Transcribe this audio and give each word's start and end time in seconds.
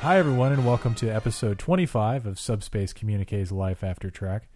Hi, 0.00 0.16
everyone, 0.16 0.52
and 0.52 0.64
welcome 0.64 0.94
to 0.94 1.08
episode 1.08 1.58
25 1.58 2.24
of 2.24 2.38
Subspace 2.38 2.92
Communiques 2.92 3.50
Life 3.50 3.82
After 3.82 4.10
Trek. 4.10 4.48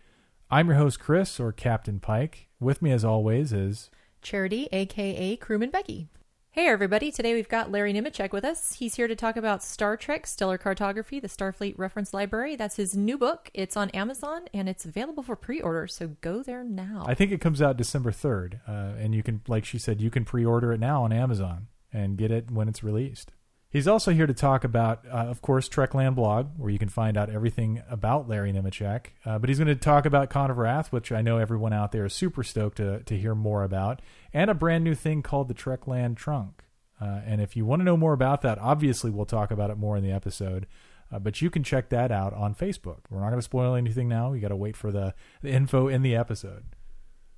I'm 0.48 0.68
your 0.68 0.76
host, 0.76 1.00
Chris, 1.00 1.40
or 1.40 1.50
Captain 1.50 1.98
Pike. 1.98 2.46
With 2.61 2.80
me, 2.80 2.93
as 2.93 3.04
always, 3.04 3.52
is 3.52 3.90
Charity, 4.22 4.68
aka 4.70 5.34
Crewman 5.34 5.70
Becky. 5.70 6.07
Hey 6.52 6.68
everybody, 6.68 7.11
today 7.11 7.34
we've 7.34 7.48
got 7.48 7.72
Larry 7.72 7.93
Nemecek 7.93 8.30
with 8.30 8.44
us. 8.44 8.75
He's 8.75 8.94
here 8.94 9.08
to 9.08 9.16
talk 9.16 9.36
about 9.36 9.64
Star 9.64 9.96
Trek 9.96 10.29
Stellar 10.29 10.58
Cartography, 10.58 11.18
the 11.18 11.29
Starfleet 11.29 11.77
Reference 11.77 12.14
Library. 12.14 12.54
That's 12.54 12.77
his 12.77 12.96
new 12.96 13.18
book. 13.18 13.50
It's 13.52 13.77
on 13.77 13.90
Amazon 13.90 14.43
and 14.54 14.68
it's 14.68 14.85
available 14.85 15.24
for 15.24 15.35
pre-order, 15.35 15.88
so 15.88 16.14
go 16.21 16.44
there 16.44 16.63
now. 16.63 17.04
I 17.08 17.14
think 17.14 17.32
it 17.32 17.40
comes 17.40 17.61
out 17.61 17.77
December 17.77 18.13
3rd, 18.13 18.61
uh, 18.68 18.96
and 18.96 19.13
you 19.13 19.24
can, 19.24 19.40
like 19.49 19.64
she 19.64 19.79
said, 19.79 20.00
you 20.00 20.11
can 20.11 20.24
pre 20.24 20.44
order 20.44 20.72
it 20.72 20.79
now 20.79 21.02
on 21.02 21.13
Amazon 21.13 21.66
and 21.93 22.16
get 22.16 22.30
it 22.30 22.49
when 22.49 22.68
it's 22.68 22.85
released. 22.85 23.32
He's 23.72 23.89
also 23.89 24.12
here 24.12 24.26
to 24.26 24.35
talk 24.35 24.64
about, 24.64 25.07
uh, 25.07 25.29
of 25.29 25.40
course, 25.40 25.67
Trekland 25.67 26.14
blog, 26.14 26.49
where 26.58 26.71
you 26.71 26.79
can 26.79 26.90
find 26.90 27.17
out 27.17 27.30
everything 27.30 27.82
about 27.89 28.29
Larry 28.29 28.53
Nemecek. 28.53 29.07
Uh, 29.25 29.39
but 29.39 29.49
he's 29.49 29.58
going 29.58 29.68
to 29.68 29.75
talk 29.75 30.04
about 30.04 30.29
Con 30.29 30.50
of 30.50 30.58
Wrath, 30.58 30.93
which 30.93 31.11
I 31.11 31.22
know 31.22 31.39
everyone 31.39 31.72
out 31.72 31.90
there 31.90 32.05
is 32.05 32.12
super 32.12 32.42
stoked 32.42 32.77
to, 32.77 33.03
to 33.05 33.16
hear 33.16 33.34
more 33.34 33.64
about, 33.64 34.03
and 34.34 34.50
a 34.50 34.55
brand 34.55 34.84
new 34.84 34.94
thing 34.94 35.22
called 35.22 35.48
the 35.48 35.55
Trekland 35.55 36.16
Trunk. 36.16 36.64
Uh, 37.00 37.22
and 37.25 37.41
if 37.41 37.56
you 37.56 37.64
want 37.64 37.80
to 37.80 37.84
know 37.84 37.97
more 37.97 38.12
about 38.12 38.42
that, 38.42 38.58
obviously 38.58 39.11
we'll 39.11 39.25
talk 39.25 39.50
about 39.50 39.70
it 39.70 39.78
more 39.78 39.97
in 39.97 40.05
the 40.05 40.12
episode. 40.12 40.66
Uh, 41.11 41.19
but 41.19 41.41
you 41.41 41.48
can 41.48 41.64
check 41.64 41.89
that 41.89 42.12
out 42.12 42.34
on 42.34 42.55
Facebook. 42.55 43.00
We're 43.11 43.20
not 43.20 43.28
going 43.30 43.39
to 43.39 43.42
spoil 43.42 43.75
anything 43.75 44.06
now. 44.08 44.34
You 44.34 44.41
got 44.42 44.48
to 44.48 44.56
wait 44.56 44.77
for 44.77 44.92
the, 44.92 45.14
the 45.41 45.50
info 45.50 45.89
in 45.89 46.02
the 46.02 46.14
episode. 46.14 46.64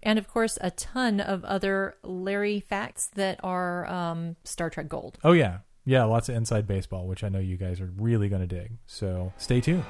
and 0.02 0.18
of 0.18 0.28
course, 0.28 0.58
a 0.60 0.70
ton 0.72 1.20
of 1.20 1.44
other 1.44 1.96
Larry 2.02 2.60
facts 2.60 3.06
that 3.14 3.40
are 3.42 3.86
um, 3.86 4.36
Star 4.44 4.68
Trek 4.68 4.88
Gold. 4.88 5.18
Oh 5.24 5.32
yeah, 5.32 5.58
yeah, 5.84 6.04
lots 6.04 6.28
of 6.28 6.36
inside 6.36 6.66
baseball, 6.66 7.06
which 7.06 7.22
I 7.22 7.28
know 7.28 7.38
you 7.38 7.56
guys 7.56 7.80
are 7.80 7.92
really 7.96 8.28
going 8.28 8.46
to 8.46 8.46
dig. 8.46 8.72
So 8.86 9.32
stay 9.36 9.60
tuned. 9.60 9.84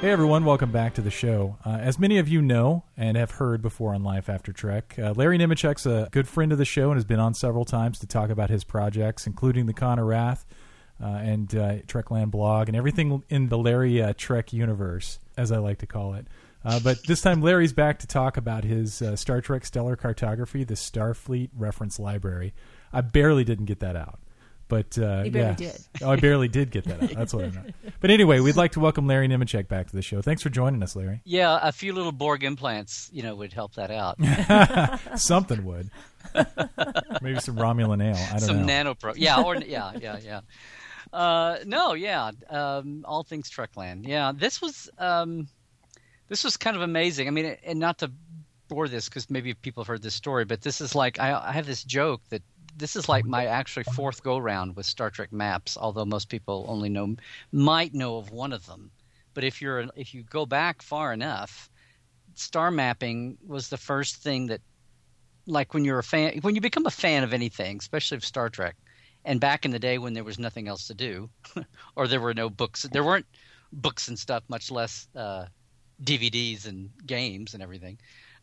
Hey 0.00 0.12
everyone, 0.12 0.46
welcome 0.46 0.72
back 0.72 0.94
to 0.94 1.02
the 1.02 1.10
show. 1.10 1.58
Uh, 1.62 1.72
as 1.72 1.98
many 1.98 2.16
of 2.16 2.26
you 2.26 2.40
know 2.40 2.84
and 2.96 3.18
have 3.18 3.32
heard 3.32 3.60
before 3.60 3.94
on 3.94 4.02
Life 4.02 4.30
After 4.30 4.50
Trek, 4.50 4.94
uh, 4.98 5.12
Larry 5.14 5.36
Nemecek's 5.36 5.84
a 5.84 6.08
good 6.10 6.26
friend 6.26 6.52
of 6.52 6.58
the 6.58 6.64
show 6.64 6.84
and 6.90 6.94
has 6.96 7.04
been 7.04 7.20
on 7.20 7.34
several 7.34 7.66
times 7.66 7.98
to 7.98 8.06
talk 8.06 8.30
about 8.30 8.48
his 8.48 8.64
projects, 8.64 9.26
including 9.26 9.66
the 9.66 9.74
Con 9.74 9.98
of 9.98 10.06
Wrath 10.06 10.46
uh, 11.02 11.06
and 11.06 11.54
uh, 11.54 11.74
Trekland 11.86 12.30
blog 12.30 12.68
and 12.68 12.76
everything 12.76 13.22
in 13.28 13.48
the 13.48 13.58
Larry 13.58 14.02
uh, 14.02 14.12
Trek 14.16 14.52
universe, 14.52 15.18
as 15.36 15.50
I 15.52 15.58
like 15.58 15.78
to 15.78 15.86
call 15.86 16.14
it. 16.14 16.26
Uh, 16.64 16.78
but 16.80 16.98
this 17.06 17.22
time, 17.22 17.40
Larry's 17.40 17.72
back 17.72 18.00
to 18.00 18.06
talk 18.06 18.36
about 18.36 18.64
his 18.64 19.00
uh, 19.00 19.16
Star 19.16 19.40
Trek 19.40 19.64
Stellar 19.64 19.96
Cartography, 19.96 20.62
the 20.64 20.74
Starfleet 20.74 21.48
Reference 21.56 21.98
Library. 21.98 22.52
I 22.92 23.00
barely 23.00 23.44
didn't 23.44 23.64
get 23.64 23.80
that 23.80 23.96
out. 23.96 24.18
But 24.68 24.96
uh, 24.98 25.22
You 25.24 25.32
barely 25.32 25.48
yeah. 25.48 25.54
did. 25.72 25.80
Oh, 26.00 26.10
I 26.12 26.16
barely 26.16 26.46
did 26.46 26.70
get 26.70 26.84
that 26.84 27.02
out. 27.02 27.10
That's 27.10 27.34
what 27.34 27.44
I 27.44 27.50
meant. 27.50 27.74
But 28.00 28.10
anyway, 28.10 28.38
we'd 28.40 28.56
like 28.56 28.72
to 28.72 28.80
welcome 28.80 29.06
Larry 29.06 29.26
Nemecek 29.26 29.66
back 29.68 29.88
to 29.90 29.96
the 29.96 30.00
show. 30.00 30.22
Thanks 30.22 30.42
for 30.42 30.48
joining 30.48 30.82
us, 30.82 30.94
Larry. 30.94 31.20
Yeah, 31.24 31.58
a 31.60 31.72
few 31.72 31.92
little 31.92 32.12
Borg 32.12 32.44
implants, 32.44 33.10
you 33.12 33.22
know, 33.22 33.34
would 33.34 33.52
help 33.52 33.74
that 33.74 33.90
out. 33.90 34.16
Something 35.18 35.64
would. 35.64 35.90
Maybe 37.20 37.40
some 37.40 37.56
Romulan 37.56 38.02
ale. 38.02 38.16
I 38.28 38.38
don't 38.38 38.40
Some 38.40 38.64
know. 38.66 38.72
nanopro. 38.94 39.14
Yeah, 39.16 39.42
or 39.42 39.56
yeah, 39.56 39.92
yeah, 40.00 40.18
yeah. 40.22 40.40
Uh, 41.12 41.58
no, 41.66 41.94
yeah. 41.94 42.30
Um, 42.48 43.04
all 43.06 43.22
things 43.22 43.50
Trekland. 43.50 44.06
Yeah, 44.06 44.32
this 44.34 44.62
was 44.62 44.88
um, 44.98 45.48
this 46.28 46.44
was 46.44 46.56
kind 46.56 46.76
of 46.76 46.82
amazing. 46.82 47.26
I 47.28 47.30
mean, 47.30 47.56
and 47.64 47.78
not 47.78 47.98
to 47.98 48.10
bore 48.68 48.88
this 48.88 49.08
because 49.08 49.28
maybe 49.28 49.54
people 49.54 49.82
have 49.82 49.88
heard 49.88 50.02
this 50.02 50.14
story, 50.14 50.44
but 50.44 50.62
this 50.62 50.80
is 50.80 50.94
like 50.94 51.18
I, 51.18 51.48
I 51.48 51.52
have 51.52 51.66
this 51.66 51.82
joke 51.82 52.22
that 52.30 52.42
this 52.76 52.94
is 52.94 53.08
like 53.08 53.24
my 53.24 53.46
actually 53.46 53.84
fourth 53.94 54.22
go 54.22 54.38
round 54.38 54.76
with 54.76 54.86
Star 54.86 55.10
Trek 55.10 55.32
maps. 55.32 55.76
Although 55.76 56.04
most 56.04 56.28
people 56.28 56.64
only 56.68 56.88
know 56.88 57.16
might 57.52 57.92
know 57.92 58.16
of 58.18 58.30
one 58.30 58.52
of 58.52 58.66
them, 58.66 58.90
but 59.34 59.42
if 59.42 59.60
you're 59.60 59.86
if 59.96 60.14
you 60.14 60.22
go 60.22 60.46
back 60.46 60.80
far 60.80 61.12
enough, 61.12 61.68
star 62.34 62.70
mapping 62.70 63.36
was 63.46 63.68
the 63.68 63.76
first 63.76 64.16
thing 64.16 64.46
that 64.46 64.60
like 65.46 65.74
when 65.74 65.84
you're 65.84 65.98
a 65.98 66.04
fan 66.04 66.38
when 66.42 66.54
you 66.54 66.60
become 66.60 66.86
a 66.86 66.90
fan 66.90 67.24
of 67.24 67.32
anything 67.32 67.78
especially 67.78 68.16
of 68.16 68.24
star 68.24 68.48
trek 68.48 68.76
and 69.24 69.40
back 69.40 69.64
in 69.64 69.70
the 69.70 69.78
day 69.78 69.98
when 69.98 70.14
there 70.14 70.24
was 70.24 70.38
nothing 70.38 70.68
else 70.68 70.86
to 70.86 70.94
do 70.94 71.28
or 71.96 72.08
there 72.08 72.20
were 72.20 72.34
no 72.34 72.48
books 72.48 72.82
there 72.92 73.04
weren't 73.04 73.26
books 73.72 74.08
and 74.08 74.18
stuff 74.18 74.42
much 74.48 74.70
less 74.70 75.08
uh, 75.16 75.44
dvds 76.02 76.66
and 76.66 76.90
games 77.06 77.54
and 77.54 77.62
everything 77.62 77.98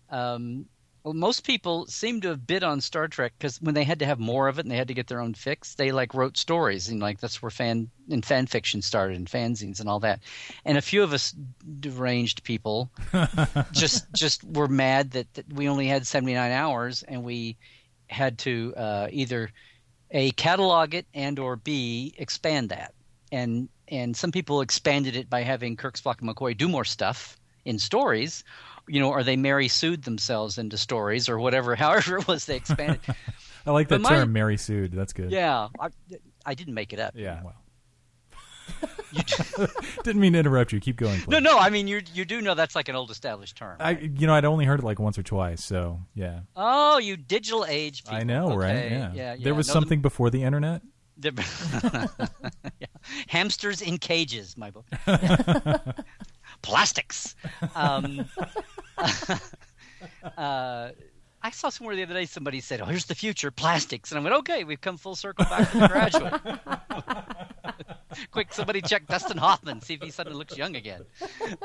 um, 0.09 0.65
well, 1.07 1.13
most 1.13 1.45
people 1.45 1.85
seem 1.85 2.19
to 2.19 2.27
have 2.27 2.45
bid 2.45 2.65
on 2.65 2.81
Star 2.81 3.07
Trek 3.07 3.31
because 3.37 3.61
when 3.61 3.75
they 3.75 3.85
had 3.85 3.99
to 3.99 4.05
have 4.05 4.19
more 4.19 4.49
of 4.49 4.59
it 4.59 4.65
and 4.65 4.71
they 4.71 4.75
had 4.75 4.89
to 4.89 4.93
get 4.93 5.07
their 5.07 5.21
own 5.21 5.33
fix, 5.33 5.75
they 5.75 5.93
like 5.93 6.13
wrote 6.13 6.35
stories 6.35 6.89
and 6.89 6.99
like 6.99 7.21
that's 7.21 7.41
where 7.41 7.49
fan 7.49 7.89
and 8.11 8.25
fan 8.25 8.45
fiction 8.45 8.81
started 8.81 9.15
and 9.15 9.27
fanzines 9.27 9.79
and 9.79 9.87
all 9.87 10.01
that. 10.01 10.19
And 10.65 10.77
a 10.77 10.81
few 10.81 11.03
of 11.03 11.13
us 11.13 11.33
deranged 11.79 12.43
people 12.43 12.91
just 13.71 14.11
just 14.13 14.43
were 14.43 14.67
mad 14.67 15.11
that, 15.11 15.33
that 15.35 15.53
we 15.53 15.69
only 15.69 15.87
had 15.87 16.05
79 16.05 16.51
hours 16.51 17.03
and 17.03 17.23
we 17.23 17.55
had 18.07 18.37
to 18.39 18.73
uh, 18.75 19.07
either 19.09 19.49
a 20.11 20.31
catalog 20.31 20.93
it 20.93 21.05
and 21.13 21.37
or 21.39 21.55
b 21.55 22.13
expand 22.17 22.69
that 22.69 22.93
and 23.31 23.67
and 23.89 24.15
some 24.15 24.31
people 24.31 24.61
expanded 24.61 25.15
it 25.15 25.29
by 25.29 25.41
having 25.43 25.75
Kirk 25.77 25.95
Spock 25.97 26.19
and 26.21 26.29
McCoy 26.29 26.55
do 26.57 26.67
more 26.69 26.85
stuff 26.85 27.37
in 27.65 27.77
stories 27.79 28.43
you 28.87 28.99
know 29.01 29.09
or 29.09 29.23
they 29.23 29.35
Mary 29.35 29.67
sued 29.67 30.03
themselves 30.03 30.57
into 30.57 30.77
stories 30.77 31.27
or 31.29 31.37
whatever 31.39 31.75
however 31.85 32.17
it 32.19 32.27
was 32.27 32.45
they 32.45 32.55
expanded 32.55 32.99
I 33.65 33.71
like 33.71 33.89
that 33.89 34.01
But 34.01 34.09
my- 34.09 34.17
term, 34.19 34.31
Mary 34.31 34.55
Sued. 34.57 34.93
That's 34.93 35.11
good. 35.11 35.29
yeah 35.31 35.67
I, 35.79 35.89
I 36.45 36.53
didn't 36.53 36.73
make 36.73 36.93
it 36.93 36.99
up 36.99 37.13
Yeah. 37.15 37.41
Well, 37.43 37.55
You 39.11 39.23
do- 39.23 39.67
didn't 40.03 40.21
mean 40.21 40.33
to 40.33 40.39
interrupt 40.39 40.73
you. 40.73 40.79
Keep 40.79 40.97
going. 40.97 41.19
no 41.19 41.25
please. 41.25 41.41
no 41.43 41.57
I 41.57 41.69
mean 41.69 41.87
you 41.87 42.01
you 42.13 42.25
do 42.25 42.41
know 42.41 42.53
that's 42.55 42.75
like 42.75 42.89
an 42.89 42.95
old 42.95 43.09
established 43.09 43.55
term 43.55 43.77
I, 43.79 43.91
you 43.91 44.27
know, 44.27 44.33
I'd 44.33 44.45
only 44.45 44.65
heard 44.65 44.79
it 44.79 44.83
like 44.85 44.99
once 44.99 45.17
or 45.17 45.23
twice. 45.23 45.63
So 45.63 45.99
yeah, 46.13 46.41
oh 46.55 46.97
you 46.97 47.15
digital 47.17 47.65
age 47.67 48.03
people. 48.03 48.17
I 48.17 48.23
know, 48.23 48.55
right? 48.55 48.91
Yeah. 48.91 49.11
yeah, 49.13 49.33
yeah. 49.33 49.43
There 49.43 49.55
was 49.55 49.67
No, 49.67 49.73
the- 49.73 49.79
something 49.81 50.01
before 50.01 50.29
the 50.29 50.43
internet. 50.43 50.81
The- 51.17 51.31
Yeah. 52.79 52.87
Hamsters 53.27 53.81
in 53.81 53.97
cages, 53.97 54.55
my 54.57 54.69
book. 54.69 54.85
Plastics. 56.61 57.35
Um, 57.75 58.25
uh, 60.37 60.89
I 61.41 61.51
saw 61.51 61.69
somewhere 61.69 61.95
the 61.95 62.03
other 62.03 62.13
day 62.13 62.25
somebody 62.25 62.59
said, 62.61 62.81
"Oh, 62.81 62.85
here's 62.85 63.05
the 63.05 63.15
future, 63.15 63.51
plastics," 63.51 64.11
and 64.11 64.19
I 64.19 64.23
went, 64.23 64.35
"Okay, 64.37 64.63
we've 64.63 64.81
come 64.81 64.97
full 64.97 65.15
circle 65.15 65.45
back 65.45 65.71
to 65.71 65.79
the 65.79 65.87
graduate." 65.87 66.33
Quick, 68.31 68.51
somebody 68.51 68.81
check 68.81 69.05
Dustin 69.05 69.37
Hoffman, 69.37 69.81
see 69.81 69.93
if 69.93 70.01
he 70.01 70.09
suddenly 70.09 70.37
looks 70.37 70.57
young 70.57 70.75
again. 70.75 71.01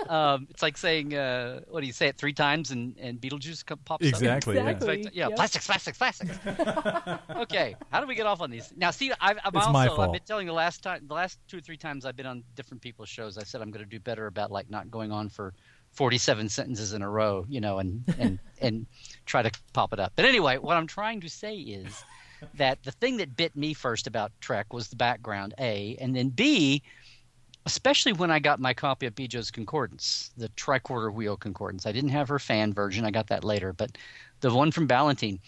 Um, 0.08 0.46
it's 0.50 0.60
like 0.60 0.76
saying, 0.76 1.14
uh, 1.14 1.60
"What 1.68 1.80
do 1.80 1.86
you 1.86 1.92
say 1.92 2.08
it 2.08 2.18
three 2.18 2.34
times 2.34 2.70
and, 2.70 2.96
and 2.98 3.18
Beetlejuice 3.20 3.64
pops 3.84 4.06
Exactly, 4.06 4.56
yeah. 4.56 4.64
up?" 4.64 4.76
It's 4.76 4.86
like, 4.86 5.04
yeah, 5.14 5.28
Yep. 5.28 5.36
plastics, 5.36 5.66
plastics, 5.66 5.98
plastics. 5.98 6.38
okay, 7.36 7.74
how 7.90 8.00
do 8.00 8.06
we 8.06 8.14
get 8.14 8.26
off 8.26 8.40
on 8.42 8.50
these? 8.50 8.72
Now, 8.76 8.90
see, 8.90 9.12
I've, 9.20 9.38
I'm 9.44 9.56
It's 9.56 9.66
also 9.66 9.72
my 9.96 10.04
I've 10.04 10.12
been 10.12 10.20
telling 10.26 10.46
the 10.46 10.52
last 10.52 10.82
time, 10.82 11.06
the 11.06 11.14
last 11.14 11.38
two 11.48 11.58
or 11.58 11.60
three 11.60 11.78
times 11.78 12.04
I've 12.04 12.16
been 12.16 12.26
on 12.26 12.44
different 12.54 12.82
people's 12.82 13.08
shows, 13.08 13.38
I 13.38 13.44
said 13.44 13.62
I'm 13.62 13.70
going 13.70 13.84
to 13.84 13.90
do 13.90 14.00
better 14.00 14.26
about 14.26 14.50
like 14.50 14.68
not 14.68 14.90
going 14.90 15.10
on 15.10 15.30
for 15.30 15.54
47 15.92 16.48
sentences 16.48 16.92
in 16.92 17.02
a 17.02 17.08
row, 17.08 17.44
you 17.48 17.60
know, 17.60 17.78
and 17.78 18.02
and 18.18 18.38
and 18.60 18.86
try 19.26 19.42
to 19.42 19.50
pop 19.72 19.92
it 19.92 20.00
up. 20.00 20.12
But 20.16 20.24
anyway, 20.24 20.58
what 20.58 20.76
I'm 20.76 20.86
trying 20.86 21.20
to 21.20 21.28
say 21.28 21.56
is 21.56 22.04
that 22.54 22.82
the 22.82 22.92
thing 22.92 23.18
that 23.18 23.36
bit 23.36 23.54
me 23.56 23.74
first 23.74 24.06
about 24.06 24.32
Trek 24.40 24.72
was 24.72 24.88
the 24.88 24.96
background, 24.96 25.54
A, 25.58 25.96
and 26.00 26.16
then 26.16 26.30
B, 26.30 26.82
especially 27.66 28.12
when 28.12 28.30
I 28.30 28.38
got 28.38 28.60
my 28.60 28.74
copy 28.74 29.06
of 29.06 29.14
Bjo's 29.14 29.50
Concordance, 29.50 30.30
the 30.36 30.48
tricorder 30.50 31.12
wheel 31.12 31.36
concordance. 31.36 31.86
I 31.86 31.92
didn't 31.92 32.10
have 32.10 32.28
her 32.28 32.38
fan 32.38 32.72
version, 32.72 33.04
I 33.04 33.10
got 33.10 33.28
that 33.28 33.44
later, 33.44 33.72
but 33.72 33.96
the 34.40 34.52
one 34.52 34.72
from 34.72 34.86
Ballantine. 34.86 35.38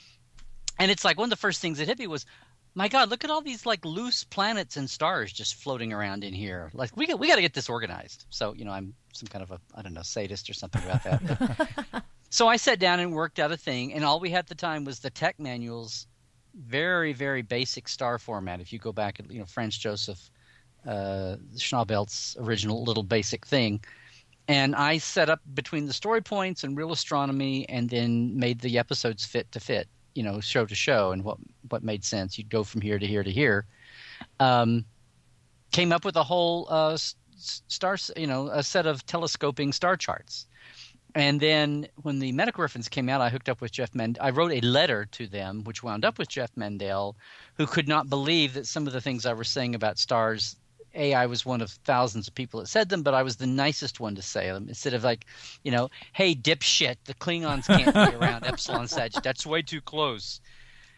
And 0.79 0.91
it's 0.91 1.05
like 1.05 1.19
one 1.19 1.27
of 1.27 1.31
the 1.31 1.37
first 1.37 1.61
things 1.61 1.79
that 1.79 1.89
hit 1.89 1.99
me 1.99 2.07
was, 2.07 2.27
my 2.75 2.89
God, 2.89 3.09
look 3.09 3.25
at 3.25 3.31
all 3.31 3.41
these 3.41 3.67
like 3.67 3.85
loose 3.85 4.25
planets 4.25 4.77
and 4.77 4.89
stars 4.91 5.33
just 5.33 5.55
floating 5.57 5.93
around 5.93 6.25
in 6.25 6.35
here. 6.35 6.71
Like 6.75 6.97
we 6.97 7.07
got 7.07 7.19
we 7.19 7.29
got 7.29 7.37
to 7.37 7.43
get 7.43 7.55
this 7.55 7.69
organized. 7.69 8.27
So 8.31 8.55
you 8.55 8.65
know, 8.65 8.73
I'm 8.73 8.95
some 9.13 9.29
kind 9.29 9.43
of 9.43 9.51
a 9.51 9.61
I 9.75 9.83
don't 9.83 9.95
know 9.95 10.03
sadist 10.03 10.51
or 10.51 10.55
something 10.55 10.83
about 10.83 11.05
that. 11.05 12.05
So 12.35 12.49
I 12.49 12.57
sat 12.57 12.81
down 12.81 12.99
and 12.99 13.13
worked 13.13 13.39
out 13.39 13.53
a 13.53 13.57
thing, 13.57 13.93
and 13.93 14.05
all 14.05 14.19
we 14.19 14.29
had 14.29 14.41
at 14.41 14.47
the 14.49 14.57
time 14.57 14.85
was 14.85 14.99
the 14.99 15.09
tech 15.09 15.39
manuals, 15.39 16.09
very 16.67 17.13
very 17.13 17.43
basic 17.43 17.87
star 17.87 18.19
format. 18.19 18.61
If 18.61 18.73
you 18.73 18.81
go 18.81 18.91
back 18.91 19.21
at 19.21 19.31
you 19.31 19.39
know 19.39 19.47
Franz 19.47 19.79
Joseph 19.79 20.19
uh, 20.85 21.37
original 22.41 22.83
little 22.83 23.05
basic 23.05 23.47
thing. 23.47 23.85
And 24.49 24.75
I 24.75 24.99
set 24.99 25.31
up 25.31 25.43
between 25.55 25.87
the 25.87 25.93
story 25.93 26.23
points 26.23 26.65
and 26.65 26.77
real 26.77 26.91
astronomy, 26.91 27.69
and 27.69 27.89
then 27.89 28.37
made 28.37 28.59
the 28.59 28.79
episodes 28.79 29.25
fit 29.25 29.53
to 29.53 29.61
fit, 29.61 29.87
you 30.15 30.23
know, 30.23 30.41
show 30.41 30.65
to 30.65 30.75
show, 30.75 31.13
and 31.13 31.25
what 31.25 31.39
what 31.69 31.83
made 31.83 32.05
sense. 32.05 32.39
You'd 32.39 32.51
go 32.51 32.65
from 32.65 32.81
here 32.81 32.99
to 32.99 33.07
here 33.07 33.23
to 33.23 33.31
here. 33.31 33.67
Um, 34.41 34.85
came 35.73 35.93
up 35.93 36.05
with 36.05 36.17
a 36.17 36.23
whole 36.23 36.67
uh, 36.71 36.93
s- 36.93 37.17
stars, 37.37 38.11
you 38.17 38.27
know, 38.27 38.49
a 38.49 38.63
set 38.63 38.87
of 38.87 39.05
telescoping 39.07 39.73
star 39.73 39.97
charts. 39.97 40.47
And 41.17 41.41
then 41.41 41.87
when 42.03 42.19
the 42.19 42.33
medical 42.33 42.63
reference 42.63 42.89
came 42.89 43.09
out, 43.09 43.21
I 43.21 43.29
hooked 43.29 43.49
up 43.49 43.61
with 43.61 43.71
Jeff 43.71 43.95
Mend. 43.95 44.19
I 44.21 44.31
wrote 44.31 44.51
a 44.51 44.61
letter 44.61 45.05
to 45.13 45.27
them, 45.29 45.63
which 45.63 45.83
wound 45.83 46.05
up 46.05 46.19
with 46.19 46.29
Jeff 46.29 46.51
Mandel, 46.57 47.17
who 47.57 47.67
could 47.67 47.87
not 47.87 48.11
believe 48.11 48.55
that 48.55 48.67
some 48.67 48.87
of 48.89 48.93
the 48.93 49.01
things 49.01 49.25
I 49.25 49.33
was 49.33 49.49
saying 49.49 49.75
about 49.77 49.99
stars. 49.99 50.57
A, 50.95 51.15
I 51.15 51.27
was 51.27 51.45
one 51.45 51.61
of 51.61 51.71
thousands 51.71 52.29
of 52.29 52.35
people 52.35 52.61
that 52.61 52.67
said 52.67 52.89
them, 52.89 53.03
but 53.03 53.15
I 53.15 53.23
was 53.23 53.37
the 53.37 53.47
nicest 53.47 54.01
one 54.01 54.15
to 54.15 54.23
say 54.23 54.47
them. 54.47 54.69
Instead 54.69 54.95
of 54.95 55.05
like, 55.05 55.27
you 55.63 55.73
know, 55.73 55.91
hey 56.13 56.35
dipshit, 56.35 56.97
the 57.05 57.15
Klingons 57.15 57.67
can't 57.67 57.95
be 57.95 58.17
around 58.25 58.47
Epsilon 58.47 58.89
Sag. 58.89 59.13
That's 59.23 59.47
way 59.47 59.63
too 59.63 59.81
close. 59.81 60.41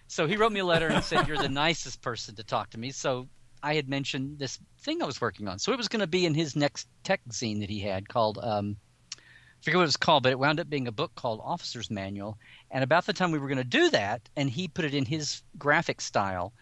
So 0.08 0.26
he 0.26 0.36
wrote 0.36 0.52
me 0.52 0.60
a 0.60 0.64
letter 0.64 0.88
and 0.88 1.02
said, 1.02 1.26
"You're 1.26 1.38
the 1.38 1.48
nicest 1.48 2.00
person 2.00 2.36
to 2.36 2.44
talk 2.44 2.70
to 2.70 2.78
me." 2.78 2.90
So 2.90 3.28
I 3.62 3.74
had 3.74 3.88
mentioned 3.88 4.38
this 4.38 4.58
thing 4.80 5.02
I 5.02 5.06
was 5.06 5.20
working 5.20 5.48
on. 5.48 5.58
So 5.58 5.72
it 5.72 5.78
was 5.78 5.88
going 5.88 6.00
to 6.00 6.06
be 6.06 6.26
in 6.26 6.34
his 6.34 6.54
next 6.54 6.86
tech 7.02 7.20
zine 7.30 7.60
that 7.60 7.70
he 7.70 7.80
had 7.80 8.08
called. 8.08 8.38
Um, 8.40 8.76
I 9.12 9.62
forget 9.62 9.78
what 9.78 9.82
it 9.82 9.86
was 9.86 9.96
called, 9.96 10.22
but 10.22 10.32
it 10.32 10.38
wound 10.38 10.60
up 10.60 10.70
being 10.70 10.86
a 10.86 10.92
book 10.92 11.14
called 11.16 11.40
Officer's 11.42 11.90
Manual. 11.90 12.38
And 12.70 12.84
about 12.84 13.06
the 13.06 13.12
time 13.12 13.32
we 13.32 13.38
were 13.38 13.48
going 13.48 13.56
to 13.58 13.64
do 13.64 13.90
that, 13.90 14.28
and 14.36 14.48
he 14.48 14.68
put 14.68 14.84
it 14.84 14.94
in 14.94 15.06
his 15.06 15.42
graphic 15.58 16.00
style, 16.00 16.52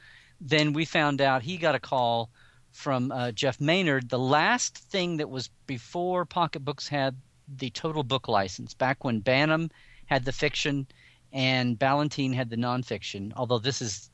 then 0.40 0.72
we 0.72 0.84
found 0.84 1.20
out 1.20 1.42
he 1.42 1.58
got 1.58 1.74
a 1.74 1.80
call 1.80 2.30
from 2.74 3.12
uh, 3.12 3.30
Jeff 3.32 3.60
Maynard. 3.60 4.08
The 4.08 4.18
last 4.18 4.76
thing 4.76 5.16
that 5.18 5.30
was 5.30 5.48
before 5.66 6.24
Pocket 6.24 6.60
Books 6.60 6.88
had 6.88 7.16
the 7.56 7.70
total 7.70 8.02
book 8.02 8.28
license, 8.28 8.74
back 8.74 9.04
when 9.04 9.20
Bantam 9.20 9.70
had 10.06 10.24
the 10.24 10.32
fiction 10.32 10.86
and 11.32 11.78
Ballantine 11.78 12.32
had 12.32 12.50
the 12.50 12.56
nonfiction. 12.56 13.32
Although 13.36 13.60
this 13.60 13.80
is 13.80 14.10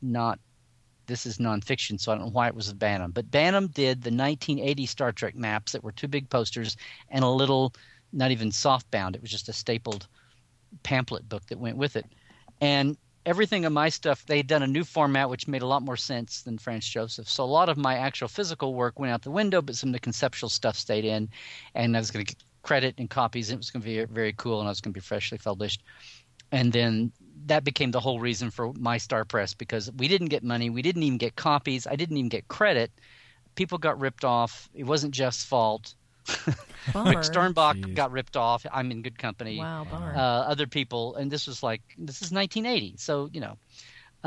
not 0.00 0.38
this 1.06 1.26
is 1.26 1.38
nonfiction, 1.38 1.98
so 1.98 2.12
I 2.12 2.14
don't 2.14 2.26
know 2.26 2.32
why 2.32 2.48
it 2.48 2.54
was 2.54 2.72
Bantam. 2.72 3.10
But 3.10 3.30
Bantam 3.30 3.68
did 3.68 4.02
the 4.02 4.10
1980 4.10 4.86
Star 4.86 5.10
Trek 5.10 5.34
maps 5.34 5.72
that 5.72 5.82
were 5.82 5.92
two 5.92 6.08
big 6.08 6.28
posters 6.28 6.76
and 7.08 7.24
a 7.24 7.28
little 7.28 7.74
not 8.12 8.30
even 8.30 8.52
soft 8.52 8.90
bound. 8.90 9.16
It 9.16 9.22
was 9.22 9.30
just 9.30 9.48
a 9.48 9.52
stapled 9.52 10.06
pamphlet 10.82 11.28
book 11.28 11.46
that 11.46 11.58
went 11.58 11.78
with 11.78 11.96
it. 11.96 12.06
And 12.60 12.96
everything 13.28 13.66
of 13.66 13.72
my 13.74 13.90
stuff, 13.90 14.24
they 14.24 14.38
had 14.38 14.46
done 14.46 14.62
a 14.62 14.66
new 14.66 14.82
format 14.82 15.28
which 15.28 15.46
made 15.46 15.60
a 15.60 15.66
lot 15.66 15.82
more 15.82 15.98
sense 15.98 16.40
than 16.40 16.56
Franz 16.56 16.88
Joseph. 16.88 17.28
So 17.28 17.44
a 17.44 17.46
lot 17.46 17.68
of 17.68 17.76
my 17.76 17.96
actual 17.96 18.26
physical 18.26 18.74
work 18.74 18.98
went 18.98 19.12
out 19.12 19.20
the 19.20 19.30
window, 19.30 19.60
but 19.60 19.76
some 19.76 19.90
of 19.90 19.92
the 19.92 20.00
conceptual 20.00 20.48
stuff 20.48 20.76
stayed 20.76 21.04
in. 21.04 21.28
And 21.74 21.94
I 21.94 22.00
was 22.00 22.10
going 22.10 22.24
to 22.24 22.34
get 22.34 22.42
credit 22.62 22.94
and 22.96 23.10
copies, 23.10 23.50
and 23.50 23.56
it 23.56 23.58
was 23.58 23.70
going 23.70 23.82
to 23.82 23.86
be 23.86 24.02
very 24.06 24.32
cool, 24.32 24.60
and 24.60 24.66
I 24.66 24.70
was 24.70 24.80
going 24.80 24.94
to 24.94 24.98
be 24.98 25.04
freshly 25.04 25.36
published. 25.36 25.82
And 26.52 26.72
then 26.72 27.12
that 27.44 27.64
became 27.64 27.90
the 27.90 28.00
whole 28.00 28.18
reason 28.18 28.50
for 28.50 28.72
my 28.78 28.96
Star 28.96 29.26
Press 29.26 29.52
because 29.52 29.92
we 29.92 30.08
didn't 30.08 30.28
get 30.28 30.42
money, 30.42 30.70
we 30.70 30.80
didn't 30.80 31.02
even 31.02 31.18
get 31.18 31.36
copies, 31.36 31.86
I 31.86 31.96
didn't 31.96 32.16
even 32.16 32.30
get 32.30 32.48
credit. 32.48 32.90
People 33.56 33.76
got 33.76 34.00
ripped 34.00 34.24
off. 34.24 34.70
It 34.72 34.84
wasn't 34.84 35.12
Jeff's 35.12 35.44
fault. 35.44 35.94
Rick 36.94 37.18
Sternbach 37.18 37.80
Jeez. 37.82 37.94
got 37.94 38.12
ripped 38.12 38.36
off. 38.36 38.64
I'm 38.72 38.90
in 38.90 39.02
good 39.02 39.18
company. 39.18 39.58
Wow, 39.58 39.86
bummer. 39.90 40.14
Uh, 40.14 40.20
other 40.20 40.66
people, 40.66 41.16
and 41.16 41.30
this 41.30 41.46
was 41.46 41.62
like 41.62 41.82
this 41.98 42.22
is 42.22 42.32
1980, 42.32 42.94
so 42.96 43.28
you 43.32 43.40
know, 43.40 43.56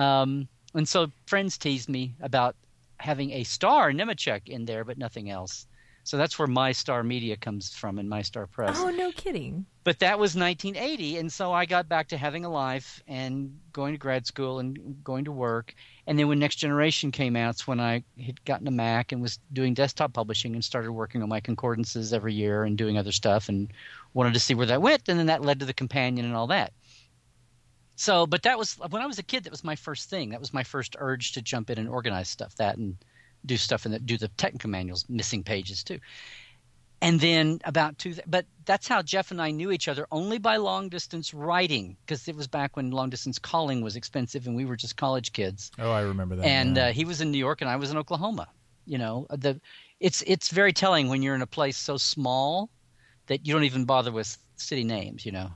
um, 0.02 0.48
and 0.74 0.88
so 0.88 1.12
friends 1.26 1.58
teased 1.58 1.90
me 1.90 2.14
about 2.22 2.56
having 2.98 3.32
a 3.32 3.44
star 3.44 3.92
Nemecek 3.92 4.48
in 4.48 4.66
there, 4.66 4.84
but 4.84 4.98
nothing 4.98 5.30
else. 5.30 5.66
So 6.04 6.18
that's 6.18 6.40
where 6.40 6.48
My 6.48 6.72
Star 6.72 7.04
Media 7.04 7.38
comes 7.38 7.76
from 7.76 8.00
and 8.00 8.10
My 8.10 8.22
Star 8.22 8.48
Press. 8.48 8.76
Oh, 8.80 8.90
no 8.90 9.12
kidding. 9.12 9.66
But 9.84 10.00
that 10.00 10.18
was 10.18 10.36
1980, 10.36 11.18
and 11.18 11.32
so 11.32 11.52
I 11.52 11.66
got 11.66 11.88
back 11.88 12.08
to 12.10 12.18
having 12.18 12.46
a 12.46 12.50
life 12.50 13.04
and 13.08 13.60
going 13.72 13.94
to 13.94 13.98
grad 13.98 14.26
school 14.26 14.60
and 14.60 15.04
going 15.04 15.26
to 15.26 15.32
work. 15.32 15.76
And 16.08 16.18
then 16.18 16.28
when 16.28 16.40
Next 16.40 16.56
Generation 16.56 17.12
came 17.12 17.36
out, 17.36 17.52
it's 17.52 17.68
when 17.68 17.80
I 17.80 18.04
had 18.24 18.44
gotten 18.44 18.68
a 18.68 18.72
Mac 18.72 19.12
and 19.12 19.22
was 19.22 19.40
doing 19.54 19.74
desktop 19.74 20.14
publishing 20.14 20.54
and 20.54 20.64
started 20.64 20.92
working 20.92 21.22
on 21.22 21.30
my 21.30 21.40
concordances 21.40 22.14
every 22.14 22.34
year 22.34 22.64
and 22.64 22.78
doing 22.78 22.98
other 22.98 23.12
stuff 23.12 23.50
and 23.50 23.72
wanted 24.14 24.34
to 24.34 24.40
see 24.40 24.56
where 24.56 24.66
that 24.66 24.82
went. 24.82 25.08
And 25.08 25.20
then 25.20 25.28
that 25.28 25.44
led 25.44 25.60
to 25.60 25.66
the 25.66 25.74
companion 25.74 26.26
and 26.26 26.36
all 26.36 26.48
that. 26.48 26.74
So, 27.96 28.26
but 28.26 28.42
that 28.44 28.58
was 28.58 28.80
when 28.90 29.02
I 29.02 29.06
was 29.06 29.20
a 29.20 29.24
kid. 29.24 29.44
That 29.44 29.52
was 29.52 29.64
my 29.64 29.76
first 29.76 30.10
thing. 30.10 30.30
That 30.30 30.40
was 30.40 30.54
my 30.54 30.64
first 30.64 30.96
urge 30.98 31.34
to 31.34 31.42
jump 31.42 31.70
in 31.70 31.78
and 31.78 31.88
organize 31.88 32.30
stuff. 32.30 32.56
That 32.56 32.78
and 32.78 32.98
do 33.46 33.58
stuff 33.58 33.86
and 33.86 34.06
do 34.06 34.18
the 34.18 34.28
technical 34.30 34.70
manuals, 34.70 35.06
missing 35.08 35.44
pages 35.44 35.84
too. 35.84 36.00
And 37.02 37.20
then 37.20 37.60
about 37.66 37.98
two, 37.98 38.16
but 38.28 38.46
that's 38.66 38.88
how 38.88 39.02
Jeff 39.02 39.32
and 39.32 39.42
I 39.42 39.50
knew 39.50 39.72
each 39.72 39.88
other 39.88 40.06
only 40.12 40.38
by 40.38 40.58
long 40.58 40.88
distance 40.88 41.34
writing 41.34 41.98
because 42.06 42.28
it 42.28 42.36
was 42.36 42.48
back 42.48 42.76
when 42.76 42.92
long 42.92 43.10
distance 43.10 43.40
calling 43.40 43.82
was 43.82 43.96
expensive 43.96 44.46
and 44.46 44.56
we 44.56 44.66
were 44.66 44.76
just 44.76 44.98
college 44.98 45.34
kids. 45.34 45.72
Oh, 45.80 45.92
I 45.92 46.02
remember 46.02 46.36
that. 46.36 46.46
And 46.46 46.78
yeah. 46.78 46.88
uh, 46.88 46.92
he 46.92 47.06
was 47.06 47.20
in 47.20 47.32
New 47.32 47.40
York 47.40 47.62
and 47.62 47.70
I 47.70 47.78
was 47.78 47.90
in 47.90 47.98
Oklahoma. 47.98 48.48
You 48.86 49.00
know, 49.00 49.26
the 49.30 49.60
it's 50.00 50.24
it's 50.28 50.50
very 50.50 50.74
telling 50.74 51.08
when 51.08 51.22
you're 51.22 51.36
in 51.36 51.42
a 51.42 51.48
place 51.48 51.78
so 51.78 51.98
small 51.98 52.70
that 53.28 53.46
you 53.46 53.54
don't 53.54 53.64
even 53.64 53.86
bother 53.86 54.12
with 54.12 54.38
city 54.56 54.84
names, 54.84 55.26
you 55.26 55.32
know. 55.32 55.50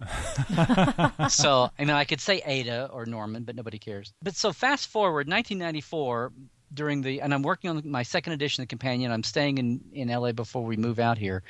so 1.29 1.69
I 1.77 1.85
mean, 1.85 1.91
I 1.91 2.05
could 2.05 2.21
say 2.21 2.41
Ada 2.45 2.89
or 2.91 3.05
Norman, 3.05 3.43
but 3.43 3.55
nobody 3.55 3.79
cares. 3.79 4.13
But 4.21 4.35
so 4.35 4.51
fast 4.51 4.87
forward, 4.87 5.27
1994, 5.27 6.31
during 6.73 7.01
the 7.01 7.21
and 7.21 7.33
I'm 7.33 7.43
working 7.43 7.69
on 7.69 7.81
my 7.85 8.03
second 8.03 8.33
edition 8.33 8.61
of 8.61 8.67
the 8.67 8.69
Companion. 8.69 9.11
I'm 9.11 9.23
staying 9.23 9.57
in 9.57 9.81
in 9.93 10.07
LA 10.09 10.31
before 10.31 10.63
we 10.63 10.77
move 10.77 10.99
out 10.99 11.17
here, 11.17 11.43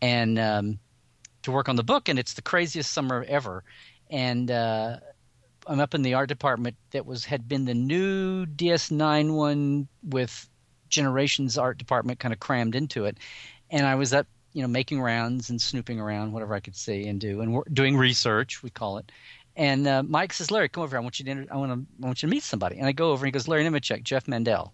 and 0.00 0.38
um, 0.38 0.78
to 1.42 1.50
work 1.50 1.68
on 1.68 1.76
the 1.76 1.84
book. 1.84 2.08
And 2.08 2.18
it's 2.18 2.34
the 2.34 2.42
craziest 2.42 2.92
summer 2.92 3.24
ever. 3.28 3.64
And 4.10 4.50
uh, 4.50 4.98
I'm 5.66 5.80
up 5.80 5.94
in 5.94 6.02
the 6.02 6.14
art 6.14 6.28
department 6.28 6.76
that 6.90 7.06
was 7.06 7.24
had 7.24 7.48
been 7.48 7.64
the 7.64 7.74
new 7.74 8.46
DS9 8.46 9.34
one 9.34 9.88
with 10.02 10.48
Generations 10.88 11.56
art 11.56 11.78
department 11.78 12.18
kind 12.18 12.34
of 12.34 12.40
crammed 12.40 12.74
into 12.74 13.06
it. 13.06 13.18
And 13.70 13.86
I 13.86 13.94
was 13.94 14.12
up, 14.12 14.26
you 14.52 14.60
know, 14.60 14.68
making 14.68 15.00
rounds 15.00 15.48
and 15.48 15.60
snooping 15.60 15.98
around, 15.98 16.32
whatever 16.32 16.54
I 16.54 16.60
could 16.60 16.76
see 16.76 17.06
and 17.06 17.18
do, 17.18 17.40
and 17.40 17.62
doing 17.72 17.96
research, 17.96 18.62
we 18.62 18.68
call 18.68 18.98
it. 18.98 19.10
And 19.56 19.86
uh, 19.86 20.02
Mike 20.02 20.32
says, 20.32 20.50
Larry, 20.50 20.68
come 20.68 20.82
over. 20.82 20.96
I 20.96 21.00
want 21.00 21.18
you 21.18 21.24
to 21.26 21.30
inter- 21.30 21.52
I 21.52 21.56
want 21.56 21.72
to 21.72 21.86
I 22.02 22.06
want 22.06 22.22
you 22.22 22.28
to 22.28 22.34
meet 22.34 22.42
somebody. 22.42 22.78
And 22.78 22.86
I 22.86 22.92
go 22.92 23.10
over 23.10 23.24
and 23.24 23.28
he 23.28 23.32
goes, 23.32 23.48
Larry 23.48 23.64
Nemecek, 23.64 24.02
Jeff 24.02 24.26
Mandel. 24.26 24.72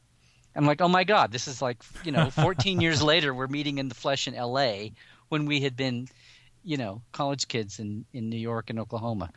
I'm 0.54 0.66
like, 0.66 0.80
oh 0.80 0.88
my 0.88 1.04
god, 1.04 1.30
this 1.30 1.46
is 1.46 1.62
like 1.62 1.82
you 2.04 2.12
know, 2.12 2.30
14 2.30 2.80
years 2.80 3.02
later, 3.12 3.32
we're 3.32 3.46
meeting 3.46 3.78
in 3.78 3.88
the 3.88 3.94
flesh 3.94 4.26
in 4.26 4.34
L.A. 4.34 4.92
when 5.28 5.46
we 5.46 5.60
had 5.60 5.76
been, 5.76 6.08
you 6.64 6.76
know, 6.76 7.02
college 7.12 7.48
kids 7.48 7.78
in 7.78 8.04
in 8.12 8.28
New 8.28 8.38
York 8.38 8.70
and 8.70 8.78
Oklahoma, 8.78 9.30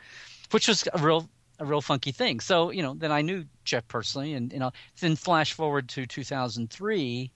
which 0.52 0.68
was 0.68 0.88
a 0.94 0.98
real 1.00 1.30
a 1.60 1.66
real 1.66 1.82
funky 1.82 2.12
thing. 2.12 2.40
So 2.40 2.72
you 2.72 2.82
know, 2.82 2.94
then 2.96 3.12
I 3.12 3.22
knew 3.22 3.46
Jeff 3.66 3.88
personally, 3.88 4.34
and 4.34 4.52
you 4.52 4.60
know, 4.60 4.72
then 5.00 5.16
flash 5.16 5.54
forward 5.54 5.90
to 5.90 6.06
2003. 6.06 7.32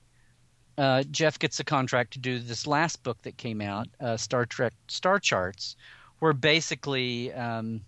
Uh, 0.78 1.04
Jeff 1.10 1.40
gets 1.40 1.60
a 1.60 1.64
contract 1.64 2.14
to 2.14 2.20
do 2.20 2.40
this 2.40 2.68
last 2.68 3.02
book 3.04 3.22
that 3.22 3.38
came 3.38 3.62
out, 3.62 3.88
uh, 4.00 4.18
Star 4.18 4.46
Trek 4.46 4.74
Star 4.88 5.20
Charts, 5.20 5.76
where 6.20 6.34
basically 6.34 7.32
um, 7.34 7.82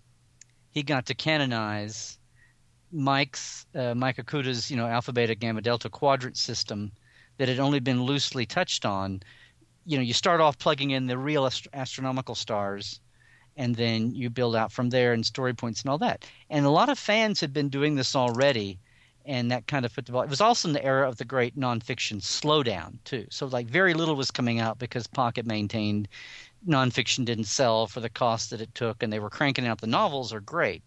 he 0.70 0.82
got 0.82 1.06
to 1.06 1.14
canonize 1.14 2.18
Mike's 2.90 3.66
uh, 3.74 3.94
Mike 3.94 4.16
Okuda's 4.16 4.70
you 4.70 4.76
know 4.76 4.86
alpha 4.86 5.12
beta 5.12 5.34
gamma 5.34 5.60
delta 5.60 5.90
quadrant 5.90 6.36
system 6.36 6.92
that 7.38 7.48
had 7.48 7.60
only 7.60 7.80
been 7.80 8.02
loosely 8.02 8.46
touched 8.46 8.84
on. 8.84 9.22
You 9.84 9.96
know, 9.96 10.02
you 10.02 10.12
start 10.12 10.40
off 10.40 10.58
plugging 10.58 10.90
in 10.90 11.06
the 11.06 11.16
real 11.16 11.46
ast- 11.46 11.68
astronomical 11.72 12.34
stars, 12.34 13.00
and 13.56 13.74
then 13.74 14.14
you 14.14 14.30
build 14.30 14.56
out 14.56 14.72
from 14.72 14.90
there 14.90 15.12
and 15.12 15.24
story 15.24 15.54
points 15.54 15.82
and 15.82 15.90
all 15.90 15.98
that. 15.98 16.24
And 16.50 16.66
a 16.66 16.70
lot 16.70 16.88
of 16.88 16.98
fans 16.98 17.40
had 17.40 17.52
been 17.52 17.68
doing 17.68 17.94
this 17.94 18.14
already, 18.16 18.78
and 19.24 19.50
that 19.50 19.66
kind 19.66 19.84
of 19.84 19.94
put 19.94 20.06
the 20.06 20.12
ball. 20.12 20.22
It 20.22 20.30
was 20.30 20.40
also 20.40 20.68
in 20.68 20.74
the 20.74 20.84
era 20.84 21.08
of 21.08 21.16
the 21.16 21.24
great 21.24 21.56
nonfiction 21.56 22.20
slowdown 22.20 22.98
too. 23.04 23.26
So 23.30 23.46
like 23.46 23.66
very 23.66 23.94
little 23.94 24.16
was 24.16 24.30
coming 24.30 24.60
out 24.60 24.78
because 24.78 25.06
Pocket 25.06 25.46
maintained 25.46 26.08
nonfiction 26.66 27.24
didn't 27.24 27.44
sell 27.44 27.86
for 27.86 28.00
the 28.00 28.10
cost 28.10 28.50
that 28.50 28.60
it 28.60 28.74
took, 28.74 29.02
and 29.02 29.12
they 29.12 29.18
were 29.18 29.30
cranking 29.30 29.66
out 29.66 29.80
the 29.80 29.86
novels 29.86 30.32
are 30.32 30.40
great. 30.40 30.82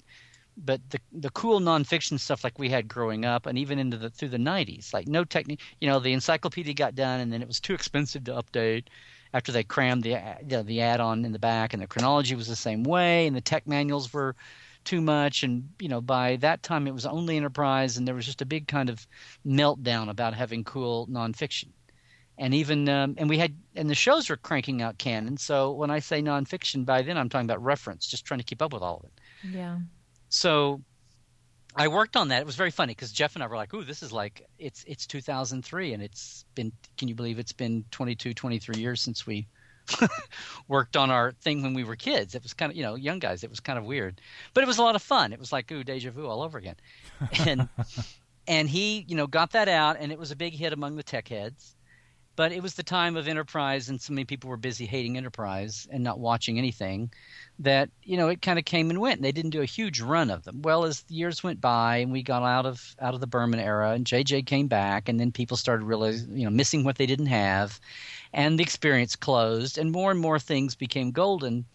But 0.58 0.82
the 0.90 1.00
the 1.12 1.30
cool 1.32 1.60
nonfiction 1.60 2.20
stuff 2.20 2.44
like 2.44 2.60
we 2.60 2.70
had 2.70 2.88
growing 2.88 3.26
up, 3.26 3.46
and 3.46 3.58
even 3.58 3.80
into 3.80 3.98
the 3.98 4.10
through 4.10 4.30
the 4.30 4.38
'90s, 4.38 4.94
like 4.94 5.08
no 5.08 5.24
technique, 5.24 5.62
you 5.80 5.88
know, 5.88 6.00
the 6.00 6.14
encyclopedia 6.14 6.74
got 6.74 6.96
done, 6.96 7.22
and 7.22 7.32
then 7.32 7.42
it 7.42 7.48
was 7.48 7.60
too 7.60 7.74
expensive 7.74 8.24
to 8.26 8.34
update. 8.34 8.88
After 9.34 9.52
they 9.54 9.64
crammed 9.64 10.04
the 10.04 10.18
the, 10.44 10.62
the 10.64 10.82
add-on 10.82 11.24
in 11.26 11.32
the 11.32 11.40
back, 11.40 11.74
and 11.74 11.82
the 11.82 11.88
chronology 11.88 12.36
was 12.36 12.48
the 12.48 12.56
same 12.56 12.84
way, 12.84 13.28
and 13.28 13.36
the 13.36 13.42
tech 13.42 13.66
manuals 13.66 14.12
were 14.14 14.36
too 14.84 15.02
much, 15.02 15.44
and 15.44 15.70
you 15.80 15.88
know, 15.88 16.02
by 16.02 16.36
that 16.38 16.64
time 16.64 16.86
it 16.88 16.94
was 16.94 17.06
only 17.06 17.38
Enterprise, 17.38 17.98
and 17.98 18.08
there 18.08 18.16
was 18.16 18.26
just 18.26 18.42
a 18.42 18.46
big 18.46 18.68
kind 18.68 18.90
of 18.90 19.08
meltdown 19.46 20.10
about 20.10 20.34
having 20.34 20.64
cool 20.64 21.08
nonfiction 21.08 21.70
and 22.42 22.56
even 22.56 22.90
um, 22.90 23.14
and 23.20 23.30
we 23.30 23.38
had 23.38 23.56
and 23.76 23.88
the 23.88 23.96
shows 23.96 24.28
were 24.28 24.36
cranking 24.36 24.82
out 24.82 24.98
canon. 24.98 25.38
So 25.38 25.72
when 25.74 25.92
I 25.92 26.00
say 26.00 26.24
nonfiction, 26.24 26.86
by 26.86 27.04
then 27.04 27.16
I'm 27.16 27.30
talking 27.30 27.46
about 27.46 27.64
reference, 27.64 28.08
just 28.08 28.26
trying 28.26 28.40
to 28.40 28.44
keep 28.44 28.64
up 28.64 28.74
with 28.74 28.82
all 28.82 28.98
of 28.98 29.04
it. 29.04 29.12
Yeah. 29.56 29.78
So 30.30 30.82
I 31.76 31.88
worked 31.88 32.18
on 32.18 32.30
that. 32.30 32.42
It 32.42 32.48
was 32.48 32.56
very 32.56 32.72
funny 32.72 32.96
because 32.96 33.12
Jeff 33.12 33.36
and 33.36 33.44
I 33.44 33.48
were 33.48 33.58
like, 33.58 33.72
"Ooh, 33.76 33.84
this 33.84 34.02
is 34.02 34.12
like 34.12 34.48
it's 34.58 34.84
it's 34.88 35.06
2003, 35.06 35.94
and 35.94 36.02
it's 36.02 36.44
been 36.56 36.72
can 36.98 37.08
you 37.08 37.14
believe 37.14 37.38
it's 37.38 37.54
been 37.54 37.86
22, 37.92 38.34
23 38.34 38.78
years 38.78 39.02
since 39.02 39.26
we." 39.26 39.48
worked 40.68 40.96
on 40.96 41.10
our 41.10 41.32
thing 41.42 41.64
when 41.64 41.74
we 41.74 41.84
were 41.84 41.96
kids. 41.96 42.36
It 42.36 42.44
was 42.44 42.54
kind 42.54 42.72
of, 42.72 42.78
you 42.78 42.84
know, 42.84 42.94
young 42.94 43.18
guys. 43.18 43.44
It 43.44 43.50
was 43.50 43.60
kind 43.60 43.80
of 43.80 43.84
weird, 43.84 44.22
but 44.54 44.64
it 44.64 44.68
was 44.68 44.78
a 44.78 44.84
lot 44.84 44.96
of 44.96 45.02
fun. 45.02 45.34
It 45.34 45.40
was 45.40 45.52
like, 45.52 45.70
ooh, 45.72 45.84
deja 45.84 46.12
vu 46.12 46.28
all 46.28 46.44
over 46.44 46.58
again. 46.58 46.76
And 47.46 47.68
and 48.48 48.70
he, 48.70 49.04
you 49.08 49.16
know, 49.16 49.28
got 49.28 49.52
that 49.52 49.68
out, 49.68 49.98
and 50.00 50.12
it 50.12 50.20
was 50.20 50.32
a 50.32 50.36
big 50.36 50.54
hit 50.54 50.72
among 50.72 50.96
the 50.96 51.04
tech 51.04 51.28
heads 51.28 51.76
but 52.36 52.52
it 52.52 52.64
was 52.64 52.76
the 52.76 52.84
time 52.84 53.18
of 53.18 53.28
Enterprise, 53.28 53.90
and 53.90 54.00
so 54.02 54.14
many 54.14 54.26
people 54.26 54.50
were 54.50 54.58
busy 54.58 54.86
hating 54.86 55.18
Enterprise 55.18 55.88
and 55.92 56.04
not 56.04 56.20
watching 56.20 56.58
anything. 56.58 57.12
That 57.60 57.90
you 58.04 58.18
know, 58.18 58.30
it 58.30 58.42
kind 58.42 58.58
of 58.58 58.66
came 58.66 58.90
and 58.90 59.00
went. 59.00 59.18
and 59.18 59.26
They 59.26 59.32
didn't 59.32 59.52
do 59.52 59.62
a 59.62 59.66
huge 59.66 60.02
run 60.02 60.30
of 60.30 60.44
them. 60.44 60.62
Well, 60.62 60.86
as 60.86 61.04
the 61.04 61.14
years 61.14 61.44
went 61.44 61.62
by, 61.62 61.98
and 61.98 62.12
we 62.12 62.24
got 62.24 62.44
out 62.44 62.66
of 62.66 62.96
out 63.00 63.14
of 63.14 63.20
the 63.20 63.28
Berman 63.28 63.60
era, 63.60 63.92
and 63.92 64.06
JJ 64.06 64.46
came 64.46 64.68
back, 64.68 65.10
and 65.10 65.20
then 65.20 65.32
people 65.32 65.58
started 65.58 65.86
realizing, 65.86 66.38
you 66.38 66.46
know, 66.46 66.50
missing 66.50 66.84
what 66.84 66.98
they 66.98 67.06
didn't 67.06 67.28
have, 67.28 67.80
and 68.34 68.58
the 68.58 68.64
experience 68.64 69.16
closed, 69.16 69.78
and 69.78 69.92
more 69.92 70.12
and 70.12 70.20
more 70.20 70.40
things 70.40 70.76
became 70.76 71.12
golden. 71.12 71.66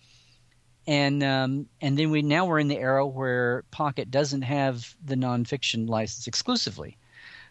And 0.86 1.22
um, 1.22 1.68
and 1.80 1.98
then 1.98 2.10
we 2.10 2.22
now 2.22 2.46
we're 2.46 2.60
in 2.60 2.68
the 2.68 2.78
era 2.78 3.06
where 3.06 3.64
Pocket 3.70 4.10
doesn't 4.10 4.42
have 4.42 4.96
the 5.04 5.16
nonfiction 5.16 5.88
license 5.88 6.26
exclusively 6.26 6.96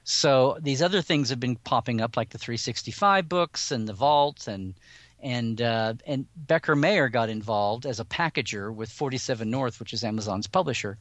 so 0.06 0.58
these 0.62 0.84
other 0.84 1.02
things 1.02 1.30
have 1.30 1.40
been 1.40 1.56
popping 1.56 2.00
up, 2.00 2.16
like 2.16 2.30
the 2.30 2.38
365 2.38 3.28
books 3.28 3.72
and 3.72 3.88
the 3.88 3.94
Vault, 3.94 4.48
and 4.48 4.76
and 5.20 5.60
uh, 5.60 5.96
and 6.06 6.28
Becker 6.36 6.76
Mayer 6.76 7.10
got 7.10 7.30
involved 7.30 7.88
as 7.88 8.00
a 8.00 8.06
packager 8.06 8.74
with 8.74 8.92
47 8.92 9.50
North, 9.50 9.80
which 9.80 9.94
is 9.94 10.04
Amazon's 10.04 10.46
publisher. 10.46 11.00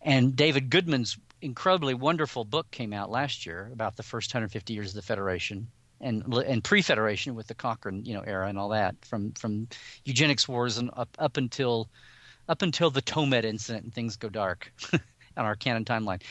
And 0.00 0.34
David 0.34 0.70
Goodman's 0.70 1.18
incredibly 1.42 1.92
wonderful 1.92 2.46
book 2.46 2.70
came 2.70 2.94
out 2.94 3.10
last 3.10 3.44
year 3.44 3.68
about 3.70 3.96
the 3.96 4.02
first 4.02 4.32
150 4.32 4.72
years 4.72 4.88
of 4.88 4.94
the 4.94 5.02
Federation 5.02 5.68
and 6.00 6.32
and 6.32 6.64
pre-Federation 6.64 7.34
with 7.34 7.48
the 7.48 7.54
Cochrane 7.54 8.04
you 8.06 8.14
know 8.14 8.22
era 8.22 8.48
and 8.48 8.58
all 8.58 8.70
that 8.70 8.94
from 9.04 9.32
from 9.32 9.68
eugenics 10.04 10.48
wars 10.48 10.78
and 10.78 10.90
up 10.96 11.10
up 11.18 11.36
until 11.36 11.88
up 12.48 12.62
until 12.62 12.90
the 12.90 13.02
Tomed 13.02 13.44
incident 13.44 13.84
and 13.84 13.94
things 13.94 14.16
go 14.16 14.30
dark. 14.30 14.72
on 15.38 15.46
our 15.46 15.56
canon 15.56 15.84
timeline. 15.84 16.22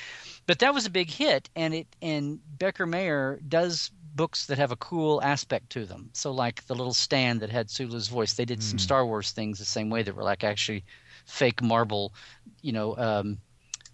But 0.45 0.59
that 0.59 0.73
was 0.73 0.85
a 0.85 0.89
big 0.89 1.09
hit, 1.09 1.49
and 1.55 1.73
it 1.73 1.87
and 2.01 2.39
Becker 2.57 2.85
Mayer 2.85 3.39
does 3.47 3.91
books 4.15 4.47
that 4.47 4.57
have 4.57 4.71
a 4.71 4.75
cool 4.77 5.21
aspect 5.21 5.69
to 5.71 5.85
them. 5.85 6.09
So 6.13 6.31
like 6.31 6.65
the 6.67 6.75
little 6.75 6.93
stand 6.93 7.39
that 7.41 7.49
had 7.49 7.69
Sulu's 7.69 8.07
voice, 8.07 8.33
they 8.33 8.45
did 8.45 8.59
mm. 8.59 8.63
some 8.63 8.79
Star 8.79 9.05
Wars 9.05 9.31
things 9.31 9.59
the 9.59 9.65
same 9.65 9.89
way 9.89 10.03
that 10.03 10.15
were 10.15 10.23
like 10.23 10.43
actually 10.43 10.83
fake 11.25 11.61
marble, 11.61 12.13
you 12.61 12.71
know, 12.71 12.97
um, 12.97 13.37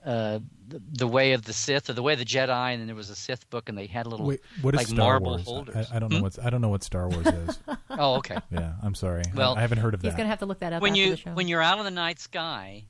uh, 0.06 0.40
the, 0.68 0.82
the, 0.94 1.08
way 1.08 1.32
of 1.32 1.44
the 1.44 1.54
Sith 1.54 1.90
or 1.90 1.94
the 1.94 2.04
way 2.04 2.14
of 2.14 2.20
the 2.20 2.26
Jedi, 2.26 2.72
and 2.74 2.82
then 2.82 2.88
there 2.88 2.96
was 2.96 3.10
a 3.10 3.16
Sith 3.16 3.50
book, 3.50 3.70
and 3.70 3.78
they 3.78 3.86
had 3.86 4.06
a 4.06 4.10
little 4.10 4.26
Wait, 4.26 4.42
what 4.62 4.74
is 4.74 4.80
like 4.80 4.88
Star 4.88 5.12
marble 5.12 5.32
Wars? 5.32 5.46
holders. 5.46 5.76
I, 5.92 5.96
I 5.96 6.00
don't 6.00 6.12
know 6.12 6.18
Hmm? 6.18 6.24
what's 6.24 6.40
I 6.40 6.50
don't 6.50 6.60
know 6.62 6.70
what 6.70 6.84
Star 6.84 7.08
Wars 7.08 7.28
is. 7.28 7.60
Oh, 7.96 8.16
okay. 8.16 8.38
yeah, 8.52 8.74
I'm 8.82 8.96
sorry. 8.96 9.22
Well, 9.36 9.54
I, 9.54 9.60
I 9.60 9.62
haven't 9.62 9.78
heard 9.78 9.94
of 9.94 10.02
that. 10.02 10.08
He's 10.08 10.18
gonna 10.18 10.28
have 10.28 10.40
to 10.40 10.48
look 10.48 10.60
that 10.60 10.74
up 10.74 10.82
when 10.82 10.94
after 10.94 11.02
you 11.02 11.10
the 11.12 11.18
show. 11.18 11.32
when 11.34 11.48
you're 11.48 11.62
out 11.62 11.78
in 11.78 11.86
the 11.86 11.92
night 11.92 12.20
sky 12.20 12.86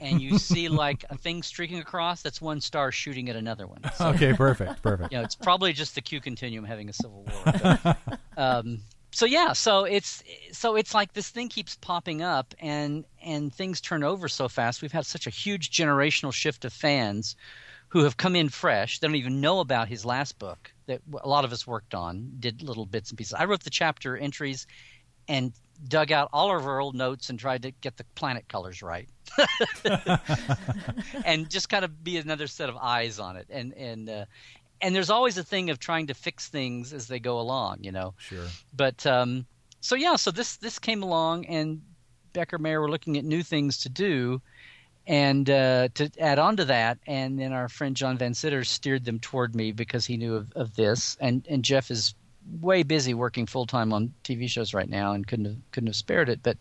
and 0.00 0.20
you 0.20 0.38
see 0.38 0.68
like 0.68 1.04
a 1.10 1.16
thing 1.16 1.42
streaking 1.42 1.78
across, 1.78 2.22
that's 2.22 2.40
one 2.40 2.60
star 2.60 2.92
shooting 2.92 3.28
at 3.28 3.36
another 3.36 3.66
one. 3.66 3.80
So, 3.96 4.08
okay, 4.08 4.32
perfect, 4.32 4.82
perfect. 4.82 5.12
you 5.12 5.18
know, 5.18 5.24
it's 5.24 5.34
probably 5.34 5.72
just 5.72 5.94
the 5.94 6.00
Q 6.00 6.20
continuum 6.20 6.64
having 6.64 6.88
a 6.88 6.92
civil 6.92 7.24
war. 7.24 7.42
But, 7.44 8.18
um, 8.36 8.80
so 9.12 9.26
yeah, 9.26 9.52
so 9.52 9.84
it's 9.84 10.24
so 10.52 10.74
it's 10.76 10.94
like 10.94 11.12
this 11.12 11.28
thing 11.28 11.48
keeps 11.48 11.76
popping 11.76 12.22
up, 12.22 12.54
and 12.60 13.04
and 13.22 13.54
things 13.54 13.80
turn 13.80 14.02
over 14.02 14.28
so 14.28 14.48
fast. 14.48 14.80
We've 14.80 14.92
had 14.92 15.04
such 15.04 15.26
a 15.26 15.30
huge 15.30 15.70
generational 15.70 16.32
shift 16.32 16.64
of 16.64 16.72
fans 16.72 17.36
who 17.88 18.04
have 18.04 18.16
come 18.16 18.34
in 18.34 18.48
fresh. 18.48 18.98
They 18.98 19.06
don't 19.06 19.16
even 19.16 19.42
know 19.42 19.60
about 19.60 19.88
his 19.88 20.06
last 20.06 20.38
book 20.38 20.72
that 20.86 21.02
a 21.22 21.28
lot 21.28 21.44
of 21.44 21.52
us 21.52 21.66
worked 21.66 21.94
on, 21.94 22.32
did 22.40 22.62
little 22.62 22.86
bits 22.86 23.10
and 23.10 23.18
pieces. 23.18 23.34
I 23.34 23.44
wrote 23.44 23.62
the 23.62 23.70
chapter 23.70 24.16
entries 24.16 24.66
and 25.28 25.52
dug 25.88 26.12
out 26.12 26.28
all 26.32 26.56
of 26.56 26.66
our 26.66 26.80
old 26.80 26.94
notes 26.94 27.30
and 27.30 27.38
tried 27.38 27.62
to 27.62 27.70
get 27.70 27.96
the 27.96 28.04
planet 28.14 28.48
colors 28.48 28.82
right. 28.82 29.08
And 31.24 31.48
just 31.48 31.68
kind 31.68 31.84
of 31.84 32.04
be 32.04 32.18
another 32.18 32.46
set 32.46 32.68
of 32.68 32.76
eyes 32.76 33.18
on 33.18 33.36
it. 33.36 33.46
And 33.50 33.72
and 33.74 34.08
uh, 34.08 34.24
and 34.80 34.94
there's 34.94 35.10
always 35.10 35.38
a 35.38 35.44
thing 35.44 35.70
of 35.70 35.78
trying 35.78 36.08
to 36.08 36.14
fix 36.14 36.48
things 36.48 36.92
as 36.92 37.06
they 37.06 37.20
go 37.20 37.38
along 37.40 37.78
you 37.82 37.92
know? 37.92 38.14
Sure. 38.18 38.46
but 38.74 39.06
um, 39.06 39.46
so 39.80 39.94
yeah 39.94 40.16
so 40.16 40.30
this 40.30 40.56
this 40.56 40.78
came 40.78 41.02
along 41.02 41.46
and 41.46 41.80
becker 42.32 42.58
mayer 42.58 42.80
were 42.80 42.90
looking 42.90 43.16
at 43.16 43.24
new 43.24 43.42
things 43.42 43.78
to 43.78 43.88
do 43.88 44.40
and 45.06 45.50
uh, 45.50 45.88
to 45.94 46.10
add 46.20 46.38
on 46.38 46.56
to 46.56 46.64
that. 46.66 46.98
And 47.06 47.38
then 47.38 47.52
our 47.52 47.68
friend 47.68 47.96
John 47.96 48.18
Van 48.18 48.34
Citters 48.34 48.70
steered 48.70 49.04
them 49.04 49.18
toward 49.18 49.54
me 49.54 49.72
because 49.72 50.06
he 50.06 50.16
knew 50.16 50.36
of, 50.36 50.52
of 50.52 50.76
this. 50.76 51.16
And 51.20 51.46
and 51.48 51.64
jeff 51.64 51.90
is 51.90 52.14
way 52.60 52.82
busy 52.82 53.14
working 53.14 53.46
full 53.46 53.66
time 53.66 53.92
on 53.92 54.12
tv 54.24 54.48
shows 54.48 54.74
right 54.74 54.88
now 54.88 55.12
and 55.12 55.26
couldn't 55.26 55.44
have 55.44 55.56
couldn't 55.70 55.86
have 55.88 55.96
spared 55.96 56.28
it 56.28 56.42
but 56.42 56.56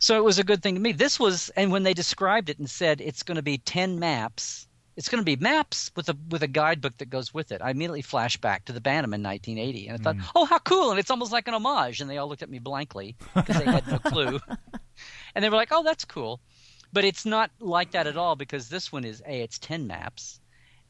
so 0.00 0.16
it 0.16 0.24
was 0.24 0.38
a 0.38 0.44
good 0.44 0.62
thing 0.62 0.74
to 0.74 0.80
me. 0.80 0.92
This 0.92 1.20
was, 1.20 1.50
and 1.50 1.70
when 1.70 1.82
they 1.82 1.92
described 1.92 2.48
it 2.48 2.58
and 2.58 2.68
said 2.68 3.02
it's 3.02 3.22
going 3.22 3.36
to 3.36 3.42
be 3.42 3.58
ten 3.58 3.98
maps, 3.98 4.66
it's 4.96 5.10
going 5.10 5.20
to 5.20 5.24
be 5.24 5.36
maps 5.36 5.90
with 5.94 6.08
a 6.08 6.16
with 6.30 6.42
a 6.42 6.48
guidebook 6.48 6.96
that 6.98 7.10
goes 7.10 7.34
with 7.34 7.52
it. 7.52 7.60
I 7.62 7.70
immediately 7.70 8.00
flashed 8.00 8.40
back 8.40 8.64
to 8.64 8.72
the 8.72 8.80
Bantam 8.80 9.12
in 9.12 9.22
1980, 9.22 9.88
and 9.88 10.00
I 10.00 10.02
thought, 10.02 10.16
mm. 10.16 10.30
oh, 10.34 10.46
how 10.46 10.58
cool! 10.58 10.90
And 10.90 10.98
it's 10.98 11.10
almost 11.10 11.32
like 11.32 11.48
an 11.48 11.54
homage. 11.54 12.00
And 12.00 12.08
they 12.08 12.16
all 12.16 12.30
looked 12.30 12.42
at 12.42 12.48
me 12.48 12.58
blankly 12.58 13.14
because 13.34 13.58
they 13.58 13.70
had 13.70 13.86
no 13.86 13.98
clue, 14.10 14.40
and 15.34 15.44
they 15.44 15.50
were 15.50 15.56
like, 15.56 15.68
oh, 15.70 15.84
that's 15.84 16.06
cool. 16.06 16.40
But 16.94 17.04
it's 17.04 17.26
not 17.26 17.50
like 17.60 17.90
that 17.90 18.06
at 18.06 18.16
all 18.16 18.36
because 18.36 18.70
this 18.70 18.90
one 18.90 19.04
is 19.04 19.22
a 19.26 19.42
it's 19.42 19.58
ten 19.58 19.86
maps, 19.86 20.40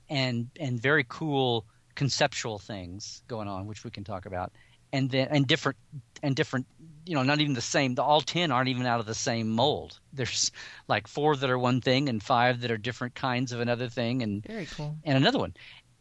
and 0.08 0.50
and 0.60 0.80
very 0.80 1.04
cool 1.08 1.66
conceptual 1.94 2.58
things 2.58 3.22
going 3.28 3.48
on, 3.48 3.66
which 3.66 3.84
we 3.84 3.90
can 3.90 4.04
talk 4.04 4.26
about, 4.26 4.52
and 4.92 5.10
then 5.10 5.28
and 5.30 5.46
different 5.46 5.76
and 6.22 6.34
different 6.34 6.66
you 7.06 7.14
know 7.14 7.22
not 7.22 7.40
even 7.40 7.54
the 7.54 7.60
same 7.60 7.94
the 7.94 8.02
all 8.02 8.20
10 8.20 8.50
aren't 8.50 8.68
even 8.68 8.86
out 8.86 9.00
of 9.00 9.06
the 9.06 9.14
same 9.14 9.48
mold. 9.48 9.98
There's 10.12 10.50
like 10.88 11.06
four 11.06 11.36
that 11.36 11.50
are 11.50 11.58
one 11.58 11.80
thing 11.80 12.08
and 12.08 12.22
five 12.22 12.60
that 12.60 12.70
are 12.70 12.76
different 12.76 13.14
kinds 13.14 13.52
of 13.52 13.60
another 13.60 13.88
thing 13.88 14.22
and 14.22 14.44
Very 14.44 14.66
cool. 14.66 14.96
and 15.04 15.16
another 15.16 15.38
one. 15.38 15.54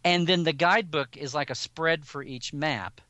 And 0.04 0.26
then 0.26 0.44
the 0.44 0.54
guidebook 0.54 1.18
is 1.18 1.36
like 1.36 1.50
a 1.50 1.56
spread 1.56 2.06
for 2.06 2.24
each 2.24 2.54
map 2.54 3.02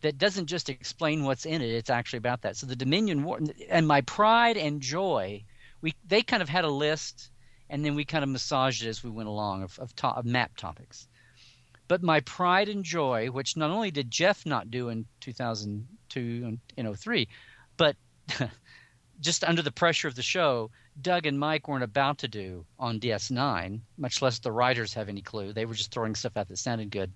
that 0.00 0.18
doesn't 0.18 0.46
just 0.46 0.68
explain 0.68 1.24
what's 1.24 1.46
in 1.46 1.62
it 1.62 1.70
it's 1.70 1.90
actually 1.90 2.18
about 2.18 2.42
that. 2.42 2.56
So 2.56 2.66
the 2.66 2.76
dominion 2.76 3.24
war 3.24 3.38
and 3.68 3.86
my 3.86 4.00
pride 4.02 4.56
and 4.56 4.80
joy 4.80 5.44
we 5.80 5.94
they 6.06 6.22
kind 6.22 6.42
of 6.42 6.48
had 6.48 6.64
a 6.64 6.70
list 6.70 7.30
and 7.70 7.84
then 7.84 7.94
we 7.94 8.04
kind 8.04 8.24
of 8.24 8.30
massaged 8.30 8.84
it 8.84 8.88
as 8.88 9.02
we 9.02 9.10
went 9.10 9.28
along 9.28 9.62
of, 9.62 9.78
of, 9.78 9.94
to, 9.96 10.06
of 10.08 10.24
map 10.24 10.56
topics 10.56 11.08
but 11.88 12.02
my 12.02 12.20
pride 12.20 12.68
and 12.68 12.84
joy, 12.84 13.28
which 13.28 13.56
not 13.56 13.70
only 13.70 13.90
did 13.90 14.10
Jeff 14.10 14.46
not 14.46 14.70
do 14.70 14.88
in 14.88 15.04
2002 15.20 16.58
and 16.76 16.98
03, 16.98 17.28
but 17.76 17.96
just 19.20 19.44
under 19.44 19.62
the 19.62 19.72
pressure 19.72 20.08
of 20.08 20.14
the 20.14 20.22
show, 20.22 20.70
Doug 21.00 21.26
and 21.26 21.38
Mike 21.38 21.68
weren't 21.68 21.84
about 21.84 22.18
to 22.18 22.28
do 22.28 22.64
on 22.78 23.00
DS9, 23.00 23.80
much 23.98 24.22
less 24.22 24.38
the 24.38 24.52
writers 24.52 24.94
have 24.94 25.08
any 25.08 25.22
clue. 25.22 25.52
They 25.52 25.66
were 25.66 25.74
just 25.74 25.92
throwing 25.92 26.14
stuff 26.14 26.36
out 26.36 26.48
that 26.48 26.58
sounded 26.58 26.90
good. 26.90 27.12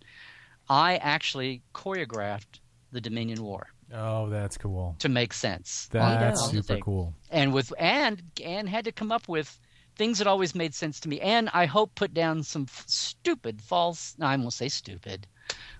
I 0.68 0.96
actually 0.96 1.62
choreographed 1.74 2.60
the 2.92 3.00
Dominion 3.00 3.42
War 3.42 3.68
Oh, 3.92 4.28
that's 4.28 4.58
cool. 4.58 4.96
to 4.98 5.08
make 5.08 5.32
sense. 5.32 5.88
That's 5.92 6.42
on 6.42 6.54
the 6.54 6.62
super 6.62 6.78
cool. 6.80 7.14
and 7.30 7.54
with 7.54 7.72
and 7.78 8.22
and 8.44 8.68
had 8.68 8.84
to 8.84 8.92
come 8.92 9.10
up 9.12 9.28
with 9.28 9.58
things 9.98 10.18
that 10.18 10.26
always 10.26 10.54
made 10.54 10.74
sense 10.74 11.00
to 11.00 11.08
me. 11.08 11.20
And 11.20 11.50
i 11.52 11.66
hope 11.66 11.94
put 11.94 12.14
down 12.14 12.42
some 12.42 12.66
f- 12.68 12.84
stupid 12.86 13.60
false 13.60 14.14
no, 14.18 14.26
i 14.26 14.36
won't 14.36 14.52
say 14.52 14.68
stupid. 14.68 15.26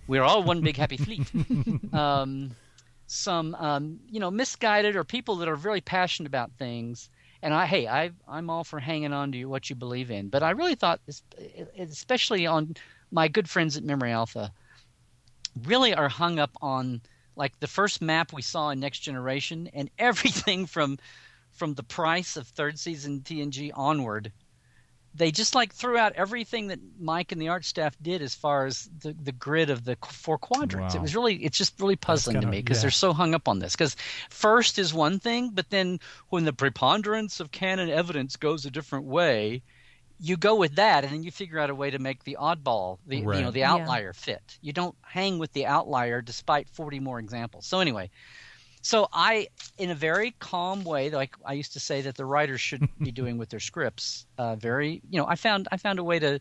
We're 0.06 0.22
all 0.22 0.42
one 0.42 0.60
big 0.60 0.76
happy 0.76 0.96
fleet. 0.96 1.30
Um, 1.92 2.50
some 3.06 3.54
um, 3.54 4.00
you 4.10 4.20
know 4.20 4.30
misguided 4.30 4.94
or 4.96 5.04
people 5.04 5.36
that 5.36 5.48
are 5.48 5.56
very 5.56 5.80
passionate 5.80 6.26
about 6.26 6.50
things. 6.58 7.08
And 7.42 7.54
i 7.54 7.64
hey 7.66 7.86
I, 7.86 8.10
i'm 8.28 8.50
all 8.50 8.64
for 8.64 8.80
hanging 8.80 9.12
on 9.12 9.32
to 9.32 9.44
what 9.46 9.70
you 9.70 9.76
believe 9.76 10.10
in. 10.10 10.28
But 10.28 10.42
i 10.42 10.50
really 10.50 10.74
thought 10.74 11.00
especially 11.78 12.46
on 12.46 12.74
my 13.10 13.28
good 13.28 13.48
friends 13.48 13.76
at 13.76 13.84
memory 13.84 14.12
alpha 14.12 14.52
really 15.64 15.94
are 15.94 16.08
hung 16.08 16.38
up 16.38 16.50
on 16.60 17.00
like 17.36 17.58
the 17.60 17.66
first 17.66 18.02
map 18.02 18.32
we 18.32 18.42
saw 18.42 18.70
in 18.70 18.80
next 18.80 19.00
generation 19.00 19.68
and 19.72 19.90
everything 19.98 20.66
from 20.66 20.98
from 21.58 21.74
the 21.74 21.82
price 21.82 22.36
of 22.36 22.46
third 22.46 22.78
season 22.78 23.20
TNG 23.20 23.70
onward, 23.74 24.32
they 25.14 25.30
just 25.32 25.54
like 25.54 25.72
threw 25.74 25.98
out 25.98 26.12
everything 26.14 26.68
that 26.68 26.78
Mike 27.00 27.32
and 27.32 27.40
the 27.42 27.48
art 27.48 27.64
staff 27.64 27.96
did 28.00 28.22
as 28.22 28.34
far 28.34 28.66
as 28.66 28.88
the, 29.00 29.12
the 29.20 29.32
grid 29.32 29.68
of 29.70 29.84
the 29.84 29.96
four 30.08 30.38
quadrants. 30.38 30.94
Wow. 30.94 31.00
It 31.00 31.02
was 31.02 31.14
really, 31.16 31.36
it's 31.44 31.58
just 31.58 31.80
really 31.80 31.96
puzzling 31.96 32.34
to 32.34 32.40
kinda- 32.40 32.52
me 32.56 32.62
because 32.62 32.78
yeah. 32.78 32.82
they're 32.82 32.90
so 32.92 33.12
hung 33.12 33.34
up 33.34 33.48
on 33.48 33.58
this. 33.58 33.72
Because 33.74 33.96
first 34.30 34.78
is 34.78 34.94
one 34.94 35.18
thing, 35.18 35.50
but 35.52 35.68
then 35.70 35.98
when 36.28 36.44
the 36.44 36.52
preponderance 36.52 37.40
of 37.40 37.50
canon 37.50 37.88
evidence 37.90 38.36
goes 38.36 38.64
a 38.64 38.70
different 38.70 39.06
way, 39.06 39.62
you 40.20 40.36
go 40.36 40.56
with 40.56 40.74
that, 40.76 41.04
and 41.04 41.12
then 41.12 41.22
you 41.22 41.30
figure 41.30 41.58
out 41.60 41.70
a 41.70 41.74
way 41.74 41.90
to 41.90 41.98
make 41.98 42.24
the 42.24 42.36
oddball, 42.40 42.98
the 43.06 43.16
you 43.18 43.22
know, 43.22 43.28
Right. 43.28 43.52
the 43.52 43.60
Yeah. 43.60 43.72
outlier 43.72 44.12
fit. 44.12 44.58
You 44.60 44.72
don't 44.72 44.96
hang 45.02 45.38
with 45.38 45.52
the 45.52 45.66
outlier 45.66 46.20
despite 46.22 46.68
forty 46.68 46.98
more 47.00 47.18
examples. 47.20 47.66
So 47.66 47.78
anyway, 47.80 48.10
so 48.82 49.08
I, 49.12 49.48
in 49.76 49.90
a 49.90 49.94
very 49.94 50.34
calm 50.38 50.84
way, 50.84 51.10
like 51.10 51.34
I 51.44 51.52
used 51.54 51.72
to 51.74 51.80
say 51.80 52.00
that 52.02 52.16
the 52.16 52.24
writers 52.24 52.60
shouldn't 52.60 52.96
be 53.02 53.10
doing 53.12 53.38
with 53.38 53.48
their 53.50 53.60
scripts, 53.60 54.26
uh, 54.38 54.56
very, 54.56 55.00
you 55.10 55.18
know, 55.20 55.26
I 55.26 55.34
found 55.36 55.68
I 55.72 55.76
found 55.76 55.98
a 55.98 56.04
way 56.04 56.18
to. 56.18 56.40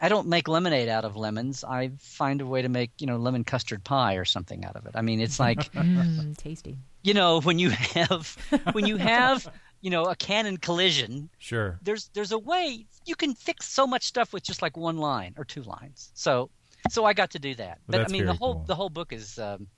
I 0.00 0.08
don't 0.08 0.26
make 0.26 0.48
lemonade 0.48 0.88
out 0.88 1.04
of 1.04 1.16
lemons. 1.16 1.62
I 1.62 1.92
find 2.00 2.40
a 2.40 2.46
way 2.46 2.62
to 2.62 2.68
make, 2.68 2.90
you 2.98 3.06
know, 3.06 3.16
lemon 3.16 3.44
custard 3.44 3.84
pie 3.84 4.16
or 4.16 4.24
something 4.24 4.64
out 4.64 4.74
of 4.76 4.86
it. 4.86 4.92
I 4.96 5.02
mean, 5.02 5.20
it's 5.20 5.38
like, 5.38 5.70
Mm, 5.72 6.36
tasty. 6.36 6.76
you 7.04 7.14
know, 7.14 7.40
when 7.40 7.58
you 7.60 7.70
have 7.70 8.36
when 8.72 8.86
you 8.86 8.96
have, 8.96 9.46
you 9.82 9.90
know, 9.90 10.06
a 10.06 10.16
canon 10.16 10.56
collision, 10.56 11.30
Sure. 11.38 11.78
there's 11.80 12.10
there's 12.12 12.32
a 12.32 12.38
way 12.38 12.84
you 13.06 13.14
can 13.14 13.34
fix 13.34 13.66
so 13.68 13.86
much 13.86 14.02
stuff 14.02 14.32
with 14.32 14.42
just 14.42 14.62
like 14.62 14.76
one 14.76 14.98
line 14.98 15.32
or 15.38 15.44
two 15.44 15.62
lines. 15.62 16.10
So 16.14 16.50
so 16.90 17.04
I 17.04 17.12
got 17.14 17.30
to 17.30 17.38
do 17.38 17.54
that. 17.54 17.78
But 17.88 18.00
I 18.00 18.08
mean 18.12 18.26
the 18.26 18.34
whole 18.34 18.54
cool. 18.54 18.64
the 18.66 18.74
whole 18.74 18.90
book 18.90 19.12
is 19.12 19.38
um, 19.38 19.68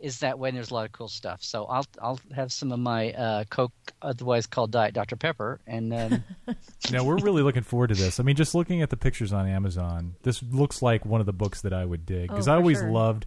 is 0.00 0.20
that 0.20 0.38
way. 0.38 0.48
And 0.50 0.56
there's 0.56 0.70
a 0.70 0.74
lot 0.74 0.86
of 0.86 0.92
cool 0.92 1.08
stuff. 1.08 1.42
So 1.42 1.64
I'll 1.66 1.86
I'll 2.00 2.20
have 2.34 2.52
some 2.52 2.72
of 2.72 2.78
my 2.78 3.12
uh, 3.12 3.44
Coke, 3.50 3.72
otherwise 4.02 4.46
called 4.46 4.70
Diet 4.70 4.94
Dr 4.94 5.16
Pepper, 5.16 5.60
and 5.66 5.92
um, 5.94 6.24
now 6.92 7.04
we're 7.04 7.18
really 7.18 7.42
looking 7.42 7.62
forward 7.62 7.88
to 7.88 7.94
this. 7.94 8.20
I 8.20 8.22
mean, 8.22 8.36
just 8.36 8.54
looking 8.54 8.82
at 8.82 8.90
the 8.90 8.96
pictures 8.96 9.32
on 9.32 9.46
Amazon, 9.48 10.14
this 10.22 10.42
looks 10.42 10.82
like 10.82 11.04
one 11.04 11.20
of 11.20 11.26
the 11.26 11.32
books 11.32 11.60
that 11.62 11.72
I 11.72 11.84
would 11.84 12.06
dig 12.06 12.28
because 12.28 12.48
Oh, 12.48 12.52
I 12.52 12.56
always 12.56 12.78
sure. 12.78 12.90
loved 12.90 13.26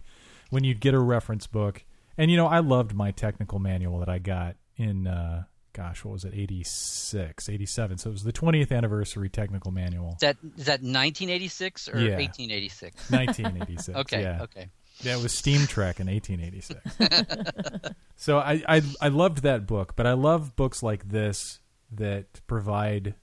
when 0.50 0.64
you'd 0.64 0.80
get 0.80 0.94
a 0.94 1.00
reference 1.00 1.46
book, 1.46 1.84
and 2.18 2.30
you 2.30 2.36
know, 2.36 2.46
I 2.46 2.58
loved 2.60 2.94
my 2.94 3.10
technical 3.10 3.58
manual 3.58 3.98
that 4.00 4.08
I 4.08 4.18
got 4.18 4.56
in. 4.76 5.06
Uh, 5.06 5.44
Gosh, 5.74 6.04
what 6.04 6.12
was 6.12 6.24
it? 6.26 6.34
86, 6.34 7.48
87. 7.48 7.96
So 7.96 8.10
it 8.10 8.12
was 8.12 8.24
the 8.24 8.32
20th 8.32 8.70
anniversary 8.76 9.30
technical 9.30 9.70
manual. 9.72 10.10
is 10.10 10.18
that 10.20 10.36
is 10.58 10.66
that 10.66 10.82
1986 10.82 11.88
or 11.88 11.92
Yeah. 11.98 12.16
1886? 12.18 13.10
1986. 13.10 13.88
Okay, 14.00 14.20
yeah. 14.20 14.42
okay. 14.42 14.68
Yeah, 15.02 15.16
it 15.16 15.22
was 15.22 15.36
Steam 15.36 15.66
Trek 15.66 16.00
in 16.00 16.06
1886. 16.08 17.94
so 18.16 18.38
I, 18.38 18.62
I 18.68 18.82
I 19.00 19.08
loved 19.08 19.42
that 19.42 19.66
book, 19.66 19.94
but 19.96 20.06
I 20.06 20.12
love 20.12 20.54
books 20.56 20.82
like 20.82 21.08
this 21.08 21.60
that 21.92 22.40
provide 22.46 23.14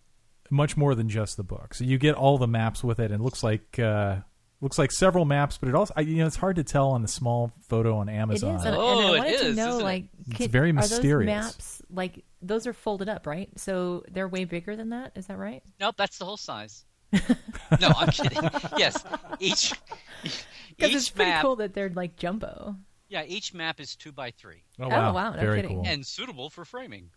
much 0.50 0.76
more 0.78 0.96
than 0.96 1.10
just 1.10 1.38
the 1.38 1.44
book. 1.44 1.74
So 1.74 1.84
you 1.84 1.98
get 1.98 2.16
all 2.16 2.38
the 2.38 2.48
maps 2.48 2.84
with 2.84 3.00
it, 3.00 3.12
and 3.12 3.22
it 3.22 3.24
looks 3.24 3.44
like 3.44 3.80
uh, 3.80 4.18
looks 4.62 4.78
like 4.78 4.92
several 4.92 5.26
maps, 5.26 5.58
but 5.58 5.70
it 5.70 5.76
also 5.76 5.94
I, 5.96 6.02
you 6.02 6.18
know 6.18 6.28
it's 6.28 6.36
hard 6.36 6.58
to 6.58 6.64
tell 6.64 6.90
on 6.90 7.02
the 7.02 7.08
small 7.08 7.52
photo 7.68 7.98
on 7.98 8.10
Amazon. 8.10 8.56
is, 8.56 8.66
and, 8.66 8.76
Oh, 8.76 8.90
and 8.92 9.00
I 9.00 9.04
it 9.04 9.18
wanted 9.18 9.38
to 9.40 9.54
know, 9.54 9.68
isn't 9.70 9.82
it? 9.82 9.84
like, 9.84 10.06
It's 10.28 10.38
could- 10.38 10.52
very 10.52 10.70
Are 10.72 10.74
mysterious. 10.74 11.28
those 11.28 11.46
maps 11.56 11.82
like 11.92 12.24
those 12.42 12.68
are 12.68 12.74
folded 12.74 13.10
up, 13.10 13.26
right? 13.28 13.50
So 13.58 14.04
they're 14.12 14.28
way 14.28 14.46
bigger 14.46 14.76
than 14.76 14.90
that. 14.90 15.12
Is 15.16 15.28
that 15.28 15.38
right? 15.38 15.62
Nope, 15.80 15.96
that's 15.98 16.18
the 16.18 16.26
whole 16.26 16.38
size. 16.38 16.86
no, 17.82 17.90
I'm 17.98 18.10
kidding. 18.12 18.50
Yes, 18.78 19.04
each 19.40 19.74
Because 20.24 20.92
each 20.92 20.96
it's 20.96 21.10
pretty 21.10 21.32
map. 21.32 21.42
cool 21.42 21.56
that 21.58 21.74
they're 21.74 21.90
like 21.90 22.16
jumbo. 22.16 22.76
Yeah, 23.08 23.24
each 23.26 23.54
map 23.54 23.80
is 23.80 23.96
two 23.96 24.12
by 24.12 24.32
three. 24.32 24.64
Oh 24.80 24.88
wow, 24.90 25.10
oh, 25.10 25.14
wow, 25.14 25.32
no 25.32 25.40
very 25.40 25.62
kidding. 25.62 25.78
cool. 25.78 25.86
and 25.88 26.06
suitable 26.06 26.50
for 26.50 26.66
framing. 26.66 27.10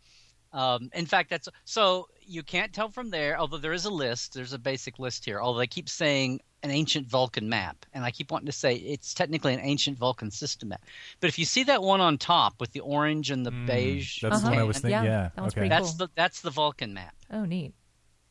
Um, 0.52 0.90
in 0.94 1.06
fact, 1.06 1.30
that's 1.30 1.48
so 1.64 2.08
you 2.20 2.42
can't 2.42 2.72
tell 2.72 2.90
from 2.90 3.10
there. 3.10 3.38
Although 3.38 3.58
there 3.58 3.72
is 3.72 3.84
a 3.86 3.90
list, 3.90 4.34
there's 4.34 4.52
a 4.52 4.58
basic 4.58 4.98
list 4.98 5.24
here. 5.24 5.40
Although 5.40 5.58
they 5.60 5.66
keep 5.66 5.88
saying 5.88 6.40
an 6.62 6.70
ancient 6.70 7.08
Vulcan 7.08 7.48
map, 7.48 7.84
and 7.92 8.04
I 8.04 8.10
keep 8.10 8.30
wanting 8.30 8.46
to 8.46 8.52
say 8.52 8.74
it's 8.76 9.14
technically 9.14 9.52
an 9.54 9.60
ancient 9.60 9.98
Vulcan 9.98 10.30
system 10.30 10.68
map. 10.70 10.84
But 11.20 11.28
if 11.28 11.38
you 11.38 11.44
see 11.44 11.64
that 11.64 11.82
one 11.82 12.00
on 12.00 12.18
top 12.18 12.54
with 12.60 12.70
the 12.72 12.80
orange 12.80 13.30
and 13.30 13.44
the 13.44 13.50
Mm, 13.50 13.66
beige, 13.66 14.20
That's 14.22 14.40
the 14.42 14.44
one 14.48 14.54
I 14.54 14.56
Uh-huh. 14.58 14.66
was 14.68 14.76
thinking. 14.76 14.90
Yeah, 14.90 15.02
Yeah, 15.04 15.28
that 15.34 15.42
okay. 15.44 15.50
pretty 15.54 15.68
that's 15.70 15.90
cool. 15.90 16.06
the 16.06 16.12
that's 16.14 16.40
the 16.40 16.50
Vulcan 16.50 16.94
map. 16.94 17.14
Oh, 17.30 17.44
neat. 17.44 17.74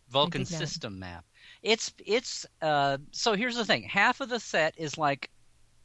Vulcan 0.09 0.45
system 0.45 0.99
map. 0.99 1.25
It's 1.61 1.93
it's 2.05 2.45
uh, 2.61 2.97
so 3.11 3.33
here's 3.33 3.55
the 3.55 3.65
thing. 3.65 3.83
Half 3.83 4.21
of 4.21 4.29
the 4.29 4.39
set 4.39 4.73
is 4.77 4.97
like 4.97 5.29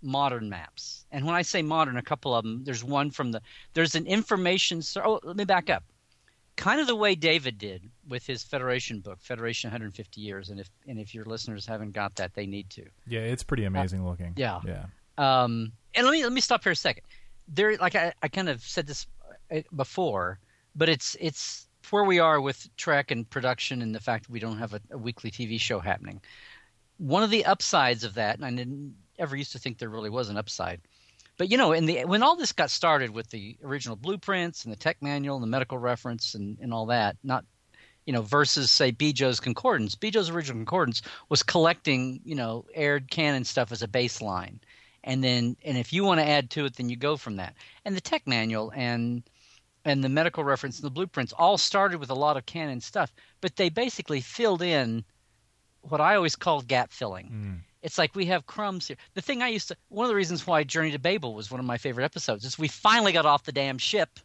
modern 0.02 0.48
maps, 0.48 1.04
and 1.10 1.26
when 1.26 1.34
I 1.34 1.42
say 1.42 1.62
modern, 1.62 1.96
a 1.96 2.02
couple 2.02 2.34
of 2.34 2.44
them. 2.44 2.64
There's 2.64 2.82
one 2.82 3.10
from 3.10 3.32
the 3.32 3.42
there's 3.74 3.94
an 3.94 4.06
information. 4.06 4.82
Oh, 4.96 5.20
let 5.22 5.36
me 5.36 5.44
back 5.44 5.68
up. 5.68 5.84
Kind 6.56 6.80
of 6.80 6.86
the 6.86 6.96
way 6.96 7.14
David 7.14 7.58
did 7.58 7.82
with 8.08 8.26
his 8.26 8.42
Federation 8.42 9.00
book, 9.00 9.18
Federation 9.20 9.68
150 9.68 10.20
Years, 10.20 10.48
and 10.48 10.58
if 10.58 10.70
and 10.88 10.98
if 10.98 11.14
your 11.14 11.26
listeners 11.26 11.66
haven't 11.66 11.92
got 11.92 12.14
that, 12.16 12.32
they 12.32 12.46
need 12.46 12.70
to. 12.70 12.86
Yeah, 13.06 13.20
it's 13.20 13.42
pretty 13.42 13.64
amazing 13.64 14.06
looking. 14.06 14.32
yeah. 14.36 14.60
yeah. 14.66 14.86
Um, 15.18 15.72
and 15.94 16.06
let 16.06 16.12
me 16.12 16.22
let 16.22 16.32
me 16.32 16.40
stop 16.40 16.62
here 16.62 16.72
a 16.72 16.76
second. 16.76 17.04
There, 17.48 17.76
like 17.76 17.94
I, 17.94 18.12
I 18.22 18.28
kind 18.28 18.48
of 18.48 18.62
said 18.62 18.86
this 18.86 19.06
uh, 19.54 19.60
before, 19.74 20.38
but 20.74 20.88
it's 20.88 21.16
it's 21.20 21.65
where 21.92 22.04
we 22.04 22.18
are 22.18 22.40
with 22.40 22.68
Trek 22.76 23.10
and 23.10 23.28
production 23.28 23.82
and 23.82 23.94
the 23.94 24.00
fact 24.00 24.24
that 24.24 24.32
we 24.32 24.40
don't 24.40 24.58
have 24.58 24.74
a, 24.74 24.80
a 24.90 24.98
weekly 24.98 25.30
TV 25.30 25.60
show 25.60 25.78
happening. 25.78 26.20
One 26.98 27.22
of 27.22 27.30
the 27.30 27.44
upsides 27.44 28.04
of 28.04 28.14
that, 28.14 28.36
and 28.36 28.44
I 28.44 28.50
didn't 28.50 28.94
ever 29.18 29.36
used 29.36 29.52
to 29.52 29.58
think 29.58 29.78
there 29.78 29.88
really 29.88 30.10
was 30.10 30.28
an 30.28 30.36
upside, 30.36 30.80
but 31.36 31.50
you 31.50 31.58
know, 31.58 31.72
in 31.72 31.86
the 31.86 32.04
when 32.04 32.22
all 32.22 32.36
this 32.36 32.52
got 32.52 32.70
started 32.70 33.10
with 33.10 33.30
the 33.30 33.56
original 33.62 33.96
blueprints 33.96 34.64
and 34.64 34.72
the 34.72 34.78
tech 34.78 35.02
manual 35.02 35.36
and 35.36 35.42
the 35.42 35.48
medical 35.48 35.78
reference 35.78 36.34
and, 36.34 36.58
and 36.60 36.72
all 36.72 36.86
that, 36.86 37.16
not 37.22 37.44
you 38.06 38.12
know, 38.12 38.22
versus 38.22 38.70
say 38.70 38.92
Bjo's 38.92 39.40
Concordance. 39.40 39.94
Bjo's 39.96 40.30
original 40.30 40.58
Concordance 40.58 41.02
was 41.28 41.42
collecting, 41.42 42.20
you 42.24 42.36
know, 42.36 42.64
aired 42.72 43.10
canon 43.10 43.44
stuff 43.44 43.72
as 43.72 43.82
a 43.82 43.88
baseline. 43.88 44.58
And 45.04 45.22
then 45.22 45.56
and 45.64 45.76
if 45.76 45.92
you 45.92 46.04
want 46.04 46.20
to 46.20 46.26
add 46.26 46.50
to 46.50 46.64
it, 46.64 46.76
then 46.76 46.88
you 46.88 46.96
go 46.96 47.16
from 47.16 47.36
that. 47.36 47.54
And 47.84 47.94
the 47.94 48.00
tech 48.00 48.26
manual 48.26 48.72
and 48.74 49.22
and 49.86 50.02
the 50.02 50.08
medical 50.08 50.42
reference 50.42 50.78
and 50.78 50.84
the 50.84 50.90
blueprints 50.90 51.32
all 51.38 51.56
started 51.56 52.00
with 52.00 52.10
a 52.10 52.14
lot 52.14 52.36
of 52.36 52.44
canon 52.44 52.80
stuff, 52.80 53.14
but 53.40 53.54
they 53.54 53.68
basically 53.68 54.20
filled 54.20 54.60
in 54.60 55.04
what 55.82 56.00
I 56.00 56.16
always 56.16 56.34
called 56.34 56.66
gap 56.66 56.92
filling. 56.92 57.26
Mm. 57.28 57.58
It's 57.82 57.96
like 57.96 58.16
we 58.16 58.26
have 58.26 58.46
crumbs 58.46 58.88
here. 58.88 58.96
The 59.14 59.22
thing 59.22 59.42
I 59.42 59.48
used 59.48 59.68
to 59.68 59.76
one 59.88 60.04
of 60.04 60.08
the 60.08 60.16
reasons 60.16 60.44
why 60.44 60.64
Journey 60.64 60.90
to 60.90 60.98
Babel 60.98 61.34
was 61.34 61.52
one 61.52 61.60
of 61.60 61.66
my 61.66 61.78
favorite 61.78 62.04
episodes 62.04 62.44
is 62.44 62.58
we 62.58 62.66
finally 62.66 63.12
got 63.12 63.26
off 63.26 63.44
the 63.44 63.52
damn 63.52 63.78
ship 63.78 64.18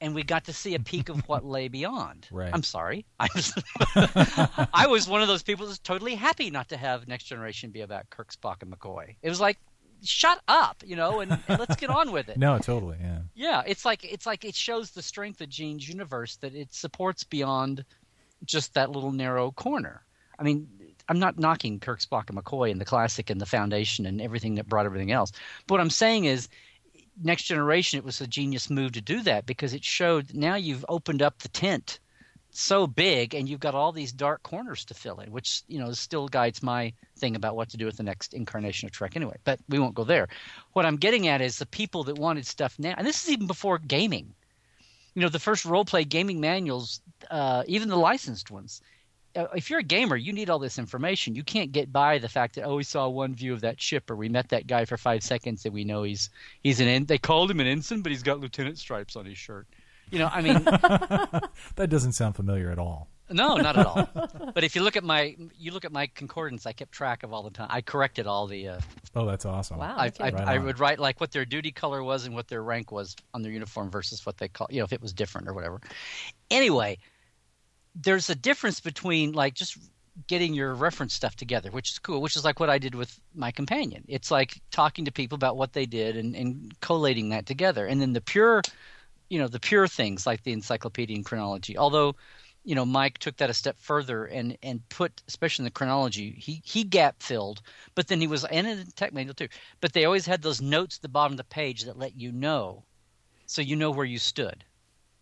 and 0.00 0.14
we 0.14 0.22
got 0.22 0.44
to 0.44 0.52
see 0.52 0.76
a 0.76 0.78
peek 0.78 1.08
of 1.08 1.28
what 1.28 1.44
lay 1.56 1.66
beyond. 1.66 2.28
Right. 2.30 2.50
I'm 2.52 2.62
sorry. 2.62 3.04
I 3.18 3.28
was 3.34 3.52
I 4.72 4.86
was 4.86 5.08
one 5.08 5.22
of 5.22 5.28
those 5.28 5.42
people 5.42 5.66
that's 5.66 5.80
totally 5.80 6.14
happy 6.14 6.52
not 6.52 6.68
to 6.68 6.76
have 6.76 7.08
Next 7.08 7.24
Generation 7.24 7.70
be 7.70 7.80
about 7.80 8.08
Kirk, 8.10 8.32
Spock, 8.32 8.62
and 8.62 8.72
McCoy. 8.72 9.16
It 9.22 9.28
was 9.28 9.40
like, 9.40 9.58
shut 10.02 10.40
up, 10.48 10.82
you 10.86 10.96
know, 10.96 11.20
and, 11.20 11.32
and 11.48 11.58
let's 11.58 11.76
get 11.76 11.90
on 11.90 12.12
with 12.12 12.28
it. 12.28 12.36
No, 12.48 12.58
totally. 12.58 12.96
Yeah. 13.00 13.18
Yeah, 13.34 13.62
it's 13.66 13.84
like 13.84 14.04
it's 14.04 14.26
like 14.26 14.44
it 14.44 14.54
shows 14.54 14.90
the 14.90 15.02
strength 15.02 15.40
of 15.40 15.48
Gene's 15.48 15.88
universe 15.88 16.36
that 16.36 16.54
it 16.54 16.72
supports 16.72 17.24
beyond 17.24 17.84
just 18.44 18.74
that 18.74 18.90
little 18.90 19.12
narrow 19.12 19.50
corner. 19.50 20.02
I 20.38 20.44
mean, 20.44 20.68
I'm 21.08 21.18
not 21.18 21.38
knocking 21.38 21.80
Kirk, 21.80 22.00
Spock, 22.00 22.28
and 22.28 22.38
McCoy 22.38 22.70
and 22.70 22.80
the 22.80 22.84
classic 22.84 23.30
and 23.30 23.40
the 23.40 23.46
foundation 23.46 24.06
and 24.06 24.20
everything 24.20 24.54
that 24.56 24.68
brought 24.68 24.86
everything 24.86 25.10
else. 25.10 25.32
But 25.66 25.74
what 25.74 25.80
I'm 25.80 25.90
saying 25.90 26.26
is, 26.26 26.48
Next 27.20 27.44
Generation, 27.44 27.98
it 27.98 28.04
was 28.04 28.20
a 28.20 28.26
genius 28.26 28.70
move 28.70 28.92
to 28.92 29.00
do 29.00 29.22
that 29.22 29.46
because 29.46 29.74
it 29.74 29.84
showed 29.84 30.34
now 30.34 30.54
you've 30.54 30.84
opened 30.88 31.22
up 31.22 31.38
the 31.40 31.48
tent 31.48 31.98
so 32.58 32.86
big 32.86 33.34
and 33.34 33.48
you've 33.48 33.60
got 33.60 33.74
all 33.74 33.92
these 33.92 34.12
dark 34.12 34.42
corners 34.42 34.84
to 34.86 34.94
fill 34.94 35.20
in, 35.20 35.30
which 35.30 35.62
you 35.68 35.78
know 35.78 35.92
still 35.92 36.28
guides 36.28 36.62
my 36.62 36.92
thing 37.16 37.36
about 37.36 37.56
what 37.56 37.68
to 37.70 37.76
do 37.76 37.86
with 37.86 37.96
the 37.96 38.02
next 38.02 38.34
incarnation 38.34 38.86
of 38.86 38.92
Trek 38.92 39.14
anyway. 39.14 39.36
But 39.44 39.60
we 39.68 39.78
won't 39.78 39.94
go 39.94 40.04
there. 40.04 40.28
What 40.72 40.84
I'm 40.84 40.96
getting 40.96 41.28
at 41.28 41.40
is 41.40 41.58
the 41.58 41.66
people 41.66 42.04
that 42.04 42.18
wanted 42.18 42.46
stuff 42.46 42.76
now, 42.78 42.94
and 42.96 43.06
this 43.06 43.22
is 43.22 43.30
even 43.30 43.46
before 43.46 43.78
gaming. 43.78 44.34
You 45.14 45.22
know, 45.22 45.28
the 45.28 45.38
first 45.38 45.64
role 45.64 45.84
play 45.84 46.04
gaming 46.04 46.40
manuals, 46.40 47.00
uh, 47.30 47.62
even 47.66 47.88
the 47.88 47.96
licensed 47.96 48.50
ones. 48.50 48.82
Uh, 49.36 49.46
if 49.54 49.70
you're 49.70 49.80
a 49.80 49.84
gamer, 49.84 50.16
you 50.16 50.32
need 50.32 50.50
all 50.50 50.58
this 50.58 50.78
information. 50.78 51.34
You 51.34 51.44
can't 51.44 51.70
get 51.70 51.92
by 51.92 52.18
the 52.18 52.28
fact 52.28 52.56
that 52.56 52.64
oh, 52.64 52.76
we 52.76 52.84
saw 52.84 53.08
one 53.08 53.34
view 53.34 53.52
of 53.52 53.60
that 53.60 53.80
ship, 53.80 54.10
or 54.10 54.16
we 54.16 54.28
met 54.28 54.48
that 54.48 54.66
guy 54.66 54.84
for 54.84 54.96
five 54.96 55.22
seconds, 55.22 55.64
and 55.64 55.72
we 55.72 55.84
know 55.84 56.02
he's 56.02 56.30
he's 56.62 56.80
an. 56.80 57.06
They 57.06 57.18
called 57.18 57.50
him 57.52 57.60
an 57.60 57.68
ensign, 57.68 58.02
but 58.02 58.10
he's 58.10 58.24
got 58.24 58.40
lieutenant 58.40 58.78
stripes 58.78 59.14
on 59.14 59.26
his 59.26 59.38
shirt. 59.38 59.68
You 60.10 60.18
know, 60.20 60.28
I 60.32 60.40
mean, 60.42 60.54
That 61.76 61.88
doesn't 61.88 62.12
sound 62.12 62.36
familiar 62.36 62.70
at 62.70 62.78
all. 62.78 63.08
no, 63.30 63.56
not 63.56 63.76
at 63.76 63.86
all. 63.86 64.08
But 64.54 64.64
if 64.64 64.74
you 64.74 64.82
look 64.82 64.96
at 64.96 65.04
my, 65.04 65.36
you 65.58 65.70
look 65.72 65.84
at 65.84 65.92
my 65.92 66.06
concordance, 66.08 66.66
I 66.66 66.72
kept 66.72 66.92
track 66.92 67.22
of 67.22 67.32
all 67.32 67.42
the 67.42 67.50
time. 67.50 67.68
I 67.70 67.80
corrected 67.82 68.26
all 68.26 68.46
the. 68.46 68.68
Uh, 68.68 68.80
Oh, 69.14 69.26
that's 69.26 69.44
awesome. 69.44 69.78
Wow. 69.78 69.96
I. 69.96 70.10
I, 70.20 70.30
Right 70.30 70.34
I 70.34 70.58
would 70.58 70.78
write 70.80 70.98
like 70.98 71.20
what 71.20 71.30
their 71.32 71.44
duty 71.44 71.70
color 71.70 72.02
was 72.02 72.24
and 72.26 72.34
what 72.34 72.48
their 72.48 72.62
rank 72.62 72.90
was 72.92 73.14
on 73.34 73.42
their 73.42 73.52
uniform 73.52 73.90
versus 73.90 74.24
what 74.24 74.38
they 74.38 74.48
call, 74.48 74.68
you 74.70 74.78
know, 74.78 74.84
if 74.84 74.92
it 74.92 75.02
was 75.02 75.12
different 75.12 75.48
or 75.48 75.54
whatever. 75.54 75.80
Anyway, 76.50 76.98
there's 77.94 78.30
a 78.30 78.34
difference 78.34 78.80
between 78.80 79.32
like 79.32 79.54
just 79.54 79.76
getting 80.26 80.54
your 80.54 80.74
reference 80.74 81.14
stuff 81.14 81.36
together, 81.36 81.70
which 81.70 81.90
is 81.90 81.98
cool, 81.98 82.20
which 82.20 82.36
is 82.36 82.44
like 82.44 82.58
what 82.60 82.70
I 82.70 82.78
did 82.78 82.94
with 82.94 83.20
my 83.34 83.50
companion. 83.50 84.04
It's 84.08 84.30
like 84.30 84.60
talking 84.70 85.04
to 85.04 85.12
people 85.12 85.36
about 85.36 85.56
what 85.56 85.72
they 85.72 85.86
did 85.86 86.16
and, 86.16 86.34
and 86.34 86.74
collating 86.80 87.28
that 87.30 87.46
together. 87.46 87.86
And 87.86 88.00
then 88.00 88.12
the 88.14 88.20
pure, 88.20 88.62
you 89.28 89.38
know, 89.38 89.48
the 89.48 89.60
pure 89.60 89.86
things 89.86 90.26
like 90.26 90.42
the 90.42 90.52
encyclopedia 90.52 91.16
and 91.16 91.24
chronology. 91.24 91.76
Although, 91.76 92.16
you 92.64 92.74
know, 92.74 92.84
Mike 92.84 93.18
took 93.18 93.36
that 93.36 93.50
a 93.50 93.54
step 93.54 93.78
further 93.78 94.24
and 94.24 94.56
and 94.62 94.86
put, 94.88 95.22
especially 95.28 95.62
in 95.62 95.66
the 95.66 95.70
chronology, 95.70 96.34
he 96.38 96.62
he 96.64 96.84
gap 96.84 97.22
filled, 97.22 97.62
but 97.94 98.08
then 98.08 98.20
he 98.20 98.26
was 98.26 98.44
and 98.44 98.66
in 98.66 98.78
the 98.78 98.92
tech 98.92 99.12
manual 99.12 99.34
too. 99.34 99.48
But 99.80 99.92
they 99.92 100.04
always 100.04 100.26
had 100.26 100.42
those 100.42 100.60
notes 100.60 100.96
at 100.96 101.02
the 101.02 101.08
bottom 101.08 101.32
of 101.32 101.38
the 101.38 101.44
page 101.44 101.84
that 101.84 101.98
let 101.98 102.16
you 102.16 102.32
know, 102.32 102.84
so 103.46 103.62
you 103.62 103.76
know 103.76 103.90
where 103.90 104.06
you 104.06 104.18
stood. 104.18 104.64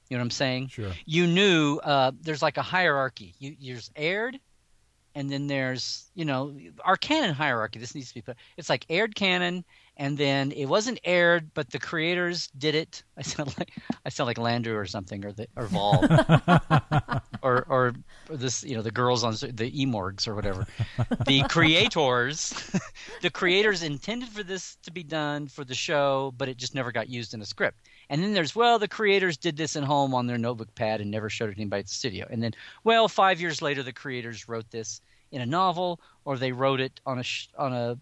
You 0.09 0.17
know 0.17 0.21
what 0.21 0.27
I'm 0.27 0.31
saying? 0.31 0.69
Sure. 0.69 0.93
you 1.05 1.27
knew 1.27 1.79
uh, 1.83 2.13
there's 2.21 2.43
like 2.43 2.59
a 2.59 2.63
hierarchy. 2.63 3.35
You, 3.41 3.57
there's 3.61 3.91
aired, 3.97 4.39
and 5.17 5.29
then 5.29 5.49
there's 5.49 6.11
you 6.15 6.25
know 6.25 6.57
our 6.85 6.97
canon 6.97 7.35
hierarchy. 7.35 7.81
This 7.81 7.95
needs 7.95 8.09
to 8.09 8.15
be 8.15 8.23
put. 8.23 8.37
It's 8.57 8.71
like 8.71 8.87
aired 8.89 9.17
canon, 9.17 9.65
and 9.97 10.19
then 10.19 10.53
it 10.53 10.67
wasn't 10.67 11.01
aired, 11.05 11.53
but 11.55 11.71
the 11.71 11.79
creators 11.79 12.49
did 12.59 12.75
it. 12.75 13.03
I 13.17 13.23
sound 13.23 13.55
like 13.59 13.71
I 14.05 14.11
sound 14.11 14.27
like 14.27 14.37
Landru 14.37 14.75
or 14.75 14.87
something, 14.87 15.25
or 15.25 15.33
the 15.33 15.49
or 15.57 15.67
Vaal, 15.67 17.23
or, 17.43 17.67
or 17.69 17.93
or 18.29 18.37
this 18.37 18.63
you 18.63 18.77
know 18.77 18.83
the 18.83 18.91
girls 18.91 19.25
on 19.25 19.33
the 19.33 19.71
Eymorgs 19.71 20.29
or 20.29 20.35
whatever. 20.35 20.67
The 21.27 21.45
creators, 21.49 22.53
the 23.23 23.31
creators 23.31 23.83
intended 23.83 24.29
for 24.29 24.43
this 24.43 24.77
to 24.83 24.91
be 24.91 25.03
done 25.03 25.49
for 25.49 25.65
the 25.65 25.75
show, 25.75 26.35
but 26.37 26.49
it 26.49 26.59
just 26.59 26.75
never 26.75 26.93
got 26.93 27.09
used 27.09 27.33
in 27.33 27.41
a 27.41 27.47
script. 27.47 27.79
And 28.09 28.23
then 28.23 28.35
there's, 28.35 28.55
well, 28.55 28.79
the 28.79 28.89
creators 28.89 29.37
did 29.37 29.57
this 29.57 29.75
at 29.77 29.83
home 29.83 30.15
on 30.15 30.27
their 30.27 30.39
notebook 30.39 30.75
pad 30.75 31.01
and 31.01 31.11
never 31.11 31.29
showed 31.29 31.51
it 31.51 31.55
to 31.55 31.61
anybody 31.61 31.81
at 31.81 31.87
the 31.87 31.95
studio. 31.95 32.27
And 32.31 32.43
then, 32.43 32.53
well, 32.85 33.09
five 33.09 33.41
years 33.41 33.63
later, 33.63 33.83
the 33.83 33.93
creators 33.93 34.49
wrote 34.49 34.71
this 34.71 35.01
in 35.33 35.41
a 35.41 35.47
novel, 35.47 36.01
or 36.25 36.37
they 36.37 36.53
wrote 36.53 36.81
it 36.81 37.01
on 37.05 37.19
a 37.19 37.23
sh- 37.23 37.49
on 37.59 37.73
a 37.73 37.99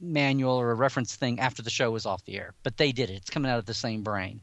manual 0.00 0.54
or 0.56 0.70
a 0.70 0.74
reference 0.74 1.16
thing 1.16 1.40
after 1.40 1.62
the 1.62 1.70
show 1.70 1.90
was 1.90 2.06
off 2.06 2.24
the 2.24 2.36
air, 2.36 2.54
but 2.62 2.76
they 2.76 2.92
did 2.92 3.10
it. 3.10 3.14
It's 3.14 3.30
coming 3.30 3.50
out 3.50 3.58
of 3.58 3.66
the 3.66 3.74
same 3.74 4.02
brain, 4.02 4.40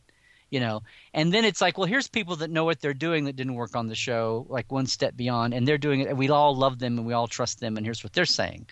you 0.50 0.60
know. 0.60 0.82
And 1.14 1.34
then 1.34 1.46
it's 1.46 1.62
like, 1.62 1.78
well, 1.78 1.88
here's 1.88 2.08
people 2.08 2.36
that 2.38 2.50
know 2.52 2.64
what 2.66 2.80
they're 2.82 2.94
doing 2.94 3.26
that 3.26 3.36
didn't 3.36 3.56
work 3.56 3.76
on 3.76 3.88
the 3.88 3.96
show, 3.96 4.46
like 4.50 4.72
one 4.72 4.86
step 4.88 5.16
beyond, 5.16 5.54
and 5.54 5.68
they're 5.68 5.78
doing 5.78 6.02
it, 6.02 6.08
and 6.10 6.18
we 6.18 6.30
all 6.30 6.56
love 6.56 6.80
them 6.80 6.98
and 6.98 7.08
we 7.08 7.14
all 7.14 7.28
trust 7.28 7.60
them, 7.60 7.78
and 7.78 7.86
here's 7.86 8.04
what 8.04 8.14
they're 8.14 8.26
saying. 8.26 8.68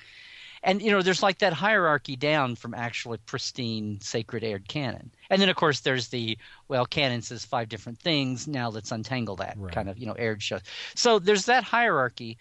And 0.64 0.80
you 0.82 0.92
know, 0.92 1.02
there's 1.02 1.24
like 1.24 1.40
that 1.40 1.54
hierarchy 1.54 2.16
down 2.16 2.56
from 2.56 2.76
actually 2.76 3.18
pristine, 3.26 4.00
sacred 4.00 4.44
aired 4.44 4.68
canon. 4.68 5.12
And 5.32 5.42
then 5.42 5.50
of 5.50 5.56
course 5.56 5.80
there's 5.80 6.10
the 6.10 6.38
well, 6.68 6.86
canon 6.86 7.24
says 7.24 7.44
five 7.46 7.68
different 7.68 7.98
things. 8.00 8.48
Now 8.48 8.70
let's 8.70 8.92
untangle 8.92 9.38
that 9.38 9.56
Right. 9.58 9.74
kind 9.74 9.90
of 9.90 9.98
you 9.98 10.06
know 10.06 10.14
aired 10.14 10.44
show. 10.44 10.60
So 10.94 11.18
there's 11.18 11.46
that 11.46 11.64
hierarchy 11.64 12.38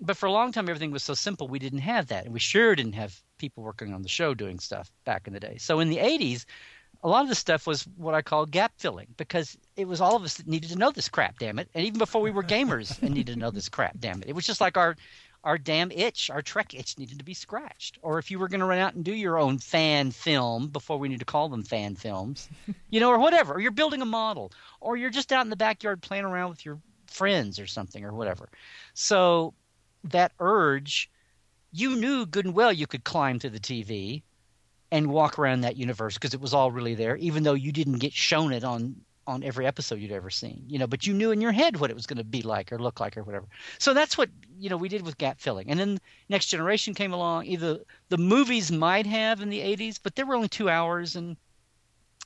but 0.00 0.16
for 0.16 0.26
a 0.26 0.32
long 0.32 0.52
time 0.52 0.68
everything 0.68 0.90
was 0.90 1.02
so 1.02 1.14
simple 1.14 1.48
we 1.48 1.58
didn't 1.58 1.80
have 1.80 2.08
that. 2.08 2.24
And 2.24 2.34
we 2.34 2.40
sure 2.40 2.74
didn't 2.74 2.94
have 2.94 3.20
people 3.38 3.62
working 3.62 3.92
on 3.92 4.02
the 4.02 4.08
show 4.08 4.34
doing 4.34 4.58
stuff 4.58 4.90
back 5.04 5.26
in 5.26 5.32
the 5.32 5.40
day. 5.40 5.56
So 5.58 5.80
in 5.80 5.90
the 5.90 5.98
80s 5.98 6.44
a 7.02 7.08
lot 7.08 7.22
of 7.22 7.28
the 7.28 7.34
stuff 7.34 7.66
was 7.66 7.84
what 7.96 8.14
i 8.14 8.20
call 8.20 8.44
gap 8.44 8.72
filling 8.76 9.06
because 9.16 9.56
it 9.76 9.88
was 9.88 10.00
all 10.00 10.16
of 10.16 10.22
us 10.22 10.34
that 10.34 10.46
needed 10.46 10.70
to 10.70 10.76
know 10.76 10.90
this 10.90 11.08
crap 11.08 11.38
damn 11.38 11.58
it. 11.58 11.68
And 11.74 11.84
even 11.84 11.98
before 11.98 12.20
we 12.20 12.30
were 12.30 12.42
gamers 12.42 13.00
and 13.02 13.14
needed 13.14 13.34
to 13.34 13.38
know 13.38 13.50
this 13.50 13.68
crap 13.68 13.98
damn 13.98 14.22
it. 14.22 14.28
It 14.28 14.34
was 14.34 14.46
just 14.46 14.60
like 14.60 14.76
our 14.76 14.96
our 15.42 15.56
damn 15.56 15.90
itch 15.90 16.28
our 16.28 16.42
trek 16.42 16.74
itch 16.74 16.98
needed 16.98 17.18
to 17.18 17.24
be 17.24 17.32
scratched. 17.34 17.98
Or 18.02 18.18
if 18.18 18.30
you 18.30 18.38
were 18.38 18.48
going 18.48 18.60
to 18.60 18.66
run 18.66 18.78
out 18.78 18.94
and 18.94 19.04
do 19.04 19.14
your 19.14 19.38
own 19.38 19.58
fan 19.58 20.10
film 20.10 20.68
before 20.68 20.98
we 20.98 21.08
need 21.08 21.20
to 21.20 21.24
call 21.24 21.48
them 21.48 21.62
fan 21.62 21.96
films 21.96 22.48
you 22.90 23.00
know 23.00 23.08
or 23.08 23.18
whatever 23.18 23.54
or 23.54 23.60
you're 23.60 23.70
building 23.70 24.02
a 24.02 24.06
model 24.06 24.52
or 24.80 24.96
you're 24.96 25.10
just 25.10 25.32
out 25.32 25.44
in 25.44 25.50
the 25.50 25.56
backyard 25.56 26.02
playing 26.02 26.24
around 26.24 26.50
with 26.50 26.64
your 26.66 26.78
friends 27.06 27.58
or 27.58 27.66
something 27.66 28.04
or 28.04 28.12
whatever. 28.12 28.48
So 28.94 29.54
that 30.04 30.32
urge, 30.40 31.10
you 31.72 31.96
knew 31.96 32.26
good 32.26 32.46
and 32.46 32.54
well 32.54 32.72
you 32.72 32.86
could 32.86 33.04
climb 33.04 33.38
to 33.40 33.50
the 33.50 33.60
TV 33.60 34.22
and 34.90 35.08
walk 35.08 35.38
around 35.38 35.60
that 35.60 35.76
universe 35.76 36.14
because 36.14 36.34
it 36.34 36.40
was 36.40 36.52
all 36.52 36.72
really 36.72 36.94
there, 36.94 37.16
even 37.16 37.42
though 37.42 37.54
you 37.54 37.72
didn't 37.72 37.98
get 37.98 38.12
shown 38.12 38.52
it 38.52 38.64
on 38.64 38.96
on 39.26 39.44
every 39.44 39.64
episode 39.66 40.00
you'd 40.00 40.10
ever 40.10 40.30
seen. 40.30 40.64
You 40.66 40.78
know, 40.78 40.86
but 40.86 41.06
you 41.06 41.14
knew 41.14 41.30
in 41.30 41.40
your 41.40 41.52
head 41.52 41.78
what 41.78 41.90
it 41.90 41.94
was 41.94 42.06
going 42.06 42.18
to 42.18 42.24
be 42.24 42.42
like 42.42 42.72
or 42.72 42.78
look 42.78 42.98
like 42.98 43.16
or 43.16 43.22
whatever. 43.22 43.46
So 43.78 43.94
that's 43.94 44.18
what 44.18 44.28
you 44.58 44.68
know 44.68 44.76
we 44.76 44.88
did 44.88 45.02
with 45.02 45.18
gap 45.18 45.40
filling. 45.40 45.70
And 45.70 45.78
then 45.78 45.98
Next 46.28 46.46
Generation 46.46 46.94
came 46.94 47.12
along. 47.12 47.46
Either 47.46 47.80
the 48.08 48.18
movies 48.18 48.72
might 48.72 49.06
have 49.06 49.40
in 49.40 49.48
the 49.48 49.60
'80s, 49.60 50.00
but 50.02 50.16
there 50.16 50.26
were 50.26 50.34
only 50.34 50.48
two 50.48 50.68
hours, 50.68 51.14
and 51.14 51.36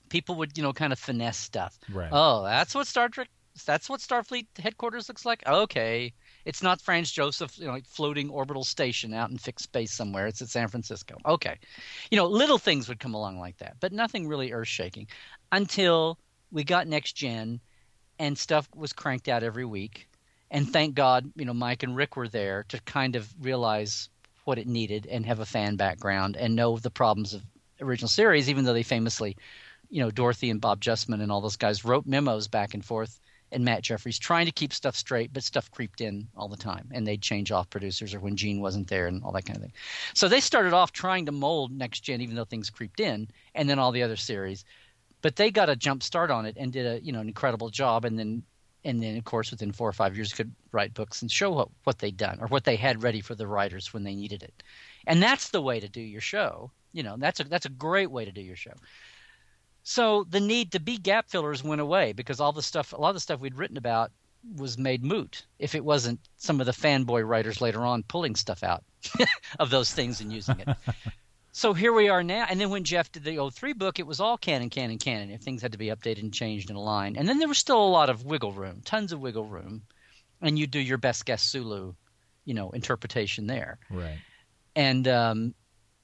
people 0.08 0.37
would 0.37 0.56
you 0.56 0.62
know 0.62 0.72
kind 0.72 0.92
of 0.92 0.98
finesse 0.98 1.38
stuff. 1.38 1.78
Right. 1.92 2.08
Oh, 2.10 2.44
that's 2.44 2.74
what 2.74 2.87
Star 2.87 3.08
Trek. 3.08 3.28
That's 3.66 3.88
what 3.88 4.00
Starfleet 4.00 4.46
headquarters 4.58 5.08
looks 5.08 5.24
like. 5.24 5.46
Okay, 5.46 6.12
it's 6.44 6.62
not 6.62 6.80
Franz 6.80 7.11
Joseph, 7.11 7.59
you 7.59 7.66
know, 7.66 7.72
like 7.72 7.87
floating 7.87 8.30
orbital 8.30 8.64
station 8.64 9.14
out 9.14 9.30
in 9.30 9.38
fixed 9.38 9.64
space 9.64 9.92
somewhere. 9.92 10.26
It's 10.26 10.42
at 10.42 10.48
San 10.48 10.68
Francisco. 10.68 11.16
Okay, 11.26 11.59
you 12.11 12.16
know, 12.16 12.26
little 12.26 12.59
things 12.59 12.88
would 12.88 13.00
come 13.00 13.14
along 13.14 13.38
like 13.38 13.59
that, 13.59 13.76
but 13.80 13.92
nothing 13.92 14.28
really 14.28 14.52
earth 14.52 14.68
shaking 14.68 15.07
until 15.52 16.18
we 16.50 16.64
got 16.64 16.87
next 16.87 17.12
gen, 17.12 17.61
and 18.18 18.38
stuff 18.38 18.68
was 18.74 18.92
cranked 18.92 19.28
out 19.28 19.42
every 19.42 19.64
week. 19.64 20.09
And 20.50 20.70
thank 20.72 20.94
God, 20.94 21.33
you 21.35 21.44
know, 21.44 21.54
Mike 21.54 21.83
and 21.83 21.96
Rick 21.96 22.16
were 22.16 22.28
there 22.28 22.64
to 22.68 22.80
kind 22.83 23.16
of 23.16 23.28
realize 23.40 24.09
what 24.44 24.59
it 24.59 24.68
needed 24.68 25.07
and 25.07 25.26
have 25.26 25.40
a 25.40 25.46
fan 25.46 25.76
background 25.76 26.37
and 26.37 26.54
know 26.54 26.78
the 26.78 26.90
problems 26.90 27.35
of 27.35 27.42
original 27.80 28.09
series, 28.09 28.48
even 28.48 28.64
though 28.64 28.72
they 28.72 28.83
famously, 28.83 29.37
you 29.90 30.00
know, 30.00 30.11
Dorothy 30.11 30.50
and 30.50 30.61
Bob 30.61 30.80
Justman 30.80 31.22
and 31.22 31.33
all 31.33 31.40
those 31.40 31.57
guys 31.57 31.85
wrote 31.85 32.07
memos 32.07 32.46
back 32.46 32.74
and 32.74 32.85
forth 32.85 33.18
and 33.54 33.64
Matt 33.64 33.82
Jefferies 33.82 34.18
trying 34.18 34.46
to 34.46 34.52
keep 34.52 34.72
stuff 34.72 34.96
straight, 34.96 35.32
but 35.32 35.44
stuff 35.44 35.70
creeped 35.70 36.00
in 36.00 36.28
all 36.36 36.48
the 36.48 36.56
time, 36.56 36.88
and 36.92 37.06
they'd 37.06 37.22
change 37.22 37.52
off 37.52 37.70
producers 37.70 38.12
or 38.12 38.20
when 38.20 38.36
Gene 38.36 38.60
wasn't 38.60 38.88
there 38.88 39.06
and 39.06 39.22
all 39.22 39.32
that 39.32 39.46
kind 39.46 39.56
of 39.56 39.62
thing. 39.62 39.72
So 40.12 40.28
they 40.28 40.40
started 40.40 40.72
off 40.72 40.92
trying 40.92 41.26
to 41.26 41.32
mold 41.32 41.70
next 41.72 42.00
gen, 42.00 42.20
even 42.20 42.34
though 42.34 42.44
things 42.44 42.70
creeped 42.70 43.00
in, 43.00 43.28
and 43.54 43.68
then 43.68 43.78
all 43.78 43.92
the 43.92 44.02
other 44.02 44.16
series. 44.16 44.64
But 45.22 45.36
they 45.36 45.50
got 45.50 45.70
a 45.70 45.76
jump 45.76 46.02
start 46.02 46.30
on 46.30 46.44
it 46.44 46.56
and 46.58 46.72
did 46.72 46.86
a 46.86 47.02
you 47.02 47.12
know 47.12 47.20
an 47.20 47.28
incredible 47.28 47.70
job, 47.70 48.04
and 48.04 48.18
then 48.18 48.42
and 48.84 49.02
then 49.02 49.16
of 49.16 49.24
course 49.24 49.50
within 49.50 49.72
four 49.72 49.88
or 49.88 49.92
five 49.94 50.16
years 50.16 50.32
could 50.32 50.52
write 50.72 50.92
books 50.92 51.22
and 51.22 51.30
show 51.30 51.50
what, 51.50 51.68
what 51.84 51.98
they'd 51.98 52.16
done 52.16 52.38
or 52.40 52.48
what 52.48 52.64
they 52.64 52.76
had 52.76 53.02
ready 53.02 53.20
for 53.20 53.34
the 53.34 53.46
writers 53.46 53.94
when 53.94 54.04
they 54.04 54.14
needed 54.14 54.42
it. 54.42 54.62
And 55.06 55.22
that's 55.22 55.48
the 55.48 55.62
way 55.62 55.80
to 55.80 55.88
do 55.88 56.00
your 56.00 56.20
show. 56.20 56.70
You 56.92 57.02
know, 57.02 57.16
that's 57.18 57.40
a 57.40 57.44
that's 57.44 57.66
a 57.66 57.70
great 57.70 58.10
way 58.10 58.24
to 58.24 58.32
do 58.32 58.42
your 58.42 58.56
show. 58.56 58.74
So 59.84 60.24
the 60.24 60.40
need 60.40 60.72
to 60.72 60.80
be 60.80 60.96
gap 60.96 61.28
fillers 61.28 61.62
went 61.62 61.82
away 61.82 62.14
because 62.14 62.40
all 62.40 62.52
the 62.52 62.62
stuff, 62.62 62.94
a 62.94 62.96
lot 62.96 63.10
of 63.10 63.16
the 63.16 63.20
stuff 63.20 63.40
we'd 63.40 63.54
written 63.54 63.76
about 63.76 64.10
was 64.56 64.78
made 64.78 65.04
moot 65.04 65.44
if 65.58 65.74
it 65.74 65.84
wasn't 65.84 66.20
some 66.36 66.58
of 66.58 66.66
the 66.66 66.72
fanboy 66.72 67.26
writers 67.26 67.60
later 67.60 67.84
on 67.84 68.02
pulling 68.02 68.34
stuff 68.34 68.62
out 68.62 68.82
of 69.58 69.68
those 69.68 69.92
things 69.92 70.22
and 70.22 70.32
using 70.32 70.58
it. 70.58 70.68
so 71.52 71.74
here 71.74 71.92
we 71.92 72.08
are 72.08 72.22
now. 72.22 72.46
And 72.48 72.58
then 72.58 72.70
when 72.70 72.84
Jeff 72.84 73.12
did 73.12 73.24
the 73.24 73.50
03 73.50 73.74
book, 73.74 73.98
it 73.98 74.06
was 74.06 74.20
all 74.20 74.38
canon, 74.38 74.70
canon, 74.70 74.96
canon. 74.96 75.30
If 75.30 75.42
things 75.42 75.60
had 75.60 75.72
to 75.72 75.78
be 75.78 75.88
updated 75.88 76.22
and 76.22 76.32
changed 76.32 76.70
and 76.70 76.78
aligned. 76.78 77.18
And 77.18 77.28
then 77.28 77.38
there 77.38 77.48
was 77.48 77.58
still 77.58 77.82
a 77.82 77.86
lot 77.86 78.08
of 78.08 78.24
wiggle 78.24 78.52
room, 78.52 78.80
tons 78.86 79.12
of 79.12 79.20
wiggle 79.20 79.44
room. 79.44 79.82
And 80.40 80.58
you 80.58 80.66
do 80.66 80.80
your 80.80 80.98
best 80.98 81.26
guess 81.26 81.42
Sulu, 81.42 81.92
you 82.46 82.54
know, 82.54 82.70
interpretation 82.70 83.46
there. 83.46 83.78
Right. 83.90 84.18
And 84.74 85.06
um, 85.08 85.54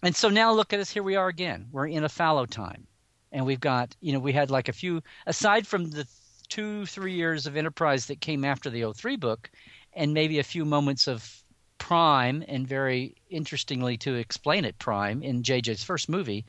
and 0.02 0.14
so 0.14 0.28
now 0.28 0.52
look 0.52 0.74
at 0.74 0.80
us. 0.80 0.90
Here 0.90 1.02
we 1.02 1.16
are 1.16 1.28
again. 1.28 1.68
We're 1.72 1.86
in 1.86 2.04
a 2.04 2.08
fallow 2.08 2.46
time, 2.46 2.86
and 3.32 3.46
we've 3.46 3.60
got 3.60 3.94
you 4.00 4.12
know 4.12 4.18
we 4.18 4.32
had 4.32 4.50
like 4.50 4.68
a 4.68 4.72
few 4.72 5.02
aside 5.26 5.66
from 5.66 5.90
the 5.90 6.06
two 6.48 6.84
three 6.84 7.14
years 7.14 7.46
of 7.46 7.56
Enterprise 7.56 8.06
that 8.06 8.20
came 8.20 8.44
after 8.44 8.68
the 8.68 8.92
03 8.92 9.16
book, 9.16 9.50
and 9.94 10.12
maybe 10.12 10.38
a 10.38 10.44
few 10.44 10.64
moments 10.64 11.06
of 11.06 11.42
Prime, 11.78 12.44
and 12.46 12.68
very 12.68 13.14
interestingly 13.30 13.96
to 13.98 14.14
explain 14.14 14.64
it, 14.64 14.78
Prime 14.78 15.22
in 15.22 15.42
JJ's 15.42 15.82
first 15.82 16.08
movie. 16.08 16.44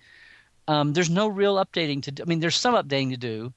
Um, 0.67 0.93
there's 0.93 1.09
no 1.09 1.27
real 1.27 1.55
updating 1.55 2.03
to 2.03 2.11
do. 2.11 2.23
I 2.23 2.25
mean, 2.25 2.39
there's 2.39 2.55
some 2.55 2.75
updating 2.75 3.11
to 3.11 3.17
do, 3.17 3.53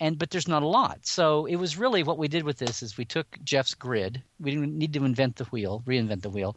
and 0.00 0.18
but 0.18 0.30
there's 0.30 0.48
not 0.48 0.62
a 0.62 0.66
lot. 0.66 1.06
So 1.06 1.46
it 1.46 1.56
was 1.56 1.76
really 1.76 2.02
what 2.02 2.18
we 2.18 2.28
did 2.28 2.44
with 2.44 2.58
this 2.58 2.82
is 2.82 2.96
we 2.96 3.04
took 3.04 3.38
Jeff's 3.44 3.74
grid. 3.74 4.22
We 4.40 4.52
didn't 4.52 4.76
need 4.76 4.92
to 4.94 5.04
invent 5.04 5.36
the 5.36 5.44
wheel, 5.44 5.82
reinvent 5.86 6.22
the 6.22 6.30
wheel, 6.30 6.56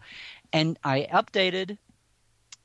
and 0.53 0.79
I 0.83 1.07
updated. 1.11 1.77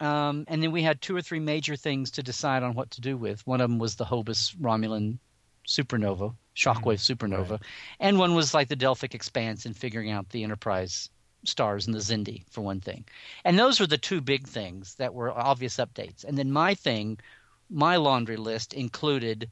Um, 0.01 0.45
and 0.49 0.63
then 0.63 0.73
we 0.73 0.83
had 0.83 1.01
two 1.01 1.15
or 1.15 1.23
three 1.23 1.41
major 1.41 1.77
things 1.77 2.11
to 2.13 2.23
decide 2.23 2.63
on 2.63 2.75
what 2.75 2.91
to 2.93 3.01
do 3.01 3.17
with. 3.17 3.47
One 3.47 3.61
of 3.61 3.69
them 3.69 3.79
was 3.79 3.97
the 3.97 4.05
Hobus 4.05 4.55
Romulan 4.57 5.19
supernova, 5.67 6.35
shockwave 6.57 7.01
supernova, 7.01 7.51
right. 7.51 7.61
and 8.01 8.19
one 8.19 8.35
was 8.35 8.55
like 8.55 8.69
the 8.69 8.77
Delphic 8.77 9.15
expanse 9.15 9.67
and 9.67 9.77
figuring 9.77 10.11
out 10.11 10.31
the 10.31 10.43
Enterprise 10.43 11.11
stars 11.45 11.87
and 11.87 11.95
the 11.95 12.01
Xindi 12.01 12.45
for 12.51 12.63
one 12.63 12.81
thing. 12.81 13.05
And 13.45 13.59
those 13.59 13.79
were 13.79 13.87
the 13.87 13.99
two 13.99 14.21
big 14.21 14.47
things 14.47 14.95
that 14.97 15.15
were 15.15 15.31
obvious 15.31 15.77
updates. 15.77 16.25
And 16.25 16.37
then 16.37 16.51
my 16.51 16.75
thing, 16.75 17.19
my 17.69 17.97
laundry 17.97 18.37
list 18.37 18.73
included 18.73 19.51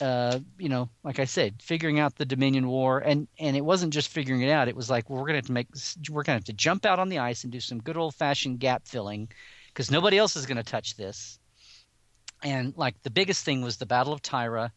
uh, 0.00 0.38
you 0.58 0.68
know, 0.68 0.88
like 1.04 1.18
I 1.18 1.24
said, 1.24 1.62
figuring 1.62 1.98
out 2.00 2.16
the 2.16 2.24
Dominion 2.24 2.68
War, 2.68 2.98
and 2.98 3.28
and 3.38 3.56
it 3.56 3.64
wasn't 3.64 3.92
just 3.92 4.08
figuring 4.08 4.42
it 4.42 4.50
out. 4.50 4.68
It 4.68 4.76
was 4.76 4.88
like 4.90 5.08
well, 5.08 5.20
we're 5.20 5.26
gonna 5.26 5.38
have 5.38 5.46
to 5.46 5.52
make, 5.52 5.68
we're 6.10 6.22
gonna 6.22 6.36
have 6.36 6.44
to 6.44 6.52
jump 6.52 6.86
out 6.86 6.98
on 6.98 7.08
the 7.08 7.18
ice 7.18 7.44
and 7.44 7.52
do 7.52 7.60
some 7.60 7.80
good 7.80 7.96
old 7.96 8.14
fashioned 8.14 8.60
gap 8.60 8.86
filling, 8.86 9.28
because 9.68 9.90
nobody 9.90 10.18
else 10.18 10.36
is 10.36 10.46
gonna 10.46 10.62
touch 10.62 10.96
this. 10.96 11.38
And 12.42 12.74
like 12.76 13.00
the 13.02 13.10
biggest 13.10 13.44
thing 13.44 13.62
was 13.62 13.76
the 13.76 13.86
Battle 13.86 14.12
of 14.12 14.22
Tyra, 14.22 14.70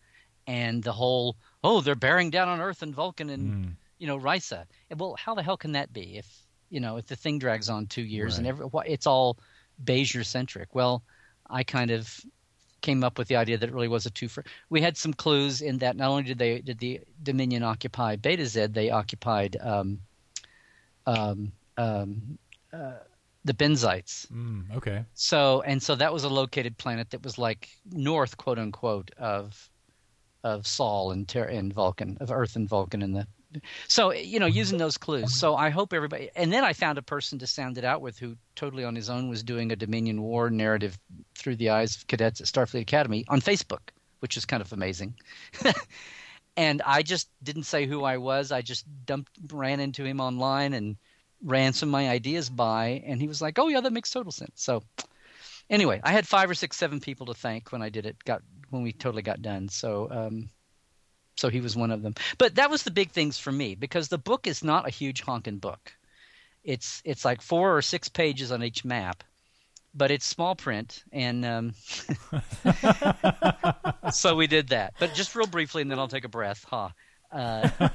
and 0.47 0.83
the 0.83 0.91
whole 0.91 1.37
oh 1.63 1.81
they're 1.81 1.95
bearing 1.95 2.29
down 2.29 2.49
on 2.49 2.59
Earth 2.59 2.81
and 2.81 2.93
Vulcan 2.93 3.29
and 3.29 3.53
Mm. 3.53 3.75
you 3.99 4.07
know 4.07 4.19
Risa. 4.19 4.65
And, 4.89 4.99
well, 4.99 5.15
how 5.17 5.33
the 5.35 5.43
hell 5.43 5.57
can 5.57 5.71
that 5.73 5.93
be 5.93 6.17
if 6.17 6.27
you 6.69 6.79
know 6.79 6.97
if 6.97 7.07
the 7.07 7.15
thing 7.15 7.39
drags 7.39 7.69
on 7.69 7.87
two 7.87 8.01
years 8.01 8.37
and 8.37 8.47
every, 8.47 8.65
it's 8.85 9.07
all 9.07 9.37
Bezier 9.83 10.25
centric? 10.25 10.75
Well, 10.75 11.03
I 11.49 11.63
kind 11.63 11.91
of 11.91 12.19
came 12.83 13.03
up 13.03 13.17
with 13.17 13.27
the 13.27 13.37
idea 13.37 13.57
that 13.57 13.69
it 13.69 13.73
really 13.73 13.87
was 13.87 14.05
a 14.05 14.11
twofer. 14.11 14.45
We 14.69 14.81
had 14.81 14.95
some 14.95 15.13
clues 15.13 15.61
in 15.61 15.79
that 15.79 15.95
not 15.95 16.09
only 16.09 16.23
did 16.23 16.37
they 16.37 16.61
did 16.61 16.77
the 16.77 17.01
Dominion 17.23 17.63
occupy 17.63 18.17
Betazed, 18.17 18.73
they 18.73 18.91
occupied 18.91 19.57
um, 19.59 19.99
um, 21.07 21.51
um, 21.77 22.37
uh, 22.71 22.99
the 23.45 23.53
Benzites. 23.53 24.27
Mm, 24.27 24.75
okay. 24.75 25.03
So 25.15 25.61
and 25.63 25.81
so 25.81 25.95
that 25.95 26.13
was 26.13 26.23
a 26.23 26.29
located 26.29 26.77
planet 26.77 27.09
that 27.09 27.23
was 27.23 27.37
like 27.39 27.69
north, 27.91 28.37
quote 28.37 28.59
unquote, 28.59 29.09
of 29.17 29.69
of 30.43 30.67
Sol 30.67 31.11
and 31.11 31.27
Ter- 31.27 31.45
and 31.45 31.73
Vulcan, 31.73 32.17
of 32.19 32.31
Earth 32.31 32.55
and 32.55 32.67
Vulcan, 32.67 33.01
and 33.01 33.15
the 33.15 33.27
so 33.87 34.11
you 34.11 34.39
know 34.39 34.45
using 34.45 34.77
those 34.77 34.97
clues. 34.97 35.33
So 35.33 35.55
I 35.55 35.69
hope 35.69 35.93
everybody. 35.93 36.29
And 36.35 36.51
then 36.51 36.63
I 36.63 36.73
found 36.73 36.97
a 36.97 37.01
person 37.01 37.39
to 37.39 37.47
sound 37.47 37.77
it 37.77 37.85
out 37.85 38.01
with 38.01 38.17
who 38.19 38.35
totally 38.55 38.83
on 38.83 38.95
his 38.95 39.09
own 39.09 39.29
was 39.29 39.43
doing 39.43 39.71
a 39.71 39.75
Dominion 39.75 40.21
War 40.21 40.49
narrative 40.49 40.97
through 41.35 41.57
the 41.57 41.69
eyes 41.69 41.95
of 41.95 42.07
cadets 42.07 42.41
at 42.41 42.47
Starfleet 42.47 42.81
Academy 42.81 43.25
on 43.27 43.41
Facebook, 43.41 43.89
which 44.19 44.37
is 44.37 44.45
kind 44.45 44.61
of 44.61 44.71
amazing. 44.73 45.15
and 46.57 46.81
I 46.85 47.03
just 47.03 47.29
didn't 47.41 47.63
say 47.63 47.85
who 47.85 48.03
I 48.03 48.17
was. 48.17 48.51
I 48.51 48.61
just 48.61 48.85
dumped, 49.05 49.31
ran 49.51 49.79
into 49.79 50.03
him 50.03 50.19
online 50.19 50.73
and 50.73 50.97
ran 51.43 51.73
some 51.73 51.89
of 51.89 51.91
my 51.91 52.09
ideas 52.09 52.49
by, 52.49 53.03
and 53.05 53.19
he 53.19 53.27
was 53.27 53.41
like, 53.41 53.59
"Oh 53.59 53.67
yeah, 53.67 53.81
that 53.81 53.93
makes 53.93 54.11
total 54.11 54.31
sense." 54.31 54.51
So 54.55 54.83
anyway, 55.69 55.99
I 56.03 56.11
had 56.11 56.27
five 56.27 56.49
or 56.49 56.53
six, 56.53 56.77
seven 56.77 56.99
people 56.99 57.27
to 57.27 57.33
thank 57.33 57.71
when 57.71 57.81
I 57.81 57.89
did 57.89 58.05
it. 58.05 58.23
Got 58.23 58.41
when 58.69 58.83
we 58.83 58.91
totally 58.91 59.21
got 59.21 59.41
done. 59.41 59.69
So 59.69 60.07
um, 60.09 60.49
so 61.35 61.49
he 61.49 61.61
was 61.61 61.75
one 61.75 61.91
of 61.91 62.01
them. 62.01 62.15
But 62.37 62.55
that 62.55 62.69
was 62.69 62.83
the 62.83 62.91
big 62.91 63.11
things 63.11 63.37
for 63.37 63.51
me 63.51 63.75
because 63.75 64.07
the 64.07 64.17
book 64.17 64.47
is 64.47 64.63
not 64.63 64.87
a 64.87 64.91
huge 64.91 65.21
honking 65.21 65.57
book. 65.57 65.93
It's 66.63 67.01
it's 67.03 67.25
like 67.25 67.41
four 67.41 67.75
or 67.75 67.81
six 67.81 68.07
pages 68.07 68.51
on 68.51 68.63
each 68.63 68.85
map, 68.85 69.23
but 69.93 70.11
it's 70.11 70.25
small 70.25 70.55
print, 70.55 71.03
and 71.11 71.43
um, 71.43 71.73
so 74.11 74.35
we 74.35 74.47
did 74.47 74.69
that. 74.69 74.93
But 74.97 75.13
just 75.13 75.35
real 75.35 75.47
briefly, 75.47 75.81
and 75.81 75.91
then 75.91 75.99
I'll 75.99 76.07
take 76.07 76.23
a 76.23 76.29
breath. 76.29 76.65
Huh. 76.69 76.89
Uh, 77.31 77.69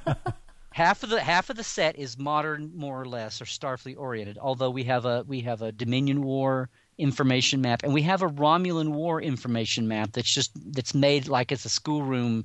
half 0.72 1.02
of 1.02 1.10
the 1.10 1.20
half 1.20 1.50
of 1.50 1.56
the 1.56 1.64
set 1.64 1.98
is 1.98 2.18
modern, 2.18 2.72
more 2.74 3.00
or 3.00 3.06
less, 3.06 3.40
or 3.40 3.46
Starfleet 3.46 3.96
oriented. 3.96 4.38
Although 4.38 4.70
we 4.70 4.84
have 4.84 5.06
a 5.06 5.24
we 5.26 5.40
have 5.40 5.62
a 5.62 5.72
Dominion 5.72 6.22
War 6.22 6.68
information 6.98 7.60
map, 7.60 7.82
and 7.82 7.94
we 7.94 8.02
have 8.02 8.22
a 8.22 8.28
Romulan 8.28 8.90
War 8.90 9.20
information 9.20 9.88
map 9.88 10.12
that's 10.12 10.32
just 10.32 10.50
that's 10.74 10.94
made 10.94 11.26
like 11.28 11.52
it's 11.52 11.64
a 11.64 11.68
schoolroom, 11.70 12.44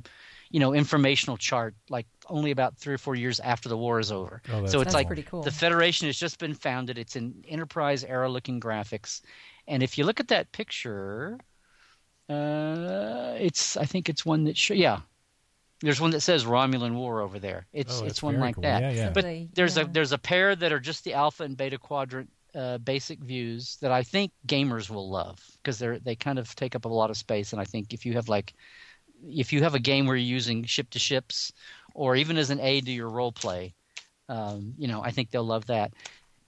you 0.54 0.60
know, 0.62 0.74
informational 0.74 1.38
chart, 1.38 1.76
like 1.90 2.08
only 2.30 2.52
about 2.52 2.78
three 2.78 2.94
or 2.94 3.00
four 3.00 3.16
years 3.16 3.40
after 3.42 3.68
the 3.70 3.78
war 3.78 4.00
is 4.00 4.12
over. 4.12 4.42
Oh, 4.50 4.62
that's 4.62 4.72
so 4.72 4.82
it's 4.82 4.94
That's 4.94 4.94
like 4.94 5.08
pretty 5.08 5.24
cool. 5.24 5.44
the 5.44 5.52
Federation 5.52 6.08
has 6.08 6.18
just 6.18 6.40
been 6.40 6.54
founded. 6.54 6.98
It's 6.98 7.16
in 7.18 7.44
Enterprise 7.48 8.06
era 8.06 8.30
looking 8.30 8.62
graphics, 8.62 9.22
and 9.68 9.84
if 9.84 9.98
you 9.98 10.06
look 10.06 10.20
at 10.22 10.30
that 10.30 10.52
picture, 10.54 11.40
uh, 12.30 13.36
it's 13.40 13.78
I 13.78 13.86
think 13.86 14.10
it's 14.10 14.26
one 14.26 14.46
that 14.46 14.58
sh- 14.58 14.72
yeah. 14.72 15.02
There's 15.82 16.00
one 16.00 16.12
that 16.12 16.22
says 16.22 16.46
Romulan 16.46 16.94
War 16.96 17.20
over 17.22 17.40
there. 17.40 17.68
It's 17.74 18.02
Oh, 18.02 18.06
it's 18.06 18.22
that's 18.22 18.24
one 18.24 18.36
very 18.36 18.48
like 18.48 18.56
cool. 18.56 18.62
that. 18.62 18.82
Yeah, 18.84 18.92
yeah. 18.92 19.10
But 19.10 19.26
there's 19.54 19.76
yeah. 19.78 19.84
a 19.84 19.88
there's 19.88 20.14
a 20.14 20.18
pair 20.18 20.56
that 20.56 20.72
are 20.72 20.80
just 20.80 21.04
the 21.04 21.14
alpha 21.14 21.44
and 21.44 21.58
beta 21.58 21.78
quadrant 21.78 22.32
uh, 22.56 22.78
basic 22.78 23.20
views 23.24 23.78
that 23.82 23.92
I 23.92 24.04
think 24.04 24.32
gamers 24.48 24.90
will 24.90 25.10
love 25.10 25.40
because 25.58 25.80
they're 25.80 26.00
they 26.00 26.16
kind 26.16 26.40
of 26.40 26.56
take 26.56 26.76
up 26.76 26.86
a 26.86 26.90
lot 26.90 27.10
of 27.10 27.18
space. 27.18 27.52
And 27.54 27.62
I 27.62 27.66
think 27.66 27.94
if 27.94 28.06
you 28.06 28.14
have 28.14 28.30
like 28.30 28.54
if 29.28 29.54
you 29.54 29.64
have 29.64 29.76
a 29.76 29.80
game 29.80 30.06
where 30.06 30.16
you're 30.16 30.26
using 30.26 30.64
ship 30.66 30.90
to 30.92 31.00
ships 31.00 31.52
or 31.94 32.16
even 32.16 32.38
as 32.38 32.50
an 32.50 32.60
aid 32.60 32.86
to 32.86 32.92
your 32.92 33.10
role 33.10 33.32
play, 33.32 33.74
um, 34.30 34.74
you 34.78 34.88
know 34.88 35.02
I 35.04 35.12
think 35.12 35.32
they'll 35.32 35.44
love 35.44 35.68
that. 35.68 35.94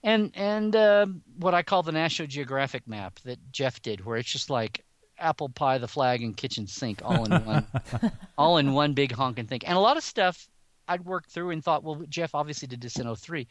And 0.02 0.30
and 0.34 0.74
uh, 0.76 1.06
what 1.38 1.54
I 1.54 1.62
call 1.62 1.82
the 1.82 1.92
National 1.92 2.28
Geographic 2.28 2.86
map 2.86 3.18
that 3.24 3.38
Jeff 3.52 3.82
did, 3.82 4.04
where 4.04 4.16
it's 4.16 4.30
just 4.30 4.50
like 4.50 4.84
apple 5.18 5.48
pie, 5.48 5.78
the 5.78 5.88
flag, 5.88 6.22
and 6.22 6.36
kitchen 6.36 6.66
sink 6.66 7.00
all 7.04 7.24
in 7.24 7.44
one, 7.44 7.66
all 8.38 8.58
in 8.58 8.72
one 8.72 8.92
big 8.92 9.12
honking 9.12 9.46
thing. 9.46 9.60
And 9.64 9.76
a 9.76 9.80
lot 9.80 9.96
of 9.96 10.04
stuff 10.04 10.48
I'd 10.88 11.04
worked 11.04 11.30
through 11.30 11.50
and 11.50 11.64
thought, 11.64 11.82
well, 11.82 12.02
Jeff 12.08 12.34
obviously 12.34 12.68
did 12.68 12.80
this 12.80 12.98
in 12.98 13.14
03, 13.14 13.46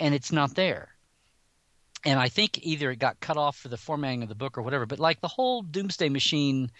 and 0.00 0.14
it's 0.14 0.32
not 0.32 0.54
there. 0.54 0.88
And 2.04 2.18
I 2.20 2.28
think 2.28 2.58
either 2.62 2.90
it 2.90 2.98
got 2.98 3.20
cut 3.20 3.36
off 3.36 3.56
for 3.56 3.68
the 3.68 3.76
formatting 3.76 4.22
of 4.22 4.28
the 4.28 4.34
book 4.34 4.56
or 4.58 4.62
whatever. 4.62 4.86
But 4.86 5.00
like 5.00 5.20
the 5.20 5.28
whole 5.28 5.62
Doomsday 5.62 6.08
Machine 6.08 6.70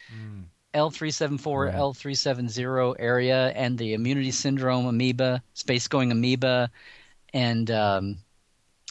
L374, 0.76 1.66
Right. 1.66 1.74
L370 1.74 2.96
area, 2.98 3.48
and 3.54 3.78
the 3.78 3.94
immunity 3.94 4.30
syndrome 4.30 4.86
amoeba, 4.86 5.42
space 5.54 5.88
going 5.88 6.12
amoeba, 6.12 6.70
and 7.32 7.70
um, 7.70 8.18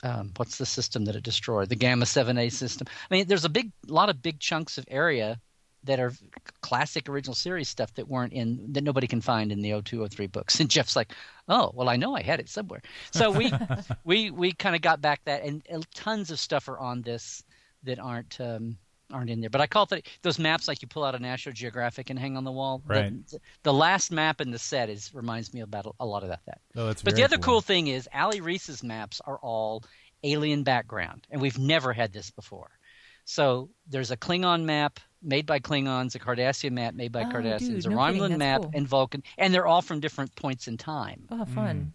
um, 0.04 0.32
what's 0.36 0.58
the 0.58 0.66
system 0.66 1.06
that 1.06 1.16
it 1.16 1.24
destroyed? 1.24 1.70
The 1.70 1.76
Gamma 1.76 2.06
7A 2.06 2.52
system. 2.52 2.88
I 3.10 3.14
mean, 3.14 3.28
there's 3.28 3.46
a 3.46 3.50
big, 3.50 3.72
lot 3.88 4.10
of 4.10 4.22
big 4.22 4.40
chunks 4.40 4.78
of 4.78 4.86
area 4.90 5.40
that 5.84 6.00
are 6.00 6.12
classic 6.62 7.08
original 7.08 7.36
series 7.36 7.70
stuff 7.70 7.94
that 7.94 8.08
weren't 8.08 8.34
in 8.34 8.74
that 8.74 8.84
nobody 8.84 9.08
can 9.08 9.22
find 9.22 9.52
in 9.52 9.62
the 9.62 9.72
0203 9.72 10.28
books. 10.28 10.60
And 10.60 10.70
Jeff's 10.70 10.96
like, 10.96 11.14
"Oh, 11.48 11.72
well, 11.76 11.90
I 11.90 11.96
know 11.96 12.16
I 12.16 12.24
had 12.24 12.40
it 12.40 12.50
somewhere." 12.50 12.82
So 13.12 13.32
we 13.32 13.52
we 14.04 14.32
we 14.32 14.52
kind 14.52 14.76
of 14.76 14.82
got 14.82 15.02
back 15.02 15.22
that, 15.26 15.44
and, 15.44 15.62
and 15.70 15.86
tons 15.94 16.32
of 16.32 16.40
stuff 16.40 16.68
are 16.68 16.80
on 16.80 17.02
this 17.02 17.44
that 17.84 18.00
aren't. 18.00 18.40
Um, 18.42 18.78
aren't 19.12 19.30
in 19.30 19.40
there, 19.42 19.50
but 19.50 19.62
I 19.62 19.68
call 19.68 19.88
it 19.92 20.08
those 20.24 20.40
maps 20.40 20.68
like 20.68 20.82
you 20.82 20.88
pull 20.88 21.04
out 21.04 21.16
a 21.16 21.20
National 21.20 21.54
Geographic 21.54 22.10
and 22.10 22.18
hang 22.18 22.38
on 22.38 22.44
the 22.44 22.52
wall. 22.52 22.82
The- 22.88 22.94
Right. 22.94 23.28
The, 23.30 23.40
the 23.64 23.74
last 23.74 24.12
map 24.12 24.42
in 24.42 24.52
the 24.52 24.60
set 24.60 24.90
is 24.90 25.14
reminds 25.14 25.54
me 25.54 25.62
about 25.62 25.86
a, 25.86 25.92
a 26.00 26.06
lot 26.06 26.24
of 26.24 26.30
that. 26.30 26.42
That 26.46 26.60
Oh, 26.76 26.88
that's 26.88 27.02
but 27.04 27.16
the 27.16 27.24
other 27.24 27.38
cool 27.38 27.62
thing 27.62 27.88
is 27.88 28.10
Ali 28.14 28.42
Reese's 28.42 28.84
maps 28.84 29.22
are 29.26 29.38
all 29.38 29.84
alien 30.24 30.64
background, 30.64 31.28
and 31.30 31.40
we've 31.42 31.58
never 31.60 31.94
had 31.94 32.12
this 32.14 32.32
before. 32.32 32.72
So 33.26 33.70
there's 33.88 34.12
a 34.12 34.18
Klingon 34.18 34.64
map 34.66 35.00
made 35.22 35.46
by 35.48 35.60
Klingons, 35.60 36.14
a 36.16 36.20
Cardassian 36.20 36.72
map 36.74 36.94
made 36.94 37.12
by 37.12 37.24
Oh, 37.24 37.26
Cardassians, 37.32 37.84
dude, 37.84 37.86
a 37.88 37.90
no 37.90 37.96
Romulan 37.98 38.20
kidding, 38.22 38.38
map, 38.38 38.62
cool. 38.62 38.72
and 38.76 38.88
Vulcan, 38.88 39.24
and 39.38 39.54
they're 39.54 39.66
all 39.66 39.82
from 39.82 40.00
different 40.00 40.36
points 40.36 40.68
in 40.68 40.78
time. 40.78 41.28
Oh, 41.32 41.46
fun. 41.46 41.94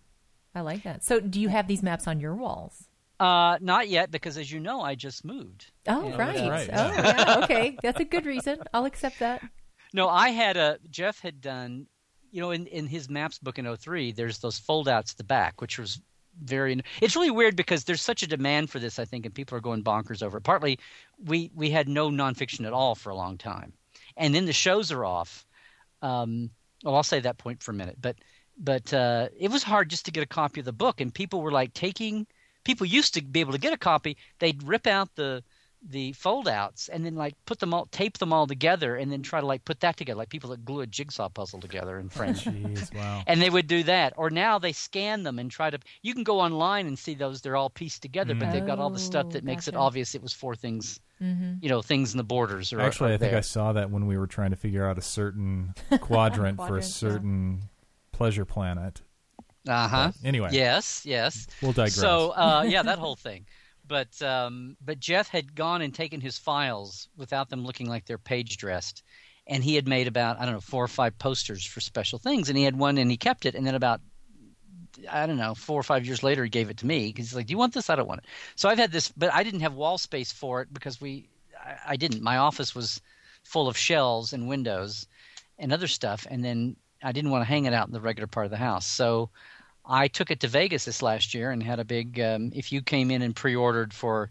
Mm. 0.55 0.59
I 0.59 0.62
like 0.62 0.83
that. 0.83 1.05
So, 1.05 1.20
do 1.20 1.40
you 1.40 1.49
have 1.49 1.68
these 1.68 1.83
maps 1.83 2.09
on 2.09 2.18
your 2.18 2.35
walls? 2.35 2.88
Uh, 3.20 3.59
not 3.61 3.88
yet, 3.88 4.11
because 4.11 4.38
as 4.38 4.50
you 4.50 4.59
know, 4.61 4.80
I 4.80 4.94
just 4.94 5.24
moved. 5.24 5.70
Oh, 5.87 6.09
Yeah, 6.09 6.16
right. 6.16 6.37
that's 6.37 6.48
right, 6.48 6.70
Oh, 6.72 6.92
yeah. 6.94 7.44
Okay. 7.44 7.76
That's 7.83 8.00
a 8.00 8.04
good 8.04 8.24
reason. 8.24 8.59
I'll 8.72 8.87
accept 8.87 9.18
that. 9.20 9.42
No, 9.92 10.09
I 10.09 10.28
had 10.28 10.56
a 10.56 10.78
Jeff 10.88 11.18
had 11.18 11.40
done, 11.40 11.85
you 12.30 12.40
know, 12.40 12.52
in 12.52 12.68
in 12.68 12.87
his 12.87 13.11
maps 13.11 13.40
book 13.40 13.59
in 13.59 13.76
03, 13.76 14.12
there's 14.12 14.38
those 14.38 14.56
foldouts 14.56 15.11
at 15.12 15.16
the 15.18 15.24
back, 15.24 15.61
which 15.61 15.80
was 15.80 16.00
very. 16.44 16.80
It's 17.00 17.16
really 17.16 17.33
weird 17.33 17.56
because 17.56 17.83
there's 17.83 18.00
such 18.00 18.22
a 18.22 18.28
demand 18.28 18.70
for 18.70 18.78
this, 18.78 19.00
I 19.00 19.04
think, 19.04 19.26
and 19.26 19.35
people 19.35 19.59
are 19.59 19.61
going 19.61 19.83
bonkers 19.83 20.22
over 20.22 20.38
it. 20.38 20.44
Partly, 20.44 20.78
we 21.24 21.50
we 21.56 21.70
had 21.70 21.88
no 21.88 22.09
nonfiction 22.09 22.64
at 22.68 22.72
all 22.72 22.94
for 22.94 23.11
a 23.11 23.16
long 23.16 23.37
time, 23.37 23.72
and 24.16 24.33
then 24.33 24.46
the 24.46 24.52
shows 24.52 24.92
are 24.92 25.04
off. 25.04 25.44
Um, 26.02 26.50
well, 26.85 26.94
I'll 26.94 27.02
say 27.02 27.18
that 27.18 27.38
point 27.38 27.61
for 27.61 27.72
a 27.72 27.74
minute, 27.74 27.96
but 28.00 28.14
but 28.59 28.94
uh, 28.94 29.28
it 29.37 29.50
was 29.50 29.64
hard 29.64 29.90
just 29.90 30.04
to 30.04 30.12
get 30.12 30.22
a 30.22 30.26
copy 30.26 30.61
of 30.61 30.66
the 30.66 30.72
book, 30.72 31.00
and 31.00 31.12
people 31.12 31.42
were 31.42 31.50
like 31.50 31.74
taking. 31.74 32.28
People 32.70 32.87
used 32.87 33.14
to 33.14 33.22
be 33.22 33.40
able 33.40 33.52
to 33.52 33.59
get 33.59 33.72
a 33.72 33.76
copy. 33.78 34.16
They'd 34.38 34.62
rip 34.62 34.87
out 34.87 35.09
the 35.16 35.42
the 35.88 36.12
foldouts 36.12 36.90
and 36.90 37.06
then 37.06 37.14
like 37.14 37.35
put 37.46 37.59
them 37.59 37.72
all, 37.72 37.87
tape 37.87 38.18
them 38.18 38.35
all 38.35 38.46
together, 38.46 38.96
and 38.96 39.11
then 39.11 39.22
try 39.22 39.40
to 39.40 39.46
like 39.46 39.64
put 39.64 39.80
that 39.80 39.96
together, 39.96 40.18
like 40.18 40.28
people 40.28 40.50
that 40.50 40.62
glue 40.62 40.83
a 40.83 40.87
jigsaw 40.87 41.28
puzzle 41.30 41.59
together 41.59 41.98
in 41.98 42.11
French. 42.11 42.44
Jeez, 42.44 42.94
wow. 42.94 43.22
and 43.26 43.40
they 43.40 43.48
would 43.48 43.66
do 43.66 43.83
that. 43.85 44.12
Or 44.18 44.28
now 44.28 44.59
they 44.59 44.72
scan 44.72 45.22
them 45.22 45.38
and 45.38 45.50
try 45.50 45.70
to. 45.70 45.78
You 46.02 46.12
can 46.12 46.22
go 46.22 46.38
online 46.38 46.87
and 46.87 46.98
see 46.98 47.14
those; 47.14 47.40
they're 47.40 47.56
all 47.56 47.70
pieced 47.70 48.02
together, 48.02 48.35
but 48.35 48.52
they've 48.52 48.66
got 48.66 48.78
all 48.78 48.90
the 48.90 48.98
stuff 48.98 49.30
that 49.30 49.42
Oh, 49.42 49.46
makes 49.46 49.68
it 49.68 49.74
obvious 49.74 50.14
it 50.14 50.22
was 50.22 50.33
for 50.35 50.54
things, 50.54 51.00
Mm-hmm. 51.22 51.54
you 51.62 51.68
know, 51.70 51.80
things 51.83 52.12
in 52.12 52.18
the 52.18 52.24
borders. 52.24 52.72
Or, 52.74 52.80
Actually, 52.80 53.12
or 53.12 53.14
I 53.14 53.18
think 53.18 53.30
there. 53.33 53.38
I 53.38 53.42
saw 53.42 53.72
that 53.72 53.90
when 53.90 54.06
we 54.06 54.16
were 54.18 54.26
trying 54.26 54.50
to 54.50 54.56
figure 54.56 54.87
out 54.87 54.96
a 54.98 55.02
certain 55.02 55.74
quadrant 56.00 56.56
for 56.59 56.62
a 56.64 56.68
Quadrant, 56.68 56.85
yeah. 56.85 56.90
certain 56.90 57.61
pleasure 58.12 58.44
planet. 58.44 59.00
Uh 59.68 59.88
huh. 59.88 60.12
Anyway, 60.25 60.49
Yes. 60.53 61.03
Yes. 61.05 61.46
we'll 61.61 61.73
digress. 61.73 61.94
So 61.94 62.31
uh, 62.31 62.64
yeah, 62.66 62.83
that 62.83 62.99
whole 62.99 63.16
thing. 63.16 63.46
But 63.87 64.23
um, 64.23 64.77
but 64.81 65.01
Jeff 65.01 65.29
had 65.29 65.55
gone 65.55 65.83
and 65.83 65.92
taken 65.92 66.20
his 66.20 66.38
files 66.38 67.09
without 67.16 67.51
them 67.51 67.64
looking 67.64 67.88
like 67.88 68.07
they're 68.07 68.18
page 68.18 68.57
dressed, 68.57 69.03
and 69.46 69.64
he 69.64 69.75
had 69.75 69.88
made 69.88 70.07
about 70.07 70.38
I 70.38 70.44
don't 70.44 70.55
know 70.55 70.61
four 70.61 70.85
or 70.85 70.88
five 70.88 71.18
posters 71.18 71.64
for 71.64 71.81
special 71.81 72.18
things, 72.18 72.49
and 72.49 72.57
he 72.57 72.64
had 72.64 72.79
one 72.79 72.99
and 72.99 73.11
he 73.11 73.16
kept 73.16 73.46
it, 73.46 73.55
and 73.55 73.66
then 73.66 73.75
about 73.75 74.01
I 75.11 75.27
don't 75.27 75.37
know 75.37 75.55
four 75.55 75.79
or 75.81 75.83
five 75.83 76.07
years 76.07 76.23
later 76.23 76.44
he 76.44 76.51
gave 76.51 76.70
it 76.70 76.77
to 76.79 76.87
me 76.87 77.09
because 77.09 77.27
he's 77.27 77.35
like, 77.35 77.46
"Do 77.46 77.53
you 77.53 77.59
want 77.59 77.75
this? 77.75 77.90
I 77.90 77.96
don't 77.96 78.09
want 78.09 78.20
it." 78.20 78.27
So 78.55 78.68
I've 78.68 78.79
had 78.79 78.92
this, 78.92 79.09
but 79.16 79.33
I 79.35 79.42
didn't 79.42 79.61
have 79.61 79.75
wall 79.75 79.99
space 79.99 80.33
for 80.33 80.62
it 80.62 80.73
because 80.73 81.01
we 81.01 81.29
I, 81.59 81.77
I 81.88 81.96
didn't. 81.96 82.23
My 82.23 82.37
office 82.37 82.75
was 82.75 83.01
full 83.42 83.66
of 83.68 83.77
shelves 83.77 84.33
and 84.33 84.49
windows 84.49 85.07
and 85.59 85.73
other 85.73 85.88
stuff, 85.88 86.27
and 86.31 86.44
then 86.44 86.77
I 87.02 87.12
didn't 87.12 87.30
want 87.30 87.42
to 87.42 87.48
hang 87.48 87.64
it 87.66 87.72
out 87.74 87.86
in 87.86 87.92
the 87.92 88.00
regular 88.00 88.26
part 88.26 88.46
of 88.46 88.50
the 88.50 88.56
house, 88.58 88.86
so. 88.86 89.30
I 89.92 90.06
took 90.08 90.30
it 90.30 90.38
to 90.40 90.46
Vegas 90.46 90.84
this 90.84 91.02
last 91.02 91.34
year 91.34 91.50
and 91.50 91.60
had 91.60 91.80
a 91.80 91.84
big. 91.84 92.20
Um, 92.20 92.52
if 92.54 92.70
you 92.70 92.80
came 92.80 93.10
in 93.10 93.22
and 93.22 93.34
pre-ordered 93.34 93.92
for 93.92 94.30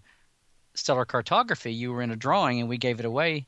Stellar 0.74 1.04
Cartography, 1.04 1.74
you 1.74 1.92
were 1.92 2.02
in 2.02 2.12
a 2.12 2.16
drawing, 2.16 2.62
and 2.62 2.70
we 2.70 2.78
gave 2.78 3.00
it 3.00 3.06
away 3.06 3.46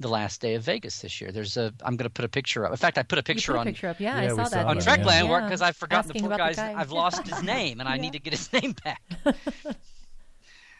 the 0.00 0.08
last 0.08 0.42
day 0.42 0.54
of 0.54 0.64
Vegas 0.64 1.00
this 1.00 1.20
year. 1.22 1.32
There's 1.32 1.56
a. 1.56 1.72
I'm 1.82 1.96
going 1.96 2.04
to 2.08 2.10
put 2.10 2.26
a 2.26 2.28
picture 2.28 2.66
up. 2.66 2.72
In 2.72 2.76
fact, 2.76 2.98
I 2.98 3.04
put 3.04 3.18
a 3.18 3.22
picture 3.22 3.52
put 3.52 3.60
on 3.60 3.68
a 3.68 3.70
picture 3.70 3.88
up. 3.88 4.00
Yeah, 4.00 4.20
Yeah, 4.20 4.32
I 4.32 4.36
saw 4.36 4.44
saw 4.44 4.50
that. 4.50 4.66
on 4.66 4.76
that, 4.78 4.84
the 4.84 4.90
other 4.90 5.02
Trekland 5.02 5.40
day. 5.40 5.46
because 5.46 5.62
I've 5.62 5.76
forgotten 5.76 6.10
Asking 6.10 6.22
the 6.24 6.28
poor 6.28 6.34
about 6.34 6.46
guy's. 6.48 6.56
guy. 6.56 6.74
I've 6.78 6.92
lost 6.92 7.26
his 7.26 7.42
name, 7.54 7.80
and 7.80 7.88
I 7.88 7.96
need 7.96 8.12
to 8.12 8.18
get 8.20 8.32
his 8.34 8.52
name 8.52 8.74
back. 8.84 9.00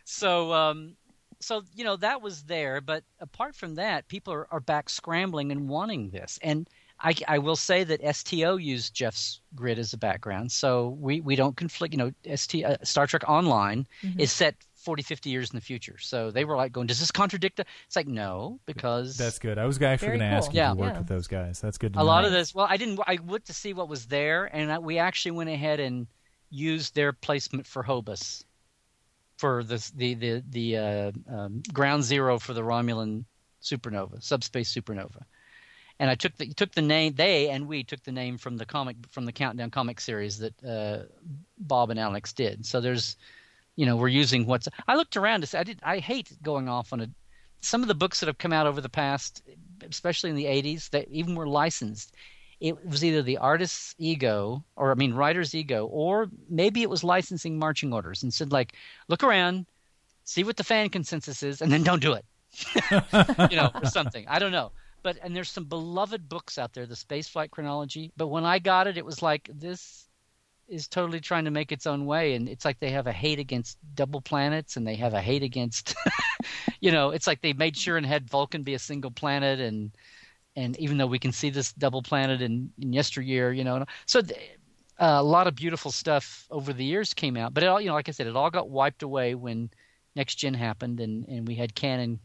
so, 0.04 0.52
um, 0.52 0.96
so 1.40 1.62
you 1.74 1.84
know 1.84 1.96
that 1.96 2.20
was 2.22 2.42
there, 2.42 2.80
but 2.80 3.04
apart 3.20 3.54
from 3.54 3.76
that, 3.76 4.08
people 4.08 4.32
are, 4.34 4.46
are 4.50 4.60
back 4.60 4.90
scrambling 4.90 5.52
and 5.52 5.68
wanting 5.68 6.10
this. 6.10 6.38
And 6.42 6.68
I, 7.04 7.14
I 7.28 7.38
will 7.38 7.56
say 7.56 7.84
that 7.84 8.00
STO 8.16 8.56
used 8.56 8.94
Jeff's 8.94 9.40
grid 9.54 9.78
as 9.78 9.92
a 9.92 9.98
background, 9.98 10.50
so 10.50 10.96
we, 10.98 11.20
we 11.20 11.36
don't 11.36 11.56
conflict. 11.56 11.92
You 11.94 11.98
know, 11.98 12.12
ST 12.34 12.64
uh, 12.64 12.76
Star 12.82 13.06
Trek 13.06 13.22
Online 13.28 13.86
Mm-hmm. 14.02 14.20
is 14.20 14.32
set 14.32 14.54
40, 14.74 15.02
50 15.02 15.30
years 15.30 15.50
in 15.50 15.56
the 15.56 15.60
future, 15.62 15.96
so 15.98 16.30
they 16.30 16.44
were 16.44 16.56
like 16.56 16.72
going, 16.72 16.86
"Does 16.86 17.00
this 17.00 17.10
contradict?" 17.10 17.56
The? 17.58 17.64
It's 17.86 17.96
like 17.96 18.06
no, 18.08 18.58
because 18.66 19.16
that's 19.16 19.38
good. 19.38 19.58
I 19.58 19.66
was 19.66 19.80
actually 19.80 20.08
going 20.08 20.20
to 20.20 20.26
ask 20.26 20.52
you 20.52 20.58
Yeah. 20.58 20.72
if 20.72 20.76
you 20.76 20.80
worked 20.80 20.94
Yeah. 20.94 20.98
with 21.00 21.08
those 21.08 21.26
guys. 21.26 21.60
That's 21.60 21.78
good. 21.78 21.92
To 21.94 22.00
a 22.00 22.02
know. 22.02 22.06
lot 22.06 22.24
of 22.24 22.32
this 22.32 22.54
well 22.54 22.66
i 22.68 22.76
didn't 22.76 22.98
i 23.06 23.18
looked 23.26 23.46
to 23.46 23.54
see 23.54 23.72
what 23.72 23.88
was 23.88 24.06
there 24.06 24.44
and 24.56 24.72
I, 24.72 24.78
we 24.78 24.98
actually 24.98 25.32
went 25.32 25.50
ahead 25.50 25.80
and 25.80 26.06
used 26.50 26.94
their 26.94 27.12
placement 27.12 27.66
for 27.66 27.82
hobus 27.82 28.44
for 29.38 29.62
the 29.64 29.78
the 29.96 30.14
the, 30.14 30.42
the 30.50 30.76
uh, 30.76 31.12
um, 31.34 31.62
ground 31.72 32.02
zero 32.04 32.38
for 32.38 32.52
the 32.54 32.62
romulan 32.62 33.24
supernova 33.62 34.22
subspace 34.22 34.72
supernova 34.72 35.22
and 35.98 36.11
i 36.11 36.14
took 36.14 36.37
the 36.37 36.52
took 36.54 36.72
the 36.72 36.83
name 36.83 37.14
they 37.14 37.50
and 37.50 37.66
we 37.66 37.83
took 37.83 38.02
the 38.04 38.12
name 38.12 38.38
from 38.38 38.57
the 38.57 38.66
comic 38.66 38.96
from 39.11 39.24
the 39.24 39.33
countdown 39.33 39.70
comic 39.70 40.00
series 40.00 40.38
that 40.38 40.64
uh, 40.64 41.04
bob 41.59 41.90
and 41.90 41.98
alex 41.98 42.33
did 42.33 42.64
so 42.64 42.80
there's 42.80 43.16
you 43.76 43.87
know 43.87 43.96
we're 43.96 44.09
using 44.09 44.46
what's 44.46 44.68
i 44.88 44.94
looked 44.94 45.16
around 45.16 45.40
to 45.40 45.46
say 45.46 45.59
i 45.59 45.64
did 45.64 45.78
i 45.83 45.98
hate 45.98 46.30
going 46.42 46.68
off 46.68 46.92
on 46.92 47.00
a 47.00 47.09
some 47.61 47.83
of 47.83 47.88
the 47.88 47.94
books 47.94 48.20
that 48.20 48.26
have 48.26 48.38
come 48.38 48.52
out 48.52 48.66
over 48.66 48.80
the 48.80 48.88
past 48.88 49.42
especially 49.88 50.30
in 50.30 50.37
the 50.37 50.44
80s 50.44 50.90
that 50.90 51.09
even 51.09 51.35
were 51.35 51.46
licensed 51.46 52.14
it 52.61 52.87
was 52.87 53.04
either 53.04 53.22
the 53.22 53.38
artist's 53.38 53.94
ego 53.98 54.64
or 54.76 54.90
i 54.90 54.94
mean 54.94 55.14
writer's 55.14 55.54
ego 55.54 55.87
or 55.87 56.28
maybe 56.48 56.83
it 56.83 56.90
was 56.90 57.02
licensing 57.02 57.59
marching 57.59 57.92
orders 57.92 58.22
and 58.22 58.33
said 58.33 58.52
like 58.52 58.74
look 59.09 59.22
around 59.22 59.66
see 60.24 60.42
what 60.42 60.57
the 60.57 60.64
fan 60.64 60.88
consensus 60.88 61.42
is, 61.42 61.62
and 61.62 61.70
then 61.70 61.83
don't 61.83 62.02
do 62.02 62.14
it. 62.14 62.24
you 63.50 63.57
know, 63.57 63.70
or 63.74 63.87
something. 63.87 64.26
I 64.28 64.38
don't 64.38 64.52
know. 64.52 64.72
But 65.04 65.18
and 65.22 65.36
there's 65.36 65.50
some 65.52 65.66
beloved 65.66 66.28
books 66.28 66.58
out 66.58 66.74
there, 66.74 66.86
the 66.86 66.96
Spaceflight 66.96 67.52
Chronology. 67.52 68.12
But 68.16 68.28
when 68.28 68.46
I 68.46 68.58
got 68.60 68.88
it, 68.88 68.98
it 68.98 69.06
was 69.06 69.22
like 69.22 69.50
this 69.54 70.08
is 70.68 70.88
totally 70.88 71.20
trying 71.20 71.44
to 71.46 71.52
make 71.52 71.72
its 71.72 71.86
own 71.86 72.06
way, 72.06 72.34
and 72.34 72.48
it's 72.48 72.64
like 72.64 72.80
they 72.80 72.90
have 72.92 73.06
a 73.06 73.12
hate 73.12 73.38
against 73.40 73.78
double 73.94 74.22
planets, 74.22 74.76
and 74.78 74.86
they 74.86 74.96
have 74.96 75.14
a 75.14 75.22
hate 75.22 75.44
against, 75.44 75.94
you 76.80 76.92
know, 76.92 77.10
it's 77.10 77.26
like 77.28 77.42
they 77.42 77.52
made 77.54 77.76
sure 77.76 77.98
and 77.98 78.06
had 78.06 78.30
Vulcan 78.30 78.64
be 78.64 78.74
a 78.74 78.80
single 78.80 79.12
planet, 79.12 79.60
and 79.60 79.92
and 80.56 80.76
even 80.78 80.98
though 80.98 81.06
we 81.06 81.18
can 81.20 81.32
see 81.32 81.50
this 81.50 81.72
double 81.74 82.02
planet 82.02 82.42
in, 82.42 82.72
in 82.80 82.92
yesteryear, 82.92 83.52
you 83.52 83.64
know, 83.64 83.84
so. 84.06 84.20
uh, 85.00 85.18
a 85.18 85.22
lot 85.22 85.46
of 85.48 85.56
beautiful 85.56 85.90
stuff 85.90 86.46
over 86.50 86.72
the 86.72 86.84
years 86.84 87.14
came 87.14 87.36
out, 87.36 87.52
but 87.54 87.62
it 87.64 87.66
all, 87.66 87.80
you 87.80 87.88
know, 87.88 87.94
like 87.94 88.08
I 88.08 88.12
said, 88.12 88.28
it 88.28 88.36
all 88.36 88.50
got 88.50 88.70
wiped 88.70 89.02
away 89.02 89.34
when 89.34 89.70
next 90.16 90.36
gen 90.36 90.54
happened, 90.54 91.00
and 91.00 91.26
and 91.28 91.48
we 91.48 91.56
had 91.56 91.74
canon 91.74 92.20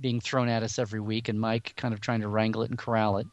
being 0.00 0.20
thrown 0.20 0.48
at 0.48 0.62
us 0.62 0.78
every 0.78 1.00
week, 1.00 1.28
and 1.28 1.40
Mike 1.40 1.74
kind 1.76 1.94
of 1.94 2.00
trying 2.00 2.20
to 2.20 2.28
wrangle 2.28 2.62
it 2.62 2.70
and 2.70 2.78
corral 2.78 3.18
it. 3.18 3.26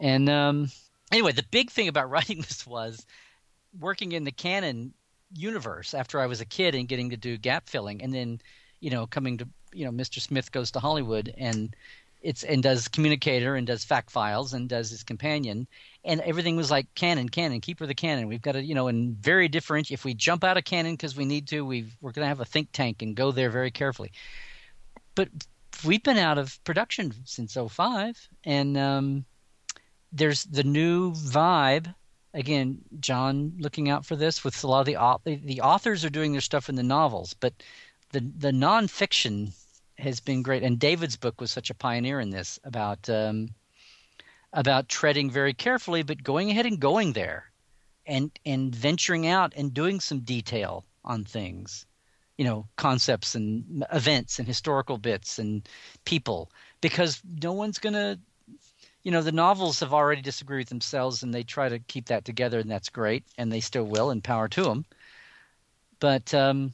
And 0.00 0.28
um, 0.28 0.70
anyway, 1.10 1.32
the 1.32 1.44
big 1.50 1.70
thing 1.70 1.88
about 1.88 2.10
writing 2.10 2.40
this 2.40 2.66
was 2.66 3.06
working 3.78 4.12
in 4.12 4.24
the 4.24 4.32
canon 4.32 4.92
universe 5.34 5.94
after 5.94 6.20
I 6.20 6.26
was 6.26 6.40
a 6.40 6.46
kid 6.46 6.74
and 6.74 6.88
getting 6.88 7.10
to 7.10 7.16
do 7.16 7.36
gap 7.36 7.68
filling, 7.68 8.02
and 8.02 8.12
then 8.12 8.40
you 8.80 8.90
know 8.90 9.06
coming 9.06 9.38
to 9.38 9.48
you 9.72 9.84
know 9.84 9.92
Mr. 9.92 10.20
Smith 10.20 10.52
goes 10.52 10.70
to 10.72 10.80
Hollywood 10.80 11.32
and 11.38 11.74
it's 12.22 12.44
and 12.44 12.62
does 12.62 12.88
communicator 12.88 13.56
and 13.56 13.66
does 13.66 13.84
fact 13.84 14.10
files 14.10 14.52
and 14.52 14.68
does 14.68 14.90
his 14.90 15.02
companion 15.02 15.66
and 16.04 16.20
everything 16.20 16.56
was 16.56 16.70
like 16.70 16.86
canon 16.94 17.28
canon 17.28 17.60
keep 17.60 17.78
her 17.80 17.86
the 17.86 17.94
canon 17.94 18.28
we've 18.28 18.42
got 18.42 18.52
to 18.52 18.62
you 18.62 18.74
know 18.74 18.88
and 18.88 19.16
very 19.18 19.48
different 19.48 19.90
if 19.90 20.04
we 20.04 20.14
jump 20.14 20.44
out 20.44 20.56
of 20.56 20.64
canon 20.64 20.92
because 20.94 21.16
we 21.16 21.24
need 21.24 21.48
to 21.48 21.64
we 21.64 21.86
we're 22.00 22.12
going 22.12 22.24
to 22.24 22.28
have 22.28 22.40
a 22.40 22.44
think 22.44 22.68
tank 22.72 23.02
and 23.02 23.16
go 23.16 23.32
there 23.32 23.50
very 23.50 23.70
carefully 23.70 24.12
but 25.14 25.28
we've 25.84 26.02
been 26.02 26.18
out 26.18 26.38
of 26.38 26.62
production 26.64 27.12
since 27.24 27.56
05 27.56 28.28
and 28.44 28.76
um, 28.76 29.24
there's 30.12 30.44
the 30.44 30.64
new 30.64 31.12
vibe. 31.12 31.94
Again 32.34 32.78
john 32.98 33.52
looking 33.58 33.90
out 33.90 34.06
for 34.06 34.16
this 34.16 34.42
with 34.42 34.64
a 34.64 34.66
lot 34.66 34.80
of 34.80 34.86
the 34.86 35.36
the 35.44 35.60
authors 35.60 36.02
are 36.04 36.10
doing 36.10 36.32
their 36.32 36.40
stuff 36.40 36.70
in 36.70 36.76
the 36.76 36.82
novels 36.82 37.34
but 37.34 37.52
the 38.12 38.20
the 38.38 38.52
nonfiction 38.52 39.52
has 39.98 40.20
been 40.20 40.42
great. 40.42 40.62
And 40.62 40.78
david's 40.78 41.16
book 41.16 41.40
was 41.40 41.50
such 41.50 41.68
a 41.68 41.74
pioneer 41.74 42.20
in 42.20 42.30
this 42.30 42.58
about 42.64 43.08
um, 43.10 43.50
about 44.54 44.88
treading 44.88 45.30
very 45.30 45.52
carefully 45.52 46.02
but 46.02 46.22
going 46.22 46.50
ahead 46.50 46.64
and 46.64 46.80
going 46.80 47.12
there 47.12 47.50
and 48.06 48.30
and 48.46 48.74
venturing 48.74 49.26
out 49.26 49.52
and 49.54 49.74
doing 49.74 50.00
some 50.00 50.20
detail 50.20 50.86
on 51.04 51.24
things 51.24 51.84
you 52.42 52.48
know 52.48 52.66
concepts 52.74 53.36
and 53.36 53.86
events 53.92 54.40
and 54.40 54.48
historical 54.48 54.98
bits 54.98 55.38
and 55.38 55.68
people 56.04 56.50
because 56.80 57.22
no 57.40 57.52
one's 57.52 57.78
going 57.78 57.92
to 57.92 58.18
you 59.04 59.12
know 59.12 59.22
the 59.22 59.30
novels 59.30 59.78
have 59.78 59.94
already 59.94 60.20
disagreed 60.20 60.62
with 60.62 60.68
themselves 60.68 61.22
and 61.22 61.32
they 61.32 61.44
try 61.44 61.68
to 61.68 61.78
keep 61.78 62.06
that 62.06 62.24
together 62.24 62.58
and 62.58 62.68
that's 62.68 62.88
great 62.88 63.22
and 63.38 63.52
they 63.52 63.60
still 63.60 63.84
will 63.84 64.10
and 64.10 64.24
power 64.24 64.48
to 64.48 64.64
them 64.64 64.84
but 66.00 66.34
um, 66.34 66.72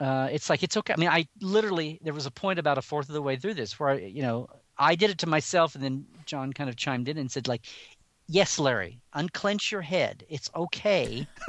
uh, 0.00 0.30
it's 0.32 0.48
like 0.48 0.62
it's 0.62 0.78
okay. 0.78 0.94
I 0.94 0.96
mean 0.96 1.10
i 1.10 1.28
literally 1.42 1.98
there 2.00 2.14
was 2.14 2.24
a 2.24 2.30
point 2.30 2.58
about 2.58 2.78
a 2.78 2.82
fourth 2.82 3.10
of 3.10 3.14
the 3.14 3.20
way 3.20 3.36
through 3.36 3.54
this 3.54 3.78
where 3.78 3.90
I, 3.90 3.98
you 3.98 4.22
know 4.22 4.48
i 4.78 4.94
did 4.94 5.10
it 5.10 5.18
to 5.18 5.26
myself 5.28 5.74
and 5.74 5.84
then 5.84 6.06
john 6.24 6.54
kind 6.54 6.70
of 6.70 6.76
chimed 6.76 7.10
in 7.10 7.18
and 7.18 7.30
said 7.30 7.46
like 7.46 7.66
yes, 8.28 8.58
Larry, 8.58 9.00
unclench 9.14 9.72
your 9.72 9.80
head. 9.80 10.24
It's 10.28 10.50
okay. 10.54 11.26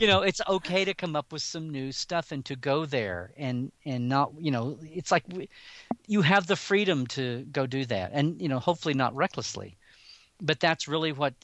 you 0.00 0.06
know, 0.06 0.22
it's 0.22 0.40
okay 0.48 0.84
to 0.84 0.94
come 0.94 1.16
up 1.16 1.32
with 1.32 1.42
some 1.42 1.70
new 1.70 1.90
stuff 1.90 2.30
and 2.30 2.44
to 2.44 2.54
go 2.54 2.84
there 2.84 3.32
and 3.36 3.72
and 3.84 4.08
not, 4.08 4.32
you 4.38 4.50
know, 4.50 4.78
it's 4.82 5.10
like 5.10 5.24
we, 5.28 5.48
you 6.06 6.22
have 6.22 6.46
the 6.46 6.56
freedom 6.56 7.06
to 7.08 7.46
go 7.50 7.66
do 7.66 7.84
that 7.86 8.10
and 8.12 8.40
you 8.40 8.48
know, 8.48 8.58
hopefully 8.58 8.94
not 8.94 9.14
recklessly. 9.16 9.76
But 10.40 10.60
that's 10.60 10.86
really 10.86 11.12
what 11.12 11.34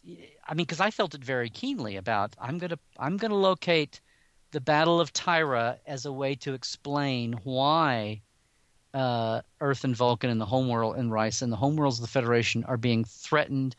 I 0.47 0.55
mean 0.55 0.67
because 0.67 0.81
I 0.81 0.91
felt 0.91 1.15
it 1.15 1.25
very 1.25 1.51
keenly 1.51 1.97
about 1.97 2.37
I'm 2.39 2.59
going 2.59 2.71
to 2.71 2.79
I'm 2.99 3.17
going 3.17 3.33
to 3.33 3.37
locate 3.37 4.01
the 4.53 4.61
Battle 4.61 5.01
of 5.01 5.13
Tyra 5.13 5.79
as 5.87 6.05
a 6.05 6.13
way 6.13 6.37
to 6.37 6.53
explain 6.53 7.33
why 7.43 8.21
uh, 8.93 9.43
Earth 9.61 9.83
and 9.83 9.97
Vulcan 9.97 10.31
and 10.31 10.41
the 10.41 10.47
homeworld 10.47 10.97
and 10.97 11.11
Rice 11.11 11.43
and 11.43 11.53
the 11.53 11.57
homeworlds 11.57 11.97
of 11.97 12.03
the 12.03 12.07
Federation 12.07 12.63
are 12.65 12.77
being 12.77 13.05
threatened 13.05 13.75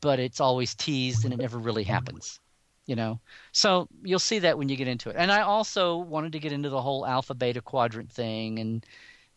but 0.00 0.18
it's 0.18 0.40
always 0.40 0.74
teased 0.74 1.24
and 1.24 1.32
it 1.34 1.38
never 1.38 1.58
really 1.58 1.84
happens 1.84 2.40
you 2.86 2.94
know? 2.94 3.18
So 3.52 3.88
you'll 4.02 4.18
see 4.20 4.38
that 4.40 4.56
when 4.56 4.68
you 4.68 4.76
get 4.76 4.88
into 4.88 5.10
it. 5.10 5.16
And 5.18 5.30
i 5.30 5.42
also 5.42 5.96
wanted 5.96 6.32
to 6.32 6.38
get 6.38 6.52
into 6.52 6.70
the 6.70 6.80
whole 6.80 7.04
alpha 7.04 7.34
beta 7.34 7.60
quadrant 7.60 8.10
thing 8.10 8.58
and 8.58 8.86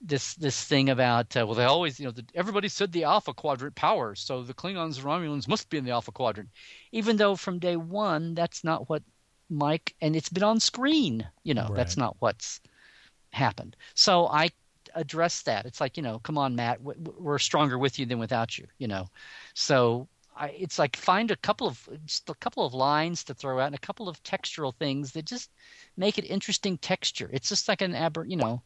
this 0.02 0.36
this 0.36 0.64
thing 0.64 0.90
about 0.90 1.36
uh, 1.36 1.46
well 1.46 1.56
they 1.56 1.66
always 1.66 2.00
you 2.00 2.06
know 2.06 2.12
the, 2.12 2.24
everybody 2.34 2.70
said 2.70 2.90
the 2.92 3.04
alpha 3.04 3.34
quadrant 3.34 3.76
powers 3.76 4.22
so 4.22 4.42
the 4.42 4.54
klingons 4.54 4.96
and 4.96 5.06
romulans 5.06 5.46
must 5.46 5.70
be 5.70 5.78
in 5.78 5.84
the 5.84 5.92
alpha 5.92 6.12
quadrant. 6.12 6.50
Even 6.94 7.18
though 7.18 7.36
from 7.36 7.60
day 7.60 7.76
one 7.76 8.34
that's 8.34 8.64
not 8.64 8.88
what 8.90 9.04
mike 9.50 9.94
and 10.00 10.16
it's 10.16 10.30
been 10.30 10.44
on 10.44 10.60
screen 10.60 11.28
you 11.44 11.54
know 11.54 11.68
right. 11.68 11.76
that's 11.76 11.98
not 11.98 12.16
what's 12.20 12.62
happened. 13.32 13.76
So 13.94 14.28
i 14.28 14.50
address 14.96 15.44
that. 15.44 15.66
It's 15.66 15.82
like 15.82 15.98
you 15.98 16.04
know 16.04 16.20
come 16.20 16.38
on 16.38 16.56
matt 16.56 16.82
we're 16.82 17.40
stronger 17.40 17.78
with 17.78 18.00
you 18.00 18.06
than 18.06 18.20
without 18.20 18.58
you 18.58 18.68
you 18.78 18.88
know? 18.88 19.08
So 19.54 20.08
I, 20.40 20.56
it's 20.58 20.80
like 20.80 20.96
find 20.96 21.30
a 21.32 21.36
couple 21.36 21.68
of 21.68 21.90
just 22.06 22.30
a 22.30 22.34
couple 22.36 22.66
of 22.66 22.74
lines 22.74 23.26
to 23.26 23.34
throw 23.34 23.60
out 23.60 23.68
and 23.68 23.76
a 23.76 23.80
couple 23.80 24.08
of 24.08 24.24
textural 24.24 24.74
things 24.74 25.12
that 25.12 25.26
just 25.26 25.52
make 25.98 26.18
it 26.18 26.24
interesting 26.24 26.78
texture. 26.78 27.30
It's 27.32 27.50
just 27.50 27.68
like 27.68 27.82
an 27.82 27.94
aber, 27.94 28.26
you 28.26 28.38
know. 28.38 28.64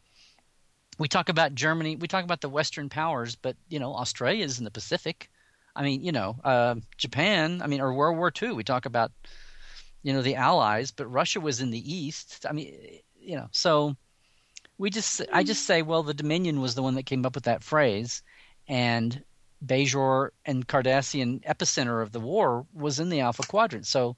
We 1.00 1.08
talk 1.08 1.30
about 1.30 1.56
Germany, 1.56 1.96
we 1.96 2.08
talk 2.08 2.24
about 2.24 2.42
the 2.42 2.50
Western 2.50 2.88
powers, 2.88 3.36
but 3.36 3.58
you 3.68 3.80
know 3.80 3.96
Australia 3.96 4.46
is 4.46 4.60
in 4.60 4.66
the 4.66 4.72
Pacific. 4.72 5.32
I 5.76 5.82
mean, 5.82 6.04
you 6.04 6.12
know, 6.12 6.36
uh, 6.44 6.76
Japan. 6.98 7.64
I 7.64 7.68
mean, 7.68 7.82
or 7.82 7.92
World 7.94 8.18
War 8.18 8.32
II. 8.40 8.52
We 8.52 8.64
talk 8.64 8.86
about 8.86 9.12
you 10.04 10.14
know 10.14 10.22
the 10.22 10.36
Allies, 10.36 10.92
but 10.92 11.08
Russia 11.08 11.40
was 11.40 11.60
in 11.60 11.72
the 11.72 11.94
East. 11.94 12.46
I 12.48 12.54
mean, 12.54 13.00
you 13.20 13.36
know, 13.36 13.48
so 13.52 13.96
we 14.78 14.92
just 14.92 15.24
I 15.32 15.44
just 15.44 15.66
say, 15.66 15.82
well, 15.82 16.04
the 16.04 16.14
Dominion 16.14 16.62
was 16.62 16.76
the 16.76 16.84
one 16.84 16.94
that 16.96 17.08
came 17.08 17.26
up 17.26 17.34
with 17.34 17.46
that 17.46 17.64
phrase, 17.64 18.22
and 18.68 19.24
Bajor 19.66 20.30
and 20.46 20.68
Cardassian 20.68 21.44
epicenter 21.46 22.02
of 22.02 22.12
the 22.12 22.20
war 22.20 22.66
was 22.74 23.00
in 23.00 23.10
the 23.10 23.22
Alpha 23.22 23.44
Quadrant. 23.44 23.88
So, 23.88 24.18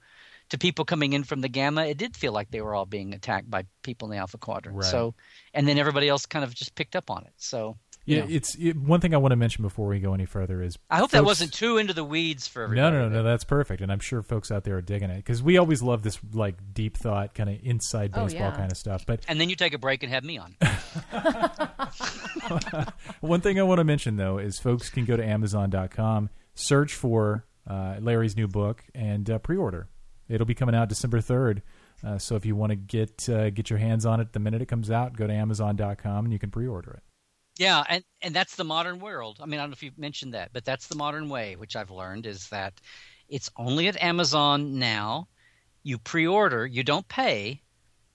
to 0.50 0.58
people 0.58 0.86
coming 0.86 1.14
in 1.14 1.24
from 1.24 1.42
the 1.42 1.50
Gamma, 1.50 1.86
it 1.86 1.98
did 1.98 2.16
feel 2.16 2.32
like 2.32 2.52
they 2.52 2.62
were 2.62 2.76
all 2.76 2.86
being 2.86 3.14
attacked 3.14 3.50
by 3.50 3.66
people 3.82 4.08
in 4.08 4.12
the 4.12 4.18
Alpha 4.18 4.38
Quadrant. 4.38 4.78
Right. 4.78 4.86
So, 4.86 5.16
and 5.54 5.68
then 5.68 5.80
everybody 5.80 6.08
else 6.08 6.26
kind 6.26 6.46
of 6.46 6.54
just 6.54 6.76
picked 6.76 6.96
up 6.96 7.10
on 7.10 7.24
it. 7.24 7.34
So, 7.38 7.78
yeah, 8.06 8.20
know. 8.20 8.28
it's 8.30 8.56
it, 8.56 8.78
one 8.78 9.02
thing 9.02 9.14
I 9.14 9.18
want 9.18 9.32
to 9.32 9.36
mention 9.36 9.64
before 9.64 9.88
we 9.88 10.00
go 10.00 10.14
any 10.14 10.26
further 10.26 10.62
is 10.62 10.78
I 10.90 10.98
hope 10.98 11.04
folks, 11.04 11.14
that 11.14 11.26
wasn't 11.26 11.54
too 11.54 11.78
into 11.78 11.94
the 11.94 12.04
weeds 12.04 12.48
for 12.48 12.64
everybody. 12.64 12.96
No, 12.96 13.02
no, 13.02 13.10
no, 13.10 13.16
no, 13.18 13.24
that's 13.24 13.44
perfect, 13.44 13.82
and 13.82 13.92
I'm 13.92 14.00
sure 14.00 14.22
folks 14.22 14.52
out 14.52 14.64
there 14.64 14.78
are 14.78 14.82
digging 14.82 15.10
it 15.10 15.18
because 15.18 15.42
we 15.42 15.58
always 15.58 15.82
love 15.82 16.04
this 16.04 16.20
like 16.34 16.56
deep 16.74 16.98
thought 16.98 17.34
kind 17.34 17.50
of 17.50 17.58
inside 17.64 18.12
baseball 18.12 18.44
oh, 18.44 18.50
yeah. 18.50 18.56
kind 18.56 18.72
of 18.72 18.78
stuff. 18.78 19.06
But 19.06 19.22
and 19.28 19.42
then 19.42 19.50
you 19.50 19.56
take 19.56 19.74
a 19.74 19.80
break 19.80 20.04
and 20.04 20.12
have 20.12 20.24
me 20.24 20.38
on. 20.38 20.56
one 23.22 23.42
thing 23.42 23.60
I 23.60 23.64
want 23.64 23.80
to 23.80 23.84
mention 23.84 24.18
though 24.18 24.38
is 24.38 24.60
folks 24.60 24.90
can 24.90 25.06
go 25.06 25.18
to 25.18 25.26
Amazon.com, 25.26 26.30
search 26.54 26.94
for 26.94 27.46
uh, 27.68 27.96
Larry's 28.00 28.36
new 28.36 28.48
book, 28.48 28.84
and 28.94 29.30
uh, 29.30 29.40
pre-order. 29.40 29.88
It'll 30.30 30.46
be 30.46 30.56
coming 30.56 30.76
out 30.76 30.90
December 30.90 31.22
third. 31.22 31.64
Uh, 32.06 32.18
so 32.18 32.36
if 32.36 32.46
you 32.46 32.56
want 32.56 32.72
to 32.72 32.76
get 32.76 33.28
uh, 33.30 33.50
get 33.50 33.70
your 33.70 33.80
hands 33.80 34.06
on 34.06 34.20
it 34.20 34.34
the 34.34 34.40
minute 34.40 34.62
it 34.62 34.68
comes 34.68 34.92
out, 34.92 35.16
go 35.16 35.26
to 35.26 35.34
Amazon.com 35.34 36.26
and 36.26 36.34
you 36.34 36.40
can 36.40 36.52
pre-order 36.52 36.92
it. 36.92 37.04
Yeah, 37.58 37.84
and 37.88 38.04
and 38.22 38.36
that's 38.36 38.56
the 38.56 38.64
modern 38.64 39.00
world. 39.00 39.40
I 39.42 39.46
mean, 39.46 39.60
I 39.60 39.64
don't 39.64 39.70
know 39.70 39.76
if 39.76 39.84
you've 39.84 39.98
mentioned 39.98 40.34
that, 40.34 40.52
but 40.52 40.66
that's 40.66 40.88
the 40.88 40.96
modern 40.96 41.30
way, 41.30 41.56
which 41.56 41.76
I've 41.76 41.92
learned 41.92 42.26
is 42.26 42.50
that 42.50 42.74
it's 43.30 43.50
only 43.58 43.88
at 43.88 44.02
Amazon 44.02 44.78
now. 44.78 45.28
You 45.84 45.98
pre-order, 45.98 46.66
you 46.66 46.84
don't 46.84 47.08
pay, 47.08 47.62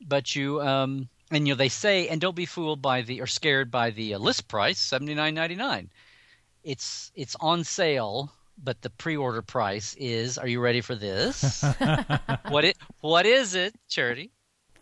but 0.06 0.34
you 0.34 0.60
um 0.60 1.08
and 1.30 1.46
you 1.46 1.54
know 1.54 1.58
they 1.58 1.68
say 1.68 2.08
and 2.08 2.20
don't 2.20 2.34
be 2.36 2.46
fooled 2.46 2.82
by 2.82 3.02
the 3.02 3.20
or 3.20 3.26
scared 3.26 3.70
by 3.70 3.90
the 3.90 4.14
uh, 4.14 4.18
list 4.18 4.48
price, 4.48 4.78
seventy 4.78 5.14
nine 5.14 5.34
ninety 5.34 5.56
nine. 5.56 5.90
It's 6.62 7.10
it's 7.14 7.36
on 7.40 7.64
sale, 7.64 8.32
but 8.62 8.82
the 8.82 8.90
pre-order 8.90 9.40
price 9.40 9.94
is. 9.98 10.36
Are 10.36 10.48
you 10.48 10.60
ready 10.60 10.82
for 10.82 10.94
this? 10.94 11.62
what 12.48 12.64
it 12.64 12.76
what 13.00 13.24
is 13.24 13.54
it, 13.54 13.74
Charity? 13.88 14.32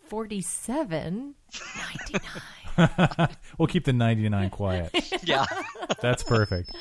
Forty 0.07 0.41
seven 0.41 1.35
ninety 1.77 2.13
nine. 2.13 2.41
we'll 3.57 3.67
keep 3.67 3.85
the 3.85 3.93
99 3.93 4.49
quiet. 4.49 4.91
yeah. 5.23 5.45
That's 6.01 6.23
perfect. 6.23 6.71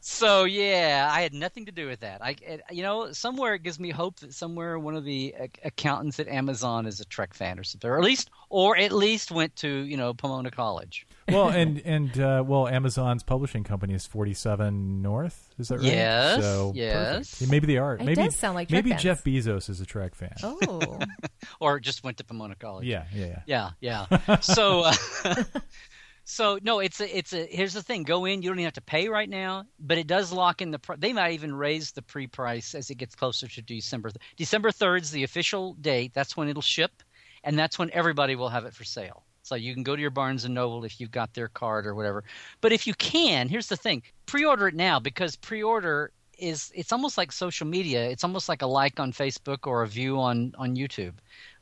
so 0.00 0.44
yeah, 0.44 1.10
I 1.12 1.22
had 1.22 1.34
nothing 1.34 1.66
to 1.66 1.72
do 1.72 1.86
with 1.88 2.00
that. 2.00 2.22
I, 2.22 2.36
you 2.70 2.82
know, 2.82 3.12
somewhere 3.12 3.54
it 3.54 3.62
gives 3.62 3.78
me 3.78 3.90
hope 3.90 4.20
that 4.20 4.34
somewhere 4.34 4.78
one 4.78 4.94
of 4.94 5.04
the 5.04 5.34
accountants 5.64 6.20
at 6.20 6.28
Amazon 6.28 6.86
is 6.86 7.00
a 7.00 7.04
Trek 7.04 7.34
fan 7.34 7.58
or 7.58 7.64
something, 7.64 7.90
or 7.90 7.98
at 7.98 8.04
least, 8.04 8.30
or 8.50 8.76
at 8.76 8.92
least 8.92 9.30
went 9.30 9.54
to 9.56 9.68
you 9.68 9.96
know 9.96 10.14
Pomona 10.14 10.50
College. 10.50 11.06
Well, 11.32 11.48
and 11.48 11.80
and 11.84 12.18
uh, 12.18 12.44
well, 12.46 12.68
Amazon's 12.68 13.22
publishing 13.22 13.64
company 13.64 13.94
is 13.94 14.06
Forty 14.06 14.34
Seven 14.34 15.02
North. 15.02 15.50
Is 15.58 15.68
that 15.68 15.78
right? 15.78 15.84
Yes. 15.84 16.40
So 16.42 16.72
yes. 16.74 17.30
Perfect. 17.30 17.50
Maybe 17.50 17.66
they 17.66 17.78
are. 17.78 17.94
It 17.94 18.04
maybe 18.04 18.22
does 18.22 18.36
sound 18.36 18.54
like 18.54 18.70
maybe 18.70 18.90
fans. 18.90 19.02
Jeff 19.02 19.24
Bezos 19.24 19.68
is 19.68 19.80
a 19.80 19.86
Trek 19.86 20.14
fan. 20.14 20.34
Oh, 20.42 20.98
or 21.60 21.80
just 21.80 22.04
went 22.04 22.16
to 22.18 22.24
Pomona 22.24 22.54
College. 22.54 22.86
Yeah, 22.86 23.04
yeah, 23.14 23.42
yeah. 23.46 23.70
Yeah, 23.80 24.06
yeah. 24.10 24.36
so, 24.40 24.82
uh, 24.82 24.94
so 26.24 26.58
no, 26.62 26.80
it's 26.80 27.00
a, 27.00 27.16
it's 27.16 27.32
a. 27.32 27.46
Here's 27.46 27.74
the 27.74 27.82
thing: 27.82 28.02
go 28.02 28.24
in. 28.24 28.42
You 28.42 28.50
don't 28.50 28.58
even 28.58 28.66
have 28.66 28.74
to 28.74 28.80
pay 28.82 29.08
right 29.08 29.28
now, 29.28 29.64
but 29.78 29.98
it 29.98 30.06
does 30.06 30.32
lock 30.32 30.62
in 30.62 30.70
the. 30.70 30.78
Pr- 30.78 30.94
they 30.96 31.12
might 31.12 31.32
even 31.32 31.54
raise 31.54 31.92
the 31.92 32.02
pre-price 32.02 32.74
as 32.74 32.90
it 32.90 32.96
gets 32.96 33.14
closer 33.14 33.48
to 33.48 33.62
December. 33.62 34.10
December 34.36 34.70
third 34.70 35.02
is 35.02 35.10
the 35.10 35.24
official 35.24 35.74
date. 35.74 36.12
That's 36.14 36.36
when 36.36 36.48
it'll 36.48 36.62
ship, 36.62 37.02
and 37.44 37.58
that's 37.58 37.78
when 37.78 37.90
everybody 37.92 38.36
will 38.36 38.48
have 38.48 38.64
it 38.64 38.74
for 38.74 38.84
sale. 38.84 39.24
So 39.42 39.56
you 39.56 39.74
can 39.74 39.82
go 39.82 39.96
to 39.96 40.00
your 40.00 40.10
Barnes 40.10 40.44
and 40.44 40.54
Noble 40.54 40.84
if 40.84 41.00
you've 41.00 41.10
got 41.10 41.34
their 41.34 41.48
card 41.48 41.86
or 41.86 41.94
whatever. 41.94 42.22
But 42.60 42.72
if 42.72 42.86
you 42.86 42.94
can, 42.94 43.48
here's 43.48 43.66
the 43.66 43.76
thing: 43.76 44.02
pre-order 44.26 44.68
it 44.68 44.74
now 44.74 45.00
because 45.00 45.36
pre-order 45.36 46.12
is 46.38 46.72
it's 46.74 46.92
almost 46.92 47.18
like 47.18 47.32
social 47.32 47.66
media. 47.66 48.08
It's 48.08 48.24
almost 48.24 48.48
like 48.48 48.62
a 48.62 48.66
like 48.66 49.00
on 49.00 49.12
Facebook 49.12 49.66
or 49.66 49.82
a 49.82 49.88
view 49.88 50.20
on 50.20 50.54
on 50.58 50.76
YouTube. 50.76 51.14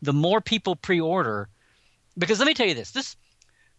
The 0.02 0.12
more 0.12 0.40
people 0.40 0.76
pre-order, 0.76 1.48
because 2.18 2.38
let 2.38 2.46
me 2.46 2.54
tell 2.54 2.66
you 2.66 2.74
this: 2.74 2.90
this 2.90 3.16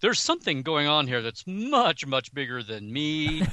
there's 0.01 0.19
something 0.19 0.63
going 0.63 0.87
on 0.87 1.07
here 1.07 1.21
that's 1.21 1.45
much 1.45 2.05
much 2.05 2.33
bigger 2.33 2.63
than 2.63 2.91
me. 2.91 3.43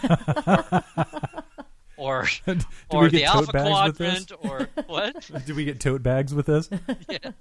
or 1.98 2.26
or, 2.46 2.58
Do 2.90 2.98
we 3.00 3.08
the 3.08 3.24
Alpha 3.24 3.52
bags 3.52 3.88
with 3.88 3.98
this? 3.98 4.24
Quadrant, 4.24 4.76
or 4.78 4.84
what? 4.86 5.30
Did 5.46 5.56
we 5.56 5.64
get 5.64 5.78
tote 5.78 6.02
bags 6.02 6.34
with 6.34 6.46
this? 6.46 6.70
Yeah. 7.08 7.32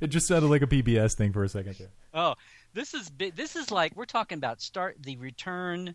It 0.00 0.08
just 0.08 0.26
sounded 0.26 0.48
like 0.48 0.62
a 0.62 0.66
PBS 0.66 1.14
thing 1.14 1.32
for 1.32 1.44
a 1.44 1.48
second 1.48 1.76
there. 1.78 1.90
Oh, 2.12 2.34
this 2.72 2.94
is. 2.94 3.10
This 3.34 3.56
is 3.56 3.70
like 3.70 3.94
we're 3.96 4.04
talking 4.04 4.38
about 4.38 4.60
start 4.60 4.96
the 5.00 5.16
return 5.16 5.94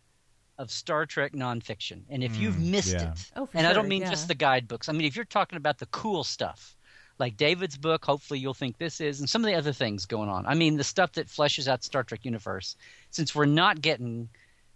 of 0.59 0.69
Star 0.69 1.05
Trek 1.05 1.31
nonfiction. 1.31 2.01
And 2.09 2.23
if 2.23 2.35
you've 2.35 2.59
missed 2.59 2.93
yeah. 2.93 3.11
it, 3.13 3.31
Oh, 3.35 3.45
for 3.45 3.57
and 3.57 3.65
I 3.65 3.73
don't 3.73 3.87
mean 3.87 4.01
yeah. 4.01 4.09
just 4.09 4.27
the 4.27 4.35
guidebooks. 4.35 4.89
I 4.89 4.91
mean 4.91 5.05
if 5.05 5.15
you're 5.15 5.25
talking 5.25 5.57
about 5.57 5.79
the 5.79 5.85
cool 5.87 6.23
stuff, 6.23 6.75
like 7.17 7.37
David's 7.37 7.77
book, 7.77 8.03
hopefully 8.03 8.39
you'll 8.39 8.53
think 8.53 8.77
this 8.77 8.99
is, 8.99 9.21
and 9.21 9.29
some 9.29 9.41
of 9.41 9.47
the 9.47 9.55
other 9.55 9.71
things 9.71 10.05
going 10.05 10.29
on. 10.29 10.45
I 10.45 10.55
mean 10.55 10.75
the 10.75 10.83
stuff 10.83 11.13
that 11.13 11.27
fleshes 11.27 11.67
out 11.67 11.83
Star 11.83 12.03
Trek 12.03 12.25
universe. 12.25 12.75
Since 13.09 13.33
we're 13.33 13.45
not 13.45 13.81
getting, 13.81 14.29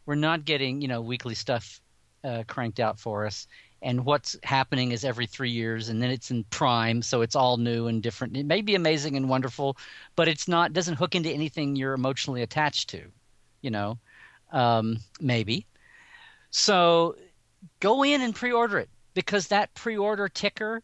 we're 0.06 0.16
not 0.16 0.46
getting 0.46 0.82
you 0.82 0.88
know 0.88 1.02
weekly 1.02 1.36
stuff 1.36 1.82
uh, 2.24 2.44
cranked 2.48 2.80
out 2.80 2.98
for 2.98 3.26
us. 3.26 3.48
And 3.84 4.06
what's 4.06 4.38
happening 4.44 4.92
is 4.92 5.04
every 5.04 5.28
three 5.28 5.52
years, 5.52 5.90
and 5.90 6.02
then 6.02 6.10
it's 6.10 6.32
in 6.32 6.46
prime, 6.46 7.02
so 7.02 7.22
it's 7.22 7.36
all 7.36 7.58
new 7.58 7.88
and 7.88 8.02
different. 8.02 8.38
It 8.38 8.46
may 8.46 8.62
be 8.62 8.76
amazing 8.76 9.18
and 9.18 9.28
wonderful, 9.28 9.78
but 10.16 10.28
it's 10.28 10.48
not 10.48 10.74
doesn't 10.74 10.96
hook 10.96 11.16
into 11.16 11.30
anything 11.30 11.76
you're 11.76 11.94
emotionally 11.94 12.42
attached 12.42 12.90
to, 12.92 13.02
you 13.62 13.72
know, 13.72 13.98
um, 14.54 15.00
maybe. 15.20 15.66
So 16.50 17.18
go 17.82 18.04
in 18.04 18.22
and 18.22 18.34
pre-order 18.34 18.80
it 18.80 18.90
because 19.14 19.48
that 19.48 19.74
pre-order 19.74 20.30
ticker 20.30 20.82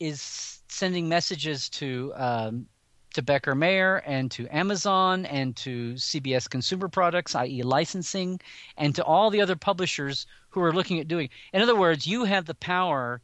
is 0.00 0.60
sending 0.68 1.08
messages 1.08 1.68
to 1.68 2.12
um, 2.16 2.66
to 3.14 3.22
Becker 3.22 3.54
Mayer 3.54 3.98
and 4.06 4.30
to 4.30 4.48
Amazon 4.48 5.26
and 5.26 5.54
to 5.56 5.94
CBS 5.94 6.48
Consumer 6.48 6.88
Products, 6.88 7.34
i.e., 7.34 7.62
licensing, 7.62 8.40
and 8.78 8.94
to 8.94 9.04
all 9.04 9.28
the 9.28 9.42
other 9.42 9.56
publishers 9.56 10.26
who 10.52 10.62
are 10.62 10.72
looking 10.72 11.00
at 11.00 11.08
doing. 11.08 11.28
In 11.52 11.60
other 11.60 11.76
words, 11.76 12.06
you 12.06 12.24
have 12.24 12.46
the 12.46 12.54
power 12.54 13.20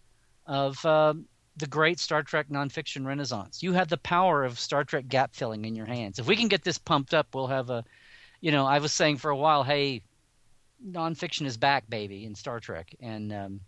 of 0.47 0.85
um 0.85 1.27
the 1.57 1.67
great 1.67 1.99
Star 1.99 2.23
Trek 2.23 2.49
nonfiction 2.51 3.05
renaissance. 3.05 3.63
You 3.63 3.73
have 3.73 3.89
the 3.89 3.97
power 3.97 4.45
of 4.45 4.61
Star 4.61 4.85
Trek 4.85 5.09
gap 5.09 5.35
filling 5.35 5.65
in 5.65 5.75
your 5.75 5.87
hands. 5.87 6.19
If 6.21 6.27
we 6.27 6.37
can 6.37 6.47
get 6.49 6.63
this 6.63 6.79
pumped 6.79 7.15
up, 7.15 7.35
we'll 7.35 7.49
have 7.49 7.71
a. 7.71 7.85
You 8.41 8.53
know, 8.53 8.65
I 8.67 8.79
was 8.79 8.93
saying 8.93 9.17
for 9.17 9.31
a 9.33 9.37
while, 9.37 9.65
hey, 9.65 10.03
nonfiction 10.87 11.47
is 11.47 11.57
back, 11.57 11.89
baby, 11.91 12.25
in 12.25 12.35
Star 12.37 12.61
Trek, 12.61 12.95
and 13.01 13.33
um, 13.33 13.61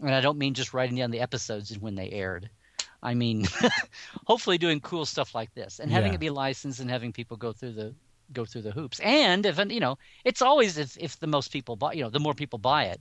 and 0.00 0.14
I 0.14 0.20
don't 0.20 0.38
mean 0.38 0.54
just 0.54 0.72
writing 0.74 0.96
down 0.96 1.10
the 1.10 1.20
episodes 1.20 1.70
and 1.70 1.82
when 1.82 1.94
they 1.94 2.10
aired. 2.10 2.48
I 3.02 3.12
mean, 3.14 3.46
hopefully 4.26 4.56
doing 4.58 4.80
cool 4.80 5.04
stuff 5.04 5.34
like 5.34 5.54
this 5.54 5.78
and 5.78 5.90
having 5.92 6.12
Yeah. 6.12 6.16
it 6.16 6.20
be 6.20 6.30
licensed 6.30 6.80
and 6.80 6.90
having 6.90 7.12
people 7.12 7.36
go 7.36 7.52
through 7.52 7.72
the 7.72 7.94
go 8.32 8.44
through 8.44 8.62
the 8.62 8.72
hoops. 8.72 9.00
And 9.00 9.46
if 9.46 9.58
you 9.70 9.80
know, 9.80 9.98
it's 10.24 10.42
always 10.42 10.78
if 10.78 10.96
if 10.98 11.18
the 11.18 11.26
most 11.26 11.52
people 11.52 11.76
buy, 11.76 11.92
you 11.92 12.02
know, 12.02 12.10
the 12.10 12.20
more 12.20 12.34
people 12.34 12.58
buy 12.58 12.84
it, 12.86 13.00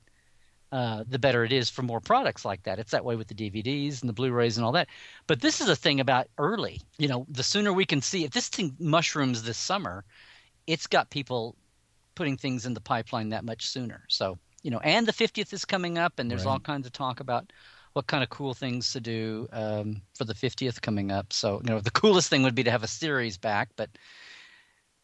uh, 0.71 1.03
the 1.07 1.19
better 1.19 1.43
it 1.45 1.51
is 1.53 1.69
for 1.69 1.84
more 1.84 2.01
products 2.01 2.43
like 2.45 2.63
that. 2.63 2.80
It's 2.80 2.91
that 2.91 3.05
way 3.05 3.15
with 3.15 3.28
the 3.28 3.36
DVDs 3.36 4.01
and 4.01 4.09
the 4.09 4.13
Blu-rays 4.13 4.57
and 4.57 4.65
all 4.65 4.71
that. 4.73 4.89
But 5.28 5.41
this 5.41 5.61
is 5.61 5.69
a 5.69 5.76
thing 5.76 5.99
about 5.99 6.28
early. 6.38 6.82
You 6.97 7.07
know, 7.07 7.26
the 7.30 7.43
sooner 7.43 7.71
we 7.73 7.86
can 7.86 8.01
see 8.01 8.26
if 8.26 8.32
this 8.32 8.49
thing 8.49 8.76
mushrooms 8.80 9.43
this 9.43 9.57
summer, 9.57 10.03
it's 10.67 10.88
got 10.88 11.09
people 11.09 11.55
putting 12.15 12.38
things 12.38 12.65
in 12.65 12.73
the 12.73 12.82
pipeline 12.82 13.30
that 13.30 13.45
much 13.45 13.67
sooner. 13.67 14.03
So 14.09 14.38
you 14.63 14.71
know, 14.71 14.80
and 14.80 15.07
the 15.07 15.13
50th 15.13 15.53
is 15.53 15.65
coming 15.65 15.97
up, 15.97 16.19
and 16.19 16.30
there's 16.30 16.45
Right. 16.45 16.53
all 16.53 16.59
kinds 16.59 16.88
of 16.88 16.93
talk 16.93 17.19
about 17.19 17.51
what 17.93 18.07
kind 18.07 18.23
of 18.23 18.30
cool 18.30 18.53
things 18.53 18.91
to 18.93 18.99
do 18.99 19.47
um, 19.53 20.01
for 20.17 20.26
the 20.26 20.34
50th 20.36 20.82
coming 20.82 21.11
up. 21.11 21.32
So 21.32 21.61
you 21.63 21.69
know, 21.71 21.80
the 21.80 21.91
coolest 21.91 22.30
thing 22.30 22.43
would 22.43 22.55
be 22.55 22.63
to 22.63 22.71
have 22.71 22.84
a 22.84 22.88
series 22.88 23.38
back, 23.38 23.69
but 23.78 23.89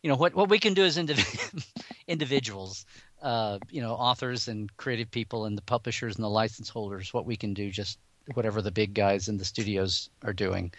you 0.02 0.10
know 0.10 0.16
what 0.16 0.34
what 0.36 0.50
we 0.50 0.60
can 0.60 0.74
do 0.74 0.84
as 0.84 0.98
indiv- 0.98 1.66
individuals, 2.08 2.86
uh, 3.22 3.60
you 3.70 3.82
know, 3.82 3.94
authors 3.94 4.48
and 4.48 4.76
creative 4.78 5.12
people 5.12 5.46
and 5.46 5.58
the 5.58 5.62
publishers 5.62 6.16
and 6.16 6.24
the 6.24 6.30
license 6.30 6.70
holders, 6.70 7.14
what 7.14 7.26
we 7.26 7.36
can 7.36 7.54
do 7.54 7.70
just 7.70 8.00
whatever 8.34 8.62
the 8.62 8.72
big 8.72 8.94
guys 8.94 9.28
in 9.28 9.38
the 9.38 9.46
studios 9.46 10.10
are 10.24 10.34
doing. 10.34 10.72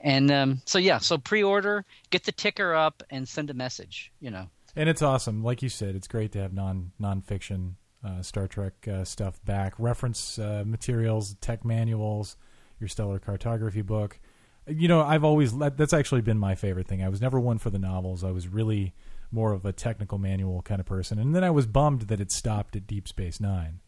And 0.00 0.30
um, 0.30 0.62
so 0.64 0.78
yeah, 0.78 0.98
so 0.98 1.18
pre-order, 1.18 1.84
get 2.10 2.24
the 2.24 2.32
ticker 2.32 2.74
up, 2.74 3.02
and 3.10 3.28
send 3.28 3.50
a 3.50 3.54
message. 3.54 4.12
You 4.20 4.30
know, 4.30 4.48
And 4.76 4.88
it's 4.88 5.02
awesome, 5.02 5.42
like 5.42 5.62
you 5.62 5.68
said. 5.68 5.94
It's 5.96 6.08
great 6.08 6.32
to 6.32 6.40
have 6.40 6.52
non 6.52 6.92
nonfiction 7.00 7.74
uh, 8.04 8.22
Star 8.22 8.46
Trek 8.46 8.86
uh, 8.86 9.04
stuff 9.04 9.44
back. 9.44 9.74
Reference 9.78 10.38
uh, 10.38 10.62
materials, 10.64 11.34
tech 11.40 11.64
manuals, 11.64 12.36
your 12.78 12.88
stellar 12.88 13.18
cartography 13.18 13.82
book. 13.82 14.20
You 14.68 14.88
know, 14.88 15.00
I've 15.00 15.24
always 15.24 15.56
that's 15.56 15.92
actually 15.92 16.20
been 16.20 16.38
my 16.38 16.54
favorite 16.54 16.86
thing. 16.86 17.02
I 17.02 17.08
was 17.08 17.20
never 17.20 17.40
one 17.40 17.58
for 17.58 17.70
the 17.70 17.78
novels. 17.78 18.24
I 18.24 18.30
was 18.30 18.48
really 18.48 18.94
more 19.30 19.52
of 19.52 19.64
a 19.64 19.72
technical 19.72 20.18
manual 20.18 20.62
kind 20.62 20.80
of 20.80 20.86
person. 20.86 21.18
And 21.18 21.34
then 21.34 21.44
I 21.44 21.50
was 21.50 21.66
bummed 21.66 22.02
that 22.02 22.20
it 22.20 22.32
stopped 22.32 22.76
at 22.76 22.86
Deep 22.86 23.06
Space 23.08 23.40
Nine 23.40 23.80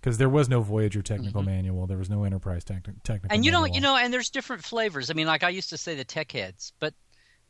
because 0.00 0.18
there 0.18 0.28
was 0.28 0.48
no 0.48 0.60
Voyager 0.60 1.02
technical 1.02 1.42
manual. 1.42 1.86
There 1.86 1.98
was 1.98 2.10
no 2.10 2.24
Enterprise 2.24 2.64
techni- 2.64 3.02
technical. 3.02 3.28
Mm-hmm. 3.28 3.34
and 3.34 3.44
you 3.44 3.52
manual. 3.52 3.68
don't, 3.68 3.74
you 3.74 3.80
know, 3.80 3.96
and 3.96 4.12
there's 4.12 4.30
different 4.30 4.62
flavors. 4.62 5.10
I 5.10 5.14
mean, 5.14 5.26
like 5.26 5.42
I 5.42 5.48
used 5.48 5.70
to 5.70 5.78
say 5.78 5.94
the 5.94 6.04
tech 6.04 6.30
heads, 6.30 6.72
but 6.78 6.94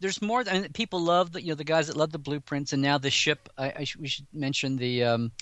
there's 0.01 0.23
more. 0.23 0.45
Than, 0.45 0.65
and 0.65 0.75
people 0.75 1.01
love 1.01 1.33
the, 1.33 1.43
you 1.43 1.49
know, 1.49 1.55
the 1.55 1.65
guys 1.65 1.89
that 1.89 1.97
love 1.97 2.13
the 2.13 2.19
blueprints, 2.19 2.73
and 2.73 2.81
now 2.83 2.99
the 2.99 3.11
ship. 3.11 3.49
I, 3.59 3.73
I 3.79 3.85
sh- 3.85 3.97
we 3.97 4.09
should 4.09 4.27
mention 4.33 4.77
the. 4.77 5.05
Um, 5.05 5.33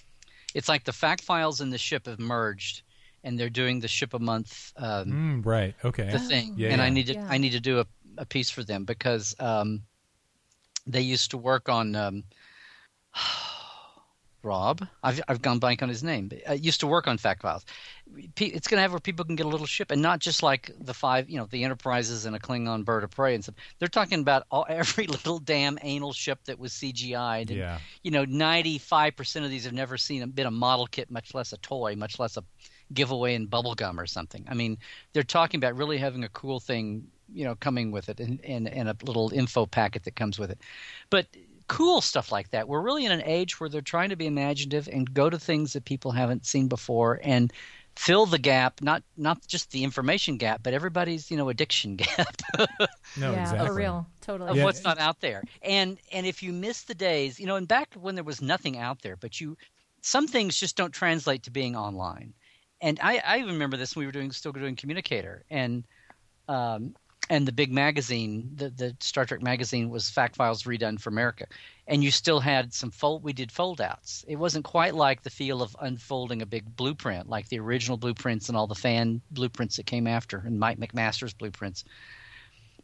it's 0.55 0.69
like 0.69 0.85
the 0.85 0.93
fact 0.93 1.23
files 1.23 1.61
and 1.61 1.73
the 1.73 1.79
ship 1.79 2.07
have 2.07 2.19
merged, 2.19 2.83
and 3.25 3.39
they're 3.39 3.51
doing 3.51 3.81
the 3.81 3.89
ship 3.89 4.15
a 4.15 4.19
month. 4.19 4.73
Um, 4.77 5.43
Mm, 5.43 5.47
right. 5.47 5.75
Okay. 5.85 6.11
the 6.11 6.19
thing, 6.19 6.55
Yeah, 6.57 6.71
and 6.71 6.83
I 6.83 6.89
need 6.91 7.07
to 7.07 7.15
Yeah. 7.15 7.27
I 7.29 7.39
need 7.39 7.53
to 7.53 7.61
do 7.61 7.81
a, 7.81 7.87
a 8.19 8.27
piece 8.27 8.51
for 8.51 8.65
them 8.65 8.85
because 8.85 9.35
um, 9.39 9.83
they 10.87 11.01
used 11.03 11.31
to 11.31 11.39
work 11.39 11.69
on 11.69 11.95
um, 11.95 12.25
Rob. 14.45 14.85
I've 15.05 15.21
I've 15.29 15.41
gone 15.41 15.61
blank 15.61 15.83
on 15.83 15.89
his 15.89 16.03
name. 16.03 16.27
But, 16.27 16.49
uh, 16.49 16.53
used 16.55 16.81
to 16.81 16.89
work 16.89 17.07
on 17.07 17.17
fact 17.17 17.43
files. 17.43 17.65
It's 18.37 18.67
going 18.67 18.79
to 18.79 18.83
have 18.83 18.91
where 18.91 18.99
people 18.99 19.25
can 19.25 19.37
get 19.37 19.47
a 19.47 19.49
little 19.49 19.67
ship, 19.67 19.93
and 19.93 20.03
not 20.03 20.19
just 20.19 20.43
like 20.43 20.71
the 20.81 20.93
five, 20.93 21.31
you 21.31 21.39
know, 21.39 21.47
the 21.47 21.63
Enterprises 21.63 22.27
and 22.27 22.35
a 22.35 22.41
Klingon 22.41 22.85
bird 22.85 23.05
of 23.05 23.11
prey 23.11 23.35
and 23.37 23.45
stuff. 23.45 23.55
They're 23.79 23.87
talking 23.89 24.21
about 24.21 24.45
all, 24.51 24.67
every 24.69 25.07
little 25.07 25.39
damn 25.39 25.79
anal 25.83 26.13
ship 26.13 26.41
that 26.47 26.59
was 26.59 26.73
CGI'd. 26.73 27.51
And, 27.51 27.59
Yeah. 27.59 27.79
You 28.03 28.11
know, 28.11 28.25
ninety 28.25 28.79
five 28.79 29.15
percent 29.15 29.45
of 29.45 29.51
these 29.53 29.65
have 29.65 29.75
never 29.75 29.97
seen 29.97 30.23
a, 30.23 30.27
been 30.27 30.47
a 30.47 30.51
model 30.51 30.89
kit, 30.89 31.09
much 31.09 31.35
less 31.35 31.53
a 31.53 31.59
toy, 31.59 31.95
much 31.95 32.19
less 32.19 32.37
a 32.37 32.43
giveaway 32.95 33.35
in 33.35 33.47
bubble 33.47 33.75
gum 33.75 33.99
or 33.99 34.07
something. 34.07 34.45
I 34.49 34.55
mean, 34.55 34.79
they're 35.13 35.23
talking 35.23 35.59
about 35.59 35.77
really 35.77 35.99
having 35.99 36.25
a 36.25 36.29
cool 36.29 36.61
thing, 36.61 37.07
you 37.33 37.45
know, 37.45 37.55
coming 37.55 37.91
with 37.91 38.09
it 38.09 38.21
and, 38.21 38.41
and, 38.45 38.69
and 38.69 38.89
a 38.89 38.97
little 39.05 39.33
info 39.33 39.67
packet 39.67 40.05
that 40.05 40.17
comes 40.17 40.39
with 40.39 40.51
it. 40.51 40.59
But 41.11 41.27
cool 41.69 42.01
stuff 42.01 42.31
like 42.33 42.51
that. 42.51 42.69
We're 42.69 42.83
really 42.83 43.05
in 43.07 43.13
an 43.13 43.23
age 43.25 43.59
where 43.59 43.69
they're 43.69 43.81
trying 43.81 44.11
to 44.11 44.17
be 44.17 44.27
imaginative 44.27 44.89
and 44.93 45.13
go 45.13 45.31
to 45.31 45.39
things 45.39 45.73
that 45.73 45.85
people 45.85 46.13
haven't 46.13 46.47
seen 46.47 46.69
before 46.69 47.21
and 47.23 47.53
fill 47.97 48.27
the 48.27 48.39
gap, 48.39 48.81
not 48.83 49.03
not 49.17 49.47
just 49.47 49.71
the 49.71 49.85
information 49.85 50.37
gap, 50.39 50.61
but 50.63 50.75
everybody's, 50.75 51.31
you 51.31 51.37
know, 51.37 51.49
addiction 51.49 51.97
gap 51.97 52.37
No, 53.17 53.33
yeah, 53.33 53.43
exactly. 53.43 53.67
for 53.69 53.75
real, 53.75 54.07
totally. 54.21 54.51
of 54.51 54.57
Yeah. 54.57 54.65
what's 54.65 54.85
not 54.85 54.99
out 54.99 55.21
there. 55.21 55.43
And 55.63 55.99
and 56.11 56.27
if 56.27 56.43
you 56.43 56.53
miss 56.53 56.83
the 56.83 56.95
days, 56.95 57.39
you 57.39 57.47
know, 57.47 57.57
and 57.57 57.69
back 57.69 57.95
when 57.95 58.15
there 58.15 58.25
was 58.25 58.43
nothing 58.43 58.79
out 58.79 59.03
there, 59.03 59.17
but 59.17 59.41
you 59.41 59.57
some 60.03 60.27
things 60.27 60.59
just 60.59 60.77
don't 60.77 60.93
translate 60.93 61.45
to 61.45 61.51
being 61.51 61.77
online. 61.77 62.35
And 62.83 62.99
I, 63.01 63.23
I 63.25 63.39
remember 63.39 63.77
this 63.77 63.95
when 63.95 64.03
we 64.03 64.07
were 64.07 64.13
doing 64.13 64.33
still 64.33 64.53
doing 64.53 64.77
communicator 64.77 65.45
and 65.49 65.85
um, 66.49 66.95
and 67.31 67.47
the 67.47 67.53
big 67.53 67.73
magazine, 67.73 68.51
the 68.57 68.69
the 68.69 68.97
Star 69.01 69.25
Trek 69.25 69.41
magazine 69.41 69.89
was 69.89 70.11
Fact 70.11 70.35
Files 70.35 70.65
redone 70.65 71.01
for 71.01 71.09
America, 71.09 71.47
and 71.87 72.03
you 72.03 72.11
still 72.11 72.41
had 72.41 72.75
some 72.75 72.91
fold. 72.91 73.23
We 73.23 73.33
did 73.33 73.53
fold 73.53 73.81
outs. 73.81 74.25
It 74.27 74.37
wasn't 74.37 74.65
quite 74.65 74.95
like 74.97 75.23
the 75.23 75.31
feel 75.31 75.63
of 75.63 75.77
unfolding 75.81 76.43
a 76.43 76.47
big 76.47 76.77
blueprint, 76.77 77.29
like 77.29 77.49
the 77.49 77.61
original 77.61 77.97
blueprints 77.97 78.49
and 78.49 78.59
all 78.59 78.67
the 78.67 78.75
fan 78.75 79.23
blueprints 79.31 79.77
that 79.77 79.87
came 79.87 80.09
after, 80.09 80.39
and 80.39 80.59
Mike 80.59 80.79
McMaster's 80.79 81.33
blueprints. 81.33 81.85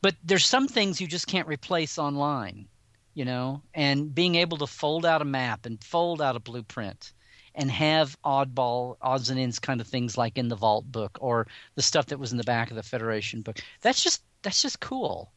But 0.00 0.14
there's 0.24 0.46
some 0.46 0.68
things 0.68 1.00
you 1.00 1.08
just 1.08 1.26
can't 1.26 1.48
replace 1.48 1.98
online, 1.98 2.68
you 3.14 3.24
know, 3.24 3.62
and 3.74 4.14
being 4.14 4.36
able 4.36 4.58
to 4.58 4.66
fold 4.68 5.04
out 5.04 5.22
a 5.22 5.26
map 5.26 5.66
and 5.66 5.82
fold 5.82 6.22
out 6.22 6.36
a 6.36 6.40
blueprint 6.40 7.12
and 7.54 7.70
have 7.70 8.16
oddball 8.22 8.96
odds 9.00 9.30
and 9.30 9.38
ends 9.38 9.58
kind 9.58 9.80
of 9.80 9.86
things 9.86 10.16
like 10.16 10.38
in 10.38 10.48
the 10.48 10.56
vault 10.56 10.90
book 10.90 11.18
or 11.20 11.46
the 11.74 11.82
stuff 11.82 12.06
that 12.06 12.18
was 12.18 12.32
in 12.32 12.38
the 12.38 12.44
back 12.44 12.70
of 12.70 12.76
the 12.76 12.82
federation 12.82 13.42
book. 13.42 13.58
That's 13.80 14.02
just 14.02 14.22
that's 14.42 14.62
just 14.62 14.80
cool. 14.80 15.32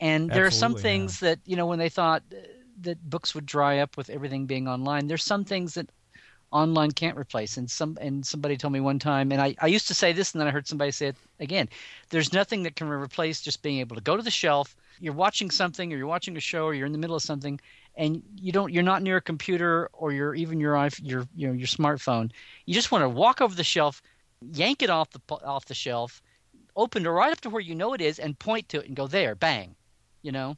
And 0.00 0.30
there 0.30 0.46
are 0.46 0.50
some 0.50 0.74
things 0.74 1.20
that 1.20 1.38
you 1.44 1.56
know 1.56 1.66
when 1.66 1.78
they 1.78 1.88
thought 1.88 2.22
that 2.80 3.10
books 3.10 3.34
would 3.34 3.46
dry 3.46 3.78
up 3.78 3.96
with 3.96 4.08
everything 4.08 4.46
being 4.46 4.66
online 4.66 5.06
there's 5.06 5.22
some 5.22 5.44
things 5.44 5.74
that 5.74 5.90
online 6.52 6.90
can't 6.90 7.16
replace. 7.16 7.56
And 7.56 7.70
some 7.70 7.96
and 8.00 8.24
somebody 8.26 8.56
told 8.56 8.72
me 8.72 8.80
one 8.80 8.98
time 8.98 9.32
and 9.32 9.40
I, 9.40 9.54
I 9.60 9.66
used 9.66 9.88
to 9.88 9.94
say 9.94 10.12
this 10.12 10.32
and 10.32 10.40
then 10.40 10.48
i 10.48 10.50
heard 10.50 10.66
somebody 10.66 10.90
say 10.90 11.08
it 11.08 11.16
again 11.38 11.68
there's 12.10 12.32
nothing 12.32 12.64
that 12.64 12.76
can 12.76 12.88
replace 12.88 13.40
just 13.40 13.62
being 13.62 13.78
able 13.78 13.96
to 13.96 14.02
go 14.02 14.16
to 14.16 14.22
the 14.22 14.30
shelf. 14.30 14.76
You're 14.98 15.14
watching 15.14 15.50
something 15.50 15.92
or 15.92 15.96
you're 15.96 16.06
watching 16.06 16.36
a 16.36 16.40
show 16.40 16.64
or 16.64 16.74
you're 16.74 16.86
in 16.86 16.92
the 16.92 16.98
middle 16.98 17.16
of 17.16 17.22
something 17.22 17.60
and 18.00 18.22
you 18.36 18.50
don't 18.50 18.72
you're 18.72 18.82
not 18.92 19.02
near 19.02 19.18
a 19.18 19.20
computer 19.20 19.88
or 19.92 20.10
you're 20.12 20.34
even 20.34 20.58
your 20.58 20.74
your 21.02 21.26
you 21.34 21.46
know 21.46 21.52
your 21.52 21.66
smartphone 21.66 22.30
you 22.66 22.74
just 22.74 22.90
want 22.92 23.02
to 23.02 23.08
walk 23.08 23.40
over 23.40 23.54
the 23.54 23.64
shelf 23.64 24.00
yank 24.52 24.82
it 24.82 24.90
off 24.90 25.10
the 25.10 25.20
off 25.44 25.64
the 25.66 25.74
shelf 25.74 26.22
open 26.76 27.04
it 27.04 27.08
right 27.08 27.32
up 27.32 27.40
to 27.40 27.50
where 27.50 27.60
you 27.62 27.74
know 27.74 27.92
it 27.92 28.00
is 28.00 28.18
and 28.18 28.38
point 28.38 28.68
to 28.70 28.78
it 28.80 28.86
and 28.86 28.96
go 28.96 29.06
there 29.06 29.34
bang 29.34 29.74
you 30.22 30.32
know 30.32 30.56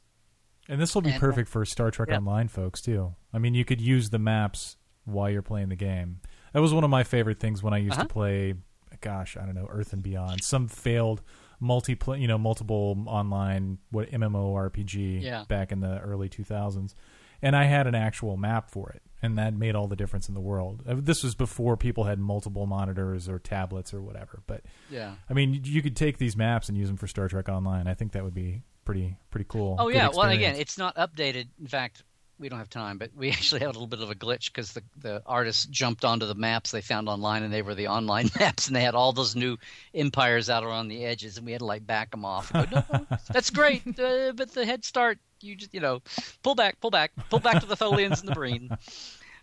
And 0.69 0.79
this 0.81 0.95
will 0.95 1.01
be 1.01 1.11
And- 1.11 1.19
perfect 1.19 1.49
for 1.49 1.65
Star 1.65 1.91
Trek 1.91 2.09
Yeah. 2.09 2.17
Online 2.17 2.47
folks 2.47 2.79
too. 2.81 3.15
I 3.33 3.37
mean, 3.37 3.53
you 3.53 3.65
could 3.65 3.81
use 3.81 4.09
the 4.11 4.19
maps 4.19 4.77
while 5.03 5.29
you're 5.29 5.41
playing 5.41 5.67
the 5.67 5.75
game. 5.75 6.21
That 6.53 6.61
was 6.61 6.73
one 6.73 6.85
of 6.85 6.89
my 6.89 7.03
favorite 7.03 7.39
things 7.41 7.61
when 7.61 7.73
I 7.73 7.79
used 7.79 7.95
Uh-huh. 7.99 8.03
to 8.03 8.13
play. 8.13 8.53
Gosh, 9.01 9.35
I 9.35 9.45
don't 9.45 9.55
know, 9.55 9.67
Earth 9.69 9.91
and 9.91 10.01
Beyond, 10.01 10.41
some 10.43 10.69
failed 10.69 11.21
multi, 11.59 11.97
you 12.17 12.27
know, 12.29 12.37
multiple 12.37 13.03
online 13.07 13.79
what 13.91 14.09
MMORPG 14.11 15.21
Yeah. 15.21 15.43
back 15.49 15.71
in 15.73 15.81
the 15.81 15.99
early 15.99 16.29
2000s, 16.29 16.95
and 17.43 17.55
I 17.55 17.65
had 17.65 17.85
an 17.85 17.93
actual 17.93 18.37
map 18.37 18.71
for 18.71 18.89
it, 18.89 19.03
and 19.21 19.37
that 19.37 19.53
made 19.53 19.75
all 19.75 19.87
the 19.87 19.95
difference 19.95 20.27
in 20.27 20.33
the 20.33 20.41
world. 20.41 20.81
Uh, 20.87 20.95
This 20.97 21.23
was 21.23 21.35
before 21.35 21.77
people 21.77 22.05
had 22.05 22.17
multiple 22.17 22.65
monitors 22.65 23.29
or 23.29 23.37
tablets 23.37 23.93
or 23.93 24.01
whatever, 24.01 24.41
but 24.47 24.61
yeah 24.89 25.13
I 25.29 25.33
mean, 25.33 25.61
you 25.63 25.81
could 25.83 25.95
take 25.95 26.17
these 26.17 26.35
maps 26.35 26.69
and 26.69 26.77
use 26.77 26.87
them 26.87 26.97
for 26.97 27.07
Star 27.07 27.27
Trek 27.27 27.49
Online. 27.49 27.87
I 27.87 27.93
think 27.93 28.13
that 28.13 28.23
would 28.23 28.33
be 28.33 28.63
pretty 28.85 29.17
pretty 29.29 29.45
cool. 29.47 29.75
Oh 29.79 29.89
yeah. 29.89 30.09
Well, 30.09 30.29
again, 30.29 30.55
it's 30.55 30.77
not 30.77 30.95
updated. 30.95 31.47
In 31.59 31.67
fact, 31.67 32.03
we 32.39 32.49
don't 32.49 32.59
have 32.59 32.69
time, 32.69 32.97
but 32.97 33.11
we 33.15 33.29
actually 33.35 33.59
had 33.59 33.67
a 33.67 33.71
little 33.71 33.87
bit 33.87 34.01
of 34.01 34.09
a 34.09 34.15
glitch 34.15 34.47
because 34.51 34.73
the 34.73 34.83
the 34.97 35.21
artists 35.25 35.65
jumped 35.65 36.03
onto 36.03 36.25
the 36.25 36.35
maps 36.35 36.71
they 36.71 36.81
found 36.81 37.07
online, 37.07 37.43
and 37.43 37.53
they 37.53 37.61
were 37.61 37.75
the 37.75 37.87
online 37.87 38.29
maps, 38.39 38.67
and 38.67 38.75
they 38.75 38.81
had 38.83 38.95
all 38.95 39.13
those 39.13 39.35
new 39.35 39.57
empires 39.93 40.49
out 40.49 40.63
around 40.63 40.87
the 40.87 41.05
edges, 41.05 41.37
and 41.37 41.45
we 41.45 41.51
had 41.51 41.59
to 41.59 41.65
like 41.65 41.85
back 41.85 42.11
them 42.11 42.25
off. 42.25 42.51
Go, 42.51 42.65
no, 42.71 42.83
no, 42.91 43.07
that's 43.31 43.49
great, 43.51 43.83
uh, 43.99 44.33
but 44.35 44.51
the 44.53 44.65
head 44.65 44.83
start, 44.83 45.19
you 45.43 45.55
just 45.55 45.73
you 45.73 45.79
know, 45.79 46.01
pull 46.41 46.55
back, 46.55 46.79
pull 46.79 46.91
back, 46.91 47.11
pull 47.29 47.39
back 47.39 47.59
to 47.59 47.65
the 47.65 47.75
Tholians 47.75 48.19
and 48.19 48.29
the 48.29 48.33
Breen. 48.33 48.69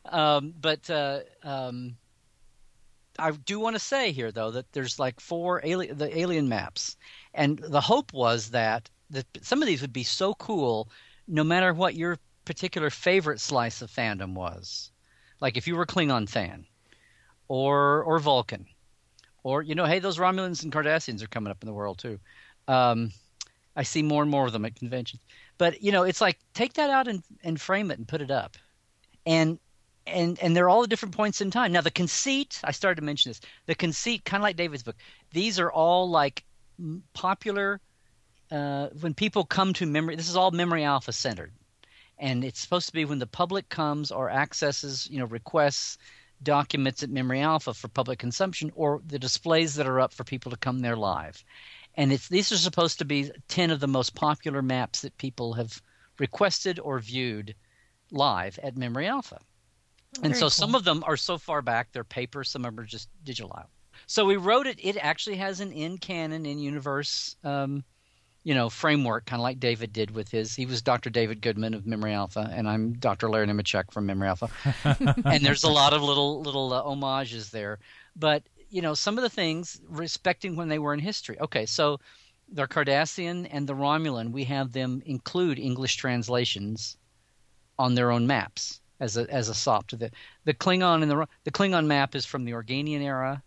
Um, 0.06 0.54
but 0.60 0.88
uh, 0.88 1.20
um, 1.42 1.96
I 3.18 3.30
do 3.32 3.60
want 3.60 3.76
to 3.76 3.80
say 3.80 4.12
here, 4.12 4.32
though, 4.32 4.50
that 4.50 4.72
there's 4.72 4.98
like 4.98 5.20
four 5.20 5.60
alien 5.64 5.98
the 5.98 6.16
alien 6.18 6.48
maps, 6.48 6.96
and 7.34 7.58
the 7.58 7.80
hope 7.80 8.12
was 8.12 8.50
that 8.50 8.88
that 9.10 9.26
some 9.42 9.62
of 9.62 9.66
these 9.66 9.82
would 9.82 9.92
be 9.92 10.04
so 10.04 10.34
cool, 10.34 10.88
no 11.28 11.44
matter 11.44 11.74
what 11.74 11.94
your 11.94 12.18
particular 12.44 12.90
favorite 12.90 13.40
slice 13.40 13.82
of 13.82 13.90
fandom 13.90 14.34
was. 14.34 14.90
Like 15.40 15.56
if 15.56 15.66
you 15.66 15.76
were 15.76 15.86
Klingon 15.86 16.28
fan, 16.28 16.66
or 17.48 18.02
or 18.04 18.18
Vulcan, 18.18 18.66
or 19.42 19.62
you 19.62 19.74
know, 19.74 19.84
hey, 19.84 19.98
those 19.98 20.18
Romulans 20.18 20.62
and 20.62 20.72
Cardassians 20.72 21.22
are 21.22 21.28
coming 21.28 21.50
up 21.50 21.62
in 21.62 21.66
the 21.66 21.74
world 21.74 21.98
too. 21.98 22.18
Um, 22.68 23.12
I 23.76 23.82
see 23.82 24.02
more 24.02 24.22
and 24.22 24.30
more 24.30 24.46
of 24.46 24.52
them 24.52 24.64
at 24.64 24.76
conventions. 24.76 25.22
But 25.60 25.82
you 25.82 25.92
know, 25.92 26.04
it's 26.04 26.22
like 26.22 26.38
take 26.54 26.72
that 26.72 26.88
out 26.88 27.06
and, 27.06 27.22
and 27.44 27.60
frame 27.60 27.90
it 27.90 27.98
and 27.98 28.08
put 28.08 28.22
it 28.22 28.30
up, 28.30 28.56
and 29.26 29.58
and 30.06 30.38
and 30.40 30.56
they're 30.56 30.70
all 30.70 30.86
different 30.86 31.14
points 31.14 31.42
in 31.42 31.50
time. 31.50 31.70
Now 31.70 31.82
the 31.82 31.90
conceit, 31.90 32.58
I 32.64 32.72
started 32.72 32.96
to 32.96 33.04
mention 33.04 33.28
this. 33.28 33.42
The 33.66 33.74
conceit, 33.74 34.24
kind 34.24 34.40
of 34.40 34.44
like 34.44 34.56
David's 34.56 34.82
book. 34.82 34.96
These 35.32 35.60
are 35.60 35.70
all 35.70 36.08
like 36.08 36.44
popular. 37.12 37.78
Uh, 38.50 38.88
when 39.00 39.12
people 39.12 39.44
come 39.44 39.74
to 39.74 39.84
memory, 39.84 40.16
this 40.16 40.30
is 40.30 40.34
all 40.34 40.50
memory 40.50 40.82
alpha 40.82 41.12
centered, 41.12 41.52
and 42.18 42.42
it's 42.42 42.58
supposed 42.58 42.86
to 42.86 42.94
be 42.94 43.04
when 43.04 43.18
the 43.18 43.26
public 43.26 43.68
comes 43.68 44.10
or 44.10 44.30
accesses, 44.30 45.06
you 45.10 45.18
know, 45.18 45.26
requests 45.26 45.98
documents 46.42 47.02
at 47.02 47.10
memory 47.10 47.42
alpha 47.42 47.74
for 47.74 47.88
public 47.88 48.18
consumption 48.18 48.72
or 48.76 49.02
the 49.06 49.18
displays 49.18 49.74
that 49.74 49.86
are 49.86 50.00
up 50.00 50.14
for 50.14 50.24
people 50.24 50.50
to 50.50 50.56
come 50.56 50.78
there 50.78 50.96
live 50.96 51.44
and 51.94 52.12
it's 52.12 52.28
these 52.28 52.52
are 52.52 52.56
supposed 52.56 52.98
to 52.98 53.04
be 53.04 53.30
10 53.48 53.70
of 53.70 53.80
the 53.80 53.88
most 53.88 54.14
popular 54.14 54.62
maps 54.62 55.02
that 55.02 55.16
people 55.18 55.54
have 55.54 55.82
requested 56.18 56.78
or 56.78 56.98
viewed 56.98 57.54
live 58.10 58.58
at 58.62 58.76
memory 58.76 59.06
alpha. 59.06 59.38
And 60.22 60.34
so 60.34 60.42
cool. 60.42 60.50
some 60.50 60.74
of 60.74 60.84
them 60.84 61.04
are 61.06 61.16
so 61.16 61.38
far 61.38 61.62
back 61.62 61.92
they're 61.92 62.04
paper 62.04 62.44
some 62.44 62.64
of 62.64 62.74
them 62.74 62.84
are 62.84 62.86
just 62.86 63.08
digital 63.24 63.52
out. 63.56 63.70
So 64.06 64.24
we 64.24 64.36
wrote 64.36 64.66
it 64.66 64.78
it 64.82 64.96
actually 64.96 65.36
has 65.36 65.60
an 65.60 65.72
in 65.72 65.98
canon 65.98 66.46
in 66.46 66.58
universe 66.58 67.36
um, 67.44 67.84
you 68.42 68.54
know 68.54 68.70
framework 68.70 69.26
kind 69.26 69.40
of 69.40 69.42
like 69.42 69.60
david 69.60 69.92
did 69.92 70.10
with 70.10 70.30
his 70.30 70.54
he 70.54 70.64
was 70.64 70.80
dr 70.80 71.08
david 71.10 71.42
goodman 71.42 71.74
of 71.74 71.86
memory 71.86 72.14
alpha 72.14 72.48
and 72.52 72.68
i'm 72.68 72.94
dr 72.94 73.28
larry 73.28 73.46
Nemecek 73.46 73.92
from 73.92 74.06
memory 74.06 74.28
alpha. 74.28 74.48
And 75.26 75.44
there's 75.44 75.64
a 75.64 75.70
lot 75.70 75.92
of 75.92 76.02
little 76.02 76.40
little 76.40 76.72
uh, 76.72 76.82
homages 76.82 77.50
there. 77.50 77.78
But 78.16 78.42
you 78.70 78.82
know 78.82 78.94
some 78.94 79.18
of 79.18 79.22
the 79.22 79.28
things 79.30 79.80
respecting 79.88 80.56
when 80.56 80.68
they 80.68 80.78
were 80.78 80.94
in 80.94 81.00
history 81.00 81.38
okay 81.40 81.66
so 81.66 81.98
the 82.52 82.66
cardassian 82.66 83.46
and 83.50 83.66
the 83.66 83.74
romulan 83.74 84.32
we 84.32 84.44
have 84.44 84.72
them 84.72 85.02
include 85.06 85.58
english 85.58 85.96
translations 85.96 86.96
on 87.78 87.94
their 87.94 88.10
own 88.10 88.26
maps 88.26 88.80
as 89.00 89.16
a 89.16 89.28
as 89.30 89.48
a 89.48 89.54
sop 89.54 89.86
to 89.86 89.96
the 89.96 90.10
the 90.44 90.54
klingon 90.54 91.02
and 91.02 91.10
the 91.10 91.26
the 91.44 91.50
klingon 91.50 91.86
map 91.86 92.14
is 92.14 92.26
from 92.26 92.44
the 92.44 92.52
organian 92.52 93.02
era 93.02 93.42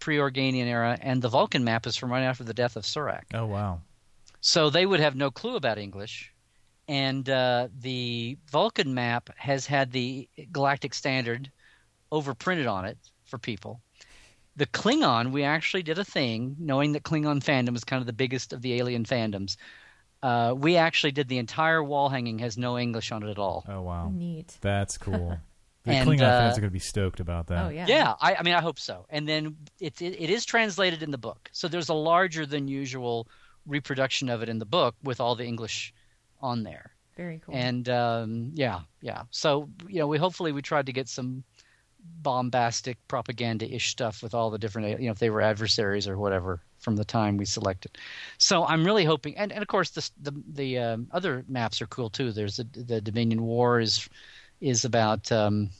pre-organian 0.00 0.66
era 0.68 0.98
and 1.00 1.22
the 1.22 1.28
vulcan 1.28 1.64
map 1.64 1.86
is 1.86 1.96
from 1.96 2.10
right 2.10 2.22
after 2.22 2.44
the 2.44 2.54
death 2.54 2.76
of 2.76 2.84
surak 2.84 3.22
Oh 3.34 3.46
wow. 3.46 3.80
so 4.40 4.70
they 4.70 4.86
would 4.86 5.00
have 5.00 5.16
no 5.16 5.30
clue 5.30 5.56
about 5.56 5.78
English. 5.78 6.32
And 6.90 7.28
uh, 7.28 7.68
the 7.80 8.38
Vulcan 8.50 8.94
map 8.94 9.28
has 9.36 9.66
had 9.66 9.92
the 9.92 10.26
Galactic 10.52 10.94
Standard 10.94 11.50
overprinted 12.10 12.70
on 12.70 12.86
it 12.86 12.96
for 13.26 13.36
people. 13.38 13.82
The 14.58 14.66
Klingon, 14.66 15.30
we 15.30 15.44
actually 15.44 15.84
did 15.84 15.98
a 15.98 16.04
thing, 16.04 16.56
knowing 16.58 16.92
that 16.92 17.04
Klingon 17.04 17.42
fandom 17.42 17.76
is 17.76 17.84
kind 17.84 18.00
of 18.00 18.06
the 18.06 18.12
biggest 18.12 18.52
of 18.52 18.60
the 18.60 18.74
alien 18.74 19.04
fandoms. 19.04 19.56
Uh, 20.20 20.52
we 20.56 20.76
actually 20.76 21.12
did 21.12 21.28
the 21.28 21.38
entire 21.38 21.82
wall 21.82 22.08
hanging 22.08 22.40
has 22.40 22.58
no 22.58 22.76
English 22.76 23.12
on 23.12 23.22
it 23.22 23.30
at 23.30 23.38
all. 23.38 23.64
Oh 23.68 23.82
wow. 23.82 24.10
Neat. 24.12 24.58
That's 24.60 24.98
cool. 25.06 25.38
The 25.84 25.92
And, 25.92 26.08
Klingon 26.08 26.22
uh, 26.22 26.40
fans 26.40 26.58
are 26.58 26.60
going 26.60 26.70
to 26.70 26.72
be 26.72 26.80
stoked 26.80 27.20
about 27.20 27.46
that. 27.46 27.66
Oh 27.66 27.68
yeah. 27.68 27.86
Yeah, 27.86 28.14
I, 28.20 28.34
I 28.34 28.42
mean, 28.42 28.54
I 28.54 28.60
hope 28.60 28.80
so. 28.80 29.06
And 29.10 29.28
then 29.28 29.56
it, 29.78 30.02
it 30.02 30.20
it 30.20 30.28
is 30.28 30.44
translated 30.44 31.04
in 31.04 31.12
the 31.12 31.18
book, 31.18 31.48
so 31.52 31.68
there's 31.68 31.88
a 31.88 31.94
larger 31.94 32.44
than 32.44 32.66
usual 32.66 33.28
reproduction 33.64 34.28
of 34.28 34.42
it 34.42 34.48
in 34.48 34.58
the 34.58 34.66
book 34.66 34.96
with 35.04 35.20
all 35.20 35.36
the 35.36 35.44
English 35.44 35.94
on 36.40 36.64
there. 36.64 36.90
Very 37.16 37.40
cool. 37.44 37.54
And 37.54 37.88
um, 37.88 38.50
yeah, 38.54 38.80
yeah. 39.02 39.22
So 39.30 39.68
you 39.86 40.00
know, 40.00 40.08
we 40.08 40.18
hopefully 40.18 40.50
we 40.50 40.62
tried 40.62 40.86
to 40.86 40.92
get 40.92 41.08
some 41.08 41.44
bombastic 42.00 42.96
propaganda-ish 43.08 43.90
stuff 43.90 44.22
with 44.22 44.34
all 44.34 44.50
the 44.50 44.58
different, 44.58 45.00
you 45.00 45.06
know, 45.06 45.12
if 45.12 45.18
they 45.18 45.30
were 45.30 45.40
adversaries 45.40 46.08
or 46.08 46.18
whatever 46.18 46.60
from 46.78 46.96
the 46.96 47.04
time 47.04 47.36
we 47.36 47.44
selected. 47.44 47.98
So 48.38 48.64
I'm 48.64 48.84
really 48.84 49.04
hoping, 49.04 49.36
and, 49.36 49.52
and 49.52 49.62
of 49.62 49.68
course 49.68 49.90
the 49.90 50.10
the, 50.22 50.42
the 50.52 50.78
um, 50.78 51.08
other 51.10 51.44
maps 51.48 51.82
are 51.82 51.86
cool 51.86 52.10
too. 52.10 52.32
There's 52.32 52.58
a, 52.58 52.64
the 52.64 53.00
Dominion 53.00 53.42
War 53.42 53.80
is 53.80 54.08
is 54.60 54.84
about. 54.84 55.30
Um, 55.32 55.70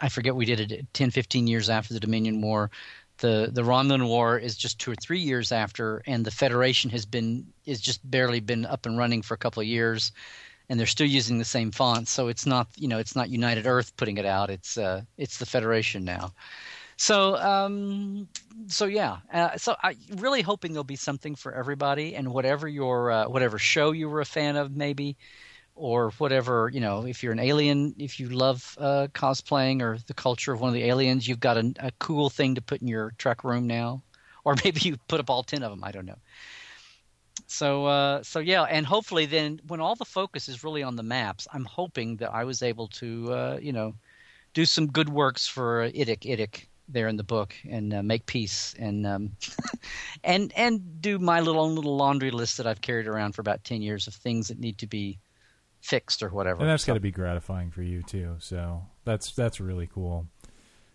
I 0.00 0.08
forget 0.08 0.34
we 0.34 0.46
did 0.46 0.72
it 0.72 0.86
10, 0.94 1.10
15 1.10 1.46
years 1.46 1.68
after 1.68 1.92
the 1.92 2.00
Dominion 2.00 2.40
War. 2.40 2.70
The 3.18 3.50
the 3.52 3.62
Romulan 3.62 4.06
War 4.06 4.38
is 4.38 4.56
just 4.56 4.78
two 4.78 4.90
or 4.90 4.96
three 4.96 5.20
years 5.20 5.52
after, 5.52 6.02
and 6.06 6.24
the 6.24 6.30
Federation 6.30 6.90
has 6.90 7.04
been 7.04 7.46
is 7.66 7.80
just 7.80 8.08
barely 8.08 8.40
been 8.40 8.64
up 8.66 8.86
and 8.86 8.96
running 8.96 9.22
for 9.22 9.34
a 9.34 9.38
couple 9.38 9.60
of 9.60 9.66
years, 9.66 10.12
and 10.72 10.80
they're 10.80 10.86
still 10.86 11.06
using 11.06 11.36
the 11.36 11.44
same 11.44 11.70
fonts. 11.70 12.10
So 12.10 12.28
it's 12.28 12.46
not 12.46 12.66
you 12.76 12.88
know 12.88 12.98
it's 12.98 13.14
not 13.14 13.28
United 13.28 13.66
Earth 13.66 13.94
putting 13.98 14.16
it 14.16 14.24
out. 14.24 14.48
It's 14.48 14.78
uh, 14.78 15.02
it's 15.18 15.36
the 15.36 15.44
Federation 15.44 16.02
now. 16.02 16.32
So 16.96 17.36
um, 17.36 18.26
so 18.68 18.86
yeah. 18.86 19.18
Uh, 19.30 19.58
so 19.58 19.76
I 19.82 19.96
really 20.16 20.40
hoping 20.40 20.72
there'll 20.72 20.84
be 20.84 20.96
something 20.96 21.34
for 21.34 21.52
everybody, 21.52 22.16
and 22.16 22.32
whatever 22.32 22.66
your 22.66 23.10
uh, 23.10 23.28
whatever 23.28 23.58
show 23.58 23.92
you 23.92 24.08
were 24.08 24.22
a 24.22 24.24
fan 24.24 24.56
of, 24.56 24.74
maybe 24.74 25.18
or 25.74 26.10
whatever 26.18 26.70
you 26.72 26.80
know 26.80 27.06
if 27.06 27.22
you're 27.22 27.32
an 27.32 27.38
alien 27.38 27.94
if 27.98 28.18
you 28.18 28.28
love 28.30 28.76
uh, 28.80 29.08
cosplaying 29.14 29.82
or 29.82 29.98
the 30.06 30.14
culture 30.14 30.52
of 30.52 30.60
one 30.60 30.68
of 30.68 30.74
the 30.74 30.84
aliens 30.84 31.26
you've 31.26 31.40
got 31.40 31.56
a, 31.56 31.72
a 31.80 31.90
cool 31.98 32.28
thing 32.28 32.54
to 32.54 32.60
put 32.60 32.82
in 32.82 32.88
your 32.88 33.14
truck 33.16 33.42
room 33.42 33.66
now 33.66 34.02
or 34.44 34.54
maybe 34.64 34.80
you 34.82 34.98
put 35.08 35.18
up 35.18 35.30
all 35.30 35.42
10 35.42 35.62
of 35.62 35.70
them 35.70 35.82
i 35.82 35.90
don't 35.90 36.04
know 36.04 36.18
so 37.46 37.86
uh, 37.86 38.22
so 38.22 38.38
yeah, 38.38 38.62
and 38.62 38.86
hopefully 38.86 39.26
then 39.26 39.60
when 39.66 39.80
all 39.80 39.94
the 39.94 40.04
focus 40.04 40.48
is 40.48 40.64
really 40.64 40.82
on 40.82 40.96
the 40.96 41.02
maps, 41.02 41.46
I'm 41.52 41.64
hoping 41.64 42.16
that 42.16 42.32
I 42.32 42.44
was 42.44 42.62
able 42.62 42.88
to 42.88 43.32
uh, 43.32 43.58
you 43.60 43.72
know 43.72 43.94
do 44.54 44.64
some 44.64 44.86
good 44.86 45.08
works 45.08 45.46
for 45.46 45.88
Idic 45.90 46.20
Idic 46.20 46.66
there 46.88 47.08
in 47.08 47.16
the 47.16 47.24
book 47.24 47.54
and 47.68 47.94
uh, 47.94 48.02
make 48.02 48.26
peace 48.26 48.74
and 48.78 49.06
um, 49.06 49.36
and 50.24 50.52
and 50.56 51.00
do 51.00 51.18
my 51.18 51.40
little 51.40 51.62
own 51.62 51.74
little 51.74 51.96
laundry 51.96 52.30
list 52.30 52.56
that 52.58 52.66
I've 52.66 52.80
carried 52.80 53.06
around 53.06 53.32
for 53.32 53.40
about 53.40 53.64
ten 53.64 53.82
years 53.82 54.06
of 54.06 54.14
things 54.14 54.48
that 54.48 54.58
need 54.58 54.78
to 54.78 54.86
be 54.86 55.18
fixed 55.80 56.22
or 56.22 56.28
whatever. 56.28 56.60
And 56.60 56.70
that's 56.70 56.84
so, 56.84 56.92
got 56.92 56.94
to 56.94 57.00
be 57.00 57.10
gratifying 57.10 57.70
for 57.70 57.82
you 57.82 58.02
too. 58.02 58.36
So 58.38 58.82
that's 59.04 59.32
that's 59.32 59.60
really 59.60 59.88
cool. 59.92 60.26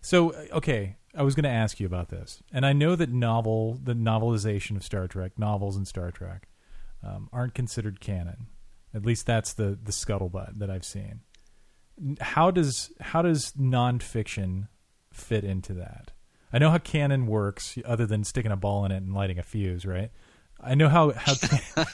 So 0.00 0.32
okay, 0.52 0.96
I 1.18 1.22
was 1.22 1.34
going 1.34 1.44
to 1.44 1.50
ask 1.50 1.80
you 1.80 1.86
about 1.86 2.10
this, 2.10 2.42
and 2.52 2.64
I 2.64 2.72
know 2.72 2.94
that 2.94 3.10
novel, 3.10 3.78
the 3.82 3.94
novelization 3.94 4.76
of 4.76 4.84
Star 4.84 5.08
Trek, 5.08 5.32
novels 5.36 5.76
in 5.76 5.84
Star 5.84 6.10
Trek, 6.12 6.48
um, 7.02 7.28
aren't 7.32 7.54
considered 7.54 8.00
canon. 8.00 8.46
At 8.94 9.04
least 9.04 9.26
that's 9.26 9.52
the 9.52 9.78
the 9.82 9.92
scuttlebutt 9.92 10.58
that 10.58 10.70
I've 10.70 10.84
seen. 10.84 11.20
How 12.20 12.50
does 12.50 12.92
how 13.00 13.22
does 13.22 13.52
nonfiction 13.52 14.68
fit 15.12 15.44
into 15.44 15.74
that? 15.74 16.12
I 16.52 16.58
know 16.58 16.70
how 16.70 16.78
canon 16.78 17.26
works, 17.26 17.76
other 17.84 18.06
than 18.06 18.24
sticking 18.24 18.52
a 18.52 18.56
ball 18.56 18.84
in 18.84 18.92
it 18.92 18.98
and 18.98 19.12
lighting 19.12 19.38
a 19.38 19.42
fuse, 19.42 19.84
right? 19.84 20.10
I 20.60 20.74
know 20.74 20.88
how, 20.88 21.10
how 21.10 21.34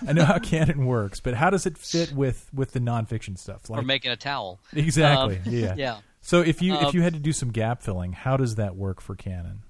I 0.07 0.13
know 0.13 0.25
how 0.25 0.39
canon 0.39 0.87
works, 0.87 1.21
but 1.21 1.35
how 1.35 1.51
does 1.51 1.67
it 1.67 1.77
fit 1.77 2.13
with 2.13 2.49
with 2.53 2.73
the 2.73 2.81
nonfiction 2.81 3.39
stuff? 3.39 3.69
Like, 3.69 3.81
or 3.81 3.85
making 3.85 4.11
a 4.11 4.17
towel. 4.17 4.61
Exactly. 4.73 5.39
Um, 5.39 5.53
yeah. 5.53 5.75
Yeah. 5.85 5.99
So 6.25 6.41
if 6.41 6.63
you 6.63 6.75
um, 6.75 6.87
if 6.87 6.95
you 6.95 7.03
had 7.03 7.13
to 7.13 7.21
do 7.21 7.35
some 7.35 7.51
gap 7.51 7.83
filling, 7.83 8.15
how 8.15 8.39
does 8.39 8.55
that 8.55 8.77
work 8.77 9.03
for 9.03 9.15
canon? 9.15 9.63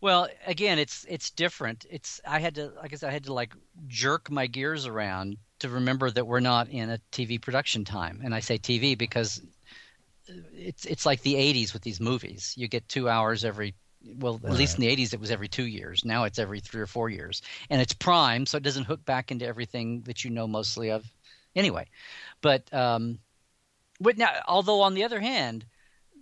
Well, 0.00 0.28
again, 0.46 0.78
it's 0.78 1.04
it's 1.08 1.30
different. 1.30 1.86
It's 1.90 2.20
I 2.24 2.38
had 2.38 2.54
to 2.54 2.72
like 2.80 2.92
I 2.92 2.96
said, 2.96 3.10
I 3.10 3.12
had 3.12 3.24
to 3.24 3.34
like 3.34 3.52
jerk 3.88 4.30
my 4.30 4.46
gears 4.46 4.86
around 4.86 5.38
to 5.58 5.68
remember 5.68 6.08
that 6.08 6.24
we're 6.24 6.38
not 6.38 6.68
in 6.68 6.88
a 6.88 7.00
TV 7.10 7.42
production 7.42 7.84
time, 7.84 8.20
and 8.22 8.32
I 8.32 8.38
say 8.38 8.58
TV 8.58 8.96
because 8.96 9.42
it's 10.54 10.84
it's 10.84 11.04
like 11.04 11.22
the 11.22 11.34
'80s 11.34 11.72
with 11.72 11.82
these 11.82 12.00
movies. 12.00 12.54
You 12.56 12.68
get 12.68 12.88
two 12.88 13.08
hours 13.08 13.44
every 13.44 13.74
well, 14.18 14.36
at 14.36 14.50
right. 14.50 14.58
least 14.58 14.78
in 14.78 14.82
the 14.82 14.96
80s, 14.96 15.12
it 15.12 15.20
was 15.20 15.30
every 15.30 15.48
two 15.48 15.66
years. 15.66 16.04
Now 16.04 16.24
it's 16.24 16.38
every 16.38 16.60
three 16.60 16.80
or 16.80 16.86
four 16.86 17.08
years. 17.08 17.42
And 17.70 17.80
it's 17.80 17.92
prime, 17.92 18.46
so 18.46 18.56
it 18.56 18.62
doesn't 18.62 18.84
hook 18.84 19.04
back 19.04 19.30
into 19.30 19.46
everything 19.46 20.02
that 20.02 20.24
you 20.24 20.30
know 20.30 20.46
mostly 20.46 20.90
of 20.90 21.04
anyway. 21.54 21.86
But, 22.40 22.72
um, 22.74 23.18
but 24.00 24.18
now, 24.18 24.30
although 24.48 24.80
on 24.80 24.94
the 24.94 25.04
other 25.04 25.20
hand, 25.20 25.64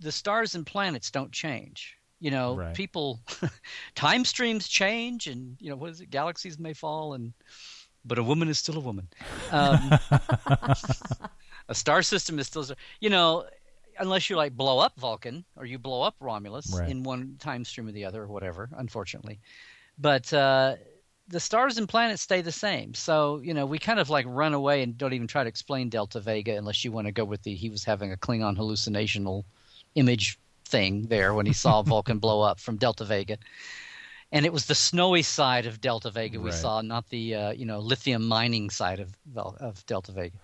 the 0.01 0.13
stars 0.13 0.55
and 0.55 0.67
planets 0.67 1.11
don't 1.11 1.33
change. 1.33 1.97
You 2.19 2.31
know, 2.31 2.57
right. 2.57 2.75
people, 2.75 3.21
time 3.95 4.27
streams 4.27 4.69
change, 4.69 5.27
and 5.27 5.57
you 5.59 5.71
know 5.71 5.77
what 5.77 5.91
is 5.91 6.03
it? 6.03 6.11
Galaxies 6.11 6.59
may 6.59 6.75
fall, 6.75 7.15
and 7.15 7.33
but 8.05 8.19
a 8.19 8.23
woman 8.23 8.49
is 8.49 8.59
still 8.59 8.77
a 8.77 8.81
woman. 8.81 9.09
Um, 9.51 9.99
a 11.69 11.75
star 11.75 12.03
system 12.03 12.39
is 12.39 12.47
still, 12.47 12.67
you 13.01 13.09
know, 13.09 13.47
unless 13.99 14.29
you 14.29 14.37
like 14.37 14.55
blow 14.55 14.81
up 14.81 14.99
Vulcan 14.99 15.45
or 15.57 15.65
you 15.65 15.79
blow 15.79 16.03
up 16.03 16.15
Romulus 16.21 16.75
right. 16.79 16.91
in 16.91 17.03
one 17.03 17.37
time 17.39 17.65
stream 17.65 17.89
or 17.89 17.93
the 17.93 18.05
other, 18.05 18.23
or 18.25 18.27
whatever. 18.27 18.69
Unfortunately, 18.77 19.41
but 19.99 20.31
uh, 20.35 20.77
the 21.29 21.41
stars 21.41 21.79
and 21.79 21.89
planets 21.89 22.21
stay 22.21 22.43
the 22.43 22.53
same. 22.53 22.93
So 22.93 23.41
you 23.43 23.55
know, 23.55 23.65
we 23.65 23.79
kind 23.79 23.99
of 23.99 24.11
like 24.11 24.27
run 24.29 24.53
away 24.53 24.83
and 24.83 24.99
don't 24.99 25.15
even 25.15 25.27
try 25.27 25.43
to 25.43 25.49
explain 25.49 25.89
Delta 25.89 26.21
Vega 26.21 26.57
unless 26.57 26.85
you 26.85 26.93
want 26.93 27.07
to 27.07 27.13
go 27.13 27.25
with 27.25 27.45
the 27.45 27.55
he 27.55 27.71
was 27.71 27.85
having 27.85 28.13
a 28.13 28.17
Klingon 28.17 28.59
hallucinational 28.59 29.45
image 29.95 30.39
thing 30.65 31.07
there 31.09 31.35
when 31.35 31.47
he 31.47 31.53
saw 31.53 31.83
Vulcan 31.91 32.19
blow 32.19 32.43
up 32.43 32.61
from 32.61 32.77
Delta 32.77 33.05
Vega. 33.05 33.39
And 34.33 34.47
it 34.47 34.53
was 34.53 34.67
the 34.67 34.77
snowy 34.77 35.23
side 35.23 35.67
of 35.67 35.81
Delta 35.81 36.09
Vega 36.09 36.39
we 36.39 36.51
right. 36.51 36.55
saw, 36.59 36.83
not 36.83 37.09
the 37.09 37.35
uh, 37.35 37.51
you 37.51 37.67
know 37.67 37.81
lithium 37.81 38.29
mining 38.29 38.71
side 38.71 39.01
of 39.01 39.17
of 39.37 39.85
Delta 39.87 40.13
Vega. 40.13 40.37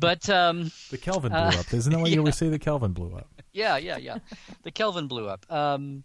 but 0.00 0.28
um, 0.30 0.72
the 0.90 0.96
Kelvin 0.96 1.30
blew 1.30 1.38
uh, 1.38 1.52
up, 1.58 1.74
isn't 1.74 1.92
that 1.92 1.98
what 1.98 2.08
yeah. 2.10 2.14
you 2.14 2.20
always 2.20 2.38
say? 2.38 2.48
The 2.48 2.58
Kelvin 2.58 2.92
blew 2.92 3.14
up. 3.14 3.28
Yeah, 3.52 3.76
yeah, 3.76 3.98
yeah. 3.98 4.18
the 4.62 4.70
Kelvin 4.70 5.08
blew 5.08 5.28
up. 5.28 5.44
Um, 5.52 6.04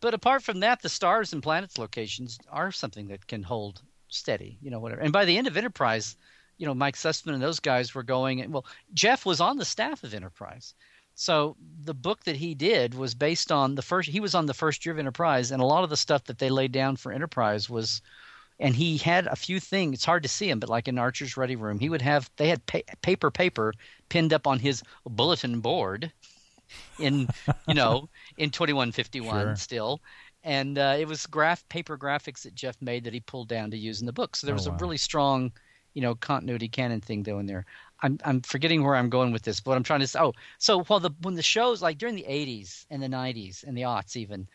but 0.00 0.14
apart 0.14 0.42
from 0.42 0.58
that, 0.60 0.82
the 0.82 0.88
stars 0.88 1.32
and 1.32 1.40
planets 1.40 1.78
locations 1.78 2.40
are 2.50 2.72
something 2.72 3.06
that 3.06 3.28
can 3.28 3.44
hold 3.44 3.82
steady. 4.08 4.58
You 4.60 4.72
know, 4.72 4.80
whatever. 4.80 5.00
And 5.00 5.12
by 5.12 5.24
the 5.24 5.38
end 5.38 5.46
of 5.46 5.56
Enterprise, 5.56 6.16
you 6.58 6.66
know, 6.66 6.74
Mike 6.74 6.96
Sussman 6.96 7.34
and 7.34 7.42
those 7.42 7.60
guys 7.60 7.94
were 7.94 8.02
going. 8.02 8.50
Well, 8.50 8.66
Jeff 8.94 9.24
was 9.24 9.40
on 9.40 9.58
the 9.58 9.64
staff 9.64 10.02
of 10.02 10.12
Enterprise. 10.12 10.74
So 11.14 11.56
the 11.84 11.94
book 11.94 12.24
that 12.24 12.36
he 12.36 12.54
did 12.54 12.94
was 12.94 13.14
based 13.14 13.52
on 13.52 13.74
the 13.74 13.82
first. 13.82 14.08
He 14.08 14.20
was 14.20 14.34
on 14.34 14.46
the 14.46 14.54
first 14.54 14.84
year 14.84 14.92
of 14.92 14.98
Enterprise, 14.98 15.50
and 15.50 15.62
a 15.62 15.66
lot 15.66 15.84
of 15.84 15.90
the 15.90 15.96
stuff 15.96 16.24
that 16.24 16.38
they 16.38 16.50
laid 16.50 16.72
down 16.72 16.96
for 16.96 17.12
Enterprise 17.12 17.68
was. 17.68 18.02
And 18.60 18.76
he 18.76 18.96
had 18.98 19.26
a 19.26 19.34
few 19.34 19.58
things. 19.58 19.94
It's 19.94 20.04
hard 20.04 20.22
to 20.22 20.28
see 20.28 20.48
him, 20.48 20.60
but 20.60 20.68
like 20.68 20.86
in 20.86 20.96
Archer's 20.96 21.36
Ready 21.36 21.56
Room, 21.56 21.80
he 21.80 21.88
would 21.88 22.02
have. 22.02 22.30
They 22.36 22.48
had 22.48 22.64
pa- 22.66 22.94
paper 23.00 23.30
paper 23.30 23.72
pinned 24.08 24.32
up 24.32 24.46
on 24.46 24.60
his 24.60 24.84
bulletin 25.04 25.58
board, 25.60 26.12
in 26.98 27.28
you 27.66 27.74
know 27.74 28.08
in 28.36 28.50
twenty 28.50 28.72
one 28.72 28.92
fifty 28.92 29.20
one 29.20 29.56
still, 29.56 30.00
and 30.44 30.78
uh, 30.78 30.96
it 30.98 31.06
was 31.06 31.26
graph 31.26 31.66
paper 31.68 31.96
graphics 31.96 32.42
that 32.42 32.54
Jeff 32.54 32.76
made 32.80 33.04
that 33.04 33.12
he 33.12 33.20
pulled 33.20 33.48
down 33.48 33.70
to 33.70 33.76
use 33.76 34.00
in 34.00 34.06
the 34.06 34.12
book. 34.12 34.36
So 34.36 34.46
there 34.46 34.54
oh, 34.54 34.58
was 34.58 34.68
wow. 34.68 34.74
a 34.74 34.78
really 34.78 34.96
strong, 34.96 35.52
you 35.94 36.02
know, 36.02 36.14
continuity 36.14 36.68
canon 36.68 37.00
thing 37.00 37.22
though 37.22 37.38
in 37.38 37.46
there. 37.46 37.64
I'm 38.02 38.18
I'm 38.24 38.40
forgetting 38.42 38.82
where 38.82 38.96
I'm 38.96 39.10
going 39.10 39.32
with 39.32 39.42
this, 39.42 39.60
but 39.60 39.76
I'm 39.76 39.84
trying 39.84 40.00
to 40.00 40.06
say. 40.06 40.18
Oh, 40.20 40.34
so 40.58 40.82
while 40.84 41.00
the 41.00 41.10
when 41.22 41.34
the 41.36 41.42
shows 41.42 41.80
like 41.80 41.98
during 41.98 42.16
the 42.16 42.26
'80s 42.28 42.84
and 42.90 43.02
the 43.02 43.08
'90s 43.08 43.62
and 43.64 43.76
the 43.76 43.82
aughts 43.82 44.16
even, 44.16 44.48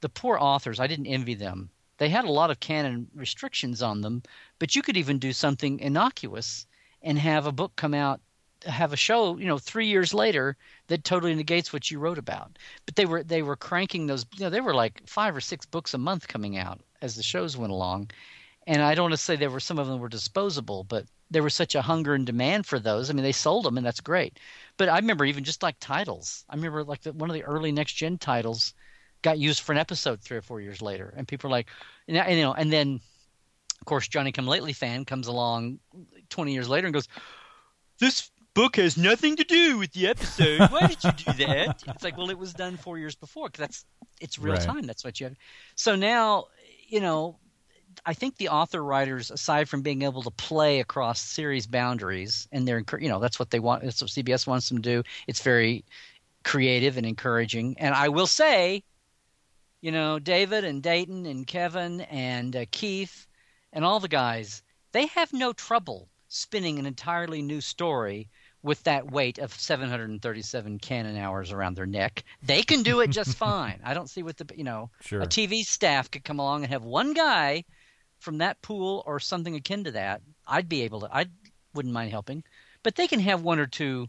the 0.00 0.08
poor 0.08 0.38
authors, 0.38 0.80
I 0.80 0.86
didn't 0.86 1.06
envy 1.06 1.34
them. 1.34 1.70
They 1.98 2.08
had 2.08 2.24
a 2.24 2.30
lot 2.30 2.50
of 2.50 2.60
canon 2.60 3.08
restrictions 3.14 3.82
on 3.82 4.00
them, 4.00 4.22
but 4.58 4.74
you 4.74 4.82
could 4.82 4.96
even 4.96 5.18
do 5.18 5.32
something 5.32 5.78
innocuous 5.78 6.66
and 7.02 7.18
have 7.18 7.46
a 7.46 7.52
book 7.52 7.76
come 7.76 7.94
out, 7.94 8.20
have 8.66 8.92
a 8.92 8.96
show, 8.96 9.36
you 9.36 9.46
know, 9.46 9.58
three 9.58 9.86
years 9.86 10.12
later 10.14 10.56
that 10.88 11.04
totally 11.04 11.34
negates 11.34 11.72
what 11.72 11.90
you 11.90 11.98
wrote 11.98 12.18
about. 12.18 12.58
But 12.86 12.96
they 12.96 13.06
were 13.06 13.22
they 13.22 13.42
were 13.42 13.56
cranking 13.56 14.06
those, 14.06 14.24
you 14.34 14.40
know, 14.44 14.50
they 14.50 14.60
were 14.62 14.74
like 14.74 15.06
five 15.06 15.36
or 15.36 15.40
six 15.40 15.66
books 15.66 15.94
a 15.94 15.98
month 15.98 16.26
coming 16.26 16.56
out 16.56 16.80
as 17.02 17.16
the 17.16 17.22
shows 17.22 17.56
went 17.56 17.72
along, 17.72 18.10
and 18.66 18.82
I 18.82 18.94
don't 18.94 19.04
want 19.04 19.14
to 19.14 19.18
say 19.18 19.36
there 19.36 19.50
were 19.50 19.60
some 19.60 19.78
of 19.78 19.86
them 19.86 19.98
were 19.98 20.08
disposable, 20.08 20.84
but 20.84 21.06
there 21.30 21.42
was 21.42 21.54
such 21.54 21.74
a 21.74 21.82
hunger 21.82 22.14
and 22.14 22.26
demand 22.26 22.66
for 22.66 22.78
those. 22.78 23.10
I 23.10 23.12
mean, 23.12 23.24
they 23.24 23.32
sold 23.32 23.64
them, 23.64 23.76
and 23.76 23.86
that's 23.86 24.00
great. 24.00 24.38
But 24.76 24.88
I 24.88 24.96
remember 24.96 25.24
even 25.24 25.44
just 25.44 25.62
like 25.62 25.76
titles. 25.80 26.44
I 26.48 26.54
remember 26.54 26.84
like 26.84 27.02
the, 27.02 27.12
one 27.12 27.30
of 27.30 27.34
the 27.34 27.44
early 27.44 27.72
next 27.72 27.94
gen 27.94 28.18
titles 28.18 28.74
got 29.22 29.38
used 29.38 29.60
for 29.60 29.72
an 29.72 29.78
episode 29.78 30.20
three 30.20 30.36
or 30.36 30.42
four 30.42 30.60
years 30.60 30.80
later, 30.82 31.12
and 31.16 31.28
people 31.28 31.48
are 31.48 31.50
like, 31.50 31.68
and, 32.08 32.16
you 32.16 32.42
know, 32.42 32.54
and 32.54 32.72
then 32.72 33.00
of 33.80 33.86
course 33.86 34.08
Johnny 34.08 34.32
Come 34.32 34.46
Lately 34.46 34.72
fan 34.72 35.04
comes 35.04 35.26
along 35.26 35.78
twenty 36.30 36.52
years 36.54 36.68
later 36.68 36.86
and 36.86 36.94
goes, 36.94 37.08
"This 37.98 38.30
book 38.54 38.76
has 38.76 38.96
nothing 38.96 39.36
to 39.36 39.44
do 39.44 39.78
with 39.78 39.92
the 39.92 40.06
episode. 40.06 40.70
Why 40.70 40.86
did 40.86 41.02
you 41.04 41.12
do 41.12 41.32
that?" 41.44 41.82
It's 41.88 42.04
like, 42.04 42.16
well, 42.16 42.30
it 42.30 42.38
was 42.38 42.54
done 42.54 42.76
four 42.76 42.98
years 42.98 43.14
before 43.14 43.48
because 43.48 43.60
that's 43.60 43.84
it's 44.20 44.38
real 44.38 44.54
right. 44.54 44.62
time. 44.62 44.82
That's 44.82 45.04
what 45.04 45.20
you 45.20 45.26
have. 45.26 45.36
So 45.74 45.96
now, 45.96 46.46
you 46.86 47.00
know, 47.00 47.38
I 48.06 48.14
think 48.14 48.36
the 48.36 48.48
author 48.48 48.82
writers, 48.84 49.30
aside 49.30 49.68
from 49.68 49.82
being 49.82 50.02
able 50.02 50.22
to 50.22 50.30
play 50.30 50.80
across 50.80 51.20
series 51.20 51.66
boundaries, 51.66 52.46
and 52.52 52.68
they're 52.68 52.84
you 52.98 53.08
know 53.08 53.18
that's 53.18 53.38
what 53.38 53.50
they 53.50 53.60
want. 53.60 53.82
That's 53.82 54.02
what 54.02 54.10
CBS 54.10 54.46
wants 54.46 54.68
them 54.68 54.82
to 54.82 55.02
do. 55.02 55.08
It's 55.26 55.42
very 55.42 55.84
creative 56.44 56.96
and 56.96 57.06
encouraging. 57.06 57.76
And 57.78 57.94
I 57.94 58.08
will 58.08 58.26
say, 58.26 58.84
you 59.80 59.90
know, 59.90 60.18
David 60.18 60.64
and 60.64 60.82
Dayton 60.82 61.26
and 61.26 61.46
Kevin 61.46 62.02
and 62.02 62.54
uh, 62.54 62.64
Keith 62.70 63.26
and 63.72 63.84
all 63.84 64.00
the 64.00 64.08
guys, 64.08 64.62
they 64.92 65.06
have 65.06 65.32
no 65.32 65.52
trouble 65.52 66.08
spinning 66.28 66.78
an 66.78 66.86
entirely 66.86 67.42
new 67.42 67.60
story 67.60 68.28
with 68.62 68.82
that 68.84 69.10
weight 69.10 69.38
of 69.38 69.52
737 69.52 70.78
canon 70.78 71.16
hours 71.16 71.52
around 71.52 71.74
their 71.74 71.86
neck. 71.86 72.24
They 72.42 72.62
can 72.62 72.82
do 72.82 73.00
it 73.00 73.10
just 73.10 73.36
fine. 73.36 73.80
I 73.84 73.94
don't 73.94 74.08
see 74.08 74.22
what 74.22 74.36
the 74.36 74.46
you 74.56 74.64
know 74.64 74.90
sure. 75.00 75.22
a 75.22 75.26
TV 75.26 75.64
staff 75.64 76.10
could 76.10 76.24
come 76.24 76.38
along 76.38 76.64
and 76.64 76.72
have 76.72 76.84
one 76.84 77.12
guy 77.12 77.64
from 78.24 78.38
that 78.38 78.60
pool 78.62 79.02
or 79.06 79.20
something 79.20 79.54
akin 79.54 79.84
to 79.84 79.92
that, 79.92 80.22
I'd 80.46 80.68
be 80.68 80.82
able 80.82 81.00
to. 81.00 81.14
I 81.14 81.26
wouldn't 81.74 81.94
mind 81.94 82.10
helping, 82.10 82.42
but 82.82 82.96
they 82.96 83.06
can 83.06 83.20
have 83.20 83.42
one 83.42 83.58
or 83.58 83.66
two 83.66 84.08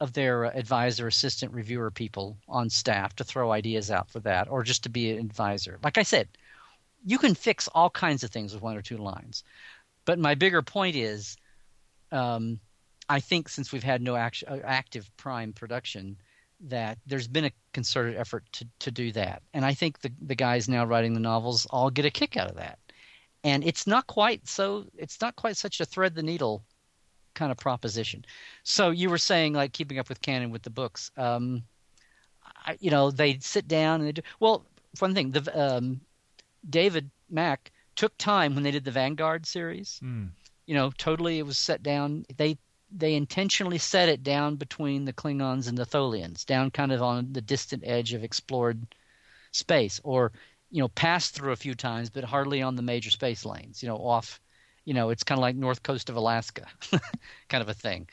of 0.00 0.14
their 0.14 0.46
uh, 0.46 0.50
advisor, 0.54 1.06
assistant, 1.06 1.52
reviewer 1.52 1.90
people 1.90 2.38
on 2.48 2.70
staff 2.70 3.14
to 3.16 3.24
throw 3.24 3.52
ideas 3.52 3.90
out 3.90 4.10
for 4.10 4.20
that, 4.20 4.48
or 4.48 4.62
just 4.62 4.82
to 4.84 4.88
be 4.88 5.10
an 5.10 5.18
advisor. 5.18 5.78
Like 5.84 5.98
I 5.98 6.02
said, 6.02 6.26
you 7.04 7.18
can 7.18 7.34
fix 7.34 7.68
all 7.68 7.90
kinds 7.90 8.24
of 8.24 8.30
things 8.30 8.54
with 8.54 8.62
one 8.62 8.76
or 8.76 8.82
two 8.82 8.96
lines. 8.96 9.44
But 10.06 10.18
my 10.18 10.34
bigger 10.34 10.62
point 10.62 10.96
is, 10.96 11.36
um, 12.10 12.58
I 13.10 13.20
think 13.20 13.48
since 13.48 13.72
we've 13.72 13.82
had 13.82 14.00
no 14.00 14.16
act- 14.16 14.44
uh, 14.48 14.58
active 14.64 15.10
prime 15.18 15.52
production, 15.52 16.16
that 16.62 16.98
there's 17.06 17.28
been 17.28 17.46
a 17.46 17.52
concerted 17.72 18.16
effort 18.16 18.44
to, 18.52 18.66
to 18.80 18.90
do 18.90 19.12
that. 19.12 19.42
And 19.54 19.64
I 19.64 19.74
think 19.74 20.00
the, 20.00 20.12
the 20.20 20.34
guys 20.34 20.68
now 20.68 20.84
writing 20.84 21.14
the 21.14 21.20
novels 21.20 21.66
all 21.70 21.90
get 21.90 22.04
a 22.04 22.10
kick 22.10 22.36
out 22.36 22.50
of 22.50 22.56
that 22.56 22.78
and 23.44 23.64
it's 23.64 23.86
not 23.86 24.06
quite 24.06 24.46
so 24.46 24.84
it's 24.96 25.20
not 25.20 25.36
quite 25.36 25.56
such 25.56 25.80
a 25.80 25.84
thread 25.84 26.14
the 26.14 26.22
needle 26.22 26.62
kind 27.34 27.52
of 27.52 27.58
proposition 27.58 28.24
so 28.62 28.90
you 28.90 29.08
were 29.08 29.18
saying 29.18 29.52
like 29.52 29.72
keeping 29.72 29.98
up 29.98 30.08
with 30.08 30.20
canon 30.20 30.50
with 30.50 30.62
the 30.62 30.70
books 30.70 31.10
um 31.16 31.62
I, 32.66 32.76
you 32.80 32.90
know 32.90 33.10
they 33.10 33.38
sit 33.38 33.68
down 33.68 34.00
and 34.00 34.08
they 34.08 34.12
do 34.12 34.22
well 34.40 34.66
one 34.98 35.14
thing 35.14 35.30
the 35.30 35.76
um 35.76 36.00
david 36.68 37.10
mack 37.30 37.70
took 38.00 38.16
time 38.16 38.54
when 38.54 38.64
they 38.64 38.70
did 38.70 38.84
the 38.84 38.90
Vanguard 38.90 39.44
series. 39.44 40.00
Mm. 40.02 40.30
You 40.64 40.74
know, 40.74 40.90
totally 40.96 41.38
it 41.38 41.46
was 41.46 41.58
set 41.58 41.82
down. 41.82 42.24
They 42.34 42.56
they 42.90 43.14
intentionally 43.14 43.76
set 43.76 44.08
it 44.08 44.22
down 44.22 44.56
between 44.56 45.04
the 45.04 45.12
Klingons 45.12 45.68
and 45.68 45.76
the 45.76 45.84
Tholians, 45.84 46.44
down 46.46 46.70
kind 46.70 46.92
of 46.92 47.02
on 47.02 47.32
the 47.34 47.42
distant 47.42 47.82
edge 47.86 48.14
of 48.14 48.24
explored 48.24 48.94
space, 49.52 50.00
or 50.02 50.32
you 50.70 50.80
know, 50.80 50.88
passed 50.88 51.34
through 51.34 51.52
a 51.52 51.56
few 51.56 51.74
times, 51.74 52.10
but 52.10 52.24
hardly 52.24 52.62
on 52.62 52.76
the 52.76 52.82
major 52.82 53.10
space 53.10 53.44
lanes. 53.44 53.82
You 53.82 53.88
know, 53.88 53.96
off. 53.96 54.40
You 54.86 54.94
know, 54.94 55.10
it's 55.10 55.22
kind 55.22 55.38
of 55.38 55.42
like 55.42 55.56
north 55.56 55.82
coast 55.82 56.08
of 56.08 56.16
Alaska, 56.16 56.66
kind 57.48 57.62
of 57.62 57.68
a 57.68 57.74
thing. 57.74 58.08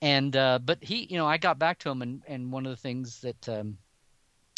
And 0.00 0.34
uh, 0.36 0.60
but 0.64 0.82
he, 0.82 1.06
you 1.10 1.16
know, 1.16 1.26
I 1.26 1.36
got 1.36 1.58
back 1.58 1.78
to 1.80 1.90
him, 1.90 2.00
and 2.02 2.22
and 2.26 2.52
one 2.52 2.64
of 2.64 2.70
the 2.70 2.76
things 2.76 3.20
that 3.20 3.48
um, 3.48 3.76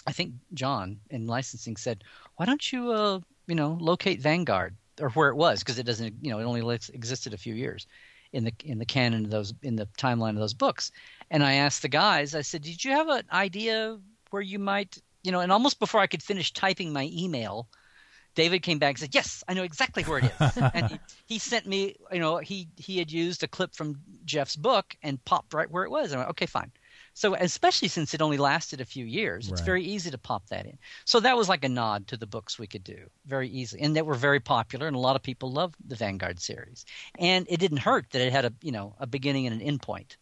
I 0.06 0.12
think 0.12 0.34
John 0.52 1.00
in 1.10 1.26
licensing 1.26 1.76
said, 1.76 2.04
why 2.36 2.46
don't 2.46 2.72
you, 2.72 2.92
uh, 2.92 3.20
you 3.46 3.54
know, 3.54 3.78
locate 3.80 4.20
Vanguard 4.20 4.76
or 5.00 5.10
where 5.10 5.28
it 5.28 5.36
was 5.36 5.60
because 5.60 5.78
it 5.78 5.86
doesn't, 5.86 6.14
you 6.20 6.30
know, 6.30 6.38
it 6.38 6.44
only 6.44 6.78
existed 6.92 7.34
a 7.34 7.38
few 7.38 7.54
years 7.54 7.86
in 8.32 8.44
the 8.44 8.52
in 8.64 8.78
the 8.78 8.84
canon 8.84 9.24
of 9.24 9.30
those 9.30 9.54
in 9.62 9.76
the 9.76 9.86
timeline 9.98 10.30
of 10.30 10.36
those 10.36 10.54
books. 10.54 10.90
And 11.30 11.42
I 11.42 11.54
asked 11.54 11.82
the 11.82 11.88
guys, 11.88 12.34
I 12.34 12.42
said, 12.42 12.62
did 12.62 12.84
you 12.84 12.90
have 12.92 13.08
an 13.08 13.24
idea 13.32 13.98
where 14.30 14.42
you 14.42 14.58
might, 14.58 14.98
you 15.24 15.32
know, 15.32 15.40
and 15.40 15.50
almost 15.52 15.80
before 15.80 16.00
I 16.00 16.06
could 16.06 16.22
finish 16.22 16.52
typing 16.52 16.92
my 16.92 17.10
email, 17.12 17.68
David 18.34 18.60
came 18.62 18.78
back 18.78 18.90
and 18.90 18.98
said, 18.98 19.14
"Yes, 19.14 19.44
I 19.48 19.54
know 19.54 19.62
exactly 19.62 20.04
where 20.04 20.18
it 20.18 20.24
is." 20.26 20.56
and 20.74 20.86
he, 20.88 21.00
he, 21.26 21.38
sent 21.38 21.66
me, 21.66 21.96
you 22.12 22.20
know, 22.20 22.38
he 22.38 22.68
he 22.76 22.98
had 22.98 23.10
used 23.10 23.42
a 23.42 23.48
clip 23.48 23.74
from 23.74 24.00
Jeff's 24.24 24.56
book 24.56 24.96
and 25.02 25.24
popped 25.24 25.54
right 25.54 25.70
where 25.70 25.84
it 25.84 25.90
was. 25.90 26.12
I 26.12 26.18
went, 26.18 26.30
"Okay, 26.30 26.46
fine." 26.46 26.72
So, 27.14 27.34
especially 27.34 27.88
since 27.88 28.12
it 28.12 28.22
only 28.22 28.38
lasted 28.38 28.80
a 28.80 28.84
few 28.84 29.04
years, 29.06 29.48
it's 29.48 29.60
Right. 29.60 29.64
very 29.64 29.84
easy 29.84 30.10
to 30.10 30.18
pop 30.18 30.46
that 30.48 30.66
in. 30.66 30.78
So 31.04 31.20
that 31.20 31.36
was 31.36 31.48
like 31.48 31.64
a 31.64 31.68
nod 31.68 32.08
to 32.08 32.16
the 32.16 32.26
books 32.26 32.58
we 32.58 32.66
could 32.66 32.84
do 32.84 33.08
very 33.26 33.48
easily, 33.48 33.82
and 33.82 33.96
that 33.96 34.06
were 34.06 34.14
very 34.14 34.40
popular, 34.40 34.86
and 34.88 34.96
a 34.96 35.00
lot 35.00 35.16
of 35.16 35.22
people 35.22 35.52
loved 35.52 35.76
the 35.86 35.96
Vanguard 35.96 36.40
series. 36.40 36.84
And 37.18 37.46
it 37.48 37.60
didn't 37.60 37.78
hurt 37.78 38.10
that 38.10 38.22
it 38.22 38.32
had 38.32 38.44
a 38.46 38.52
you 38.62 38.72
know 38.72 38.96
a 38.98 39.06
beginning 39.06 39.46
and 39.46 39.54
an 39.60 39.66
end 39.66 39.82
point. 39.82 40.16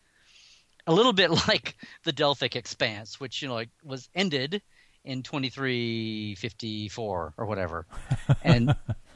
A 0.86 0.92
little 0.92 1.12
bit 1.12 1.30
like 1.48 1.76
the 2.05 2.12
Delphic 2.12 2.57
Expanse, 2.57 3.18
which 3.20 3.42
you 3.42 3.48
know 3.48 3.55
like, 3.55 3.70
was 3.82 4.09
ended 4.14 4.62
in 5.05 5.22
2354 5.22 7.34
or 7.36 7.46
whatever, 7.46 7.86
and 8.42 8.74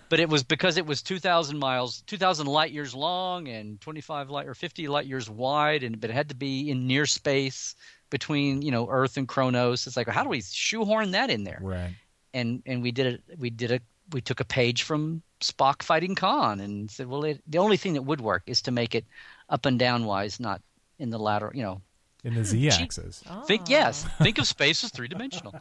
but 0.09 0.21
it 0.21 0.29
was 0.29 0.45
because 0.45 0.77
it 0.77 0.87
was 0.87 1.03
2,000 1.03 1.59
miles, 1.59 2.03
2,000 2.07 2.47
light 2.47 2.73
years 2.73 2.95
long, 2.95 3.49
and 3.49 3.81
25 3.81 4.31
light 4.31 4.47
or 4.47 4.55
50 4.55 4.89
light 4.89 5.07
years 5.07 5.29
wide, 5.29 5.83
and 5.83 6.01
but 6.01 6.11
it 6.11 6.15
had 6.15 6.29
to 6.29 6.37
be 6.37 6.71
in 6.71 6.87
near 6.87 7.07
space 7.07 7.75
between 8.11 8.63
you 8.63 8.71
know 8.71 8.89
Earth 8.91 9.17
and 9.17 9.29
Kronos. 9.29 9.87
It's 9.87 9.97
like 9.97 10.09
how 10.09 10.23
do 10.23 10.29
we 10.29 10.41
shoehorn 10.41 11.13
that 11.13 11.31
in 11.31 11.45
there? 11.45 11.59
Right. 11.61 11.95
and 12.35 12.63
and 12.67 12.83
we 12.83 12.93
did 12.93 13.07
it. 13.07 13.23
We 13.39 13.51
did 13.51 13.71
it. 13.71 13.83
We 14.13 14.21
took 14.21 14.41
a 14.41 14.45
page 14.45 14.85
from 14.85 15.23
Spock 15.41 15.83
fighting 15.83 16.15
Khan 16.15 16.61
and 16.61 16.91
said, 16.91 17.09
well, 17.09 17.25
it, 17.25 17.43
the 17.47 17.59
only 17.59 17.77
thing 17.77 17.95
that 17.95 18.03
would 18.03 18.21
work 18.21 18.45
is 18.47 18.63
to 18.63 18.71
make 18.71 18.95
it 18.95 19.05
up 19.49 19.67
and 19.67 19.79
down 19.79 20.05
wise, 20.05 20.39
not 20.39 20.63
in 20.99 21.11
the 21.11 21.19
lateral. 21.19 21.57
You 21.57 21.63
know, 21.63 21.83
In 22.27 22.35
the 22.35 22.45
Z 22.45 22.69
axis. 22.71 23.23
think 23.47 23.69
yes, 23.69 24.05
think 24.19 24.39
of 24.39 24.49
space 24.49 24.83
as 24.83 24.91
three 24.91 25.07
dimensional, 25.07 25.55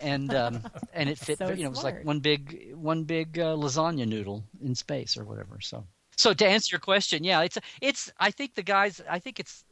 and 0.00 0.34
um, 0.34 0.62
and 0.92 1.08
it 1.08 1.18
fit. 1.18 1.38
So 1.38 1.48
you 1.48 1.62
know, 1.62 1.68
it 1.68 1.70
was 1.70 1.82
like 1.82 2.04
one 2.04 2.20
big 2.20 2.74
one 2.74 3.04
big 3.04 3.38
uh, 3.38 3.56
lasagna 3.56 4.06
noodle 4.06 4.44
in 4.62 4.74
space 4.74 5.16
or 5.16 5.24
whatever. 5.24 5.60
So 5.62 5.86
so 6.20 6.34
to 6.34 6.46
answer 6.46 6.74
your 6.74 6.80
question, 6.80 7.24
yeah, 7.24 7.40
it's 7.40 7.56
it's. 7.80 8.12
I 8.20 8.30
think 8.30 8.54
the 8.54 8.62
guys. 8.62 9.00
I 9.08 9.18
think 9.18 9.40
it's. 9.40 9.64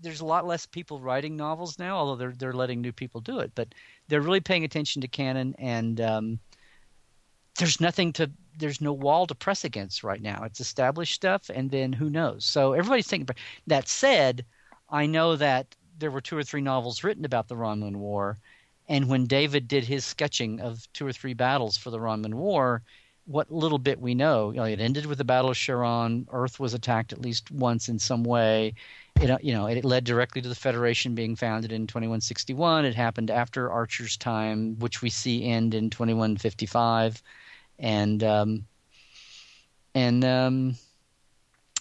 There's 0.00 0.22
a 0.22 0.24
lot 0.24 0.46
less 0.46 0.64
people 0.64 0.98
writing 0.98 1.36
novels 1.36 1.78
now, 1.78 1.96
although 1.98 2.16
they're 2.16 2.32
they're 2.32 2.54
letting 2.54 2.80
new 2.80 2.92
people 2.92 3.20
do 3.20 3.40
it. 3.40 3.52
But 3.54 3.74
they're 4.08 4.22
really 4.22 4.40
paying 4.40 4.64
attention 4.64 5.02
to 5.02 5.08
canon, 5.08 5.54
and 5.58 6.00
um, 6.00 6.38
there's 7.58 7.82
nothing 7.82 8.14
to 8.14 8.30
there's 8.56 8.80
no 8.80 8.94
wall 8.94 9.26
to 9.26 9.34
press 9.34 9.64
against 9.64 10.02
right 10.02 10.22
now. 10.22 10.42
It's 10.44 10.60
established 10.60 11.12
stuff, 11.12 11.50
and 11.54 11.70
then 11.70 11.92
who 11.92 12.08
knows? 12.08 12.46
So 12.46 12.72
everybody's 12.72 13.06
thinking. 13.06 13.24
About, 13.24 13.36
that 13.66 13.86
said, 13.86 14.46
I 14.88 15.04
know 15.04 15.36
that 15.36 15.76
there 16.00 16.10
were 16.10 16.20
two 16.20 16.36
or 16.36 16.42
three 16.42 16.60
novels 16.60 17.04
written 17.04 17.24
about 17.24 17.48
the 17.48 17.54
Romulan 17.54 17.96
War, 17.96 18.38
and 18.88 19.08
when 19.08 19.26
David 19.26 19.68
did 19.68 19.84
his 19.84 20.04
sketching 20.04 20.60
of 20.60 20.92
two 20.92 21.06
or 21.06 21.12
three 21.12 21.34
battles 21.34 21.76
for 21.76 21.90
the 21.90 21.98
Romulan 21.98 22.34
War, 22.34 22.82
what 23.26 23.52
little 23.52 23.78
bit 23.78 24.00
we 24.00 24.14
know, 24.14 24.50
you 24.50 24.56
know, 24.56 24.64
it 24.64 24.80
ended 24.80 25.06
with 25.06 25.18
the 25.18 25.24
Battle 25.24 25.50
of 25.50 25.56
Sharon. 25.56 26.26
Earth 26.32 26.58
was 26.58 26.74
attacked 26.74 27.12
at 27.12 27.20
least 27.20 27.50
once 27.52 27.88
in 27.88 27.98
some 27.98 28.24
way. 28.24 28.74
It, 29.20 29.30
uh, 29.30 29.38
you 29.40 29.52
know, 29.52 29.66
it 29.66 29.84
led 29.84 30.04
directly 30.04 30.42
to 30.42 30.48
the 30.48 30.54
Federation 30.54 31.14
being 31.14 31.36
founded 31.36 31.70
in 31.70 31.86
2161. 31.86 32.84
It 32.84 32.94
happened 32.96 33.30
after 33.30 33.70
Archer's 33.70 34.16
time, 34.16 34.78
which 34.80 35.02
we 35.02 35.10
see 35.10 35.44
end 35.44 35.74
in 35.74 35.90
2155, 35.90 37.22
and 37.78 38.24
um, 38.24 38.66
and 39.94 40.24
um, 40.24 40.74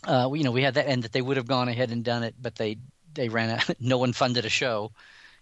uh, 0.03 0.29
you 0.33 0.43
know, 0.43 0.51
we 0.51 0.61
had 0.61 0.75
that, 0.75 0.87
and 0.87 1.01
that 1.03 1.13
they 1.13 1.21
would 1.21 1.37
have 1.37 1.47
gone 1.47 1.69
ahead 1.69 1.91
and 1.91 2.03
done 2.03 2.23
it, 2.23 2.35
but 2.39 2.55
they 2.55 2.77
they 3.13 3.29
ran 3.29 3.49
out. 3.49 3.69
No 3.79 3.97
one 3.97 4.13
funded 4.13 4.45
a 4.45 4.49
show, 4.49 4.91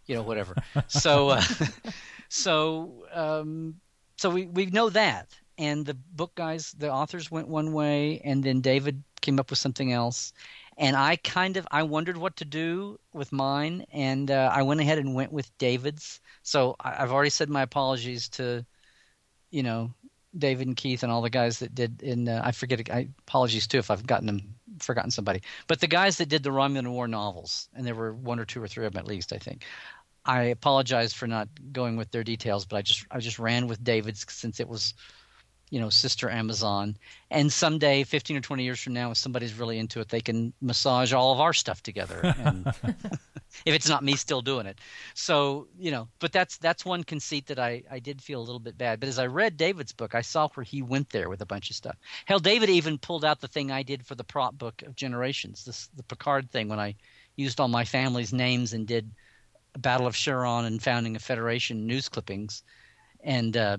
you 0.06 0.16
know, 0.16 0.24
whatever. 0.24 0.56
so 0.88 1.30
uh, 1.30 1.42
so 2.30 3.06
um, 3.14 3.76
so 4.18 4.30
we 4.30 4.46
we 4.48 4.68
know 4.68 4.90
that, 4.90 5.30
and 5.58 5.86
the 5.86 5.94
book 5.94 6.36
guys, 6.36 6.74
the 6.78 6.92
authors 6.92 7.32
went 7.32 7.48
one 7.48 7.74
way, 7.74 8.22
and 8.24 8.44
then 8.44 8.62
David 8.62 9.04
came 9.22 9.40
up 9.40 9.50
with 9.50 9.60
something 9.60 9.92
else, 9.92 10.34
and 10.78 10.96
I 10.96 11.16
kind 11.18 11.58
of 11.58 11.68
I 11.72 11.84
wondered 11.84 12.18
what 12.18 12.36
to 12.38 12.46
do 12.46 13.00
with 13.14 13.32
mine, 13.32 13.86
and 13.92 14.30
uh, 14.32 14.50
I 14.54 14.62
went 14.64 14.82
ahead 14.82 15.00
and 15.00 15.16
went 15.16 15.32
with 15.32 15.56
David's. 15.58 16.20
So 16.44 16.76
I, 16.80 17.04
I've 17.04 17.12
already 17.12 17.30
said 17.32 17.50
my 17.50 17.64
apologies 17.64 18.30
to, 18.30 18.66
you 19.52 19.64
know, 19.64 19.92
David 20.38 20.68
and 20.68 20.76
Keith 20.76 21.04
and 21.04 21.12
all 21.12 21.22
the 21.22 21.30
guys 21.30 21.60
that 21.60 21.76
did 21.76 22.02
in 22.02 22.28
uh, 22.28 22.42
I 22.44 22.52
forget 22.52 22.90
I 22.90 23.08
apologies 23.28 23.68
too 23.68 23.80
if 23.80 23.92
I've 23.92 24.06
gotten 24.06 24.28
them 24.28 24.56
forgotten 24.80 25.12
somebody. 25.12 25.42
But 25.68 25.80
the 25.80 25.88
guys 25.88 26.18
that 26.18 26.30
did 26.30 26.44
the 26.44 26.52
Romulan 26.52 26.92
War 26.92 27.08
novels 27.08 27.70
and 27.76 27.86
there 27.86 27.96
were 27.96 28.14
one 28.14 28.40
or 28.40 28.46
two 28.46 28.62
or 28.62 28.68
three 28.68 28.86
of 28.86 28.94
them 28.94 29.00
at 29.00 29.08
least 29.08 29.34
I 29.34 29.38
think. 29.38 29.66
I 30.26 30.44
apologize 30.44 31.14
for 31.14 31.26
not 31.26 31.48
going 31.72 31.96
with 31.96 32.12
their 32.12 32.24
details, 32.24 32.66
but 32.66 32.78
I 32.78 32.82
just 32.82 33.06
I 33.12 33.20
just 33.20 33.40
ran 33.40 33.68
with 33.68 33.84
David's 33.84 34.26
since 34.30 34.60
it 34.60 34.68
was 34.68 34.94
you 35.70 35.80
know 35.80 35.90
sister 35.90 36.30
Amazon 36.30 36.96
and 37.30 37.52
someday 37.52 38.04
15 38.04 38.38
or 38.38 38.42
20 38.42 38.64
years 38.64 38.80
from 38.80 38.94
now 38.94 39.12
if 39.12 39.18
somebody's 39.18 39.54
really 39.54 39.78
into 39.80 40.00
it 40.00 40.10
they 40.10 40.22
can 40.22 40.54
massage 40.62 41.14
all 41.14 41.34
of 41.34 41.40
our 41.40 41.54
stuff 41.54 41.84
together 41.84 42.34
and 42.40 42.72
if 43.66 43.74
it's 43.74 43.90
not 43.90 44.04
me 44.04 44.16
still 44.16 44.42
doing 44.42 44.66
it. 44.66 44.80
So, 45.14 45.68
you 45.78 45.92
know, 45.92 46.08
but 46.20 46.32
that's 46.32 46.58
that's 46.58 46.86
one 46.86 47.04
conceit 47.04 47.48
that 47.48 47.60
I 47.60 47.84
I 47.90 48.00
did 48.00 48.22
feel 48.22 48.40
a 48.40 48.44
little 48.44 48.60
bit 48.60 48.78
bad. 48.78 49.00
But 49.00 49.10
as 49.10 49.20
I 49.20 49.28
read 49.28 49.58
David's 49.58 49.92
book, 49.94 50.16
I 50.16 50.22
saw 50.22 50.48
where 50.50 50.64
he 50.64 50.82
went 50.82 51.10
there 51.10 51.30
with 51.30 51.42
a 51.42 51.46
bunch 51.46 51.70
of 51.70 51.76
stuff. 51.76 51.98
Hell, 52.26 52.40
David 52.40 52.70
even 52.70 52.98
pulled 52.98 53.26
out 53.26 53.42
the 53.42 53.48
thing 53.48 53.72
I 53.72 53.84
did 53.84 54.06
for 54.06 54.16
the 54.16 54.24
prop 54.24 54.58
book 54.58 54.82
of 54.84 54.96
Generations, 54.96 55.66
this 55.66 55.90
the 55.96 56.04
Picard 56.04 56.52
thing 56.52 56.70
when 56.70 56.80
I 56.80 56.96
used 57.36 57.60
all 57.60 57.68
my 57.68 57.86
family's 57.86 58.34
names 58.34 58.74
and 58.74 58.88
did 58.88 59.10
Battle 59.78 60.08
of 60.08 60.16
Sharon 60.16 60.66
and 60.66 60.82
founding 60.82 61.16
a 61.16 61.20
Federation 61.20 61.86
news 61.86 62.10
clippings 62.10 62.64
and 63.24 63.56
uh 63.58 63.78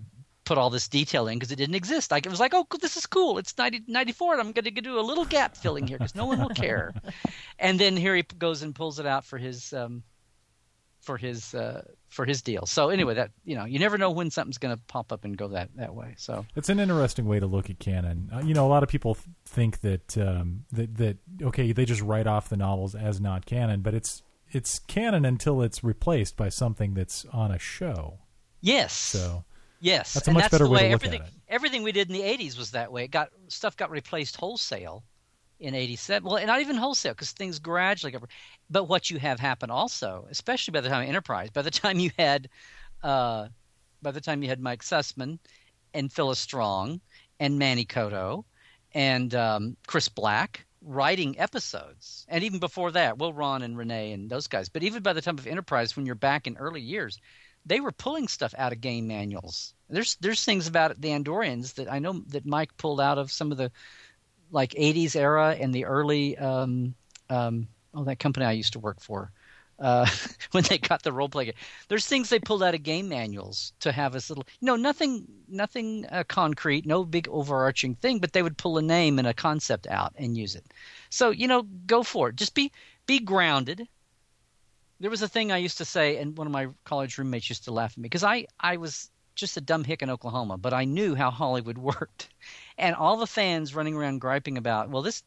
put 0.49 0.57
all 0.57 0.71
this 0.71 0.89
detail 0.89 1.29
in 1.29 1.39
because 1.39 1.53
it 1.53 1.57
didn't 1.57 1.75
exist. 1.75 2.11
Like 2.11 2.25
it 2.25 2.31
was 2.31 2.41
like, 2.41 2.55
oh, 2.55 2.67
this 2.81 2.97
is 2.97 3.05
cool. 3.05 3.37
It's 3.37 3.57
90, 3.59 3.83
94, 3.87 4.33
and 4.33 4.41
I'm 4.41 4.53
going 4.53 4.65
to 4.65 4.71
do 4.71 4.99
a 4.99 5.03
little 5.03 5.27
gap 5.27 5.55
filling 5.55 5.87
here 5.87 5.99
because 5.99 6.15
no 6.15 6.25
one 6.25 6.41
will 6.41 6.49
care. 6.49 6.95
and 7.59 7.79
then 7.79 7.99
here 7.99 8.17
he 8.17 8.23
goes 8.23 8.63
and 8.63 8.75
pulls 8.75 8.99
it 8.99 9.05
out 9.05 9.27
for 9.27 9.37
his 9.37 9.75
um, 9.75 10.03
for 11.03 11.19
his 11.19 11.55
uh, 11.55 11.83
for 12.09 12.25
his 12.25 12.41
deal. 12.41 12.65
So 12.65 12.89
anyway, 12.89 13.15
that 13.15 13.31
you 13.45 13.57
know, 13.57 13.67
you 13.67 13.79
never 13.79 13.99
know 13.99 14.11
when 14.11 14.31
something's 14.31 14.57
going 14.57 14.75
to 14.75 14.81
pop 14.89 15.13
up 15.13 15.27
and 15.27 15.37
go 15.37 15.49
that 15.49 15.69
that 15.77 15.95
way. 15.95 16.15
So 16.17 16.47
It's 16.57 16.71
an 16.71 16.81
interesting 16.81 17.27
way 17.27 17.41
to 17.41 17.47
look 17.47 17.69
at 17.69 17.79
canon. 17.79 18.31
Uh, 18.35 18.41
you 18.41 18.55
know, 18.55 18.67
a 18.67 18.71
lot 18.71 18.83
of 18.83 18.89
people 18.89 19.17
th- 19.17 19.27
think 19.45 19.83
that 19.83 20.17
um, 20.17 20.65
that 20.73 20.97
that 20.97 21.19
okay, 21.43 21.73
they 21.73 21.85
just 21.85 22.01
write 22.01 22.27
off 22.27 22.49
the 22.49 22.57
novels 22.57 22.95
as 22.95 23.21
not 23.21 23.45
canon, 23.45 23.83
but 23.83 23.93
it's 23.93 24.23
it's 24.51 24.79
canon 24.79 25.27
until 25.27 25.61
it's 25.61 25.85
replaced 25.85 26.39
by 26.39 26.49
something 26.49 26.95
that's 26.95 27.27
on 27.35 27.51
a 27.51 27.59
show. 27.59 28.21
yes, 28.63 28.95
So 28.95 29.45
yes, 29.81 30.15
That's 30.15 30.29
a 30.29 30.33
much 30.33 30.45
that's 30.45 30.51
better 30.51 30.65
the 30.65 30.71
way 30.71 30.77
way 30.77 30.83
to 30.83 30.89
look 30.89 31.05
at 31.05 31.13
everything 31.13 31.23
it. 31.23 31.33
everything 31.49 31.83
we 31.83 31.93
did 31.93 32.09
in 32.09 32.15
the 32.15 32.23
'80s 32.23 32.59
was 32.59 32.71
that 32.73 32.93
way. 32.93 33.05
It 33.05 33.11
got 33.11 33.31
stuff 33.49 33.77
got 33.77 33.91
replaced 33.91 34.37
wholesale 34.37 35.05
in 35.61 35.75
'87. 35.75 36.29
Well, 36.29 36.45
not 36.47 36.61
even 36.61 36.77
wholesale 36.77 37.13
because 37.15 37.33
things 37.33 37.59
gradually 37.59 38.13
got. 38.13 38.23
But 38.71 38.85
what 38.85 39.11
you 39.11 39.19
have 39.19 39.41
happen 39.41 39.71
also, 39.71 40.27
especially 40.31 40.73
by 40.73 40.81
the 40.81 40.89
time 40.89 41.03
of 41.03 41.09
Enterprise, 41.09 41.51
by 41.51 41.63
the 41.63 41.71
time 41.71 41.99
you 41.99 42.11
had, 42.19 42.49
uh, 43.03 43.49
by 44.03 44.11
the 44.11 44.21
time 44.21 44.43
you 44.43 44.49
had 44.49 44.61
Mike 44.61 44.83
Sussman 44.83 45.39
and 45.95 46.13
Phyllis 46.13 46.39
Strong 46.39 47.01
and 47.41 47.59
Manny 47.59 47.85
Coto 47.85 48.45
and 48.93 49.35
um, 49.35 49.77
Chris 49.87 50.09
Black 50.09 50.65
writing 50.83 51.39
episodes, 51.39 52.25
and 52.29 52.45
even 52.45 52.61
before 52.61 52.93
that, 52.93 53.19
Will 53.19 53.33
Ron 53.33 53.63
and 53.63 53.77
Renee 53.77 54.13
and 54.13 54.31
those 54.31 54.47
guys. 54.47 54.69
But 54.69 54.83
even 54.83 55.03
by 55.03 55.13
the 55.13 55.21
time 55.21 55.39
of 55.39 55.47
Enterprise, 55.47 55.97
when 55.97 56.07
you're 56.07 56.15
back 56.15 56.47
in 56.47 56.57
early 56.57 56.81
years, 56.81 57.19
they 57.67 57.81
were 57.81 57.93
pulling 57.93 58.29
stuff 58.29 58.55
out 58.59 58.73
of 58.73 58.81
game 58.81 59.07
manuals. 59.07 59.75
There's 59.89 60.17
there's 60.17 60.45
things 60.45 60.67
about 60.67 61.01
the 61.01 61.09
Andorians 61.09 61.75
that 61.75 61.91
I 61.91 61.99
know 61.99 62.23
that 62.29 62.47
Mike 62.47 62.77
pulled 62.77 63.01
out 63.01 63.19
of 63.19 63.33
some 63.33 63.53
of 63.53 63.59
the 63.59 63.71
like 64.51 64.71
80s 64.73 65.15
era 65.17 65.57
and 65.59 65.75
the 65.75 65.85
early 65.85 66.37
um, 66.39 66.95
um, 67.29 67.69
oh 67.95 68.05
that 68.05 68.19
company 68.19 68.47
I 68.47 68.53
used 68.53 68.73
to 68.75 68.79
work 68.79 69.01
for 69.01 69.33
uh, 69.79 70.07
when 70.53 70.65
they 70.65 70.79
got 70.79 71.03
the 71.03 71.13
role 71.13 71.29
play. 71.29 71.53
There's 71.89 72.07
things 72.07 72.29
they 72.29 72.39
pulled 72.39 72.63
out 72.63 72.75
of 72.75 72.83
game 72.83 73.09
manuals 73.09 73.73
to 73.81 73.93
have 73.93 74.15
us 74.15 74.29
little, 74.31 74.47
you 74.61 74.67
know, 74.67 74.77
nothing, 74.77 75.27
nothing 75.49 76.07
uh, 76.07 76.25
concrete, 76.25 76.87
no 76.87 77.05
big 77.05 77.29
overarching 77.29 77.95
thing, 77.95 78.19
but 78.19 78.33
they 78.33 78.43
would 78.43 78.59
pull 78.59 78.79
a 78.79 78.83
name 78.83 79.19
and 79.19 79.29
a 79.29 79.35
concept 79.35 79.87
out 79.87 80.15
and 80.17 80.37
use 80.37 80.55
it. 80.55 80.67
So 81.11 81.31
you 81.31 81.49
know, 81.49 81.63
go 81.63 82.03
for 82.03 82.31
it. 82.31 82.37
Just 82.37 82.55
be 82.55 82.73
be 83.07 83.21
grounded. 83.21 83.89
There 85.01 85.11
was 85.11 85.23
a 85.23 85.29
thing 85.29 85.53
I 85.53 85.59
used 85.59 85.79
to 85.79 85.85
say, 85.85 86.17
and 86.17 86.37
one 86.37 86.47
of 86.47 86.53
my 86.53 86.69
college 86.85 87.19
roommates 87.19 87.49
used 87.49 87.65
to 87.65 87.73
laugh 87.73 87.93
at 87.93 87.99
me 87.99 88.03
because 88.03 88.25
I 88.25 88.47
I 88.59 88.77
was 88.79 89.11
just 89.35 89.57
a 89.57 89.61
dumb 89.61 89.85
hick 89.85 90.03
in 90.03 90.11
Oklahoma, 90.11 90.59
but 90.59 90.75
I 90.75 90.85
knew 90.85 91.15
how 91.15 91.31
Hollywood 91.31 91.79
worked, 91.93 92.29
and 92.77 92.95
all 92.95 93.17
the 93.17 93.27
fans 93.27 93.75
running 93.75 93.95
around 93.95 94.21
griping 94.21 94.59
about, 94.59 94.91
well, 94.91 95.03
this 95.03 95.23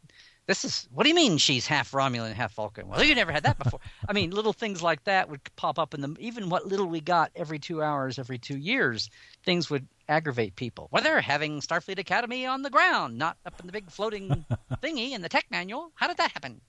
this 0.48 0.66
is 0.66 0.90
what 0.92 1.04
do 1.04 1.10
you 1.10 1.16
mean 1.16 1.38
she's 1.38 1.68
half 1.68 1.92
Romulan, 1.92 2.34
half 2.34 2.54
Vulcan? 2.56 2.88
Well, 2.88 3.04
you 3.04 3.16
never 3.16 3.32
had 3.32 3.44
that 3.44 3.58
before. 3.58 3.80
I 4.10 4.14
mean, 4.14 4.32
little 4.32 4.54
things 4.54 4.84
like 4.84 5.04
that 5.06 5.30
would 5.30 5.42
pop 5.56 5.80
up 5.80 5.94
in 5.94 6.02
the 6.02 6.16
even 6.20 6.50
what 6.50 6.68
little 6.68 6.88
we 6.88 7.00
got 7.00 7.32
every 7.36 7.60
two 7.60 7.82
hours, 7.82 8.20
every 8.20 8.38
two 8.38 8.58
years, 8.58 9.10
things 9.46 9.70
would 9.70 9.88
aggravate 10.10 10.56
people. 10.58 10.90
Well, 10.92 11.04
they're 11.04 11.22
having 11.22 11.62
Starfleet 11.62 12.00
Academy 12.00 12.46
on 12.46 12.64
the 12.64 12.70
ground, 12.70 13.18
not 13.18 13.38
up 13.46 13.60
in 13.62 13.68
the 13.68 13.72
big 13.72 13.90
floating 13.90 14.46
thingy 14.84 15.12
in 15.12 15.22
the 15.22 15.30
tech 15.30 15.46
manual. 15.50 15.92
How 15.96 16.08
did 16.08 16.18
that 16.18 16.32
happen? 16.32 16.60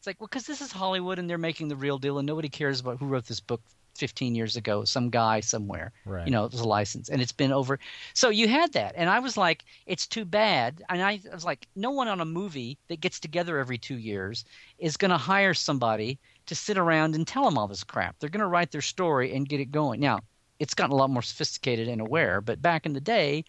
It's 0.00 0.06
like, 0.06 0.18
well, 0.18 0.28
because 0.28 0.46
this 0.46 0.62
is 0.62 0.72
Hollywood 0.72 1.18
and 1.18 1.28
they're 1.28 1.36
making 1.36 1.68
the 1.68 1.76
real 1.76 1.98
deal, 1.98 2.16
and 2.16 2.26
nobody 2.26 2.48
cares 2.48 2.80
about 2.80 2.98
who 2.98 3.04
wrote 3.04 3.26
this 3.26 3.38
book 3.38 3.60
15 3.98 4.34
years 4.34 4.56
ago, 4.56 4.82
some 4.82 5.10
guy 5.10 5.40
somewhere. 5.40 5.92
Right. 6.06 6.24
You 6.24 6.32
know, 6.32 6.46
it 6.46 6.52
was 6.52 6.62
a 6.62 6.68
license 6.68 7.10
and 7.10 7.20
it's 7.20 7.32
been 7.32 7.52
over. 7.52 7.78
So 8.14 8.30
you 8.30 8.48
had 8.48 8.72
that. 8.72 8.94
And 8.96 9.10
I 9.10 9.18
was 9.18 9.36
like, 9.36 9.62
it's 9.84 10.06
too 10.06 10.24
bad. 10.24 10.82
And 10.88 11.02
I, 11.02 11.20
I 11.30 11.34
was 11.34 11.44
like, 11.44 11.66
no 11.76 11.90
one 11.90 12.08
on 12.08 12.18
a 12.18 12.24
movie 12.24 12.78
that 12.88 13.02
gets 13.02 13.20
together 13.20 13.58
every 13.58 13.76
two 13.76 13.98
years 13.98 14.46
is 14.78 14.96
going 14.96 15.10
to 15.10 15.18
hire 15.18 15.52
somebody 15.52 16.18
to 16.46 16.54
sit 16.54 16.78
around 16.78 17.14
and 17.14 17.26
tell 17.26 17.44
them 17.44 17.58
all 17.58 17.68
this 17.68 17.84
crap. 17.84 18.18
They're 18.18 18.30
going 18.30 18.40
to 18.40 18.46
write 18.46 18.70
their 18.70 18.80
story 18.80 19.34
and 19.34 19.46
get 19.46 19.60
it 19.60 19.70
going. 19.70 20.00
Now, 20.00 20.20
it's 20.60 20.72
gotten 20.72 20.92
a 20.92 20.96
lot 20.96 21.10
more 21.10 21.20
sophisticated 21.20 21.88
and 21.88 22.00
aware, 22.00 22.40
but 22.40 22.62
back 22.62 22.86
in 22.86 22.94
the 22.94 23.02
day, 23.02 23.44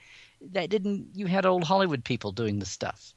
that 0.51 0.69
didn't, 0.69 1.11
you 1.13 1.27
had 1.27 1.45
old 1.45 1.63
Hollywood 1.63 2.03
people 2.03 2.33
doing 2.33 2.59
the 2.59 2.65
stuff 2.65 3.13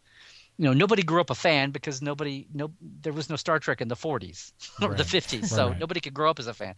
you 0.59 0.65
know 0.67 0.73
nobody 0.73 1.03
grew 1.03 1.21
up 1.21 1.31
a 1.31 1.35
fan 1.35 1.71
because 1.71 2.01
nobody 2.03 2.47
no 2.55 2.73
there 2.81 3.13
was 3.13 3.29
no 3.31 3.37
Star 3.37 3.59
Trek 3.59 3.81
in 3.81 3.89
the 3.89 3.97
40s 3.97 4.53
or 4.83 4.91
Right. 4.91 4.97
the 4.97 5.05
50s 5.05 5.49
so 5.49 5.73
Right. 5.73 5.79
nobody 5.79 6.01
could 6.01 6.15
grow 6.15 6.31
up 6.31 6.39
as 6.39 6.47
a 6.47 6.55
fan 6.55 6.75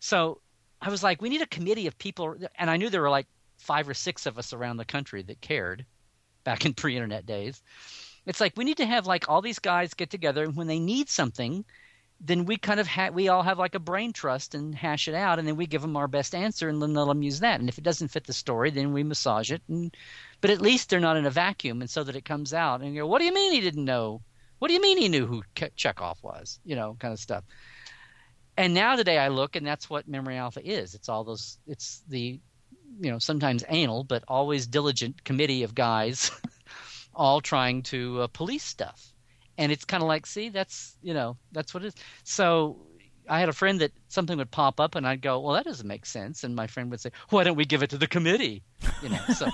so 0.00 0.40
I 0.80 0.90
was 0.90 1.02
like 1.02 1.22
we 1.22 1.28
need 1.28 1.42
a 1.42 1.46
committee 1.46 1.86
of 1.86 1.98
people 1.98 2.36
and 2.58 2.70
I 2.70 2.76
knew 2.76 2.90
there 2.90 3.02
were 3.02 3.10
like 3.10 3.26
five 3.58 3.88
or 3.88 3.94
six 3.94 4.26
of 4.26 4.38
us 4.38 4.52
around 4.52 4.78
the 4.78 4.84
country 4.84 5.22
that 5.24 5.40
cared 5.40 5.86
back 6.44 6.66
in 6.66 6.74
pre-internet 6.74 7.26
days 7.26 7.62
it's 8.26 8.40
like 8.40 8.54
we 8.56 8.64
need 8.64 8.78
to 8.78 8.86
have 8.86 9.06
like 9.06 9.28
all 9.28 9.42
these 9.42 9.58
guys 9.58 9.94
get 9.94 10.10
together 10.10 10.44
and 10.44 10.56
when 10.56 10.66
they 10.66 10.78
need 10.78 11.08
something 11.08 11.64
then 12.22 12.44
we 12.44 12.56
kind 12.56 12.80
of 12.80 12.86
ha- 12.86 13.10
we 13.12 13.28
all 13.28 13.42
have 13.42 13.58
like 13.58 13.74
a 13.74 13.78
brain 13.80 14.12
trust 14.12 14.54
and 14.54 14.74
hash 14.74 15.08
it 15.08 15.14
out 15.14 15.38
and 15.38 15.48
then 15.48 15.56
we 15.56 15.66
give 15.66 15.82
them 15.82 15.96
our 15.96 16.08
best 16.08 16.34
answer 16.34 16.68
and 16.68 16.80
then 16.82 16.94
let 16.94 17.06
them 17.06 17.22
use 17.22 17.40
that 17.40 17.60
and 17.60 17.68
if 17.68 17.78
it 17.78 17.84
doesn't 17.84 18.08
fit 18.08 18.24
the 18.26 18.32
story 18.32 18.70
then 18.70 18.92
we 18.92 19.02
massage 19.02 19.50
it 19.52 19.62
and 19.68 19.96
but 20.40 20.50
at 20.50 20.60
least 20.60 20.88
they're 20.88 21.00
not 21.00 21.16
in 21.16 21.26
a 21.26 21.30
vacuum. 21.30 21.80
And 21.80 21.90
so 21.90 22.04
that 22.04 22.16
it 22.16 22.24
comes 22.24 22.54
out 22.54 22.80
and 22.80 22.94
you 22.94 23.02
go 23.02 23.06
what 23.06 23.18
do 23.18 23.24
you 23.24 23.34
mean 23.34 23.52
he 23.52 23.60
didn't 23.60 23.84
know? 23.84 24.22
What 24.58 24.68
do 24.68 24.74
you 24.74 24.80
mean 24.80 24.98
he 24.98 25.08
knew 25.08 25.26
who 25.26 25.42
Chekov 25.54 26.22
was? 26.22 26.60
You 26.64 26.76
know 26.76 26.96
kind 26.98 27.12
of 27.12 27.20
stuff. 27.20 27.44
And 28.56 28.74
now 28.74 28.96
today 28.96 29.18
i 29.18 29.28
look 29.28 29.56
and 29.56 29.66
that's 29.66 29.88
what 29.88 30.08
memory 30.08 30.36
alpha 30.36 30.66
is. 30.66 30.94
It's 30.94 31.08
all 31.08 31.24
those 31.24 31.58
it's 31.66 32.02
the 32.08 32.40
you 33.00 33.10
know 33.10 33.18
sometimes 33.18 33.64
anal 33.68 34.04
but 34.04 34.24
always 34.28 34.66
diligent 34.66 35.22
committee 35.24 35.62
of 35.62 35.74
guys 35.74 36.30
all 37.14 37.40
trying 37.40 37.82
to 37.84 38.22
uh, 38.22 38.26
police 38.28 38.64
stuff. 38.64 39.12
And 39.58 39.70
it's 39.70 39.84
kind 39.84 40.02
of 40.02 40.08
like 40.08 40.26
see 40.26 40.48
that's 40.48 40.96
you 41.02 41.14
know 41.14 41.36
that's 41.52 41.74
what 41.74 41.84
it 41.84 41.88
is. 41.88 41.94
So 42.24 42.86
i 43.28 43.40
had 43.40 43.48
a 43.48 43.52
friend 43.52 43.80
that 43.80 43.92
something 44.08 44.38
would 44.38 44.50
pop 44.50 44.80
up 44.80 44.94
and 44.94 45.06
i'd 45.06 45.22
go 45.22 45.40
well 45.40 45.54
that 45.54 45.64
doesn't 45.64 45.86
make 45.86 46.06
sense. 46.06 46.44
And 46.44 46.54
my 46.54 46.66
friend 46.66 46.90
would 46.90 47.00
say 47.00 47.10
why 47.30 47.44
don't 47.44 47.56
we 47.56 47.64
give 47.64 47.82
it 47.82 47.90
to 47.90 47.98
the 47.98 48.06
committee? 48.06 48.62
You 49.02 49.10
know 49.10 49.20
so 49.34 49.48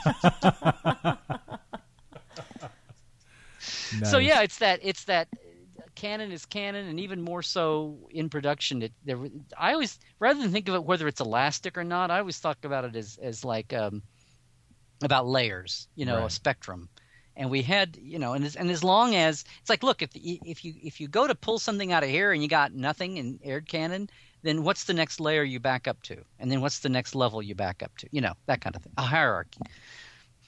so 4.05 4.19
yeah 4.19 4.43
it's 4.43 4.59
that 4.59 4.81
it's 4.83 5.05
that 5.05 5.29
canon 5.95 6.31
is 6.31 6.45
canon 6.45 6.87
and 6.87 7.01
even 7.01 7.23
more 7.23 7.43
so 7.43 7.97
in 8.11 8.29
production 8.29 8.83
it 8.83 8.93
there 9.05 9.19
i 9.59 9.73
always 9.73 9.99
rather 10.19 10.41
than 10.41 10.53
think 10.53 10.69
of 10.69 10.75
it 10.75 10.85
whether 10.85 11.09
it's 11.09 11.21
elastic 11.21 11.79
or 11.79 11.85
not 11.85 12.11
i 12.11 12.19
always 12.19 12.39
talk 12.39 12.59
about 12.65 12.85
it 12.85 12.95
as 12.95 13.19
as 13.23 13.45
like 13.45 13.73
um 13.73 14.03
about 15.03 15.27
layers 15.27 15.89
you 15.97 16.05
know 16.05 16.25
a 16.27 16.31
spectrum 16.31 16.89
and 17.37 17.51
we 17.51 17.63
had 17.63 17.97
you 18.01 18.19
know 18.19 18.33
and 18.33 18.45
as, 18.45 18.57
and 18.57 18.71
as 18.71 18.83
long 18.83 19.15
as 19.15 19.45
it's 19.61 19.71
like 19.71 19.83
look 19.83 20.03
if 20.03 20.11
if 20.15 20.65
you 20.65 20.75
if 20.83 21.01
you 21.01 21.09
go 21.09 21.27
to 21.27 21.35
pull 21.35 21.59
something 21.59 21.93
out 21.93 22.03
of 22.03 22.09
here 22.09 22.33
and 22.33 22.43
you 22.43 22.49
got 22.49 22.73
nothing 22.73 23.17
in 23.17 23.39
aired 23.45 23.69
canon 23.69 24.09
then 24.43 24.63
what's 24.63 24.85
the 24.85 24.95
next 24.95 25.21
layer 25.21 25.43
you 25.43 25.61
back 25.61 25.87
up 25.87 26.03
to 26.03 26.17
and 26.39 26.51
then 26.51 26.61
what's 26.61 26.81
the 26.81 26.89
next 26.89 27.15
level 27.15 27.43
you 27.43 27.55
back 27.55 27.83
up 27.83 27.97
to 27.99 28.09
you 28.11 28.21
know 28.21 28.33
that 28.47 28.61
kind 28.61 28.75
of 28.75 28.83
thing 28.83 28.93
a 28.97 29.03
hierarchy 29.03 29.61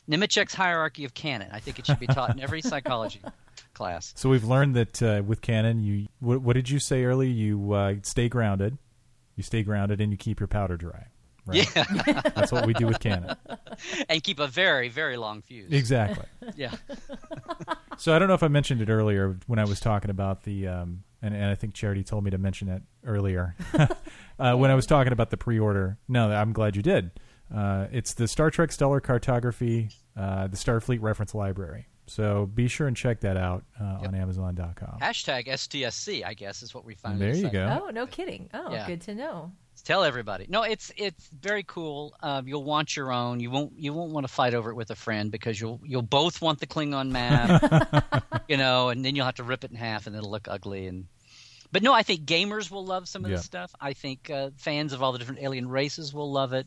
Nemecek's 0.09 0.55
hierarchy 0.55 1.05
of 1.05 1.13
canon. 1.13 1.51
I 1.53 1.61
think 1.61 1.79
it 1.79 1.85
should 1.85 2.01
be 2.01 2.07
taught 2.07 2.31
in 2.31 2.41
every 2.41 2.63
psychology 2.63 3.21
class. 3.75 4.15
So 4.17 4.31
we've 4.31 4.45
learned 4.45 4.75
that 4.75 5.03
uh, 5.03 5.23
with 5.25 5.43
Canon, 5.43 5.83
you 5.83 6.07
what, 6.19 6.41
what 6.41 6.55
did 6.55 6.71
you 6.71 6.79
say 6.79 7.05
earlier? 7.05 7.31
You 7.31 7.73
uh, 7.73 7.95
stay 8.03 8.29
grounded, 8.31 8.79
you 9.37 9.43
stay 9.43 9.63
grounded, 9.63 10.01
and 10.01 10.11
you 10.11 10.17
keep 10.17 10.41
your 10.41 10.47
powder 10.47 10.79
dry. 10.79 11.09
Right? 11.49 11.69
Yeah, 11.77 11.85
That's 12.35 12.53
what 12.53 12.67
we 12.67 12.75
do 12.75 12.87
with 12.87 13.01
Canon. 13.01 13.35
and 14.09 14.23
keep 14.23 14.39
a 14.39 14.47
very, 14.47 14.89
very 14.89 15.17
long 15.17 15.43
fuse. 15.43 15.73
Exactly. 15.73 16.25
Yeah, 16.57 16.73
So 17.99 18.15
I 18.15 18.19
don't 18.19 18.29
know 18.29 18.35
if 18.35 18.43
I 18.43 18.49
mentioned 18.49 18.81
it 18.81 18.89
earlier 18.89 19.37
when 19.47 19.59
I 19.59 19.65
was 19.65 19.81
talking 19.81 20.11
about 20.11 20.45
the, 20.45 20.67
um, 20.69 21.03
and, 21.21 21.35
and 21.35 21.45
I 21.47 21.55
think 21.57 21.75
Charity 21.75 22.05
told 22.05 22.25
me 22.25 22.31
to 22.31 22.39
mention 22.39 22.69
it 22.69 22.83
earlier 23.05 23.55
uh, 24.39 24.55
when 24.55 24.71
I 24.71 24.75
was 24.75 24.87
talking 24.87 25.13
about 25.13 25.31
the 25.31 25.37
pre-order. 25.37 25.99
No, 26.09 26.31
I'm 26.31 26.53
glad 26.53 26.75
you 26.77 26.83
did. 26.83 27.11
Uh, 27.55 27.87
it's 27.93 28.15
the 28.15 28.29
Star 28.29 28.51
Trek 28.51 28.73
Stellar 28.73 29.01
Cartography, 29.01 29.91
uh, 30.17 30.47
the 30.47 30.57
Starfleet 30.57 31.01
Reference 31.03 31.35
Library. 31.35 31.87
So 32.07 32.47
be 32.47 32.69
sure 32.69 32.87
and 32.87 32.97
check 32.97 33.21
that 33.21 33.37
out 33.37 33.65
uh, 33.81 33.85
on 34.07 34.15
Amazon.com. 34.15 34.99
hashtag 35.03 35.47
STSC. 35.49 36.25
I 36.25 36.33
guess 36.35 36.63
is 36.63 36.75
what 36.75 36.85
we 36.85 36.95
found. 36.95 37.21
There 37.21 37.35
you 37.35 37.51
go. 37.51 37.83
Oh, 37.85 37.91
no 37.91 38.07
kidding. 38.07 38.49
Oh, 38.55 38.73
Yeah. 38.73 38.87
good 38.87 39.03
to 39.03 39.15
know. 39.15 39.53
Tell 39.89 40.05
everybody. 40.05 40.45
No, 40.51 40.65
it's 40.65 40.93
it's 40.99 41.29
very 41.29 41.63
cool. 41.63 42.15
Um, 42.23 42.47
you'll 42.47 42.63
want 42.63 42.95
your 42.95 43.11
own. 43.11 43.41
You 43.41 43.51
won't 43.51 43.73
you 43.79 43.95
won't 43.95 44.13
want 44.13 44.27
to 44.27 44.31
fight 44.31 44.53
over 44.53 44.69
it 44.69 44.75
with 44.75 44.91
a 44.91 44.95
friend 44.95 45.31
because 45.31 45.59
you'll 45.59 45.81
you'll 45.83 46.03
both 46.03 46.43
want 46.43 46.61
the 46.61 46.67
Klingon 46.67 47.09
map, 47.09 48.45
you 48.49 48.59
know, 48.59 48.91
and 48.91 49.03
then 49.03 49.17
you'll 49.17 49.25
have 49.25 49.37
to 49.37 49.45
rip 49.45 49.65
it 49.65 49.71
in 49.71 49.79
half 49.79 50.07
and 50.07 50.15
it'll 50.15 50.31
look 50.31 50.47
ugly. 50.47 50.89
And 50.89 51.07
but 51.73 51.83
no, 51.83 51.95
I 51.95 52.03
think 52.03 52.27
gamers 52.27 52.71
will 52.71 52.85
love 52.85 53.09
some 53.09 53.25
of 53.25 53.31
Yeah. 53.31 53.39
this 53.39 53.47
stuff. 53.47 53.75
I 53.81 53.95
think 53.95 54.29
uh, 54.29 54.51
fans 54.59 54.93
of 54.93 55.03
all 55.03 55.13
the 55.13 55.19
different 55.19 55.41
alien 55.41 55.67
races 55.67 56.13
will 56.13 56.31
love 56.31 56.53
it. 56.53 56.67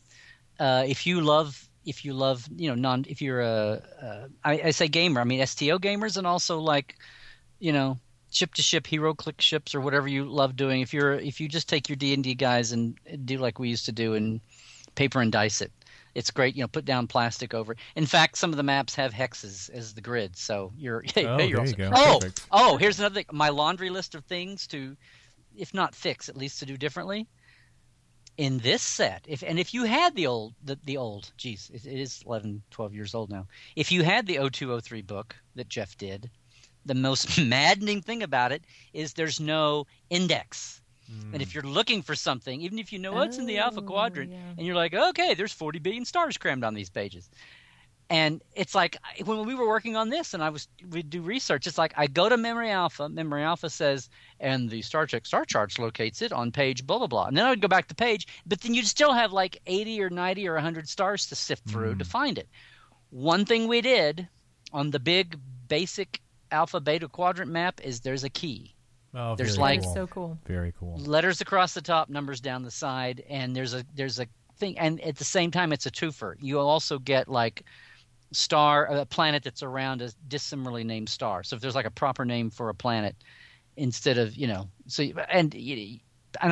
Uh, 0.58 0.82
if 0.84 1.06
you 1.06 1.20
love 1.20 1.68
if 1.86 2.04
you 2.04 2.14
love 2.14 2.48
you 2.56 2.70
know 2.70 2.74
non 2.74 3.04
if 3.08 3.22
you're 3.22 3.40
a, 3.40 3.82
a 4.02 4.28
I, 4.42 4.62
I 4.64 4.70
say 4.72 4.88
gamer 4.88 5.20
I 5.20 5.24
mean 5.24 5.46
STO 5.46 5.78
gamers 5.78 6.16
and 6.16 6.26
also 6.26 6.58
like 6.58 6.96
you 7.60 7.72
know 7.72 7.98
ship 8.32 8.54
to 8.54 8.62
ship 8.62 8.84
HeroClix 8.84 9.40
ships 9.40 9.74
or 9.74 9.80
whatever 9.80 10.08
you 10.08 10.24
love 10.24 10.56
doing 10.56 10.80
if 10.80 10.92
you're 10.94 11.12
if 11.14 11.40
you 11.40 11.48
just 11.48 11.68
take 11.68 11.88
your 11.88 11.96
D&D 11.96 12.34
guys 12.34 12.72
and 12.72 12.98
do 13.24 13.38
like 13.38 13.58
we 13.58 13.68
used 13.68 13.86
to 13.86 13.92
do 13.92 14.14
and 14.14 14.40
paper 14.94 15.20
and 15.20 15.30
dice 15.32 15.60
it 15.60 15.72
it's 16.14 16.30
great 16.30 16.54
you 16.56 16.62
know 16.62 16.68
put 16.68 16.84
down 16.84 17.06
plastic 17.06 17.54
over 17.54 17.72
it. 17.72 17.78
in 17.96 18.06
fact 18.06 18.36
some 18.36 18.50
of 18.50 18.56
the 18.56 18.62
maps 18.62 18.94
have 18.94 19.12
hexes 19.12 19.70
as 19.70 19.94
the 19.94 20.00
grid 20.00 20.36
so 20.36 20.72
you're 20.76 21.04
Oh, 21.16 21.20
you're 21.20 21.36
there 21.58 21.66
you 21.66 21.72
go. 21.74 21.90
oh 21.94 22.18
Perfect. 22.20 22.46
oh 22.50 22.76
here's 22.76 22.98
another 22.98 23.14
thing 23.16 23.26
my 23.32 23.48
laundry 23.50 23.90
list 23.90 24.14
of 24.14 24.24
things 24.24 24.66
to 24.68 24.96
if 25.56 25.72
not 25.74 25.94
fix 25.94 26.28
at 26.28 26.36
least 26.36 26.58
to 26.60 26.66
do 26.66 26.76
differently 26.76 27.26
in 28.38 28.58
this 28.58 28.82
set 28.82 29.24
if 29.28 29.42
and 29.42 29.58
if 29.58 29.74
you 29.74 29.84
had 29.84 30.14
the 30.14 30.26
old 30.26 30.54
the, 30.64 30.78
the 30.84 30.96
old 30.96 31.30
geez 31.36 31.70
it, 31.72 31.84
it 31.86 32.00
is 32.00 32.22
11 32.26 32.62
12 32.70 32.94
years 32.94 33.14
old 33.14 33.30
now 33.30 33.46
if 33.76 33.92
you 33.92 34.02
had 34.02 34.26
the 34.26 34.36
0203 34.36 35.02
book 35.02 35.36
that 35.54 35.68
jeff 35.68 35.96
did 35.98 36.30
the 36.84 36.94
most 36.94 37.40
maddening 37.44 38.02
thing 38.02 38.22
about 38.22 38.52
it 38.52 38.62
is 38.92 39.12
there's 39.12 39.40
no 39.40 39.86
index. 40.10 40.82
And 41.32 41.42
if 41.42 41.52
hmm. 41.52 41.58
you're 41.58 41.72
looking 41.72 42.02
for 42.02 42.14
something 42.14 42.62
even 42.62 42.78
if 42.78 42.92
you 42.92 42.98
know 42.98 43.12
what's 43.12 43.38
in 43.38 43.46
the 43.46 43.58
alpha 43.58 43.80
Oh, 43.80 43.82
quadrant 43.82 44.32
yeah. 44.32 44.54
and 44.56 44.66
you're 44.66 44.76
like 44.76 44.94
okay 44.94 45.34
there's 45.34 45.52
40 45.52 45.78
billion 45.78 46.04
stars 46.04 46.38
crammed 46.38 46.64
on 46.64 46.74
these 46.74 46.90
pages. 46.90 47.28
And 48.08 48.42
it's 48.54 48.74
like 48.74 48.96
when 49.24 49.46
we 49.46 49.54
were 49.54 49.68
working 49.68 49.96
on 49.96 50.08
this 50.08 50.32
and 50.34 50.42
i 50.42 50.48
was 50.48 50.68
we 50.90 51.02
do 51.02 51.20
research 51.22 51.66
it's 51.66 51.78
like 51.78 51.92
i 51.96 52.06
go 52.06 52.28
to 52.28 52.36
memory 52.36 52.70
alpha 52.70 53.08
memory 53.08 53.42
alpha 53.42 53.70
says 53.70 54.08
and 54.40 54.68
the 54.70 54.82
star 54.82 55.06
trek 55.06 55.24
star 55.26 55.44
charts 55.44 55.78
locates 55.78 56.22
it 56.22 56.32
on 56.32 56.50
page 56.50 56.86
blah 56.86 56.98
blah 56.98 57.06
blah. 57.06 57.26
And 57.26 57.36
then 57.36 57.46
i 57.46 57.50
would 57.50 57.60
go 57.60 57.68
back 57.68 57.88
to 57.88 57.94
page 57.94 58.26
but 58.46 58.60
then 58.60 58.74
you'd 58.74 58.86
still 58.86 59.12
have 59.12 59.32
like 59.32 59.60
80 59.66 60.02
or 60.02 60.10
90 60.10 60.48
or 60.48 60.54
100 60.54 60.88
stars 60.88 61.26
to 61.26 61.34
sift 61.34 61.68
through 61.68 61.96
to 61.96 62.04
hmm. 62.04 62.10
find 62.10 62.38
it. 62.38 62.48
One 63.10 63.44
thing 63.44 63.68
we 63.68 63.82
did 63.82 64.28
on 64.72 64.90
the 64.90 64.98
big 64.98 65.38
basic 65.68 66.20
alpha 66.52 66.80
beta 66.80 67.08
quadrant 67.08 67.50
map 67.50 67.80
is 67.82 68.00
there's 68.00 68.24
a 68.24 68.30
key 68.30 68.74
Oh, 69.14 69.36
There's 69.36 69.56
very 69.56 69.60
like- 69.60 69.82
cool. 69.82 69.94
so 69.94 70.06
cool. 70.06 70.38
very 70.46 70.72
cool. 70.78 70.96
letters 70.96 71.42
across 71.42 71.74
the 71.74 71.82
top, 71.82 72.08
numbers 72.08 72.40
down 72.40 72.62
the 72.62 72.70
side, 72.70 73.22
and 73.28 73.54
there's 73.54 73.74
a 73.74 73.84
there's 73.94 74.18
a 74.18 74.26
thing, 74.56 74.78
and 74.78 75.00
at 75.02 75.16
the 75.16 75.24
same 75.24 75.50
time, 75.50 75.70
it's 75.70 75.84
a 75.84 75.90
twofer. 75.90 76.34
You 76.40 76.58
also 76.60 76.98
get 76.98 77.28
like 77.28 77.62
star 78.32 78.86
a 78.86 79.04
planet 79.04 79.42
that's 79.44 79.62
around 79.62 80.00
a 80.00 80.10
dissimilarly 80.28 80.82
named 80.84 81.10
star. 81.10 81.42
So 81.42 81.56
if 81.56 81.60
there's 81.60 81.74
like 81.74 81.84
a 81.84 81.90
proper 81.90 82.24
name 82.24 82.48
for 82.48 82.70
a 82.70 82.74
planet 82.74 83.14
instead 83.76 84.16
of 84.16 84.34
you 84.34 84.46
know, 84.46 84.68
so 84.86 85.02
and 85.30 85.54
and 85.54 86.00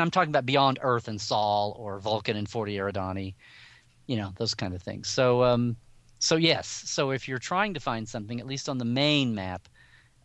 I'm 0.01 0.11
talking 0.11 0.29
about 0.29 0.45
Beyond 0.45 0.81
Earth 0.83 1.09
and 1.09 1.19
Sol 1.19 1.75
or 1.79 1.99
Vulcan 1.99 2.37
and 2.37 2.47
Forty 2.47 2.77
Eridani, 2.77 3.35
you 4.07 4.17
know, 4.17 4.33
those 4.37 4.53
kind 4.55 4.75
of 4.75 4.83
things. 4.83 5.09
So, 5.09 5.43
um, 5.45 5.77
so 6.19 6.37
yes. 6.37 6.67
So 6.69 7.11
if 7.13 7.27
you're 7.27 7.39
trying 7.39 7.73
to 7.73 7.81
find 7.81 8.07
something, 8.07 8.39
at 8.39 8.47
least 8.47 8.69
on 8.69 8.77
the 8.77 8.85
main 8.85 9.35
map, 9.35 9.67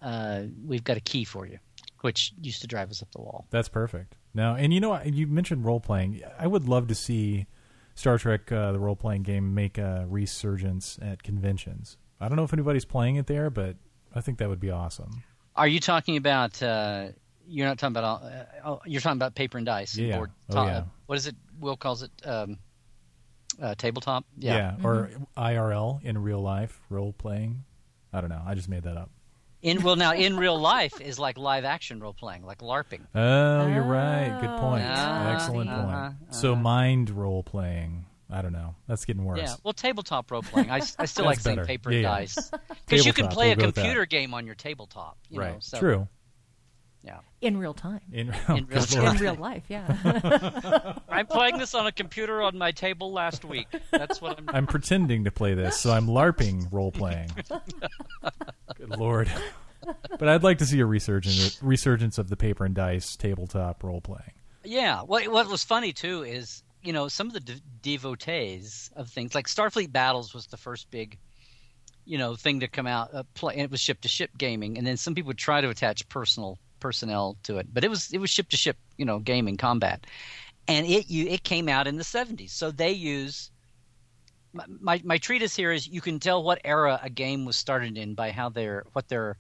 uh, 0.06 0.44
we've 0.66 0.84
got 0.84 0.98
a 0.98 1.02
key 1.02 1.24
for 1.26 1.46
you, 1.48 1.58
which 2.02 2.32
used 2.40 2.62
to 2.62 2.68
drive 2.68 2.90
us 2.92 3.02
up 3.02 3.12
the 3.12 3.22
wall. 3.22 3.48
That's 3.50 3.70
perfect. 3.70 4.16
Now, 4.34 4.56
and 4.56 4.74
you 4.74 4.80
know, 4.80 5.02
you 5.02 5.28
mentioned 5.28 5.66
role 5.66 5.80
playing. 5.80 6.22
I 6.38 6.46
would 6.48 6.68
love 6.68 6.88
to 6.90 6.96
see 6.96 7.48
Star 7.96 8.18
Trek, 8.18 8.52
uh, 8.52 8.72
the 8.72 8.80
role 8.80 8.96
playing 8.96 9.24
game, 9.24 9.54
make 9.56 9.78
a 9.78 10.06
resurgence 10.08 11.00
at 11.02 11.24
conventions. 11.24 11.98
I 12.20 12.28
don't 12.28 12.36
know 12.38 12.44
if 12.44 12.54
anybody's 12.54 12.86
playing 12.86 13.16
it 13.16 13.28
there, 13.28 13.50
but 13.50 13.78
I 14.14 14.22
think 14.22 14.38
that 14.38 14.50
would 14.50 14.60
be 14.60 14.72
awesome. 14.72 15.24
Are 15.56 15.68
you 15.68 15.80
talking 15.80 16.18
about? 16.18 16.62
Uh, 16.62 17.08
you're 17.48 17.68
not 17.68 17.78
talking 17.80 17.94
about. 17.94 18.24
Uh, 18.24 18.44
oh, 18.66 18.82
you're 18.86 19.02
talking 19.02 19.18
about 19.18 19.36
paper 19.36 19.58
and 19.58 19.66
dice. 19.66 19.98
Yeah. 19.98 20.18
Board, 20.18 20.32
oh, 20.52 20.66
yeah. 20.66 20.84
What 21.08 21.18
is 21.18 21.28
it? 21.28 21.36
Will 21.60 21.78
calls 21.78 22.04
it 22.04 22.12
um, 22.26 22.58
uh, 23.62 23.76
tabletop. 23.76 24.26
Yeah, 24.38 24.56
Yeah. 24.56 24.72
Mm-hmm. 24.72 24.86
or 24.86 25.10
IRL 25.38 26.04
in 26.04 26.18
real 26.18 26.42
life 26.42 26.80
role 26.90 27.14
playing. 27.14 27.64
I 28.12 28.22
don't 28.22 28.30
know. 28.30 28.42
I 28.46 28.54
just 28.56 28.70
made 28.70 28.84
that 28.84 28.98
up. 28.98 29.10
In 29.66 29.82
well, 29.82 29.96
now 29.96 30.14
in 30.14 30.38
real 30.38 30.60
life 30.60 31.02
is 31.02 31.18
like 31.18 31.40
live 31.40 31.66
action 31.66 32.00
role 32.00 32.14
playing, 32.14 32.46
like 32.46 32.60
LARPing. 32.60 33.02
Oh, 33.16 33.66
you're 33.66 33.82
right. 33.82 34.38
Good 34.40 34.60
point. 34.60 34.84
Ah, 34.86 35.34
Excellent 35.34 35.72
uh-huh, 35.72 36.10
point. 36.10 36.36
So 36.36 36.54
uh-huh. 36.54 36.62
mind 36.62 37.10
role 37.10 37.42
playing. 37.42 38.06
I 38.30 38.44
don't 38.44 38.54
know. 38.54 38.76
That's 38.88 39.06
getting 39.06 39.26
worse. 39.26 39.40
Yeah, 39.40 39.56
well, 39.64 39.74
tabletop 39.74 40.30
role 40.30 40.44
playing. 40.44 40.70
I, 40.70 40.82
I 41.00 41.06
still 41.06 41.26
like 41.26 41.42
That's 41.42 41.58
saying 41.58 41.66
paper 41.66 41.90
Yeah, 41.92 41.96
and 41.96 42.04
yeah. 42.04 42.16
dice 42.16 42.52
because 42.86 43.08
you 43.08 43.14
can 43.14 43.28
play 43.28 43.48
we'll 43.48 43.54
a 43.54 43.56
go 43.56 43.66
with 43.66 43.76
that. 43.76 43.82
computer 43.82 44.06
game 44.06 44.36
on 44.36 44.46
your 44.46 44.54
tabletop. 44.54 45.18
You 45.30 45.40
right. 45.40 45.54
Know, 45.54 45.60
so, 45.60 45.80
True. 45.80 46.08
Yeah, 47.06 47.20
in 47.40 47.58
real 47.58 47.76
time. 47.76 48.02
In, 48.12 48.30
In 48.30 48.36
real 48.48 48.62
good 48.62 48.90
time. 48.90 49.16
In 49.16 49.22
real 49.22 49.36
life, 49.36 49.64
yeah. 49.70 50.96
I'm 51.10 51.28
playing 51.28 51.60
this 51.60 51.76
on 51.76 51.86
a 51.86 51.92
computer 51.92 52.42
on 52.42 52.58
my 52.58 52.72
table 52.72 53.12
last 53.14 53.46
week. 53.46 53.68
That's 53.92 54.20
what 54.20 54.40
I'm. 54.40 54.50
I'm 54.50 54.68
pretending 54.68 55.26
to 55.26 55.32
play 55.32 55.54
this, 55.54 55.80
so 55.80 55.92
I'm 55.92 56.08
LARPing 56.08 56.68
role 56.72 56.92
playing. 56.92 57.30
Good 58.76 58.98
lord. 58.98 59.32
But 60.18 60.28
I'd 60.28 60.42
like 60.42 60.58
to 60.58 60.66
see 60.66 60.80
a 60.80 60.86
resurgence 60.86 61.62
resurgence 61.62 62.18
of 62.18 62.30
the 62.30 62.36
paper 62.36 62.66
and 62.66 62.74
dice 62.74 63.16
tabletop 63.16 63.84
role 63.84 64.02
playing. 64.02 64.32
Yeah. 64.64 65.02
What 65.04 65.28
what 65.28 65.48
was 65.48 65.64
funny 65.64 65.94
too 65.94 66.24
is 66.24 66.64
you 66.82 66.92
know 66.92 67.08
some 67.08 67.28
of 67.28 67.34
the 67.34 67.40
de- 67.40 67.62
devotees 67.84 68.90
of 68.96 69.10
things 69.10 69.36
like 69.36 69.46
Starfleet 69.46 69.92
Battles 69.92 70.34
was 70.34 70.48
the 70.48 70.58
first 70.58 70.90
big 70.90 71.20
you 72.06 72.18
know 72.18 72.36
thing 72.36 72.62
to 72.62 72.68
come 72.68 72.88
out. 72.88 73.14
Uh, 73.14 73.24
play, 73.36 73.54
and 73.54 73.62
it 73.62 73.70
was 73.70 73.80
ship 73.80 74.02
to 74.02 74.08
ship 74.08 74.32
gaming, 74.40 74.80
and 74.80 74.88
then 74.88 74.98
some 74.98 75.14
people 75.14 75.28
would 75.28 75.38
try 75.38 75.62
to 75.62 75.70
attach 75.70 76.10
personal 76.10 76.58
personnel 76.86 77.36
to 77.42 77.58
it, 77.58 77.68
but 77.74 77.84
it 77.84 77.90
was 77.90 78.14
it 78.14 78.20
was 78.20 78.30
ship 78.30 78.48
to 78.50 78.58
ship 78.58 78.78
you 78.96 79.06
know 79.06 79.18
game 79.18 79.46
gaming 79.46 79.58
combat, 79.58 80.06
and 80.68 80.86
it 80.86 81.10
you 81.10 81.26
it 81.28 81.42
came 81.44 81.68
out 81.68 81.88
in 81.88 81.96
the 81.98 82.04
70s. 82.04 82.52
So 82.52 82.70
they 82.70 82.92
use 82.92 83.50
my, 84.54 84.66
my 84.68 85.02
my 85.04 85.18
treatise 85.18 85.56
here 85.56 85.72
is 85.72 85.88
you 85.88 86.00
can 86.00 86.20
tell 86.20 86.44
what 86.44 86.62
era 86.64 87.00
a 87.02 87.10
game 87.10 87.44
was 87.44 87.56
started 87.56 87.98
in 87.98 88.14
by 88.14 88.30
how 88.30 88.50
their 88.50 88.84
what 88.94 89.08
their 89.08 89.38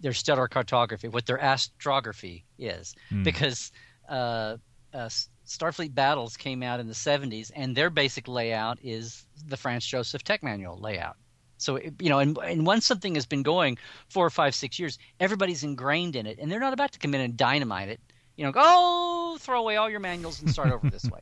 their 0.00 0.12
stellar 0.12 0.48
cartography, 0.48 1.06
what 1.06 1.26
their 1.26 1.38
astrography 1.38 2.42
is, 2.58 2.96
because 3.22 3.70
uh, 4.08 4.56
uh, 4.92 5.08
Starfleet 5.46 5.94
Battles 5.94 6.36
came 6.36 6.62
out 6.62 6.80
in 6.80 6.88
the 6.88 6.94
70s, 6.94 7.50
and 7.54 7.76
their 7.76 7.90
basic 7.90 8.26
layout 8.28 8.78
is 8.82 9.24
the 9.46 9.56
Franz 9.56 9.86
Joseph 9.86 10.24
Tech 10.24 10.42
Manual 10.42 10.78
layout. 10.78 11.16
So 11.58 11.76
it- 11.76 11.94
you 12.00 12.08
know, 12.08 12.18
and, 12.18 12.36
and 12.38 12.66
once 12.66 12.86
something 12.86 13.14
has 13.14 13.26
been 13.26 13.42
going 13.42 13.78
four 14.08 14.24
or 14.24 14.30
five, 14.30 14.54
six 14.54 14.78
years, 14.78 14.98
everybody's 15.20 15.62
ingrained 15.62 16.16
in 16.16 16.26
it, 16.26 16.38
and 16.38 16.50
they're 16.50 16.60
not 16.60 16.72
about 16.72 16.92
to 16.92 16.98
come 16.98 17.14
in 17.14 17.20
and 17.20 17.36
dynamite 17.36 17.88
it. 17.88 18.00
You 18.36 18.44
know, 18.44 18.52
go 18.52 18.60
oh, 18.64 19.36
throw 19.40 19.60
away 19.60 19.76
all 19.76 19.90
your 19.90 20.00
manuals 20.00 20.40
and 20.40 20.50
start 20.50 20.70
over 20.72 20.88
this 20.88 21.04
way. 21.12 21.20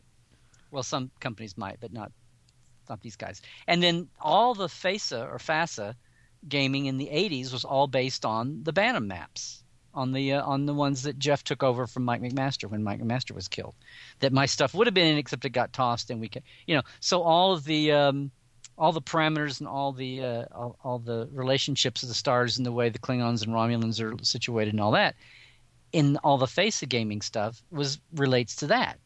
Well, 0.71 0.83
some 0.83 1.11
companies 1.21 1.57
might, 1.57 1.79
but 1.81 1.93
not 1.93 2.13
not 2.89 3.01
these 3.03 3.17
guys. 3.17 3.43
And 3.67 3.83
then 3.83 4.09
all 4.21 4.55
the 4.55 4.69
FASA 4.69 5.27
or 5.33 5.39
FASA 5.39 5.95
gaming 6.49 6.87
in 6.87 6.99
the 6.99 7.07
80s 7.07 7.53
was 7.53 7.65
all 7.65 7.89
based 7.89 8.25
on 8.25 8.63
the 8.63 8.73
Bantam 8.73 9.09
maps, 9.09 9.65
on 9.95 10.13
the 10.13 10.35
uh, 10.35 10.45
on 10.45 10.67
the 10.67 10.75
ones 10.75 11.03
that 11.03 11.19
Jeff 11.19 11.43
took 11.43 11.63
over 11.63 11.87
from 11.87 12.05
Mike 12.05 12.21
McMaster 12.21 12.71
when 12.71 12.85
Mike 12.85 13.01
McMaster 13.01 13.33
was 13.33 13.49
killed. 13.49 13.75
That 14.21 14.33
my 14.33 14.47
stuff 14.47 14.75
would 14.75 14.87
have 14.87 14.95
been 14.95 15.07
in, 15.07 15.19
except 15.19 15.45
it 15.45 15.51
got 15.51 15.73
tossed, 15.73 16.11
and 16.11 16.21
we 16.21 16.29
can, 16.29 16.43
you 16.67 16.77
know. 16.77 16.83
So 17.01 17.23
all 17.23 17.53
of 17.53 17.65
the 17.65 17.93
um, 17.93 18.31
all 18.79 18.93
the 18.93 19.03
parameters 19.03 19.61
and 19.61 19.69
all 19.69 19.93
the 19.93 20.23
uh, 20.23 20.45
all, 20.55 20.79
all 20.85 20.99
the 20.99 21.29
relationships 21.33 22.03
of 22.03 22.09
the 22.09 22.15
stars 22.15 22.57
and 22.57 22.67
the 22.67 22.73
way 22.73 22.89
the 22.89 22.99
Klingons 22.99 23.43
and 23.43 23.53
Romulans 23.53 24.01
are 24.01 24.23
situated 24.23 24.75
and 24.75 24.81
all 24.81 24.93
that 24.93 25.15
in 25.93 26.17
all 26.19 26.39
the 26.39 26.47
FASA 26.47 26.89
gaming 26.89 27.23
stuff 27.23 27.63
was 27.71 27.99
relates 28.15 28.57
to 28.57 28.67
that. 28.67 28.99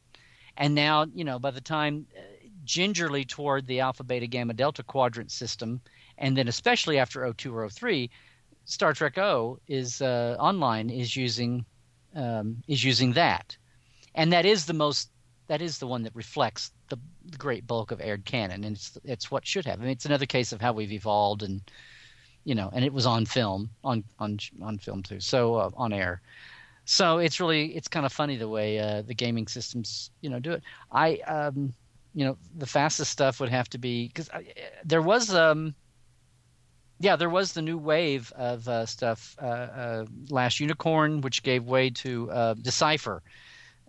And 0.57 0.75
now, 0.75 1.07
you 1.15 1.25
know, 1.25 1.39
by 1.39 1.53
the 1.53 1.61
time 1.61 2.07
uh, 2.17 2.21
gingerly 2.65 3.25
toward 3.25 3.67
the 3.67 3.81
alpha, 3.81 4.03
beta, 4.03 4.27
gamma, 4.27 4.55
delta 4.55 4.83
quadrant 4.83 5.31
system, 5.31 5.81
and 6.19 6.37
then 6.37 6.49
especially 6.49 6.99
after 6.99 7.33
02 7.33 7.57
or 7.57 7.69
03, 7.69 8.11
Star 8.65 8.93
Trek 8.93 9.19
O 9.19 9.59
is 9.69 10.03
uh, 10.03 10.37
online 10.39 10.91
is 10.91 11.17
using 11.17 11.65
um, 12.15 12.63
is 12.67 12.83
using 12.83 13.13
that, 13.13 13.57
and 14.15 14.33
that 14.33 14.45
is 14.45 14.67
the 14.67 14.73
most 14.73 15.11
that 15.47 15.63
is 15.63 15.79
the 15.79 15.87
one 15.87 16.03
that 16.03 16.15
reflects 16.15 16.73
great 17.39 17.67
bulk 17.67 17.91
of 17.91 18.01
aired 18.01 18.25
canon, 18.25 18.65
and 18.65 18.77
it's 18.77 18.99
it's 19.05 19.31
what 19.31 19.47
should 19.47 19.67
have. 19.67 19.81
I 19.81 19.83
mean, 19.83 19.93
it's 19.93 20.07
another 20.07 20.27
case 20.27 20.53
of 20.53 20.61
how 20.61 20.73
we've 20.73 20.93
evolved, 20.93 21.43
and 21.43 21.61
you 22.45 22.55
know, 22.55 22.71
and 22.73 22.85
it 22.85 22.93
was 22.93 23.07
on 23.07 23.27
film 23.27 23.71
on 23.85 24.05
on 24.19 24.39
on 24.63 24.79
film 24.79 25.03
too, 25.03 25.21
so 25.21 25.55
uh, 25.55 25.71
on 25.77 25.93
air. 25.93 26.21
So 26.85 27.19
it's 27.19 27.41
really 27.41 27.77
it's 27.77 27.89
kind 27.89 28.07
of 28.07 28.13
funny 28.13 28.37
the 28.37 28.49
way 28.49 28.79
uh, 28.79 29.03
the 29.03 29.15
gaming 29.15 29.47
systems 29.47 30.11
you 30.21 30.31
know 30.31 30.41
do 30.41 30.53
it. 30.53 30.63
I 30.91 31.17
um, 31.27 31.73
you 32.15 32.25
know 32.25 32.37
the 32.57 32.67
fastest 32.67 33.11
stuff 33.11 33.41
would 33.41 33.49
have 33.49 33.69
to 33.71 33.79
be 33.79 34.09
because 34.09 34.29
there 34.85 35.03
was 35.03 35.35
um 35.35 35.75
yeah 36.99 37.17
there 37.17 37.31
was 37.31 37.53
the 37.53 37.63
new 37.63 37.79
wave 37.79 38.33
of 38.37 38.67
uh, 38.69 38.85
stuff 38.87 39.37
uh, 39.41 39.45
uh, 39.47 40.07
last 40.29 40.61
unicorn 40.61 41.21
which 41.21 41.43
gave 41.43 41.65
way 41.65 41.91
to 41.91 42.31
uh, 42.31 42.55
decipher 42.55 43.23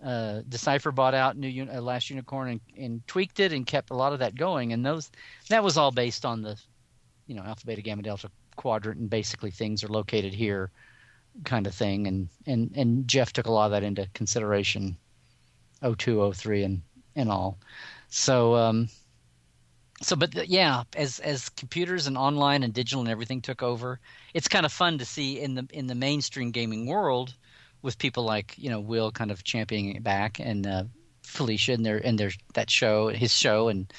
uh, 0.03 0.41
decipher 0.49 0.91
bought 0.91 1.13
out 1.13 1.37
new 1.37 1.67
uh, 1.71 1.79
last 1.81 2.09
unicorn 2.09 2.49
and, 2.49 2.61
and 2.77 3.07
tweaked 3.07 3.39
it 3.39 3.53
and 3.53 3.65
kept 3.67 3.91
a 3.91 3.95
lot 3.95 4.13
of 4.13 4.19
that 4.19 4.35
going. 4.35 4.73
And 4.73 4.85
those 4.85 5.11
that 5.49 5.63
was 5.63 5.77
all 5.77 5.91
based 5.91 6.25
on 6.25 6.41
the 6.41 6.59
you 7.27 7.35
know 7.35 7.43
alpha 7.43 7.65
beta 7.65 7.81
gamma 7.81 8.01
delta 8.01 8.29
quadrant 8.55 8.99
and 8.99 9.09
basically 9.09 9.51
things 9.51 9.83
are 9.83 9.87
located 9.87 10.33
here 10.33 10.71
kind 11.43 11.67
of 11.67 11.75
thing. 11.75 12.07
And 12.07 12.29
and 12.47 12.71
and 12.75 13.07
jeff 13.07 13.31
took 13.33 13.47
a 13.47 13.51
lot 13.51 13.65
of 13.65 13.71
that 13.71 13.83
into 13.83 14.07
consideration 14.13 14.97
02 15.83 16.33
03 16.33 16.63
and 16.63 16.81
and 17.15 17.29
all. 17.29 17.57
So 18.09 18.55
um 18.55 18.89
so 20.01 20.15
but 20.15 20.31
the, 20.31 20.47
yeah 20.47 20.83
as 20.95 21.19
as 21.19 21.49
computers 21.49 22.07
and 22.07 22.17
online 22.17 22.63
and 22.63 22.73
digital 22.73 23.01
and 23.01 23.09
everything 23.09 23.41
took 23.41 23.61
over 23.61 23.99
it's 24.33 24.47
kind 24.47 24.65
of 24.65 24.71
fun 24.71 24.97
to 24.97 25.05
see 25.05 25.39
in 25.39 25.53
the 25.53 25.67
in 25.71 25.87
the 25.87 25.95
mainstream 25.95 26.49
gaming 26.49 26.87
world 26.87 27.35
with 27.82 27.97
people 27.97 28.23
like 28.23 28.57
you 28.57 28.69
know 28.69 28.79
will 28.79 29.11
kind 29.11 29.32
of 29.32 29.43
championing 29.43 29.95
it 29.95 30.03
back 30.03 30.39
and 30.39 30.67
uh 30.67 30.84
felicia 31.23 31.73
and 31.73 31.86
their 31.86 31.97
and 31.97 32.19
their 32.19 32.32
that 32.53 32.69
show 32.69 33.07
his 33.07 33.34
show 33.34 33.67
and 33.69 33.91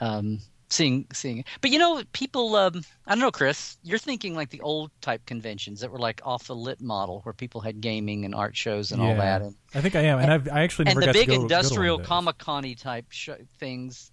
um 0.00 0.38
seeing 0.68 1.06
seeing 1.12 1.44
but 1.60 1.70
you 1.70 1.78
know 1.78 2.02
people 2.12 2.54
um 2.56 2.82
i 3.06 3.12
don't 3.12 3.20
know 3.20 3.30
chris 3.30 3.76
you're 3.84 3.98
thinking 3.98 4.34
like 4.34 4.50
the 4.50 4.60
old 4.60 4.90
type 5.00 5.24
conventions 5.24 5.80
that 5.80 5.90
were 5.90 5.98
like 5.98 6.20
off 6.24 6.46
the 6.48 6.54
lit 6.54 6.80
model 6.80 7.20
where 7.22 7.32
people 7.32 7.60
had 7.60 7.80
gaming 7.80 8.24
and 8.24 8.34
art 8.34 8.56
shows 8.56 8.90
and 8.90 9.00
all 9.00 9.14
that 9.14 9.42
and 9.42 9.54
I 9.76 9.82
think 9.82 9.94
I 9.94 10.00
am, 10.00 10.20
and 10.20 10.32
I've, 10.32 10.48
I 10.48 10.62
actually 10.62 10.86
and 10.86 11.02
the 11.02 11.06
got 11.06 11.12
big 11.12 11.28
to 11.28 11.36
go, 11.36 11.42
industrial 11.42 11.98
go 11.98 12.04
to 12.04 12.08
one 12.08 12.26
of 12.28 12.36
Comic 12.36 12.38
Con 12.38 12.74
type 12.76 13.04
sh- 13.10 13.28
things. 13.58 14.10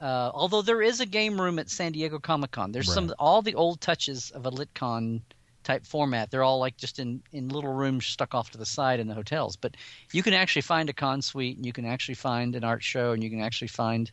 Uh, 0.00 0.30
although 0.32 0.62
there 0.62 0.80
is 0.80 1.00
a 1.00 1.06
game 1.06 1.38
room 1.38 1.58
at 1.58 1.68
San 1.68 1.92
Diego 1.92 2.18
Comic 2.18 2.50
Con, 2.50 2.72
there's 2.72 2.92
some 2.92 3.12
all 3.18 3.42
the 3.42 3.54
old 3.54 3.82
touches 3.82 4.30
of 4.30 4.46
a 4.46 4.50
LitCon 4.50 5.20
type 5.62 5.86
format. 5.86 6.30
They're 6.30 6.42
all 6.42 6.58
like 6.58 6.76
just 6.76 6.98
in, 6.98 7.22
in 7.32 7.48
little 7.48 7.72
rooms 7.72 8.06
stuck 8.06 8.34
off 8.34 8.50
to 8.50 8.58
the 8.58 8.66
side 8.66 9.00
in 9.00 9.08
the 9.08 9.14
hotels. 9.14 9.56
But 9.56 9.76
you 10.12 10.22
can 10.22 10.34
actually 10.34 10.62
find 10.62 10.88
a 10.88 10.92
con 10.92 11.22
suite, 11.22 11.56
and 11.56 11.66
you 11.66 11.72
can 11.72 11.84
actually 11.84 12.14
find 12.14 12.54
an 12.54 12.64
art 12.64 12.82
show, 12.82 13.12
and 13.12 13.22
you 13.22 13.30
can 13.30 13.40
actually 13.40 13.68
find 13.68 14.10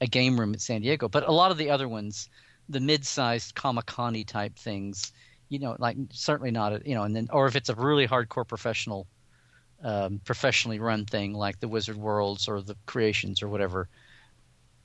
a 0.00 0.06
game 0.06 0.38
room 0.38 0.52
at 0.52 0.60
San 0.60 0.82
Diego. 0.82 1.08
But 1.08 1.28
a 1.28 1.32
lot 1.32 1.50
of 1.50 1.58
the 1.58 1.70
other 1.70 1.88
ones, 1.88 2.28
the 2.68 2.80
mid-sized 2.80 3.54
Comic 3.54 3.86
Con 3.86 4.14
type 4.24 4.56
things, 4.56 5.12
you 5.48 5.58
know, 5.58 5.76
like 5.78 5.96
certainly 6.12 6.50
not, 6.50 6.72
a, 6.72 6.82
you 6.84 6.94
know, 6.94 7.04
and 7.04 7.14
then 7.14 7.28
or 7.32 7.46
if 7.46 7.56
it's 7.56 7.68
a 7.68 7.74
really 7.74 8.06
hardcore 8.06 8.46
professional 8.46 9.06
um, 9.84 10.20
professionally 10.24 10.78
run 10.78 11.04
thing 11.04 11.34
like 11.34 11.60
the 11.60 11.68
Wizard 11.68 11.96
Worlds 11.96 12.48
or 12.48 12.62
the 12.62 12.76
Creations 12.86 13.42
or 13.42 13.48
whatever, 13.48 13.88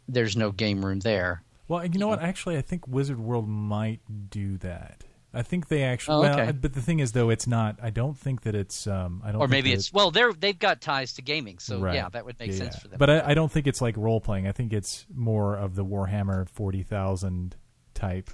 there's 0.08 0.36
no 0.36 0.52
game 0.52 0.84
room 0.84 1.00
there. 1.00 1.42
Well, 1.68 1.86
you 1.86 2.00
know 2.00 2.08
what? 2.08 2.22
Actually, 2.22 2.58
I 2.58 2.62
think 2.62 2.88
Wizard 2.88 3.20
World 3.20 3.48
might 3.48 4.00
do 4.30 4.58
that. 4.58 5.04
I 5.38 5.44
think 5.44 5.68
they 5.68 5.84
actually. 5.84 6.18
Oh, 6.18 6.22
well, 6.22 6.40
okay. 6.40 6.52
but 6.52 6.74
the 6.74 6.82
thing 6.82 7.00
is, 7.00 7.12
though, 7.12 7.30
it's 7.30 7.48
not. 7.48 7.78
I 7.82 7.90
don't 7.92 8.18
think 8.18 8.42
that 8.42 8.56
it's. 8.56 8.88
Um, 8.88 9.22
I 9.24 9.32
don't. 9.32 9.42
Or 9.42 9.48
maybe 9.48 9.72
it's 9.72 9.94
well, 9.94 10.12
they're 10.12 10.34
they've 10.34 10.58
got 10.58 10.82
ties 10.82 11.14
to 11.14 11.22
gaming, 11.22 11.60
so 11.60 11.80
Right. 11.80 11.96
yeah, 11.96 12.10
that 12.10 12.26
would 12.26 12.40
make 12.40 12.52
Yeah, 12.52 12.58
sense 12.58 12.76
yeah. 12.76 12.80
for 12.82 12.88
them. 12.90 12.98
But 12.98 13.10
I, 13.10 13.32
I 13.32 13.34
don't 13.34 13.52
think 13.52 13.68
it's 13.68 13.82
like 13.82 13.96
role 13.98 14.20
playing. 14.20 14.48
I 14.48 14.52
think 14.52 14.74
it's 14.74 15.06
more 15.14 15.56
of 15.56 15.76
the 15.76 15.86
Warhammer 15.86 16.50
forty 16.50 16.84
thousand 16.84 17.56
type 17.94 18.30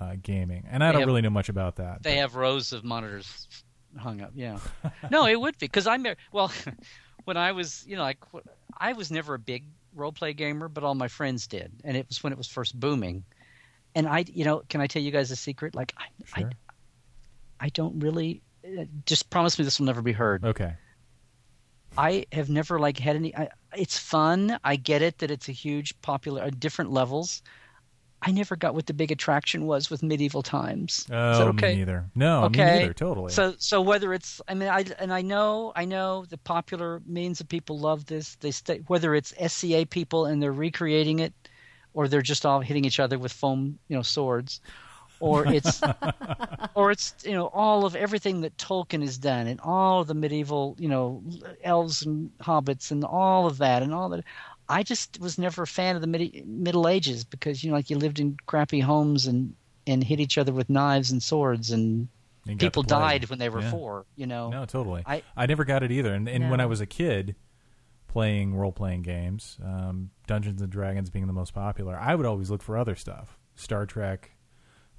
uh, 0.00 0.14
gaming, 0.22 0.66
and 0.70 0.82
I 0.82 0.88
They 0.88 0.92
don't 0.92 1.00
have- 1.02 1.06
really 1.08 1.22
know 1.22 1.30
much 1.30 1.48
about 1.48 1.76
that. 1.76 2.02
they 2.02 2.14
but- 2.14 2.18
have 2.20 2.34
rows 2.34 2.72
of 2.72 2.84
monitors 2.84 3.48
hung 3.96 4.20
up. 4.20 4.32
Yeah, 4.34 4.58
no, 5.10 5.26
it 5.26 5.40
would 5.40 5.56
be 5.58 5.66
because 5.66 5.86
I'm 5.86 6.04
well. 6.32 6.50
when 7.24 7.36
I 7.38 7.52
was, 7.52 7.84
you 7.86 7.96
know, 7.96 8.02
like 8.02 8.18
I 8.76 8.92
was 8.92 9.10
never 9.10 9.34
a 9.34 9.38
big 9.38 9.64
role 9.94 10.12
play 10.12 10.34
gamer, 10.34 10.68
but 10.68 10.84
all 10.84 10.94
my 10.94 11.08
friends 11.08 11.46
did, 11.46 11.72
and 11.84 11.96
it 11.96 12.06
was 12.08 12.22
when 12.22 12.32
it 12.32 12.36
was 12.36 12.48
first 12.48 12.78
booming. 12.78 13.24
And 13.94 14.06
I, 14.08 14.24
you 14.26 14.44
know, 14.44 14.62
can 14.68 14.80
I 14.80 14.86
tell 14.86 15.02
you 15.02 15.10
guys 15.10 15.30
a 15.30 15.36
secret? 15.36 15.74
Like, 15.74 15.92
I, 15.96 16.04
Sure. 16.40 16.50
I, 17.60 17.66
I 17.66 17.68
don't 17.70 18.00
really. 18.00 18.42
uh, 18.66 18.84
Just 19.06 19.30
promise 19.30 19.58
me 19.58 19.64
this 19.64 19.78
will 19.78 19.86
never 19.86 20.02
be 20.02 20.12
heard. 20.12 20.44
Okay. 20.44 20.74
I 21.96 22.26
have 22.32 22.50
never 22.50 22.80
like 22.80 22.98
had 22.98 23.14
any. 23.16 23.34
I, 23.36 23.48
it's 23.76 23.96
fun. 23.98 24.58
I 24.64 24.76
get 24.76 25.00
it 25.00 25.18
that 25.18 25.30
it's 25.30 25.48
a 25.48 25.52
huge 25.52 26.00
popular 26.02 26.42
at 26.42 26.58
different 26.58 26.90
levels. 26.90 27.40
I 28.26 28.32
never 28.32 28.56
got 28.56 28.74
what 28.74 28.86
the 28.86 28.94
big 28.94 29.12
attraction 29.12 29.66
was 29.66 29.90
with 29.90 30.02
medieval 30.02 30.42
times. 30.42 31.06
Oh, 31.12 31.30
Is 31.32 31.38
that 31.38 31.48
okay? 31.48 31.72
me 31.72 31.76
neither. 31.80 32.06
No, 32.14 32.44
okay. 32.44 32.64
me 32.64 32.78
neither. 32.80 32.94
Totally. 32.94 33.30
So, 33.30 33.54
so 33.58 33.82
whether 33.82 34.14
it's, 34.14 34.40
I 34.48 34.54
mean, 34.54 34.70
I 34.70 34.86
and 34.98 35.12
I 35.12 35.20
know, 35.20 35.72
I 35.76 35.84
know 35.84 36.24
the 36.24 36.38
popular 36.38 37.02
means 37.06 37.40
of 37.40 37.48
people 37.48 37.78
love 37.78 38.06
this. 38.06 38.36
They 38.36 38.50
stay, 38.50 38.78
whether 38.86 39.14
it's 39.14 39.34
SCA 39.46 39.84
people 39.88 40.24
and 40.24 40.42
they're 40.42 40.52
recreating 40.52 41.18
it, 41.18 41.34
or 41.94 42.08
they're 42.08 42.22
just 42.22 42.44
all 42.44 42.60
hitting 42.60 42.84
each 42.84 43.00
other 43.00 43.18
with 43.18 43.32
foam, 43.32 43.78
you 43.88 43.96
know, 43.96 44.02
swords, 44.02 44.60
or 45.20 45.46
it's, 45.46 45.80
or 46.74 46.90
it's, 46.90 47.14
you 47.24 47.32
know, 47.32 47.46
all 47.46 47.86
of 47.86 47.94
everything 47.96 48.40
that 48.42 48.56
Tolkien 48.58 49.00
has 49.02 49.16
done 49.16 49.46
and 49.46 49.60
all 49.60 50.00
of 50.00 50.06
the 50.08 50.14
medieval, 50.14 50.76
you 50.78 50.88
know, 50.88 51.22
elves 51.62 52.04
and 52.04 52.30
hobbits 52.38 52.90
and 52.90 53.04
all 53.04 53.46
of 53.46 53.58
that 53.58 53.82
and 53.82 53.94
all 53.94 54.08
that. 54.10 54.24
I 54.68 54.82
just 54.82 55.20
was 55.20 55.38
never 55.38 55.62
a 55.62 55.66
fan 55.66 55.94
of 55.94 56.00
the 56.00 56.08
midi- 56.08 56.42
Middle 56.46 56.88
Ages 56.88 57.22
because 57.24 57.62
you 57.62 57.70
know, 57.70 57.76
like 57.76 57.90
you 57.90 57.98
lived 57.98 58.18
in 58.18 58.36
crappy 58.46 58.80
homes 58.80 59.26
and 59.26 59.54
and 59.86 60.02
hit 60.02 60.18
each 60.20 60.38
other 60.38 60.52
with 60.52 60.70
knives 60.70 61.10
and 61.10 61.22
swords 61.22 61.70
and 61.70 62.08
people 62.58 62.82
died 62.82 63.28
when 63.28 63.38
they 63.38 63.50
were 63.50 63.60
Yeah. 63.60 63.70
four. 63.70 64.06
You 64.16 64.26
know, 64.26 64.48
No, 64.50 64.64
totally. 64.64 65.02
I, 65.06 65.22
I- 65.36 65.44
never 65.46 65.64
got 65.64 65.82
it 65.82 65.92
either. 65.92 66.14
And, 66.14 66.28
and 66.28 66.50
when 66.50 66.60
I 66.60 66.66
was 66.66 66.80
a 66.80 66.86
kid 66.86 67.36
playing 68.08 68.54
role 68.54 68.72
playing 68.72 69.02
games, 69.02 69.58
um, 69.62 70.10
Dungeons 70.26 70.62
and 70.62 70.70
Dragons 70.70 71.10
being 71.10 71.26
the 71.26 71.32
most 71.32 71.54
popular, 71.54 71.96
I 71.96 72.14
would 72.14 72.26
always 72.26 72.50
look 72.50 72.62
for 72.62 72.76
other 72.76 72.94
stuff. 72.94 73.38
Star 73.56 73.86
Trek, 73.86 74.30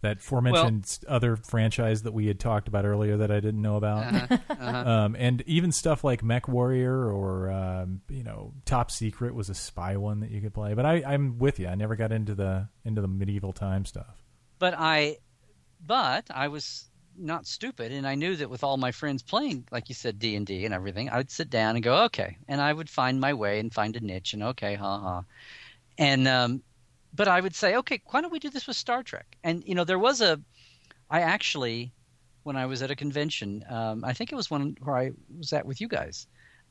that 0.01 0.17
aforementioned 0.17 0.83
s 0.83 0.99
other 1.07 1.35
franchise 1.35 2.03
that 2.03 2.13
we 2.13 2.27
had 2.27 2.39
talked 2.39 2.67
about 2.67 2.85
earlier 2.85 3.17
that 3.17 3.31
I 3.31 3.39
didn't 3.39 3.61
know 3.61 3.75
about. 3.77 4.13
Uh-huh. 4.13 4.37
Um, 4.65 5.15
and 5.17 5.43
even 5.45 5.71
stuff 5.71 6.03
like 6.03 6.23
Mech 6.23 6.47
Warrior 6.47 7.11
or 7.11 7.49
um, 7.51 8.01
you 8.09 8.23
know 8.23 8.53
Top 8.65 8.89
Secret 8.91 9.33
was 9.35 9.49
a 9.49 9.53
spy 9.55 9.97
one 9.97 10.19
that 10.21 10.31
you 10.31 10.41
could 10.41 10.53
play. 10.53 10.73
But 10.73 10.85
I, 10.85 11.03
I'm 11.05 11.37
with 11.37 11.59
you. 11.59 11.67
I 11.67 11.75
never 11.75 11.95
got 11.95 12.11
into 12.11 12.35
the 12.35 12.69
into 12.83 13.01
the 13.01 13.07
medieval 13.07 13.53
time 13.53 13.85
stuff. 13.85 14.23
but 14.59 14.73
I, 14.77 15.17
but 15.85 16.25
I 16.29 16.47
was 16.47 16.89
not 17.17 17.45
stupid, 17.45 17.91
and 17.91 18.07
I 18.07 18.15
knew 18.15 18.35
that 18.35 18.49
with 18.49 18.63
all 18.63 18.77
my 18.77 18.91
friends 18.91 19.23
playing, 19.23 19.65
like 19.71 19.89
you 19.89 19.95
said, 19.95 20.19
D 20.19 20.35
and 20.35 20.45
D 20.45 20.65
and 20.65 20.73
everything, 20.73 21.09
I 21.09 21.17
would 21.17 21.31
sit 21.31 21.49
down 21.49 21.75
and 21.75 21.83
go, 21.83 22.03
okay, 22.05 22.37
and 22.47 22.61
I 22.61 22.73
would 22.73 22.89
find 22.89 23.19
my 23.19 23.33
way 23.33 23.59
and 23.59 23.73
find 23.73 23.95
a 23.95 23.99
niche, 23.99 24.33
and 24.33 24.43
okay, 24.43 24.75
ha 24.75 24.99
ha, 24.99 25.23
and 25.97 26.27
um, 26.27 26.63
but 27.13 27.27
I 27.27 27.39
would 27.41 27.55
say, 27.55 27.75
okay, 27.77 28.01
why 28.07 28.21
don't 28.21 28.31
we 28.31 28.39
do 28.39 28.49
this 28.49 28.67
with 28.67 28.77
Star 28.77 29.03
Trek? 29.03 29.37
And 29.43 29.63
you 29.65 29.75
know, 29.75 29.83
there 29.83 29.99
was 29.99 30.21
a, 30.21 30.39
I 31.09 31.21
actually, 31.21 31.91
when 32.43 32.55
I 32.55 32.65
was 32.65 32.81
at 32.81 32.91
a 32.91 32.95
convention, 32.95 33.63
um, 33.69 34.03
I 34.03 34.13
think 34.13 34.31
it 34.31 34.35
was 34.35 34.51
one 34.51 34.75
where 34.83 34.97
I 34.97 35.11
was 35.37 35.53
at 35.53 35.65
with 35.65 35.79
you 35.81 35.87
guys. 35.87 36.27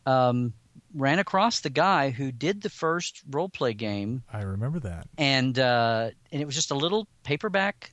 Um, 0.07 0.53
ran 0.95 1.19
across 1.19 1.61
the 1.61 1.71
guy 1.71 2.11
who 2.11 2.31
did 2.31 2.61
the 2.61 2.69
first 2.69 3.23
role 3.31 3.49
play 3.49 3.73
game 3.73 4.23
I 4.33 4.43
remember 4.43 4.81
that. 4.81 5.07
and 5.17 5.59
uh, 5.59 6.11
and 6.33 6.43
it 6.43 6.45
was 6.45 6.55
just 6.55 6.71
a 6.71 6.75
little 6.75 7.07
paperback, 7.23 7.93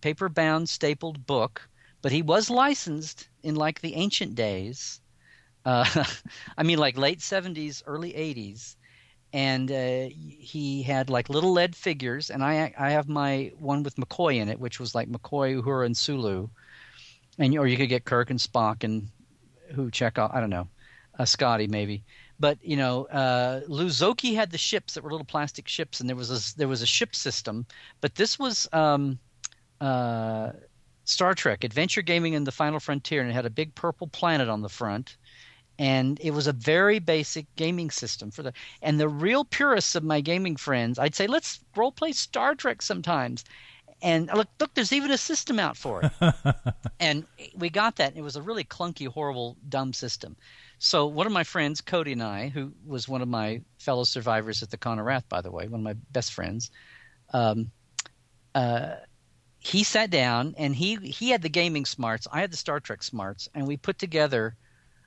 paper 0.00 0.28
bound 0.28 0.68
stapled 0.68 1.26
book. 1.26 1.68
But 2.02 2.12
he 2.12 2.22
was 2.22 2.50
licensed 2.50 3.28
in 3.42 3.54
like 3.54 3.80
the 3.80 3.94
ancient 3.94 4.34
days. 4.34 5.00
Uh, 5.64 6.04
I 6.58 6.62
mean, 6.62 6.78
like 6.78 6.98
late 6.98 7.22
seventies, 7.22 7.82
early 7.86 8.14
eighties, 8.14 8.76
and 9.32 9.70
uh, 9.70 10.08
he 10.10 10.82
had 10.82 11.08
like 11.08 11.28
little 11.28 11.52
lead 11.52 11.74
figures. 11.74 12.30
And 12.30 12.44
I 12.44 12.74
I 12.78 12.90
have 12.90 13.08
my 13.08 13.52
one 13.58 13.82
with 13.82 13.96
McCoy 13.96 14.36
in 14.36 14.48
it, 14.48 14.58
which 14.58 14.80
was 14.80 14.94
like 14.94 15.08
McCoy, 15.08 15.62
Uhura, 15.62 15.86
and 15.86 15.96
Sulu, 15.96 16.48
and 17.38 17.56
or 17.56 17.66
you 17.66 17.76
could 17.76 17.88
get 17.88 18.04
Kirk 18.04 18.30
and 18.30 18.38
Spock 18.38 18.84
and 18.84 19.08
who 19.72 19.90
check 19.90 20.18
out 20.18 20.34
I 20.34 20.40
don't 20.40 20.50
know, 20.50 20.68
uh, 21.18 21.24
Scotty 21.24 21.66
maybe 21.66 22.02
but 22.42 22.58
you 22.60 22.76
know, 22.76 23.04
uh, 23.06 23.60
Luzoki 23.68 24.34
had 24.34 24.50
the 24.50 24.58
ships 24.58 24.94
that 24.94 25.04
were 25.04 25.12
little 25.12 25.24
plastic 25.24 25.68
ships, 25.68 26.00
and 26.00 26.08
there 26.08 26.16
was 26.16 26.30
a 26.30 26.56
there 26.58 26.66
was 26.66 26.82
a 26.82 26.86
ship 26.86 27.14
system. 27.14 27.64
But 28.00 28.16
this 28.16 28.36
was 28.36 28.68
um, 28.72 29.20
uh, 29.80 30.50
Star 31.04 31.34
Trek 31.34 31.64
Adventure 31.64 32.02
Gaming 32.02 32.34
in 32.34 32.44
the 32.44 32.52
Final 32.52 32.80
Frontier, 32.80 33.20
and 33.20 33.30
it 33.30 33.34
had 33.34 33.46
a 33.46 33.50
big 33.50 33.74
purple 33.74 34.06
planet 34.06 34.48
on 34.48 34.62
the 34.62 34.68
front, 34.68 35.16
and 35.78 36.20
it 36.20 36.32
was 36.32 36.46
a 36.46 36.52
very 36.52 36.98
basic 36.98 37.46
gaming 37.56 37.90
system 37.90 38.30
for 38.30 38.42
the. 38.42 38.52
And 38.82 39.00
the 39.00 39.08
real 39.08 39.44
purists 39.44 39.94
of 39.94 40.04
my 40.04 40.20
gaming 40.20 40.56
friends, 40.56 40.98
I'd 40.98 41.14
say, 41.14 41.26
let's 41.26 41.60
role 41.74 41.92
play 41.92 42.12
Star 42.12 42.54
Trek 42.54 42.82
sometimes. 42.82 43.44
And 44.02 44.28
look, 44.34 44.48
look, 44.58 44.74
there's 44.74 44.92
even 44.92 45.12
a 45.12 45.18
system 45.18 45.60
out 45.60 45.76
for 45.76 46.02
it. 46.02 46.44
and 47.00 47.24
we 47.54 47.70
got 47.70 47.96
that. 47.96 48.10
And 48.10 48.18
it 48.18 48.22
was 48.22 48.34
a 48.34 48.42
really 48.42 48.64
clunky, 48.64 49.06
horrible, 49.06 49.56
dumb 49.68 49.92
system. 49.92 50.36
So 50.80 51.06
one 51.06 51.28
of 51.28 51.32
my 51.32 51.44
friends, 51.44 51.80
Cody 51.80 52.12
and 52.12 52.22
I, 52.22 52.48
who 52.48 52.72
was 52.84 53.08
one 53.08 53.22
of 53.22 53.28
my 53.28 53.60
fellow 53.78 54.02
survivors 54.02 54.60
at 54.60 54.70
the 54.70 54.76
Con 54.76 54.98
of 54.98 55.04
Wrath, 55.04 55.28
by 55.28 55.40
the 55.40 55.52
way, 55.52 55.68
one 55.68 55.80
of 55.80 55.84
my 55.84 55.94
best 56.10 56.32
friends, 56.32 56.72
um, 57.32 57.70
uh, 58.56 58.96
he 59.64 59.84
sat 59.84 60.10
down 60.10 60.54
and 60.58 60.74
he 60.74 60.96
he 60.96 61.30
had 61.30 61.42
the 61.42 61.48
gaming 61.48 61.84
smarts, 61.84 62.26
I 62.32 62.40
had 62.40 62.52
the 62.52 62.56
Star 62.56 62.80
Trek 62.80 63.00
smarts, 63.02 63.48
and 63.54 63.64
we 63.66 63.76
put 63.76 63.96
together 63.96 64.56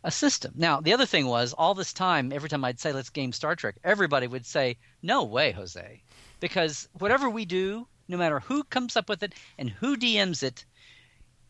a 0.01 0.09
system. 0.09 0.53
Now 0.55 0.79
the 0.79 0.93
other 0.93 1.05
thing 1.05 1.27
was, 1.27 1.51
all 1.51 1.73
this 1.73 1.91
time, 1.91 2.31
every 2.31 2.47
time 2.47 2.63
I'd 2.63 2.79
say 2.79 2.93
let's 2.93 3.09
game 3.09 3.33
Star 3.33 3.57
Trek, 3.57 3.75
everybody 3.83 4.27
would 4.27 4.45
say, 4.45 4.77
"No 5.01 5.25
way, 5.25 5.51
Jose," 5.51 6.01
because 6.39 6.87
whatever 6.93 7.29
we 7.29 7.43
do, 7.43 7.85
no 8.07 8.17
matter 8.17 8.39
who 8.39 8.63
comes 8.63 8.95
up 8.95 9.09
with 9.09 9.23
it 9.23 9.33
and 9.57 9.69
who 9.69 9.97
DMs 9.97 10.41
it, 10.41 10.63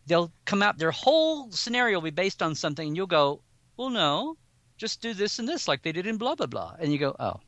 they'll 0.07 0.31
come 0.45 0.63
out. 0.63 0.79
Their 0.79 0.91
whole 0.91 1.51
scenario 1.51 1.97
will 1.97 2.05
be 2.05 2.09
based 2.09 2.41
on 2.41 2.55
something, 2.55 2.87
and 2.87 2.97
you'll 2.97 3.05
go, 3.05 3.41
well, 3.77 3.91
no, 3.91 4.35
just 4.77 4.99
do 4.99 5.13
this 5.13 5.37
and 5.37 5.47
this 5.47 5.67
like 5.67 5.83
they 5.83 5.91
did 5.91 6.07
in 6.07 6.17
blah 6.17 6.33
blah 6.33 6.47
blah, 6.47 6.75
and 6.79 6.91
you 6.91 6.97
go, 6.97 7.15
oh, 7.19 7.39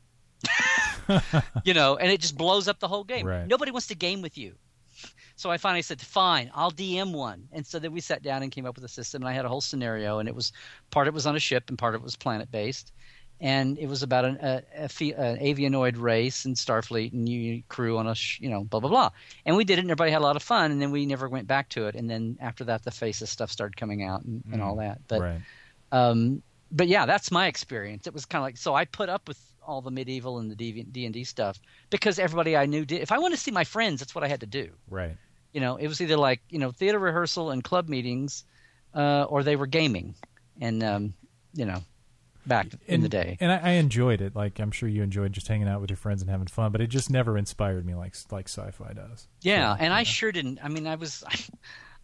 you 1.64 1.74
know, 1.74 1.96
and 1.96 2.12
it 2.12 2.20
just 2.20 2.38
blows 2.38 2.68
up 2.68 2.78
the 2.78 2.86
whole 2.86 3.02
game. 3.02 3.26
Right. 3.26 3.48
Nobody 3.48 3.72
wants 3.72 3.88
to 3.88 3.96
game 3.96 4.22
with 4.22 4.38
you. 4.38 4.54
So 5.36 5.50
I 5.50 5.56
finally 5.56 5.82
said, 5.82 6.00
fine, 6.00 6.50
I'll 6.54 6.72
DM 6.72 7.12
one, 7.12 7.48
and 7.52 7.66
so 7.66 7.78
then 7.78 7.92
we 7.92 8.00
sat 8.00 8.22
down 8.22 8.42
and 8.42 8.50
came 8.50 8.66
up 8.66 8.74
with 8.74 8.84
a 8.84 8.88
system, 8.88 9.22
and 9.22 9.28
I 9.28 9.32
had 9.32 9.44
a 9.44 9.48
whole 9.48 9.60
scenario, 9.60 10.18
and 10.18 10.28
it 10.28 10.34
was 10.34 10.52
part 10.90 11.06
of 11.06 11.14
it 11.14 11.16
was 11.16 11.26
on 11.26 11.36
a 11.36 11.40
ship, 11.40 11.68
and 11.68 11.78
part 11.78 11.94
of 11.94 12.00
it 12.00 12.04
was 12.04 12.16
planet 12.16 12.50
based. 12.50 12.92
And 13.40 13.78
it 13.78 13.86
was 13.86 14.02
about 14.02 14.24
an, 14.24 14.36
a, 14.42 14.62
a, 14.76 15.12
an 15.14 15.38
avianoid 15.38 15.96
race 15.96 16.44
and 16.44 16.56
Starfleet 16.56 17.12
and 17.12 17.28
you 17.28 17.62
crew 17.68 17.96
on 17.96 18.08
a, 18.08 18.14
sh- 18.16 18.40
you 18.40 18.50
know, 18.50 18.64
blah 18.64 18.80
blah 18.80 18.90
blah. 18.90 19.10
And 19.46 19.56
we 19.56 19.64
did 19.64 19.78
it, 19.78 19.82
and 19.82 19.90
everybody 19.92 20.10
had 20.10 20.22
a 20.22 20.24
lot 20.24 20.34
of 20.34 20.42
fun. 20.42 20.72
And 20.72 20.82
then 20.82 20.90
we 20.90 21.06
never 21.06 21.28
went 21.28 21.46
back 21.46 21.68
to 21.70 21.86
it. 21.86 21.94
And 21.94 22.10
then 22.10 22.36
after 22.40 22.64
that, 22.64 22.82
the 22.82 22.90
Faces 22.90 23.30
stuff 23.30 23.52
started 23.52 23.76
coming 23.76 24.02
out 24.02 24.24
and, 24.24 24.42
and 24.52 24.60
all 24.60 24.74
that. 24.76 24.98
But 25.06 25.20
right. 25.20 25.40
um, 25.92 26.42
but 26.72 26.88
yeah, 26.88 27.06
that's 27.06 27.30
my 27.30 27.46
experience. 27.46 28.08
It 28.08 28.12
was 28.12 28.26
kind 28.26 28.40
of 28.40 28.44
like 28.44 28.56
so 28.56 28.74
I 28.74 28.84
put 28.84 29.08
up 29.08 29.28
with 29.28 29.40
all 29.68 29.82
the 29.82 29.90
medieval 29.90 30.38
and 30.38 30.50
the 30.50 30.56
D 30.56 31.04
and 31.04 31.14
D 31.14 31.24
stuff 31.24 31.60
because 31.90 32.18
everybody 32.18 32.56
I 32.56 32.66
knew 32.66 32.84
did. 32.84 33.02
If 33.02 33.12
I 33.12 33.18
wanted 33.18 33.36
to 33.36 33.42
see 33.42 33.50
my 33.50 33.64
friends, 33.64 34.00
that's 34.00 34.14
what 34.14 34.24
I 34.24 34.28
had 34.28 34.40
to 34.40 34.46
do. 34.46 34.70
Right. 34.88 35.16
You 35.52 35.60
know, 35.60 35.76
it 35.76 35.86
was 35.86 36.00
either 36.00 36.16
like 36.16 36.40
you 36.48 36.58
know 36.58 36.70
theater 36.72 36.98
rehearsal 36.98 37.50
and 37.50 37.62
club 37.62 37.88
meetings, 37.88 38.44
uh, 38.94 39.24
or 39.24 39.42
they 39.42 39.56
were 39.56 39.66
gaming, 39.66 40.14
and 40.60 40.82
um, 40.82 41.14
you 41.54 41.66
know, 41.66 41.82
back 42.46 42.68
in 42.86 43.02
the 43.02 43.08
day. 43.08 43.36
And 43.40 43.52
I, 43.52 43.58
I 43.58 43.70
enjoyed 43.72 44.20
it. 44.20 44.34
Like 44.34 44.58
I'm 44.58 44.70
sure 44.70 44.88
you 44.88 45.02
enjoyed 45.02 45.32
just 45.32 45.48
hanging 45.48 45.68
out 45.68 45.80
with 45.80 45.90
your 45.90 45.96
friends 45.96 46.22
and 46.22 46.30
having 46.30 46.46
fun. 46.46 46.72
But 46.72 46.80
it 46.80 46.88
just 46.88 47.10
never 47.10 47.36
inspired 47.38 47.84
me 47.86 47.94
like 47.94 48.14
like 48.30 48.48
sci-fi 48.48 48.92
does. 48.94 49.28
Yeah, 49.42 49.76
So, 49.76 49.84
and 49.84 49.92
I 49.92 50.00
yeah. 50.00 50.04
sure 50.04 50.32
didn't. 50.32 50.58
I 50.62 50.68
mean, 50.68 50.86
I 50.86 50.96
was. 50.96 51.22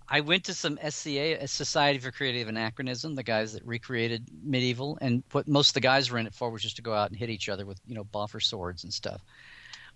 I 0.09 0.21
went 0.21 0.45
to 0.45 0.55
some 0.55 0.79
SCA, 0.87 1.47
Society 1.49 1.99
for 1.99 2.11
Creative 2.11 2.47
Anachronism, 2.49 3.15
the 3.15 3.23
guys 3.23 3.53
that 3.55 3.65
recreated 3.65 4.27
medieval, 4.43 4.99
and 5.01 5.23
what 5.33 5.49
most 5.49 5.69
of 5.71 5.75
the 5.75 5.81
guys 5.81 6.11
were 6.11 6.19
in 6.19 6.27
it 6.27 6.35
for 6.35 6.51
was 6.51 6.63
just 6.63 6.77
to 6.77 6.83
go 6.83 6.93
out 6.93 7.11
and 7.11 7.19
hit 7.19 7.31
each 7.31 7.49
other 7.49 7.65
with, 7.65 7.81
you 7.87 7.95
know, 7.95 8.05
boffer 8.05 8.43
swords 8.43 8.85
and 8.85 8.93
stuff, 8.93 9.23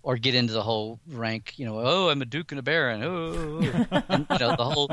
or 0.01 0.17
get 0.17 0.33
into 0.33 0.53
the 0.53 0.63
whole 0.63 0.99
rank, 1.07 1.53
you 1.57 1.65
know, 1.65 1.79
oh, 1.79 2.09
I'm 2.09 2.21
a 2.21 2.25
duke 2.25 2.51
and 2.51 2.59
a 2.59 2.63
baron, 2.63 3.03
oh, 3.03 3.59
and, 4.09 4.25
you 4.31 4.37
know, 4.39 4.55
the 4.55 4.65
whole. 4.65 4.89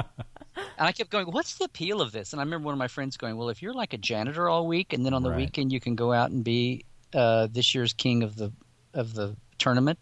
And 0.57 0.87
I 0.87 0.93
kept 0.93 1.11
going, 1.11 1.27
what's 1.29 1.57
the 1.57 1.65
appeal 1.65 2.01
of 2.03 2.13
this? 2.13 2.33
And 2.33 2.41
I 2.41 2.45
remember 2.45 2.67
one 2.67 2.75
of 2.75 2.79
my 2.79 2.89
friends 2.89 3.17
going, 3.17 3.37
well, 3.37 3.49
if 3.49 3.63
you're 3.63 3.75
like 3.75 3.95
a 3.95 3.99
janitor 3.99 4.49
all 4.49 4.67
week, 4.67 4.93
and 4.93 5.05
then 5.07 5.15
on 5.15 5.23
the 5.23 5.31
Right. 5.31 5.39
weekend 5.39 5.73
you 5.73 5.81
can 5.81 5.95
go 5.97 6.13
out 6.13 6.31
and 6.31 6.45
be 6.45 6.85
uh, 7.15 7.49
this 7.51 7.75
year's 7.75 7.93
king 7.95 8.23
of 8.23 8.37
the 8.37 8.53
of 8.93 9.15
the 9.15 9.37
tournament, 9.59 9.99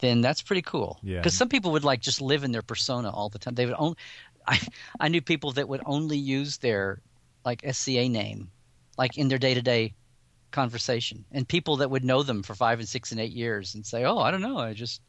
then 0.00 0.20
that's 0.20 0.42
pretty 0.42 0.62
cool. 0.62 0.98
Yeah. 1.02 1.18
Because 1.18 1.34
some 1.34 1.48
people 1.48 1.72
would 1.72 1.84
like 1.84 2.00
just 2.00 2.20
live 2.20 2.44
in 2.44 2.52
their 2.52 2.62
persona 2.62 3.10
all 3.10 3.28
the 3.30 3.38
time. 3.38 3.54
They 3.54 3.64
would 3.66 3.74
only. 3.78 3.96
I 4.48 4.60
I 5.00 5.08
knew 5.08 5.20
people 5.20 5.52
that 5.52 5.68
would 5.68 5.82
only 5.86 6.18
use 6.18 6.58
their 6.58 7.00
like 7.44 7.64
SCA 7.70 8.08
name, 8.08 8.50
like 8.98 9.18
in 9.18 9.28
their 9.28 9.38
day 9.38 9.54
to 9.54 9.62
day 9.62 9.94
conversation, 10.50 11.24
and 11.32 11.46
people 11.46 11.76
that 11.78 11.90
would 11.90 12.04
know 12.04 12.22
them 12.22 12.42
for 12.42 12.54
five 12.54 12.78
and 12.78 12.88
six 12.88 13.12
and 13.12 13.20
eight 13.20 13.32
years 13.32 13.74
and 13.74 13.84
say, 13.84 14.04
"Oh, 14.04 14.18
I 14.18 14.30
don't 14.30 14.42
know, 14.42 14.58
I 14.58 14.72
just." 14.72 15.00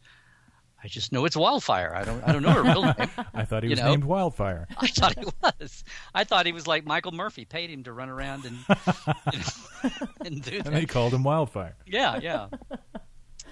I 0.84 0.88
just 0.88 1.12
know 1.12 1.26
it's 1.26 1.36
Wildfire. 1.36 1.92
I 1.96 2.04
don't 2.04 2.24
I 2.24 2.32
don't 2.32 2.44
know 2.44 2.52
her 2.52 2.62
real 2.62 2.84
name. 2.84 2.94
I 3.34 3.46
thought 3.46 3.64
he 3.64 3.70
You 3.70 3.72
was 3.72 3.80
know? 3.80 3.90
named 3.90 4.04
Wildfire. 4.04 4.68
I 4.78 4.86
thought 4.86 5.18
he 5.18 5.26
was. 5.42 5.84
I 6.14 6.24
thought 6.24 6.46
he 6.46 6.52
was 6.52 6.68
like 6.68 6.86
Michael 6.86 7.14
Murphey. 7.14 7.46
Paid 7.46 7.72
him 7.72 7.84
to 7.86 7.92
run 7.94 8.10
around 8.10 8.46
and 8.46 8.58
know, 8.70 9.98
and 10.24 10.44
do 10.44 10.58
that. 10.60 10.68
And 10.68 10.76
they 10.76 10.86
called 10.86 11.16
him 11.16 11.24
Wildfire. 11.24 11.76
Yeah, 11.88 12.20
yeah. 12.22 12.48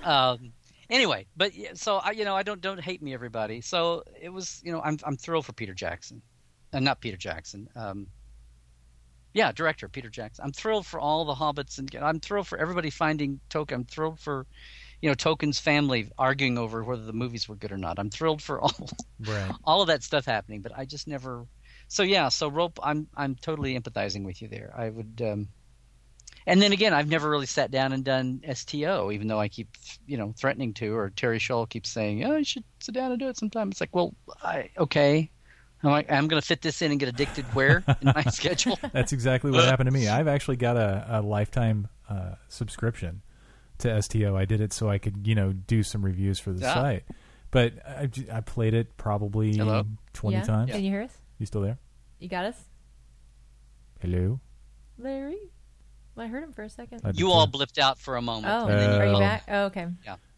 um, 0.04 0.54
anyway, 0.90 1.28
but 1.36 1.52
so 1.76 1.98
I, 1.98 2.12
you 2.12 2.26
know, 2.26 2.36
I 2.36 2.44
don't 2.44 2.62
don't 2.62 2.80
hate 2.80 3.02
me, 3.02 3.14
everybody. 3.14 3.62
So 3.62 4.04
it 4.20 4.30
was, 4.30 4.62
you 4.64 4.72
know, 4.72 4.82
I'm 4.82 4.98
I'm 5.04 5.18
thrilled 5.18 5.46
for 5.46 5.54
Peter 5.54 5.74
Jackson, 5.74 6.22
uh, 6.74 6.80
not 6.80 7.02
Peter 7.02 7.18
Jackson. 7.18 7.68
Um, 7.76 8.08
yeah, 9.34 9.52
director 9.52 9.90
Peter 9.90 10.10
Jackson. 10.10 10.46
I'm 10.46 10.54
thrilled 10.54 10.88
for 10.88 11.00
all 11.00 11.26
the 11.26 11.36
hobbits, 11.36 11.78
and 11.78 11.94
I'm 11.96 12.20
thrilled 12.22 12.48
for 12.48 12.58
everybody 12.58 12.90
finding 12.90 13.42
Tolkien. 13.50 13.74
I'm 13.74 13.86
thrilled 13.86 14.20
for, 14.20 14.48
you 15.02 15.10
know, 15.10 15.16
Tolkien's 15.16 15.60
family 15.60 16.10
arguing 16.18 16.58
over 16.58 16.84
whether 16.84 17.04
the 17.06 17.14
movies 17.14 17.48
were 17.50 17.58
good 17.58 17.74
or 17.74 17.78
not. 17.78 18.00
I'm 18.00 18.10
thrilled 18.10 18.42
for 18.42 18.62
all 18.62 18.72
Right. 19.20 19.52
all 19.66 19.82
of 19.82 19.88
that 19.88 20.04
stuff 20.04 20.26
happening, 20.26 20.62
but 20.62 20.72
I 20.78 20.86
just 20.86 21.08
never. 21.08 21.46
So 21.90 22.04
yeah, 22.04 22.30
so 22.30 22.50
rope. 22.50 22.80
I'm 22.82 23.10
I'm 23.16 23.36
totally 23.36 23.78
empathizing 23.80 24.24
with 24.26 24.42
you 24.42 24.48
there. 24.48 24.74
I 24.78 24.90
would. 24.90 25.22
Um, 25.22 25.50
and 26.48 26.62
then 26.62 26.72
again, 26.72 26.94
I've 26.94 27.08
never 27.10 27.30
really 27.30 27.46
sat 27.46 27.72
down 27.72 27.92
and 27.94 28.04
done 28.04 28.42
STO, 28.54 29.12
even 29.12 29.28
though 29.28 29.40
I 29.40 29.48
keep 29.48 29.70
you 30.08 30.18
know 30.18 30.34
threatening 30.38 30.74
to, 30.76 30.96
or 30.96 31.10
Terry 31.10 31.40
Scholl 31.40 31.68
keeps 31.70 31.90
saying, 31.90 32.24
"Oh, 32.24 32.36
you 32.38 32.44
should 32.44 32.64
sit 32.80 32.94
down 32.96 33.12
and 33.12 33.20
do 33.20 33.28
it 33.28 33.38
sometime." 33.38 33.70
It's 33.70 33.82
like, 33.82 33.96
well, 33.96 34.14
I 34.44 34.70
okay. 34.78 35.30
I'm 35.84 35.92
like, 35.92 36.12
I'm 36.12 36.28
going 36.28 36.42
to 36.42 36.48
fit 36.48 36.62
this 36.64 36.82
in 36.82 36.90
and 36.90 37.00
get 37.00 37.10
addicted 37.10 37.46
where 37.54 37.84
in 38.02 38.12
my 38.16 38.24
schedule. 38.24 38.80
That's 38.94 39.14
exactly 39.14 39.52
what 39.52 39.66
happened 39.66 39.86
to 39.88 39.92
me. 39.92 40.08
I've 40.08 40.28
actually 40.28 40.56
got 40.56 40.78
a, 40.78 41.06
a 41.08 41.22
lifetime 41.22 41.90
uh, 42.10 42.36
subscription 42.48 43.22
to 43.80 44.02
STO. 44.02 44.36
I 44.36 44.46
did 44.46 44.62
it 44.62 44.74
so 44.74 44.90
I 44.90 44.98
could, 44.98 45.28
you 45.28 45.36
know, 45.36 45.54
do 45.54 45.84
some 45.84 46.04
reviews 46.04 46.40
for 46.40 46.54
the 46.54 46.62
Yeah. 46.62 46.74
site. 46.74 47.04
But 47.52 47.74
I, 47.88 48.10
I 48.32 48.42
played 48.42 48.74
it 48.74 48.98
probably 48.98 49.58
Hello? 49.58 49.86
20 50.14 50.38
yeah? 50.38 50.44
times. 50.44 50.72
Can 50.72 50.84
you 50.84 50.90
hear 50.90 51.04
us? 51.04 51.16
You 51.38 51.46
still 51.46 51.62
there? 51.62 51.78
You 52.20 52.30
got 52.30 52.46
us, 52.46 52.58
Hello? 54.02 54.40
Larry? 54.98 55.52
Well, 56.16 56.26
I 56.26 56.30
heard 56.30 56.44
him 56.44 56.54
for 56.54 56.64
a 56.64 56.70
second. 56.70 57.02
I 57.04 57.12
did 57.12 57.20
You 57.20 57.26
too. 57.28 57.32
all 57.32 57.48
blipped 57.48 57.78
out 57.78 58.00
for 58.00 58.16
a 58.16 58.22
moment. 58.22 58.54
oh, 58.54 58.68
and 58.68 58.80
then 58.80 58.90
Uh, 58.92 59.04
are 59.04 59.14
you 59.14 59.20
back? 59.20 59.44
Oh, 59.50 59.64
okay. 59.66 59.88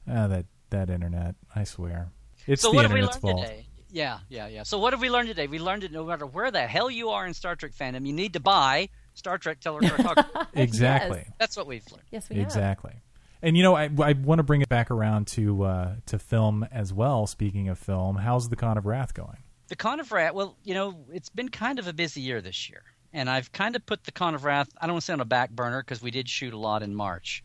Ah, 0.10 0.28
that, 0.28 0.46
that 0.72 0.90
internet. 0.90 1.36
I 1.56 1.64
swear. 1.64 2.10
It's 2.48 2.62
so 2.62 2.70
the 2.72 2.76
what 2.76 2.84
have 2.86 2.92
we 2.94 3.00
internet's 3.00 3.24
learned 3.24 3.38
fault. 3.40 3.48
today? 3.48 3.66
Yeah, 3.92 4.20
yeah, 4.30 4.48
yeah. 4.48 4.64
So 4.64 4.80
what 4.80 4.94
have 4.94 5.02
we 5.02 5.10
learned 5.10 5.28
today? 5.30 5.48
We 5.48 5.60
learned 5.60 5.84
that 5.84 5.92
no 5.92 6.06
matter 6.06 6.26
where 6.26 6.52
the 6.52 6.62
hell 6.68 6.90
you 6.90 7.10
are 7.10 7.26
in 7.28 7.34
Star 7.34 7.56
Trek 7.56 7.72
fandom, 7.74 8.06
you 8.06 8.14
need 8.14 8.34
to 8.34 8.40
buy 8.40 8.90
Star 9.14 9.38
Trek 9.38 9.58
Stellar 9.62 9.82
Cartography. 9.82 10.30
Exactly. 10.56 11.20
Yes, 11.26 11.32
That's 11.40 11.58
what 11.58 11.68
we've 11.68 11.84
learned. 11.92 12.04
yes 12.12 12.28
we 12.30 12.38
have. 12.38 12.46
Exactly. 12.46 12.94
And 13.42 13.56
you 13.56 13.64
know, 13.64 13.76
I, 13.76 13.90
I 14.02 14.14
want 14.14 14.40
to 14.40 14.44
bring 14.44 14.62
it 14.62 14.70
back 14.70 14.90
around 14.90 15.28
to 15.28 15.64
uh, 15.64 15.96
to 16.08 16.18
film 16.20 16.68
as 16.72 16.92
well. 16.94 17.28
Speaking 17.28 17.70
of 17.70 17.78
film, 17.78 18.18
how's 18.18 18.50
the 18.50 18.56
Con 18.56 18.78
of 18.78 18.86
Wrath 18.88 19.14
going? 19.14 19.38
The 19.68 19.76
Con 19.76 20.00
of 20.00 20.12
Wrath, 20.12 20.34
well, 20.34 20.58
you 20.64 20.74
know, 20.74 21.06
it's 21.12 21.30
been 21.30 21.50
kind 21.50 21.78
of 21.78 21.88
a 21.88 21.94
busy 21.94 22.22
year 22.22 22.42
this 22.42 22.70
year. 22.70 22.82
And 23.14 23.30
I've 23.30 23.52
kind 23.52 23.76
of 23.76 23.86
put 23.86 24.04
the 24.04 24.12
Con 24.12 24.36
of 24.36 24.44
Wrath, 24.44 24.70
I 24.80 24.86
don't 24.86 24.96
want 24.96 25.04
to 25.04 25.06
say 25.06 25.14
on 25.14 25.22
a 25.22 25.26
back 25.26 25.50
burner 25.52 25.82
because 25.82 26.02
we 26.02 26.12
did 26.12 26.30
shoot 26.30 26.54
a 26.54 26.58
lot 26.58 26.84
in 26.84 26.94
March. 26.94 27.44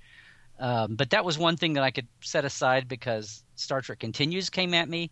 Um, 0.58 0.96
but 0.96 1.10
that 1.10 1.24
was 1.24 1.38
one 1.38 1.56
thing 1.56 1.72
that 1.74 1.82
I 1.82 1.90
could 1.90 2.06
set 2.20 2.44
aside 2.44 2.88
because 2.88 3.42
Star 3.54 3.80
Trek 3.80 3.98
Continues 3.98 4.50
came 4.50 4.74
at 4.74 4.88
me. 4.88 5.10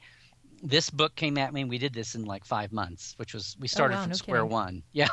This 0.62 0.90
book 0.90 1.14
came 1.16 1.38
at 1.38 1.52
me, 1.54 1.62
and 1.62 1.70
we 1.70 1.78
did 1.78 1.94
this 1.94 2.14
in 2.14 2.24
like 2.24 2.44
five 2.44 2.72
months, 2.72 3.14
which 3.16 3.32
was, 3.32 3.56
we 3.58 3.66
started 3.66 3.94
wow, 3.94 4.02
from 4.02 4.10
no 4.10 4.16
square 4.16 4.42
kidding. 4.42 4.52
one. 4.52 4.82
Yeah. 4.92 5.08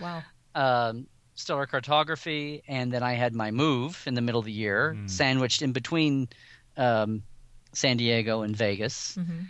Wow. 0.00 0.22
um, 0.54 1.06
stellar 1.34 1.66
cartography, 1.66 2.62
and 2.68 2.92
then 2.92 3.02
I 3.02 3.14
had 3.14 3.34
my 3.34 3.50
move 3.50 4.02
in 4.06 4.14
the 4.14 4.20
middle 4.20 4.38
of 4.38 4.44
the 4.44 4.52
year, 4.52 4.96
sandwiched 5.06 5.62
in 5.62 5.72
between 5.72 6.28
um, 6.76 7.24
San 7.72 7.96
Diego 7.96 8.42
and 8.42 8.54
Vegas. 8.56 9.16
Mhm. 9.18 9.46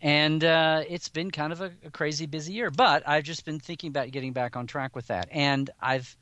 And 0.00 0.44
uh, 0.44 0.82
it's 0.88 1.08
been 1.08 1.30
kind 1.30 1.52
of 1.52 1.60
a, 1.62 1.72
a 1.84 1.90
crazy 1.90 2.26
busy 2.26 2.52
year, 2.52 2.70
but 2.70 3.08
I've 3.08 3.24
just 3.24 3.44
been 3.44 3.58
thinking 3.58 3.88
about 3.88 4.10
getting 4.10 4.32
back 4.32 4.56
on 4.56 4.66
track 4.66 4.94
with 4.94 5.06
that. 5.08 5.28
And 5.30 5.70
I've 5.80 6.16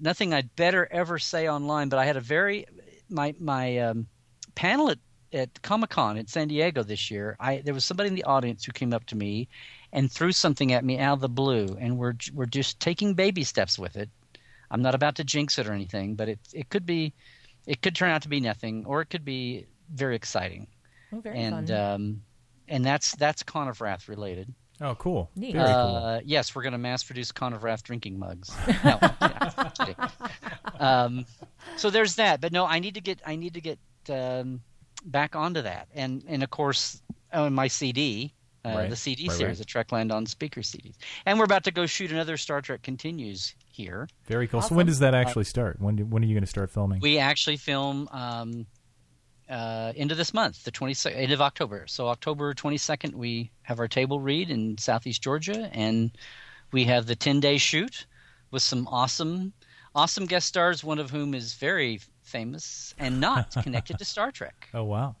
nothing 0.00 0.32
I'd 0.32 0.54
better 0.54 0.86
ever 0.90 1.18
say 1.18 1.48
online, 1.48 1.88
but 1.88 1.98
I 1.98 2.04
had 2.04 2.16
a 2.16 2.20
very 2.20 2.66
my 3.10 3.34
my 3.38 3.78
um, 3.78 4.06
panel 4.54 4.90
at 4.90 4.98
at 5.32 5.62
Comic 5.62 5.90
Con 5.90 6.16
in 6.16 6.28
San 6.28 6.46
Diego 6.48 6.84
this 6.84 7.10
year. 7.10 7.36
I 7.40 7.58
there 7.64 7.74
was 7.74 7.84
somebody 7.84 8.08
in 8.08 8.14
the 8.14 8.24
audience 8.24 8.64
who 8.64 8.72
came 8.72 8.92
up 8.92 9.04
to 9.06 9.16
me 9.16 9.48
and 9.92 10.10
threw 10.10 10.30
something 10.32 10.72
at 10.72 10.84
me 10.84 10.98
out 11.00 11.14
of 11.14 11.20
the 11.20 11.28
blue, 11.28 11.76
and 11.80 11.98
we're 11.98 12.14
we're 12.32 12.46
just 12.46 12.78
taking 12.78 13.14
baby 13.14 13.42
steps 13.42 13.78
with 13.78 13.96
it. 13.96 14.08
I'm 14.70 14.82
not 14.82 14.94
about 14.94 15.16
to 15.16 15.24
jinx 15.24 15.58
it 15.58 15.66
or 15.66 15.72
anything, 15.72 16.14
but 16.14 16.28
it 16.28 16.38
it 16.52 16.68
could 16.68 16.86
be 16.86 17.12
it 17.66 17.82
could 17.82 17.96
turn 17.96 18.10
out 18.10 18.22
to 18.22 18.28
be 18.28 18.40
nothing, 18.40 18.84
or 18.86 19.00
it 19.00 19.10
could 19.10 19.24
be 19.24 19.66
very 19.92 20.14
exciting 20.14 20.68
Oh, 21.12 21.20
very 21.20 21.36
and 21.38 21.70
fun. 21.70 21.80
um, 21.80 22.22
and 22.68 22.84
that's 22.84 23.14
that's 23.16 23.42
Con 23.42 23.68
of 23.68 23.80
Wrath 23.80 24.08
related. 24.08 24.52
Oh, 24.80 24.94
cool. 24.96 25.30
Neat. 25.36 25.54
Very 25.54 25.66
cool. 25.68 25.96
Uh, 25.96 26.20
yes, 26.24 26.54
we're 26.54 26.62
going 26.62 26.72
to 26.72 26.78
mass 26.78 27.04
produce 27.04 27.30
Con 27.30 27.52
of 27.52 27.62
Wrath 27.62 27.84
drinking 27.84 28.18
mugs. 28.18 28.52
No, 28.84 28.98
yeah, 29.00 30.08
um, 30.78 31.26
so 31.76 31.90
there's 31.90 32.16
that, 32.16 32.40
but 32.40 32.52
no, 32.52 32.66
I 32.66 32.78
need 32.80 32.94
to 32.94 33.00
get 33.00 33.20
I 33.24 33.36
need 33.36 33.54
to 33.54 33.60
get 33.60 33.78
um, 34.10 34.60
back 35.04 35.36
onto 35.36 35.62
that, 35.62 35.88
and 35.94 36.24
and 36.26 36.42
of 36.42 36.50
course 36.50 37.00
on 37.32 37.54
my 37.54 37.68
CD. 37.68 38.32
Uh, 38.66 38.72
Right. 38.76 38.88
The 38.88 38.96
CD 38.96 39.28
Right, 39.28 39.36
series, 39.36 39.58
right. 39.58 39.66
the 39.86 39.94
Trekland 39.94 40.10
on 40.10 40.24
speaker 40.24 40.62
CDs, 40.62 40.94
and 41.26 41.38
we're 41.38 41.44
about 41.44 41.64
to 41.64 41.70
go 41.70 41.84
shoot 41.84 42.10
another 42.10 42.38
Star 42.38 42.62
Trek 42.62 42.80
Continues 42.80 43.54
here. 43.70 44.08
Very 44.24 44.48
cool. 44.48 44.62
So 44.62 44.74
when 44.74 44.86
does 44.86 45.00
that 45.00 45.14
actually 45.14 45.44
start? 45.44 45.78
When 45.82 45.96
do, 45.96 46.04
when 46.06 46.22
are 46.22 46.26
you 46.26 46.32
going 46.32 46.44
to 46.44 46.48
start 46.48 46.70
filming? 46.70 47.00
We 47.00 47.18
actually 47.18 47.58
film 47.58 48.08
um, 48.10 48.64
uh, 49.54 49.92
end 49.96 50.10
of 50.10 50.18
this 50.18 50.34
month, 50.34 50.64
the 50.64 50.72
22nd, 50.72 51.16
end 51.16 51.32
of 51.32 51.40
October. 51.40 51.84
So 51.86 52.08
October 52.08 52.52
22nd, 52.54 53.14
we 53.14 53.52
have 53.62 53.78
our 53.78 53.86
table 53.88 54.18
read 54.20 54.50
in 54.50 54.76
Southeast 54.78 55.22
Georgia, 55.22 55.70
and 55.72 56.10
we 56.72 56.84
have 56.84 57.06
the 57.06 57.14
10 57.14 57.38
day 57.40 57.56
shoot 57.56 58.06
with 58.50 58.62
some 58.62 58.88
awesome, 58.88 59.52
awesome 59.94 60.26
guest 60.26 60.48
stars. 60.48 60.82
One 60.82 60.98
of 60.98 61.10
whom 61.10 61.34
is 61.34 61.54
very 61.54 62.00
famous 62.22 62.94
and 62.98 63.20
not 63.20 63.54
connected 63.62 63.98
to 63.98 64.04
Star 64.04 64.32
Trek. 64.32 64.68
oh 64.74 64.84
wow. 64.84 65.14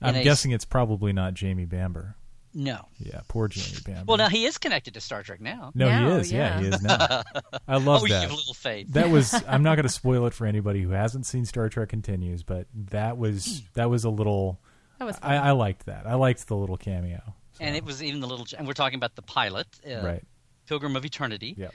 I'm 0.00 0.14
a- 0.16 0.24
guessing 0.24 0.52
it's 0.52 0.64
probably 0.64 1.12
not 1.12 1.34
Jamie 1.34 1.66
Bamber. 1.66 2.16
No. 2.54 2.86
Yeah, 2.98 3.20
poor 3.28 3.48
Jamie 3.48 3.78
Bamber. 3.84 4.04
Well, 4.06 4.16
now 4.16 4.28
he 4.28 4.44
is 4.44 4.58
connected 4.58 4.94
to 4.94 5.00
Star 5.00 5.22
Trek 5.22 5.40
now. 5.40 5.70
no, 5.74 5.88
Now, 5.88 6.10
he 6.10 6.20
is. 6.20 6.32
Yeah. 6.32 6.38
yeah. 6.38 6.60
he 6.60 6.68
is 6.68 6.82
now. 6.82 7.22
I 7.68 7.76
love 7.76 8.02
oh, 8.02 8.06
you 8.06 8.12
that. 8.12 8.22
have 8.22 8.30
little 8.32 8.54
faith. 8.54 8.88
that 8.92 9.10
was 9.10 9.34
I'm 9.48 9.62
not 9.62 9.76
going 9.76 9.84
to 9.84 9.92
spoil 9.92 10.26
it 10.26 10.34
for 10.34 10.46
anybody 10.46 10.82
who 10.82 10.90
hasn't 10.90 11.26
seen 11.26 11.44
Star 11.44 11.68
Trek 11.68 11.88
Continues, 11.88 12.42
but 12.42 12.66
that 12.90 13.18
was 13.18 13.62
that 13.74 13.90
was 13.90 14.04
a 14.04 14.10
little 14.10 14.58
that 14.98 15.04
was. 15.04 15.16
I, 15.22 15.36
I 15.36 15.50
liked 15.52 15.86
that. 15.86 16.06
I 16.06 16.14
liked 16.14 16.46
the 16.46 16.56
little 16.56 16.76
cameo. 16.76 17.22
So, 17.52 17.64
and 17.64 17.76
it 17.76 17.84
was 17.84 18.02
even 18.02 18.20
the 18.20 18.26
little, 18.26 18.46
and 18.56 18.66
we're 18.66 18.72
talking 18.72 18.96
about 18.96 19.14
the 19.16 19.22
pilot, 19.22 19.66
uh, 19.88 20.00
right. 20.02 20.24
Pilgrim 20.66 20.96
of 20.96 21.04
Eternity. 21.04 21.54
Yeah. 21.56 21.68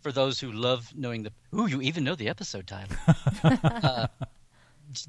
for 0.00 0.12
those 0.12 0.38
who 0.40 0.52
love 0.52 0.92
knowing 0.94 1.22
the 1.24 1.32
ooh 1.54 1.66
you 1.66 1.82
even 1.82 2.04
know 2.04 2.14
the 2.14 2.28
episode 2.28 2.66
title 2.66 2.96
uh, 3.44 4.06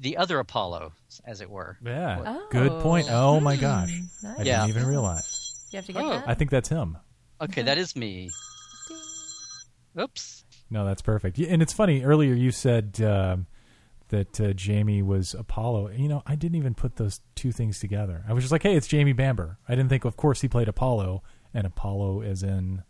the 0.00 0.16
other 0.16 0.38
apollo 0.38 0.92
as 1.24 1.40
it 1.40 1.48
were 1.50 1.78
Yeah. 1.84 2.22
Oh. 2.26 2.46
Good 2.50 2.80
point. 2.82 3.06
Oh 3.10 3.40
my 3.40 3.56
gosh. 3.56 3.90
nice. 4.22 4.38
I 4.38 4.42
Yeah. 4.42 4.66
didn't 4.66 4.76
even 4.76 4.86
realize. 4.88 5.66
You 5.70 5.76
have 5.78 5.86
to 5.86 5.92
get 5.92 6.02
Oh. 6.04 6.10
that. 6.10 6.28
I 6.28 6.34
think 6.34 6.50
that's 6.50 6.68
him. 6.68 6.98
okay 7.40 7.62
that 7.62 7.78
is 7.78 7.96
me 7.96 8.30
oops 9.98 10.44
No, 10.70 10.84
that's 10.84 11.02
perfect. 11.02 11.38
Yeah, 11.38 11.48
And 11.50 11.62
it's 11.62 11.72
funny. 11.72 12.02
Earlier 12.04 12.34
you 12.34 12.50
said 12.52 13.00
um, 13.02 13.46
that 14.08 14.40
uh, 14.40 14.52
Jamie 14.52 15.02
was 15.02 15.34
Apollo. 15.34 15.90
You 15.90 16.08
know, 16.08 16.22
I 16.26 16.34
didn't 16.36 16.56
even 16.56 16.74
put 16.74 16.96
those 16.96 17.20
two 17.34 17.50
things 17.52 17.78
together. 17.80 18.24
I 18.28 18.32
was 18.32 18.44
just 18.44 18.52
like, 18.52 18.62
hey, 18.62 18.76
it's 18.76 18.86
Jamie 18.86 19.12
Bamber. 19.12 19.58
I 19.68 19.74
didn't 19.74 19.88
think, 19.88 20.04
of 20.04 20.16
course, 20.16 20.40
he 20.42 20.48
played 20.48 20.68
Apollo, 20.68 21.22
and 21.54 21.66
Apollo 21.66 22.20
is 22.22 22.42
in 22.42 22.82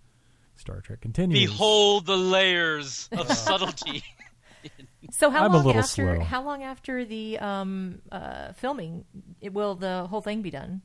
Star 0.56 0.80
Trek 0.80 1.00
Continues. 1.00 1.38
behold 1.50 2.04
the 2.06 2.16
layers 2.18 3.08
of 3.12 3.30
subtlety 3.32 4.02
So 5.12 5.28
how 5.30 5.44
I'm 5.44 5.50
a 5.52 5.56
long 5.56 5.66
little 5.66 5.80
after 5.80 6.16
slow. 6.16 6.24
how 6.24 6.42
long 6.42 6.62
after 6.62 7.04
the 7.04 7.38
um, 7.40 8.00
uh, 8.12 8.52
filming 8.52 9.04
it, 9.40 9.52
will 9.52 9.74
the 9.74 10.06
whole 10.08 10.20
thing 10.20 10.42
be 10.42 10.50
done? 10.50 10.82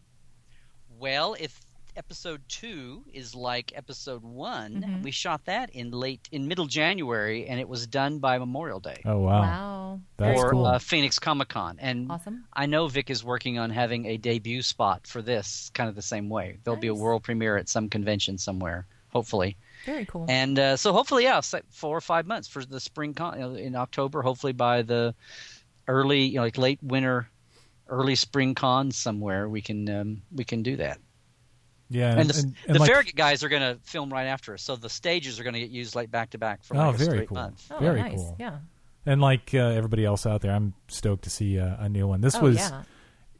well 0.99 1.35
if 1.39 1.59
episode 1.97 2.41
two 2.49 3.03
is 3.13 3.35
like 3.35 3.71
episode 3.75 4.23
one 4.23 4.73
Mm-hmm. 4.81 5.01
we 5.03 5.11
shot 5.11 5.45
that 5.45 5.69
in 5.71 5.91
late 5.91 6.27
in 6.31 6.47
middle 6.47 6.65
january 6.65 7.47
and 7.47 7.59
it 7.59 7.69
was 7.69 7.87
done 7.87 8.19
by 8.19 8.37
memorial 8.37 8.79
day 8.81 9.01
Oh 9.05 9.19
wow. 9.19 9.41
Wow, 9.41 9.99
That's 10.17 10.39
or 10.41 10.51
cool. 10.51 10.65
uh, 10.65 10.79
phoenix 10.79 11.19
comic-con 11.19 11.77
and 11.79 12.11
awesome. 12.11 12.45
I 12.51 12.65
know 12.65 12.87
Vic 12.87 13.09
is 13.09 13.23
working 13.23 13.59
on 13.59 13.69
having 13.69 14.05
a 14.07 14.17
debut 14.17 14.61
spot 14.61 15.07
for 15.07 15.21
this, 15.21 15.69
kind 15.73 15.87
of 15.89 15.95
the 15.95 16.01
same 16.01 16.27
way. 16.29 16.59
There'll 16.63 16.79
be 16.79 16.87
a 16.87 16.93
world 16.95 17.23
premiere 17.23 17.55
at 17.57 17.69
some 17.69 17.87
convention 17.89 18.37
somewhere, 18.37 18.87
hopefully. 19.09 19.55
Very 19.85 20.05
cool. 20.05 20.25
And 20.29 20.57
uh, 20.57 20.77
so 20.77 20.91
hopefully, 20.93 21.23
yeah, 21.23 21.39
say 21.41 21.61
four 21.69 21.95
or 21.95 22.01
five 22.01 22.25
months 22.25 22.47
for 22.47 22.65
the 22.65 22.79
spring 22.79 23.13
con 23.13 23.39
you 23.39 23.47
know, 23.47 23.55
in 23.55 23.75
October. 23.75 24.21
Hopefully 24.21 24.53
by 24.53 24.81
the 24.81 25.13
early, 25.87 26.23
you 26.25 26.35
know, 26.35 26.41
like 26.43 26.57
late 26.57 26.79
winter, 26.81 27.27
early 27.87 28.15
spring 28.15 28.55
con 28.55 28.91
somewhere, 28.91 29.47
we 29.47 29.61
can 29.61 29.87
um, 29.89 30.21
we 30.33 30.43
can 30.43 30.63
do 30.63 30.75
that. 30.77 30.97
yeah, 31.89 32.17
And, 32.17 32.29
the, 32.29 32.53
and- 32.67 32.75
the 32.75 32.79
like- 32.79 32.89
Farragut 32.89 33.15
guys 33.15 33.43
are 33.43 33.49
going 33.49 33.61
to 33.61 33.79
film 33.83 34.11
right 34.11 34.25
after 34.25 34.53
us, 34.55 34.63
so 34.63 34.75
the 34.75 34.89
stages 34.89 35.39
are 35.39 35.43
going 35.43 35.53
to 35.53 35.59
get 35.59 35.69
used 35.69 35.93
like 35.95 36.09
back 36.09 36.31
to 36.31 36.37
back 36.39 36.63
for 36.63 36.75
Oh, 36.75 36.79
like 36.87 36.95
a 36.95 36.97
very 36.97 37.09
straight 37.11 37.27
cool. 37.29 37.35
month. 37.35 37.63
oh, 37.71 37.77
very 37.79 38.01
nice. 38.01 38.15
cool. 38.15 38.35
Yeah. 38.39 38.57
And 39.05 39.21
like 39.21 39.51
uh, 39.53 39.59
everybody 39.59 40.03
else 40.03 40.25
out 40.25 40.41
there, 40.41 40.51
I'm 40.51 40.73
stoked 40.87 41.25
to 41.25 41.29
see 41.29 41.59
uh, 41.59 41.75
a 41.77 41.87
new 41.87 42.07
one. 42.07 42.21
This 42.21 42.35
oh 42.37 42.41
was 42.41 42.55
yeah. 42.57 42.81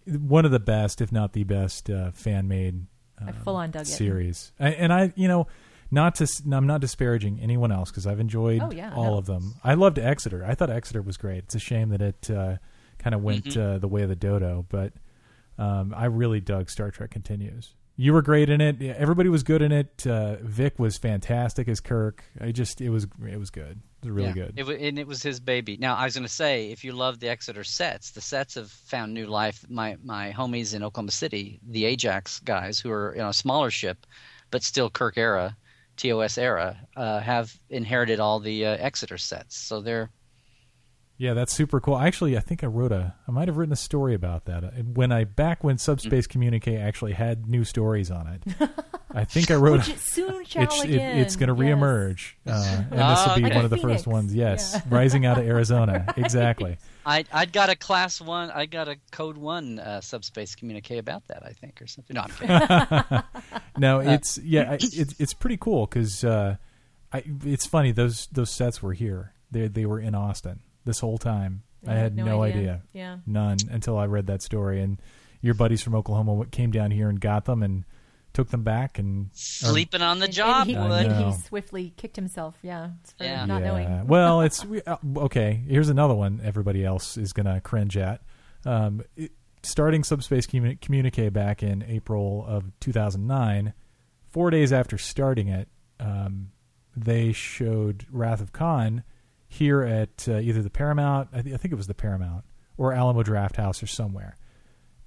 one 0.06 0.46
of 0.46 0.52
the 0.52 0.60
best, 0.60 1.02
if 1.02 1.12
not 1.12 1.34
the 1.34 1.44
best, 1.44 1.90
uh, 1.90 2.12
fan 2.12 2.48
made 2.48 2.86
I 3.26 3.32
full 3.32 3.56
on 3.56 3.72
dug 3.72 3.84
it. 3.84 3.88
series. 3.88 4.52
I, 4.60 4.70
and 4.74 4.94
I, 4.94 5.12
you 5.16 5.28
know, 5.28 5.48
not 5.96 6.14
to, 6.16 6.24
s- 6.26 6.44
I'm 6.52 6.68
not 6.68 6.82
disparaging 6.82 7.40
anyone 7.42 7.72
else 7.72 7.90
because 7.90 8.06
I've 8.06 8.20
enjoyed 8.20 8.62
Oh, 8.62 8.70
yeah, 8.72 8.94
all 8.94 9.14
no. 9.14 9.18
of 9.18 9.26
them. 9.26 9.56
I 9.64 9.74
loved 9.74 9.98
Exeter. 9.98 10.46
I 10.46 10.54
thought 10.54 10.70
Exeter 10.70 11.02
was 11.02 11.18
great. 11.18 11.40
It's 11.46 11.56
a 11.56 11.60
shame 11.60 11.90
that 11.90 12.02
it 12.04 12.30
uh, 12.30 12.58
kind 13.00 13.16
of 13.16 13.24
went 13.24 13.46
Mm-hmm. 13.46 13.76
uh, 13.76 13.78
the 13.80 13.88
way 13.88 14.04
of 14.04 14.10
the 14.10 14.16
dodo, 14.16 14.66
but 14.70 14.94
um, 15.58 15.94
I 15.98 16.06
really 16.06 16.42
dug 16.42 16.70
Star 16.70 16.92
Trek 16.92 17.10
Continues. 17.12 17.74
You 17.98 18.12
were 18.12 18.22
great 18.22 18.50
in 18.50 18.60
it. 18.60 18.82
Yeah, 18.82 18.94
Everybody 18.98 19.30
was 19.30 19.44
good 19.44 19.62
in 19.62 19.72
it. 19.72 20.06
Uh, 20.06 20.36
Vic 20.42 20.78
was 20.78 20.98
fantastic 20.98 21.70
as 21.70 21.80
Kirk. 21.80 22.26
I 22.42 22.52
just, 22.52 22.82
it 22.82 22.90
was, 22.90 23.08
it 23.26 23.40
was 23.40 23.50
good. 23.50 23.80
It 24.04 24.08
was 24.08 24.12
really 24.12 24.28
Yeah. 24.28 24.34
good. 24.34 24.54
It, 24.58 24.68
wa- 24.68 24.74
and 24.74 25.00
it 25.00 25.08
was 25.08 25.24
his 25.24 25.40
baby. 25.40 25.78
Now, 25.78 25.96
I 25.96 26.04
was 26.04 26.14
going 26.14 26.28
to 26.28 26.32
say, 26.34 26.72
if 26.72 26.84
you 26.84 26.92
love 26.92 27.22
the 27.22 27.30
Exeter 27.30 27.64
sets, 27.64 28.12
the 28.12 28.20
sets 28.20 28.56
have 28.56 28.70
found 28.70 29.14
new 29.14 29.28
life. 29.28 29.66
My 29.70 29.96
my 30.04 30.34
homies 30.34 30.76
in 30.76 30.84
Oklahoma 30.84 31.12
City, 31.12 31.62
the 31.66 31.86
Ajax 31.86 32.40
guys, 32.42 32.80
who 32.82 32.92
are 32.92 33.14
in 33.14 33.26
a 33.26 33.32
smaller 33.32 33.72
ship, 33.72 34.06
but 34.52 34.62
still 34.62 34.90
Kirk 34.90 35.18
era, 35.18 35.56
TOS 35.98 36.38
era, 36.38 36.78
uh, 36.96 37.20
have 37.20 37.60
inherited 37.70 38.20
all 38.20 38.40
the 38.40 38.66
uh, 38.66 38.78
Exeter 38.78 39.18
sets. 39.18 39.58
So 39.58 39.82
they're 39.82 40.10
Yeah, 41.18 41.34
that's 41.34 41.54
super 41.54 41.80
cool. 41.80 41.98
Actually, 41.98 42.36
I 42.38 42.42
think 42.42 42.62
I 42.62 42.68
wrote 42.68 42.92
a. 42.92 43.16
I 43.26 43.32
might 43.32 43.48
have 43.48 43.56
written 43.56 43.72
a 43.72 43.78
story 43.78 44.14
about 44.14 44.46
that 44.46 44.66
Uh, 44.66 44.70
when 44.94 45.14
I 45.14 45.24
back 45.24 45.64
when 45.64 45.78
Subspace 45.78 46.28
Communique 46.28 46.76
actually 46.76 47.14
had 47.14 47.48
new 47.48 47.64
stories 47.64 48.12
on 48.12 48.28
it. 48.28 48.70
I 49.14 49.24
think 49.24 49.50
I 49.50 49.56
wrote. 49.56 49.80
Which 49.80 49.90
it 49.90 50.00
soon 50.00 50.44
shall 50.46 50.64
it's 50.64 50.84
it, 50.84 50.90
again. 50.96 51.18
it's 51.20 51.38
going 51.38 51.56
to 51.56 51.64
Yes. 51.64 51.74
reemerge, 51.74 52.34
uh, 52.46 52.84
and 52.92 53.00
this 53.18 53.26
will 53.28 53.36
be 53.38 53.46
okay. 53.46 53.56
one 53.56 53.64
of 53.64 53.70
the 53.72 53.78
Like 53.78 53.84
first 53.84 54.08
ones. 54.08 54.36
Yes, 54.36 54.72
Yeah. 54.76 54.82
rising 54.90 55.26
out 55.26 55.38
of 55.38 55.46
Arizona. 55.48 56.06
Exactly. 56.18 56.78
I 57.06 57.24
I'd 57.32 57.54
got 57.54 57.70
a 57.70 57.78
class 57.78 58.20
one, 58.20 58.52
I 58.52 58.66
got 58.66 58.90
a 58.90 58.98
code 59.12 59.38
one 59.38 59.80
uh, 59.80 60.02
subspace 60.02 60.54
communique 60.56 60.98
about 60.98 61.26
that, 61.30 61.44
I 61.46 61.52
think, 61.54 61.82
or 61.82 61.88
something. 61.88 62.14
No, 62.16 62.24
I'm 62.24 62.30
kidding. 62.32 63.24
No, 63.78 64.00
it's 64.02 64.38
yeah, 64.40 64.72
I- 64.72 64.76
it's 64.76 65.18
it's 65.20 65.34
pretty 65.34 65.58
cool 65.58 65.86
because 65.86 66.26
uh, 66.26 66.58
I 67.14 67.24
it's 67.46 67.66
funny 67.66 67.94
those 67.94 68.28
those 68.34 68.50
sets 68.50 68.82
were 68.84 68.94
here. 68.94 69.32
They 69.50 69.68
they 69.70 69.86
were 69.86 70.00
in 70.02 70.14
Austin 70.14 70.60
this 70.86 71.00
whole 71.00 71.18
time. 71.18 71.64
I 71.88 71.94
Yeah, 71.94 72.00
had 72.00 72.16
no, 72.16 72.42
idea. 72.42 72.82
Yeah. 72.94 73.18
none 73.28 73.58
until 73.70 73.98
I 73.98 74.06
read 74.06 74.28
that 74.28 74.42
story. 74.42 74.82
And 74.82 75.00
your 75.42 75.54
buddies 75.54 75.82
from 75.84 75.94
Oklahoma 75.96 76.46
came 76.48 76.72
down 76.72 76.90
here 76.92 77.10
and 77.10 77.20
got 77.20 77.46
them 77.46 77.62
and 77.62 77.84
took 78.34 78.50
them 78.50 78.64
back 78.64 78.98
and 79.00 79.30
Sleeping 79.34 80.02
on 80.02 80.20
the 80.20 80.28
job, 80.28 80.68
and 80.68 80.70
he, 80.72 80.76
and 80.76 81.26
he 81.26 81.32
swiftly 81.44 81.94
kicked 81.96 82.16
himself. 82.16 82.58
Yeah, 82.62 82.90
it's 83.02 83.12
for 83.14 83.24
Yeah. 83.24 83.46
not 83.46 83.62
yeah. 83.62 83.68
knowing. 83.68 84.08
well, 84.08 84.42
it's 84.48 84.66
we- 84.66 84.82
uh, 84.82 84.98
okay. 85.18 85.64
Here's 85.68 85.90
another 85.90 86.16
one. 86.16 86.42
Everybody 86.44 86.84
else 86.84 87.18
is 87.18 87.32
gonna 87.34 87.62
cringe 87.62 87.96
at. 87.98 88.22
Um, 88.66 89.04
it, 89.16 89.32
starting 89.64 90.04
Subspace 90.04 90.48
Commu- 90.48 90.80
Communique 90.82 91.30
back 91.30 91.64
in 91.64 91.84
April 91.84 92.44
of 92.48 92.72
2009, 92.82 93.74
four 94.30 94.50
days 94.50 94.74
after 94.74 94.98
starting 94.98 95.48
it, 95.48 95.70
um, 96.00 96.52
they 96.96 97.32
showed 97.32 98.06
Wrath 98.12 98.42
of 98.42 98.52
Khan 98.52 99.04
here 99.48 99.82
at 99.84 100.28
uh, 100.28 100.40
either 100.40 100.62
the 100.62 100.70
Paramount, 100.70 101.30
I, 101.34 101.42
th- 101.42 101.54
I 101.54 101.58
think 101.58 101.72
it 101.72 101.76
was 101.76 101.88
the 101.88 101.94
Paramount, 101.94 102.44
or 102.78 102.94
Alamo 102.94 103.24
Drafthouse 103.24 103.82
or 103.82 103.88
somewhere. 103.88 104.38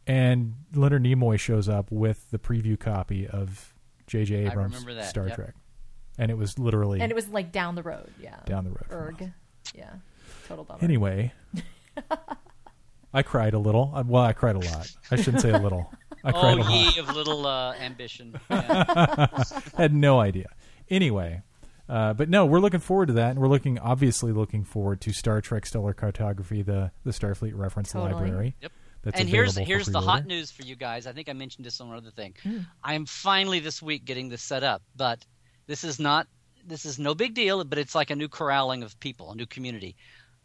And 0.06 0.55
Leonard 0.74 1.02
Nimoy 1.05 1.39
shows 1.39 1.69
up 1.69 1.90
with 1.90 2.31
the 2.31 2.39
preview 2.39 2.78
copy 2.78 3.27
of 3.27 3.74
J.J. 4.06 4.47
Abrams' 4.47 4.82
Star 5.09 5.27
yep. 5.27 5.36
Trek, 5.36 5.55
and 6.16 6.31
it 6.31 6.39
was 6.39 6.59
literally 6.59 7.01
And 7.01 7.12
it 7.12 7.15
was 7.15 7.28
like 7.28 7.52
down 7.52 7.74
the 7.74 7.82
road. 7.82 8.10
Yeah. 8.20 8.36
down 8.47 8.65
the 8.65 8.70
road. 8.70 8.86
Erg. 8.90 9.32
Yeah. 9.74 9.90
Total 10.47 10.65
bummer. 10.65 10.78
Anyway, 10.82 11.32
I 13.12 13.23
cried 13.23 13.52
a 13.55 13.59
little. 13.59 13.93
Uh, 13.94 14.05
Well, 14.06 14.23
I 14.23 14.32
cried 14.32 14.56
a 14.56 14.60
lot. 14.60 14.90
I 15.10 15.16
shouldn't 15.16 15.43
say 15.43 15.51
a 15.51 15.59
little. 15.59 15.93
I 16.24 16.32
cried 16.32 16.59
a 16.59 16.62
Oh, 16.62 16.65
lot. 16.65 16.94
ye 16.94 17.01
of 17.01 17.15
little 17.15 17.47
uh, 17.47 17.74
ambition. 17.74 18.39
Yeah. 18.51 19.27
Had 19.77 19.94
no 19.94 20.20
idea. 20.20 20.48
Anyway, 20.90 21.43
uh, 21.89 22.12
but 22.12 22.28
no, 22.28 22.44
we're 22.44 22.60
looking 22.60 22.81
forward 22.81 23.06
to 23.06 23.15
that, 23.15 23.31
and 23.31 23.39
we're 23.39 23.48
looking 23.48 23.78
obviously 23.78 24.32
looking 24.32 24.65
forward 24.65 25.01
to 25.02 25.12
Star 25.12 25.40
Trek 25.40 25.65
Stellar 25.65 25.94
Cartography, 25.94 26.62
the 26.62 26.90
the 27.05 27.12
Starfleet 27.12 27.56
Reference 27.56 27.93
Totally. 27.93 28.12
Library. 28.12 28.56
Yep. 28.60 28.73
That's 29.02 29.20
and 29.20 29.28
here's 29.28 29.52
available 29.52 29.69
here's 29.69 29.86
the 29.86 30.01
hot 30.01 30.27
news 30.27 30.51
for 30.51 30.65
you 30.65 30.77
guys. 30.77 31.06
I 31.06 31.12
think 31.12 31.28
I 31.28 31.32
mentioned 31.32 31.65
this 31.65 31.81
on 31.81 31.89
another 31.89 32.10
thing. 32.10 32.35
I 32.82 32.94
am 32.94 33.06
finally 33.06 33.60
this 33.60 33.81
week 33.81 34.05
getting 34.05 34.28
this 34.28 34.43
set 34.43 34.62
up, 34.62 34.82
but 34.97 35.24
this 35.66 35.85
is 35.85 35.98
not 35.98 36.27
this 36.66 36.85
is 36.85 36.98
no 36.98 37.15
big 37.15 37.35
deal. 37.35 37.65
But 37.65 37.78
it's 37.78 37.94
like 37.94 38.10
a 38.10 38.16
new 38.16 38.28
corralling 38.28 38.82
of 38.82 38.98
people, 39.01 39.31
a 39.31 39.35
new 39.35 39.47
community 39.47 39.97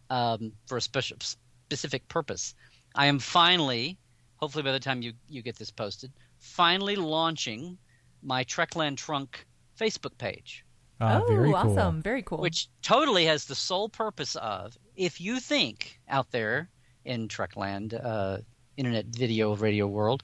um, 0.10 0.54
for 0.68 0.78
a 0.78 0.82
special 0.82 1.18
specific 1.20 2.08
purpose. 2.08 2.56
I 2.96 3.08
am 3.08 3.20
finally, 3.20 3.98
hopefully 4.38 4.64
by 4.64 4.72
the 4.72 4.80
time 4.80 5.02
you 5.02 5.14
you 5.28 5.42
get 5.42 5.58
this 5.58 5.72
posted, 5.72 6.14
finally 6.40 6.96
launching 6.96 7.78
my 8.22 8.46
Trekland 8.46 8.98
Trunk 8.98 9.46
Facebook 9.78 10.18
page 10.18 10.64
Ah, 11.02 11.22
oh, 11.22 11.28
very 11.28 11.52
cool. 11.52 11.56
awesome. 11.56 12.02
Very 12.02 12.22
cool. 12.22 12.38
which 12.40 12.70
totally 12.82 13.26
has 13.26 13.46
the 13.46 13.56
sole 13.56 13.90
purpose 13.90 14.36
of 14.36 14.78
if 14.96 15.20
you 15.20 15.40
think 15.40 16.00
out 16.08 16.32
there 16.32 16.70
in 17.06 17.28
Trekland, 17.28 17.94
uh, 17.94 18.38
internet 18.78 19.06
video 19.06 19.56
radio 19.56 19.88
world, 19.88 20.24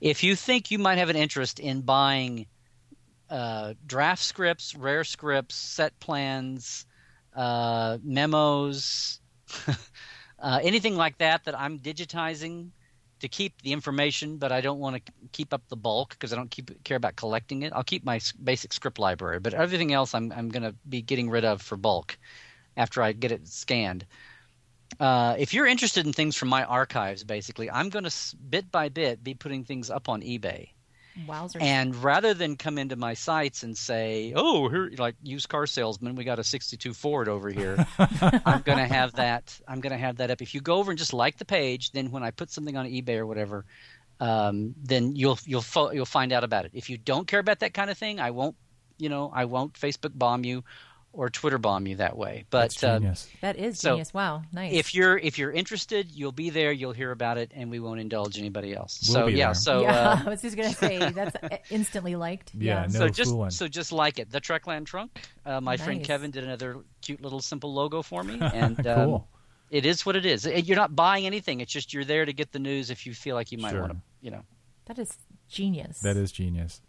if 0.00 0.22
you 0.22 0.36
think 0.36 0.70
you 0.70 0.78
might 0.78 0.98
have 0.98 1.10
an 1.10 1.16
interest 1.16 1.58
in 1.58 1.82
buying 1.82 2.46
uh, 3.28 3.74
draft 3.86 4.22
scripts, 4.22 4.74
rare 4.74 5.04
scripts, 5.04 5.54
set 5.54 5.98
plans, 6.00 6.86
uh, 7.34 7.98
memos, 8.02 9.20
uh, 10.38 10.60
anything 10.62 10.96
like 10.96 11.18
that 11.18 11.44
that 11.44 11.58
I'm 11.58 11.78
digitizing 11.78 12.70
to 13.20 13.28
keep 13.28 13.62
the 13.62 13.72
information, 13.72 14.36
but 14.38 14.52
I 14.52 14.60
don't 14.60 14.80
want 14.80 15.04
to 15.04 15.12
keep 15.32 15.54
up 15.54 15.62
the 15.68 15.76
bulk 15.76 16.10
because 16.10 16.32
I 16.32 16.36
don't 16.36 16.50
keep 16.50 16.82
care 16.84 16.96
about 16.96 17.16
collecting 17.16 17.62
it. 17.62 17.72
I'll 17.74 17.84
keep 17.84 18.04
my 18.04 18.20
basic 18.42 18.72
script 18.72 18.98
library, 18.98 19.40
but 19.40 19.54
everything 19.54 19.92
else 19.92 20.14
I'm 20.14 20.32
I'm 20.32 20.48
going 20.48 20.62
to 20.62 20.74
be 20.88 21.02
getting 21.02 21.30
rid 21.30 21.44
of 21.44 21.62
for 21.62 21.76
bulk 21.76 22.18
after 22.76 23.02
I 23.02 23.12
get 23.12 23.32
it 23.32 23.46
scanned. 23.46 24.06
Uh, 24.98 25.36
if 25.38 25.54
you're 25.54 25.66
interested 25.66 26.04
in 26.06 26.12
things 26.12 26.36
from 26.36 26.48
my 26.48 26.64
archives, 26.64 27.22
basically, 27.22 27.70
I'm 27.70 27.90
going 27.90 28.04
to 28.04 28.36
bit 28.48 28.70
by 28.72 28.88
bit 28.88 29.22
be 29.22 29.34
putting 29.34 29.64
things 29.64 29.90
up 29.90 30.08
on 30.08 30.22
eBay. 30.22 30.70
Wowzers. 31.26 31.60
And 31.60 31.94
rather 31.96 32.34
than 32.34 32.56
come 32.56 32.78
into 32.78 32.96
my 32.96 33.14
sites 33.14 33.62
and 33.62 33.76
say, 33.76 34.32
"Oh, 34.34 34.68
here, 34.68 34.90
like 34.96 35.16
used 35.22 35.48
car 35.48 35.66
salesman, 35.66 36.14
we 36.14 36.24
got 36.24 36.38
a 36.38 36.44
'62 36.44 36.94
Ford 36.94 37.28
over 37.28 37.50
here," 37.50 37.84
I'm 37.98 38.62
going 38.62 38.78
to 38.78 38.86
have 38.86 39.12
that. 39.14 39.58
I'm 39.66 39.80
going 39.80 39.92
to 39.92 39.98
have 39.98 40.16
that 40.16 40.30
up. 40.30 40.40
If 40.40 40.54
you 40.54 40.60
go 40.60 40.76
over 40.76 40.90
and 40.92 40.98
just 40.98 41.12
like 41.12 41.36
the 41.38 41.44
page, 41.44 41.92
then 41.92 42.10
when 42.10 42.22
I 42.22 42.30
put 42.30 42.50
something 42.50 42.76
on 42.76 42.86
eBay 42.86 43.16
or 43.16 43.26
whatever, 43.26 43.64
um, 44.20 44.74
then 44.82 45.16
you'll 45.16 45.38
you'll 45.44 45.62
fo- 45.62 45.90
you'll 45.90 46.06
find 46.06 46.32
out 46.32 46.44
about 46.44 46.64
it. 46.64 46.72
If 46.74 46.90
you 46.90 46.98
don't 46.98 47.26
care 47.26 47.40
about 47.40 47.60
that 47.60 47.74
kind 47.74 47.90
of 47.90 47.98
thing, 47.98 48.20
I 48.20 48.30
won't. 48.30 48.56
You 48.98 49.08
know, 49.08 49.32
I 49.34 49.46
won't 49.46 49.72
Facebook 49.74 50.12
bomb 50.14 50.44
you 50.44 50.62
or 51.12 51.28
Twitter 51.28 51.58
bomb 51.58 51.86
you 51.86 51.96
that 51.96 52.16
way. 52.16 52.44
But 52.50 52.60
That's 52.62 52.84
uh, 52.84 52.98
genius. 52.98 53.28
that 53.40 53.56
is 53.56 53.78
so, 53.80 53.90
genius. 53.90 54.14
Wow. 54.14 54.42
Nice. 54.52 54.72
if 54.74 54.94
you're 54.94 55.18
if 55.18 55.38
you're 55.38 55.50
interested, 55.50 56.10
you'll 56.12 56.30
be 56.32 56.50
there. 56.50 56.70
You'll 56.72 56.92
hear 56.92 57.10
about 57.10 57.36
it, 57.38 57.50
and 57.54 57.70
we 57.70 57.80
won't 57.80 58.00
indulge 58.00 58.38
anybody 58.38 58.74
else. 58.74 59.00
We'll 59.08 59.14
so 59.22 59.26
be 59.26 59.32
yeah, 59.34 59.46
there. 59.46 59.54
so 59.54 59.82
yeah, 59.82 60.08
uh, 60.10 60.22
I 60.26 60.28
was 60.30 60.42
just 60.42 60.56
gonna 60.56 60.72
say 60.72 60.98
that's 61.10 61.36
instantly 61.70 62.14
liked. 62.16 62.52
Yeah, 62.54 62.86
no 62.90 63.00
so 63.00 63.08
just 63.08 63.30
fooling. 63.32 63.50
so 63.50 63.66
just 63.66 63.90
like 63.92 64.18
it, 64.18 64.30
the 64.30 64.40
Trekland 64.40 64.86
trunk. 64.86 65.20
Uh, 65.44 65.60
my 65.60 65.76
friend 65.76 66.04
Kevin 66.04 66.30
did 66.30 66.44
another 66.44 66.76
cute 67.02 67.20
little 67.20 67.40
simple 67.40 67.72
logo 67.74 68.02
for 68.02 68.22
me, 68.22 68.38
and 68.54 68.86
um, 68.86 69.22
it 69.70 69.84
is 69.86 70.06
what 70.06 70.14
it 70.16 70.24
is. 70.26 70.46
Uh, 70.46 70.50
You're 70.50 70.76
not 70.76 70.94
buying 70.94 71.26
anything. 71.26 71.60
It's 71.60 71.72
just 71.72 71.92
you're 71.92 72.04
there 72.04 72.24
to 72.24 72.32
get 72.32 72.52
the 72.52 72.58
news 72.60 72.90
if 72.90 73.04
you 73.06 73.14
feel 73.14 73.34
like 73.34 73.50
you 73.52 73.58
might 73.58 73.70
Sure. 73.72 73.80
want 73.80 73.92
to. 73.92 73.98
You 74.20 74.30
know, 74.30 74.42
That 74.86 74.98
is 74.98 75.16
genius. 75.48 76.00
That 76.00 76.16
is 76.16 76.30
genius. 76.30 76.82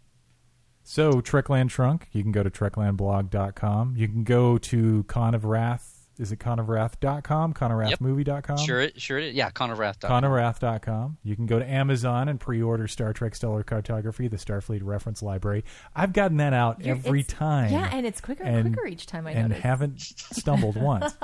So 0.84 1.20
Trekland 1.20 1.70
Trunk, 1.70 2.08
you 2.12 2.22
can 2.22 2.32
go 2.32 2.42
to 2.42 2.50
treklandblog.com. 2.50 3.94
You 3.96 4.08
can 4.08 4.24
go 4.24 4.58
to 4.58 5.04
Con 5.04 5.34
of 5.34 5.44
Wrath. 5.44 5.88
Is 6.18 6.30
it 6.30 6.38
conofwrath.com? 6.40 7.54
Conofwrathmovie.com? 7.54 8.58
sure 8.58 8.82
it 8.82 9.00
sure 9.00 9.18
it. 9.18 9.34
Yeah, 9.34 9.48
Connor 9.50 9.74
Rath. 9.74 9.98
Conofwrath.com. 10.00 11.16
You 11.24 11.34
can 11.34 11.46
go 11.46 11.58
to 11.58 11.64
Amazon 11.68 12.28
and 12.28 12.38
pre-order 12.38 12.86
Star 12.86 13.14
Trek 13.14 13.34
Stellar 13.34 13.62
Cartography, 13.62 14.28
the 14.28 14.36
Starfleet 14.36 14.80
Reference 14.84 15.22
Library. 15.22 15.64
I've 15.96 16.12
gotten 16.12 16.36
that 16.36 16.52
out 16.52 16.80
You're- 16.84 16.98
every 16.98 17.22
time. 17.22 17.72
Yeah, 17.72 17.88
and 17.90 18.04
it's 18.06 18.20
quicker 18.20 18.44
and, 18.44 18.56
and- 18.66 18.74
quicker 18.76 18.86
each 18.88 19.06
time 19.06 19.26
I 19.26 19.30
and 19.32 19.48
notice. 19.48 19.62
haven't 19.64 20.00
stumbled 20.00 20.76
once. 20.76 21.14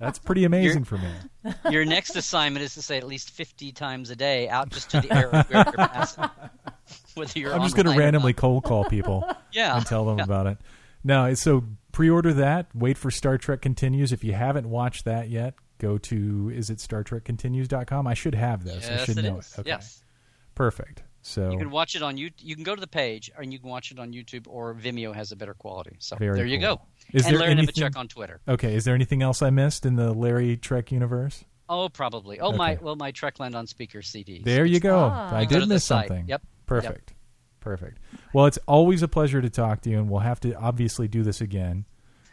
That's 0.00 0.18
pretty 0.18 0.44
amazing 0.44 0.82
for 0.84 0.98
me. 0.98 1.52
Your 1.70 1.84
next 1.84 2.16
assignment 2.16 2.64
is 2.64 2.74
to 2.74 2.82
say 2.82 2.96
at 2.98 3.06
least 3.06 3.30
50 3.30 3.70
times 3.72 4.10
a 4.10 4.16
day 4.16 4.48
out 4.48 4.68
just 4.70 4.90
to 4.90 5.00
the 5.00 5.12
air 5.14 5.28
where 5.30 5.46
you're 5.48 5.64
passing. 5.72 6.24
Whether 7.16 7.38
you're 7.38 7.54
I'm 7.54 7.62
just 7.62 7.76
going 7.76 7.86
to 7.86 7.96
randomly 7.98 8.32
cold 8.32 8.64
call 8.64 8.84
people 8.84 9.24
Yeah. 9.52 9.76
and 9.76 9.86
tell 9.86 10.04
them 10.04 10.18
Yeah. 10.18 10.24
about 10.24 10.46
it. 10.46 10.58
No, 11.02 11.34
so 11.34 11.64
pre-order 11.92 12.32
that. 12.34 12.66
Wait 12.74 12.96
for 12.98 13.10
Star 13.10 13.36
Trek 13.38 13.60
Continues. 13.60 14.12
If 14.12 14.24
you 14.24 14.32
haven't 14.32 14.68
watched 14.68 15.04
that 15.04 15.28
yet, 15.28 15.54
go 15.78 15.98
to 15.98 16.50
is 16.54 16.70
it 16.70 16.78
StarTrekContinues.com. 16.78 18.06
I 18.06 18.14
should 18.14 18.34
have 18.34 18.64
this. 18.64 18.88
I 18.88 19.04
should 19.04 19.18
it 19.18 19.22
know 19.22 19.38
is. 19.38 19.52
it. 19.52 19.60
Okay. 19.60 19.68
Yes. 19.70 20.02
Perfect. 20.54 21.02
So 21.22 21.50
You 21.50 21.58
can 21.58 21.70
watch 21.70 21.94
it 21.96 22.02
on 22.02 22.16
you. 22.18 22.30
You 22.38 22.54
can 22.54 22.64
go 22.64 22.74
to 22.74 22.80
the 22.80 22.86
page, 22.86 23.30
and 23.38 23.50
you 23.52 23.58
can 23.58 23.70
watch 23.70 23.90
it 23.90 23.98
on 23.98 24.12
YouTube, 24.12 24.46
or 24.46 24.74
Vimeo 24.74 25.14
has 25.14 25.32
a 25.32 25.36
better 25.36 25.54
quality. 25.54 25.96
So 25.98 26.16
there 26.18 26.44
you 26.44 26.58
go. 26.58 26.82
Is 27.14 27.24
and 27.24 27.32
there 27.32 27.40
Larry 27.40 27.52
anything- 27.52 27.74
Nemecek 27.84 27.96
on 27.96 28.08
Twitter. 28.08 28.40
Okay, 28.46 28.74
is 28.74 28.84
there 28.84 28.94
anything 28.94 29.22
else 29.22 29.40
I 29.40 29.48
missed 29.50 29.86
in 29.86 29.96
the 29.96 30.12
Larry 30.12 30.56
Trek 30.58 30.92
universe? 30.92 31.44
Oh, 31.66 31.88
probably. 31.88 32.40
Oh, 32.40 32.52
my 32.52 32.78
well, 32.80 32.94
my 32.94 33.10
Trekland 33.10 33.54
on 33.54 33.66
speaker 33.66 34.00
CDs. 34.00 34.44
There 34.44 34.66
you 34.66 34.80
go. 34.80 34.98
Ah. 35.10 35.34
I 35.34 35.40
You 35.42 35.46
did 35.48 35.68
miss 35.68 35.84
something. 35.84 36.26
Yep. 36.28 36.42
Perfect. 36.66 37.14
Perfect. 37.60 37.98
Well, 38.32 38.46
it's 38.46 38.58
always 38.68 39.02
a 39.02 39.08
pleasure 39.08 39.40
to 39.40 39.48
talk 39.50 39.80
to 39.82 39.90
you, 39.90 39.98
and 39.98 40.10
we'll 40.10 40.20
have 40.20 40.40
to 40.40 40.52
obviously 40.54 41.08
do 41.08 41.22
this 41.22 41.40
again. 41.40 41.86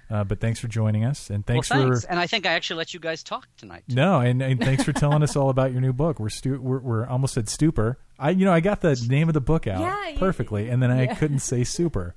Uh, 0.10 0.26
but 0.26 0.42
thanks 0.42 0.60
for 0.60 0.68
joining 0.68 1.06
us, 1.06 1.30
and 1.30 1.46
thanks, 1.46 1.70
well, 1.70 1.84
thanks. 1.84 2.04
for 2.04 2.12
And 2.12 2.20
I 2.20 2.28
think 2.28 2.46
I 2.46 2.52
actually 2.52 2.80
let 2.80 2.94
you 2.94 3.00
guys 3.00 3.24
talk 3.24 3.48
tonight. 3.56 3.84
no, 3.88 4.20
and, 4.20 4.42
and 4.42 4.60
thanks 4.60 4.84
for 4.84 4.92
telling 4.92 5.24
us 5.24 5.38
all 5.38 5.50
about 5.50 5.72
your 5.72 5.80
new 5.80 5.94
book. 5.94 6.20
We're 6.20 6.28
stu- 6.28 6.60
we're, 6.60 6.80
we're 6.80 7.08
almost 7.08 7.38
at 7.38 7.48
stupor. 7.48 7.98
I 8.20 8.32
you 8.32 8.44
know 8.44 8.52
I 8.52 8.60
got 8.60 8.82
the 8.82 9.02
name 9.08 9.30
of 9.30 9.34
the 9.34 9.40
book 9.40 9.68
out 9.68 9.80
Yeah, 9.80 10.10
you- 10.10 10.20
perfectly, 10.20 10.68
and 10.68 10.84
then 10.84 10.92
I 10.92 11.04
yeah. 11.06 11.16
couldn't 11.16 11.40
say 11.40 11.64
super. 11.64 12.14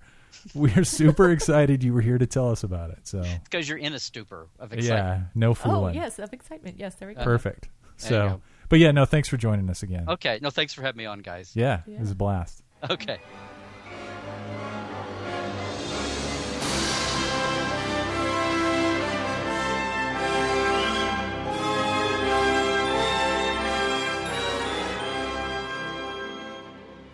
We're 0.55 0.83
super 0.83 1.31
excited 1.31 1.85
you 1.85 1.95
were 1.95 2.01
here 2.01 2.19
to 2.19 2.27
tell 2.27 2.51
us 2.51 2.65
about 2.65 2.91
it. 2.91 3.07
So 3.07 3.23
Because 3.45 3.69
you're 3.69 3.79
in 3.79 3.93
a 3.95 4.01
stupor 4.01 4.49
of 4.59 4.73
excitement. 4.73 4.83
yeah, 4.89 5.11
excitement. 5.13 5.37
no 5.37 5.51
Oh, 5.51 5.55
fooling. 5.55 5.95
yes, 5.95 6.19
of 6.19 6.33
excitement. 6.33 6.77
Yes, 6.81 6.97
there 6.97 7.07
we 7.07 7.15
go. 7.15 7.23
Perfect. 7.23 7.69
There 7.69 7.71
you 7.71 8.09
So, 8.09 8.29
go. 8.29 8.43
But 8.75 8.81
yeah, 8.81 8.91
no, 8.91 9.05
thanks 9.05 9.29
for 9.29 9.37
joining 9.37 9.71
us 9.71 9.85
again. 9.85 10.05
Okay. 10.09 10.41
No, 10.43 10.51
thanks 10.51 10.73
for 10.75 10.83
having 10.83 10.99
me 10.99 11.07
on, 11.07 11.21
guys. 11.21 11.53
Yeah, 11.55 11.83
Yeah. 11.87 11.95
it 11.95 12.01
was 12.01 12.11
a 12.11 12.17
blast. 12.17 12.65
Okay. 12.91 13.21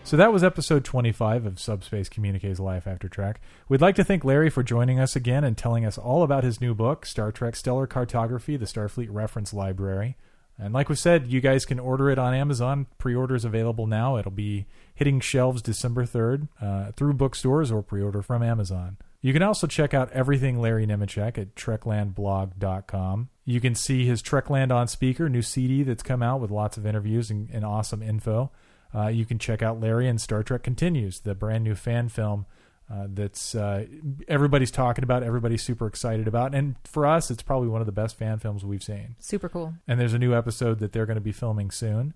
So 0.03 0.17
that 0.17 0.33
was 0.33 0.43
episode 0.43 0.83
25 0.83 1.45
of 1.45 1.59
Subspace 1.59 2.09
Communiques 2.09 2.59
Life 2.59 2.85
After 2.85 3.07
Trek. 3.07 3.39
We'd 3.69 3.79
like 3.81 3.95
to 3.95 4.03
thank 4.03 4.25
Larry 4.25 4.49
for 4.49 4.61
joining 4.61 4.99
us 4.99 5.15
again 5.15 5.45
and 5.45 5.57
telling 5.57 5.85
us 5.85 5.97
all 5.97 6.23
about 6.23 6.43
his 6.43 6.59
new 6.59 6.73
book, 6.73 7.05
Star 7.05 7.31
Trek 7.31 7.55
Stellar 7.55 7.87
Cartography, 7.87 8.57
the 8.57 8.65
Starfleet 8.65 9.07
Reference 9.09 9.53
Library. 9.53 10.17
And 10.57 10.73
like 10.73 10.89
we 10.89 10.95
said, 10.95 11.27
you 11.27 11.41
guys 11.41 11.65
can 11.65 11.79
order 11.79 12.09
it 12.09 12.19
on 12.19 12.33
Amazon. 12.33 12.85
Pre-order 12.97 13.35
is 13.35 13.45
available 13.45 13.87
now. 13.87 14.17
It'll 14.17 14.31
be 14.31 14.67
hitting 14.93 15.19
shelves 15.19 15.61
December 15.61 16.05
3rd 16.05 16.49
uh, 16.61 16.91
through 16.91 17.13
bookstores 17.13 17.71
or 17.71 17.81
pre-order 17.81 18.21
from 18.21 18.43
Amazon. 18.43 18.97
You 19.21 19.33
can 19.33 19.43
also 19.43 19.67
check 19.67 19.93
out 19.93 20.11
everything 20.11 20.59
Larry 20.59 20.87
Nemecek 20.87 21.37
at 21.37 21.55
treklandblog.com. 21.55 23.29
You 23.45 23.61
can 23.61 23.75
see 23.75 24.05
his 24.05 24.21
Trekland 24.21 24.71
on 24.71 24.87
Speaker, 24.87 25.29
new 25.29 25.43
CD 25.43 25.83
that's 25.83 26.03
come 26.03 26.23
out 26.23 26.41
with 26.41 26.49
lots 26.49 26.77
of 26.77 26.85
interviews 26.85 27.29
and, 27.29 27.49
and 27.51 27.63
awesome 27.63 28.01
info. 28.01 28.51
Uh, 28.93 29.07
you 29.07 29.25
can 29.25 29.39
check 29.39 29.61
out 29.61 29.79
Larry 29.79 30.07
and 30.07 30.19
Star 30.19 30.43
Trek 30.43 30.63
Continues, 30.63 31.19
the 31.19 31.35
brand 31.35 31.63
new 31.63 31.75
fan 31.75 32.09
film 32.09 32.45
uh, 32.91 33.07
that's 33.09 33.55
uh, 33.55 33.85
everybody's 34.27 34.71
talking 34.71 35.03
about, 35.03 35.23
everybody's 35.23 35.63
super 35.63 35.87
excited 35.87 36.27
about, 36.27 36.53
and 36.53 36.75
for 36.83 37.05
us, 37.05 37.31
it's 37.31 37.41
probably 37.43 37.69
one 37.69 37.79
of 37.81 37.85
the 37.85 37.91
best 37.93 38.17
fan 38.17 38.37
films 38.39 38.65
we've 38.65 38.83
seen. 38.83 39.15
Super 39.19 39.47
cool. 39.47 39.73
And 39.87 39.99
there's 39.99 40.13
a 40.13 40.19
new 40.19 40.35
episode 40.35 40.79
that 40.79 40.91
they're 40.91 41.05
going 41.05 41.15
to 41.15 41.21
be 41.21 41.31
filming 41.31 41.71
soon, 41.71 42.13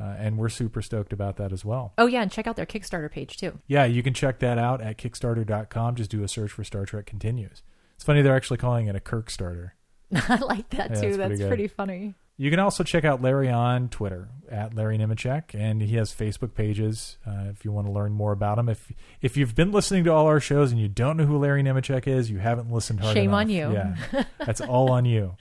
uh, 0.00 0.14
and 0.18 0.38
we're 0.38 0.48
super 0.48 0.80
stoked 0.80 1.12
about 1.12 1.36
that 1.38 1.52
as 1.52 1.64
well. 1.64 1.92
Oh, 1.98 2.06
yeah, 2.06 2.22
and 2.22 2.30
check 2.30 2.46
out 2.46 2.54
their 2.56 2.66
Kickstarter 2.66 3.10
page, 3.10 3.36
too. 3.36 3.58
Yeah, 3.66 3.84
you 3.84 4.02
can 4.02 4.14
check 4.14 4.38
that 4.38 4.58
out 4.58 4.80
at 4.80 4.96
Kickstarter.com. 4.98 5.96
Just 5.96 6.10
do 6.10 6.22
a 6.22 6.28
search 6.28 6.52
for 6.52 6.62
Star 6.62 6.84
Trek 6.86 7.06
Continues. 7.06 7.62
It's 7.96 8.04
funny 8.04 8.22
they're 8.22 8.36
actually 8.36 8.58
calling 8.58 8.86
it 8.86 8.94
a 8.96 9.00
Kirk 9.00 9.28
starter. 9.30 9.74
I 10.14 10.36
like 10.36 10.70
that, 10.70 10.90
Yeah, 10.90 11.00
too. 11.00 11.06
it's 11.08 11.16
pretty 11.16 11.36
That's 11.36 11.48
pretty 11.48 11.66
funny. 11.68 12.14
You 12.42 12.50
can 12.50 12.58
also 12.58 12.82
check 12.82 13.04
out 13.04 13.22
Larry 13.22 13.48
on 13.48 13.88
Twitter 13.88 14.28
at 14.50 14.74
Larry 14.74 14.98
Nemecek, 14.98 15.54
and 15.54 15.80
he 15.80 15.94
has 15.94 16.12
Facebook 16.12 16.54
pages 16.54 17.16
uh, 17.24 17.44
if 17.50 17.64
you 17.64 17.70
want 17.70 17.86
to 17.86 17.92
learn 17.92 18.10
more 18.10 18.32
about 18.32 18.58
him. 18.58 18.68
If 18.68 18.90
if 19.20 19.36
you've 19.36 19.54
been 19.54 19.70
listening 19.70 20.02
to 20.02 20.12
all 20.12 20.26
our 20.26 20.40
shows 20.40 20.72
and 20.72 20.80
you 20.80 20.88
don't 20.88 21.16
know 21.16 21.24
who 21.24 21.38
Larry 21.38 21.62
Nemecek 21.62 22.08
is, 22.08 22.32
you 22.32 22.38
haven't 22.38 22.68
listened 22.68 22.98
hard 22.98 23.14
Shame 23.14 23.30
enough. 23.30 23.42
on 23.42 23.48
you. 23.48 23.72
Yeah, 23.72 24.24
that's 24.44 24.60
all 24.60 24.90
on 24.90 25.04
you. 25.04 25.36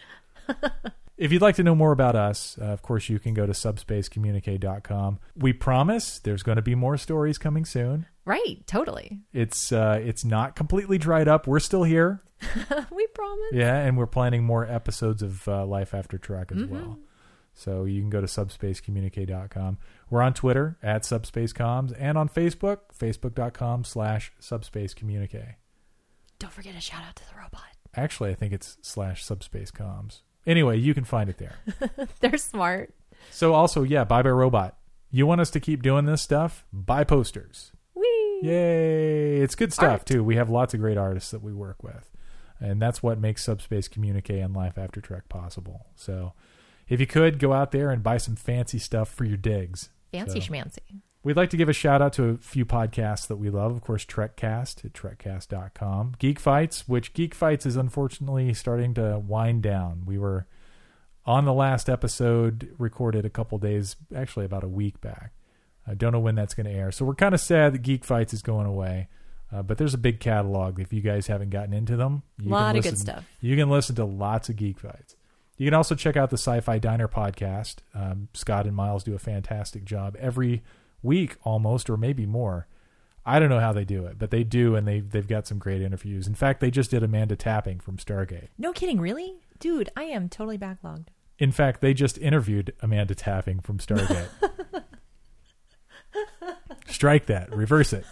If 1.18 1.32
you'd 1.32 1.41
like 1.41 1.56
to 1.56 1.64
know 1.64 1.73
more 1.73 1.91
about 1.91 2.15
us, 2.15 2.56
uh, 2.61 2.65
of 2.65 2.84
course, 2.84 3.10
you 3.10 3.18
can 3.18 3.34
go 3.34 3.48
to 3.48 3.53
subspacecommunique.com. 3.53 5.18
We 5.36 5.53
promise 5.53 6.19
there's 6.19 6.44
going 6.44 6.57
to 6.57 6.61
be 6.61 6.76
more 6.76 6.98
stories 6.98 7.40
coming 7.40 7.65
soon. 7.65 8.06
Right, 8.26 8.65
totally. 8.68 9.22
It's 9.34 9.72
uh, 9.72 9.99
it's 10.03 10.23
not 10.23 10.56
completely 10.56 10.98
dried 10.98 11.27
up. 11.27 11.48
We're 11.48 11.60
still 11.60 11.84
here. 11.84 12.22
we 12.91 13.07
promise. 13.07 13.52
Yeah, 13.52 13.77
and 13.77 13.98
we're 13.98 14.07
planning 14.07 14.43
more 14.43 14.65
episodes 14.65 15.22
of 15.22 15.48
uh, 15.48 15.65
Life 15.65 15.93
After 15.93 16.18
Trek 16.18 16.52
as 16.52 16.65
well. 16.65 16.99
So 17.53 17.85
you 17.85 18.02
can 18.02 18.10
go 18.10 18.22
to 18.22 18.27
subspacecommunique.com. 18.27 19.77
We're 20.10 20.22
on 20.22 20.34
Twitter 20.34 20.77
at 20.81 21.03
subspacecoms 21.03 21.93
and 21.99 22.18
on 22.18 22.30
Facebook, 22.30 22.80
facebook.com 22.98 23.84
slash 23.84 24.31
subspacecommunique. 24.41 25.56
Don't 26.39 26.53
forget 26.53 26.76
a 26.76 26.81
shout 26.81 27.03
out 27.07 27.15
to 27.18 27.23
the 27.27 27.35
robot. 27.35 27.61
Actually, 27.95 28.31
I 28.31 28.35
think 28.35 28.53
it's 28.53 28.77
slash 28.81 29.23
subspacecoms. 29.23 30.22
Anyway, 30.48 30.77
you 30.77 30.93
can 30.93 31.03
find 31.03 31.30
it 31.30 31.38
there. 31.38 31.56
They're 32.19 32.38
smart. 32.38 32.93
So 33.30 33.53
also, 33.53 33.84
yeah, 33.84 34.06
Bye 34.06 34.23
Bye 34.23 34.30
Robot. 34.30 34.77
You 35.11 35.27
want 35.27 35.41
us 35.41 35.52
to 35.52 35.60
keep 35.60 35.84
doing 35.84 36.06
this 36.06 36.22
stuff? 36.22 36.65
Buy 36.72 37.03
posters. 37.03 37.73
Yay! 38.41 39.38
It's 39.38 39.55
good 39.55 39.72
stuff 39.73 39.91
Art. 40.01 40.05
too. 40.05 40.23
We 40.23 40.35
have 40.35 40.49
lots 40.49 40.73
of 40.73 40.80
great 40.80 40.97
artists 40.97 41.31
that 41.31 41.41
we 41.43 41.53
work 41.53 41.84
with, 41.84 42.09
and 42.59 42.81
that's 42.81 43.01
what 43.03 43.19
makes 43.19 43.43
Subspace 43.43 43.88
Communique 43.88 44.39
and 44.39 44.55
Life 44.55 44.77
After 44.77 44.99
Trek 45.01 45.30
possible. 45.30 45.85
So, 45.95 46.34
if 46.89 46.99
you 46.99 47.07
could 47.07 47.39
go 47.39 47.53
out 47.53 47.72
there 47.72 47.89
and 47.91 48.03
buy 48.03 48.18
some 48.18 48.35
fancy 48.35 48.80
stuff 48.80 49.09
for 49.09 49.23
your 49.26 49.38
digs. 49.38 49.89
Fancy 50.11 50.41
So- 50.41 50.51
schmancy. 50.51 50.80
We'd 51.23 51.38
like 51.38 51.51
to 51.51 51.57
give 51.57 51.69
a 51.69 51.73
shout 51.73 52.01
out 52.01 52.13
to 52.13 52.30
a 52.30 52.38
few 52.38 52.65
podcasts 52.65 53.27
that 53.27 53.35
we 53.35 53.51
love. 53.51 53.72
Of 53.76 53.81
course, 53.81 54.03
Trekcast 54.05 54.84
at 54.84 54.93
trekcast.com. 54.93 56.15
Geek 56.18 56.39
Fights, 56.39 56.88
which 56.88 57.13
Geek 57.13 57.35
Fights 57.35 57.63
is 57.68 57.76
unfortunately 57.76 58.51
starting 58.55 58.95
to 58.95 59.19
wind 59.19 59.61
down. 59.61 60.01
We 60.07 60.18
were 60.18 60.47
on 61.23 61.45
the 61.45 61.53
last 61.53 61.89
episode 61.89 62.73
recorded 62.80 63.23
a 63.23 63.30
couple 63.30 63.59
days, 63.59 63.97
actually 64.15 64.45
about 64.45 64.63
a 64.63 64.68
week 64.68 64.99
back. 64.99 65.31
I 65.88 65.94
don't 65.95 66.12
know 66.12 66.20
when 66.20 66.36
that's 66.36 66.53
going 66.53 66.66
to 66.68 66.72
air. 66.72 66.91
So 66.91 67.06
we're 67.06 67.16
kind 67.16 67.34
of 67.34 67.41
sad 67.41 67.74
that 67.74 67.82
Geek 67.82 68.06
Fights 68.06 68.34
is 68.34 68.41
going 68.41 68.68
away. 68.68 69.08
Uh, 69.53 69.62
but 69.62 69.78
there's 69.78 69.94
a 69.94 69.98
big 69.98 70.20
catalog. 70.20 70.80
If 70.80 70.94
you 70.94 71.02
guys 71.02 71.28
haven't 71.28 71.49
gotten 71.49 71.74
into 71.74 71.98
them, 71.98 72.24
you 72.40 72.49
Lot 72.49 72.70
can 72.70 72.78
of 72.78 72.84
good 72.84 72.91
listen- 72.94 73.06
stuff. 73.06 73.26
You 73.41 73.56
can 73.58 73.70
listen 73.70 73.95
to 73.95 74.06
lots 74.06 74.48
of 74.49 74.56
Geek 74.56 74.80
Fights. 74.80 75.16
You 75.58 75.68
can 75.68 75.74
also 75.74 75.94
check 75.94 76.16
out 76.18 76.30
the 76.30 76.38
Sci-Fi 76.38 76.80
Diner 76.80 77.08
podcast. 77.08 77.78
Um, 77.94 78.30
Scott 78.34 78.66
and 78.66 78.76
Miles 78.76 79.03
do 79.03 79.14
a 79.14 79.20
fantastic 79.20 79.84
job 79.84 80.16
every 80.20 80.64
week, 81.03 81.36
almost 81.44 81.90
or 81.90 81.98
maybe 81.98 82.26
more. 82.26 82.68
I 83.26 83.40
don't 83.40 83.49
know 83.49 83.60
how 83.60 83.72
they 83.74 83.86
do 83.86 84.06
it, 84.08 84.18
but 84.18 84.32
they 84.32 84.44
do, 84.44 84.76
and 84.76 84.88
they 84.88 85.02
they've 85.02 85.28
got 85.28 85.45
some 85.45 85.60
great 85.60 85.82
interviews. 85.82 86.26
In 86.28 86.34
fact, 86.34 86.62
they 86.62 86.72
just 86.72 86.90
did 86.90 87.03
Amanda 87.03 87.36
Tapping 87.36 87.80
from 87.80 87.98
Stargate. 87.98 88.48
No 88.58 88.72
kidding, 88.74 88.99
really? 88.99 89.36
Dude, 89.60 89.90
I 89.95 90.06
am 90.06 90.30
totally 90.30 90.58
backlogged. 90.58 91.08
In 91.38 91.52
fact, 91.52 91.82
they 91.82 91.94
just 91.94 92.18
interviewed 92.18 92.74
Amanda 92.82 93.14
Tapping 93.14 93.60
from 93.60 93.78
Stargate. 93.78 94.30
Strike 96.88 97.27
that, 97.27 97.55
reverse 97.55 97.93
it. 97.93 98.05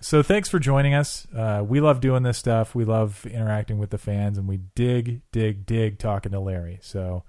So 0.00 0.22
thanks 0.22 0.48
for 0.48 0.58
joining 0.58 0.94
us. 0.94 1.26
Uh, 1.34 1.64
we 1.66 1.80
love 1.80 2.00
doing 2.00 2.22
this 2.22 2.38
stuff. 2.38 2.74
We 2.74 2.84
love 2.84 3.26
interacting 3.26 3.78
with 3.78 3.90
the 3.90 3.98
fans, 3.98 4.38
and 4.38 4.46
we 4.46 4.58
dig, 4.74 5.22
dig, 5.32 5.66
dig 5.66 5.98
talking 5.98 6.32
to 6.32 6.40
Larry. 6.40 6.78
So, 6.82 7.24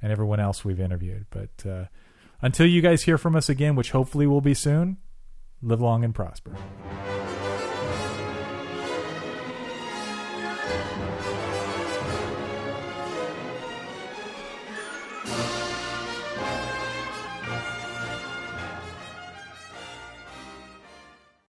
and 0.00 0.12
everyone 0.12 0.38
else 0.38 0.64
we've 0.64 0.78
interviewed. 0.78 1.26
But 1.30 1.66
uh, 1.68 1.84
until 2.40 2.66
you 2.66 2.80
guys 2.80 3.02
hear 3.02 3.18
from 3.18 3.34
us 3.34 3.48
again, 3.48 3.74
which 3.74 3.90
hopefully 3.90 4.26
will 4.26 4.40
be 4.40 4.54
soon, 4.54 4.98
live 5.62 5.80
long 5.80 6.04
and 6.04 6.14
prosper. 6.14 6.54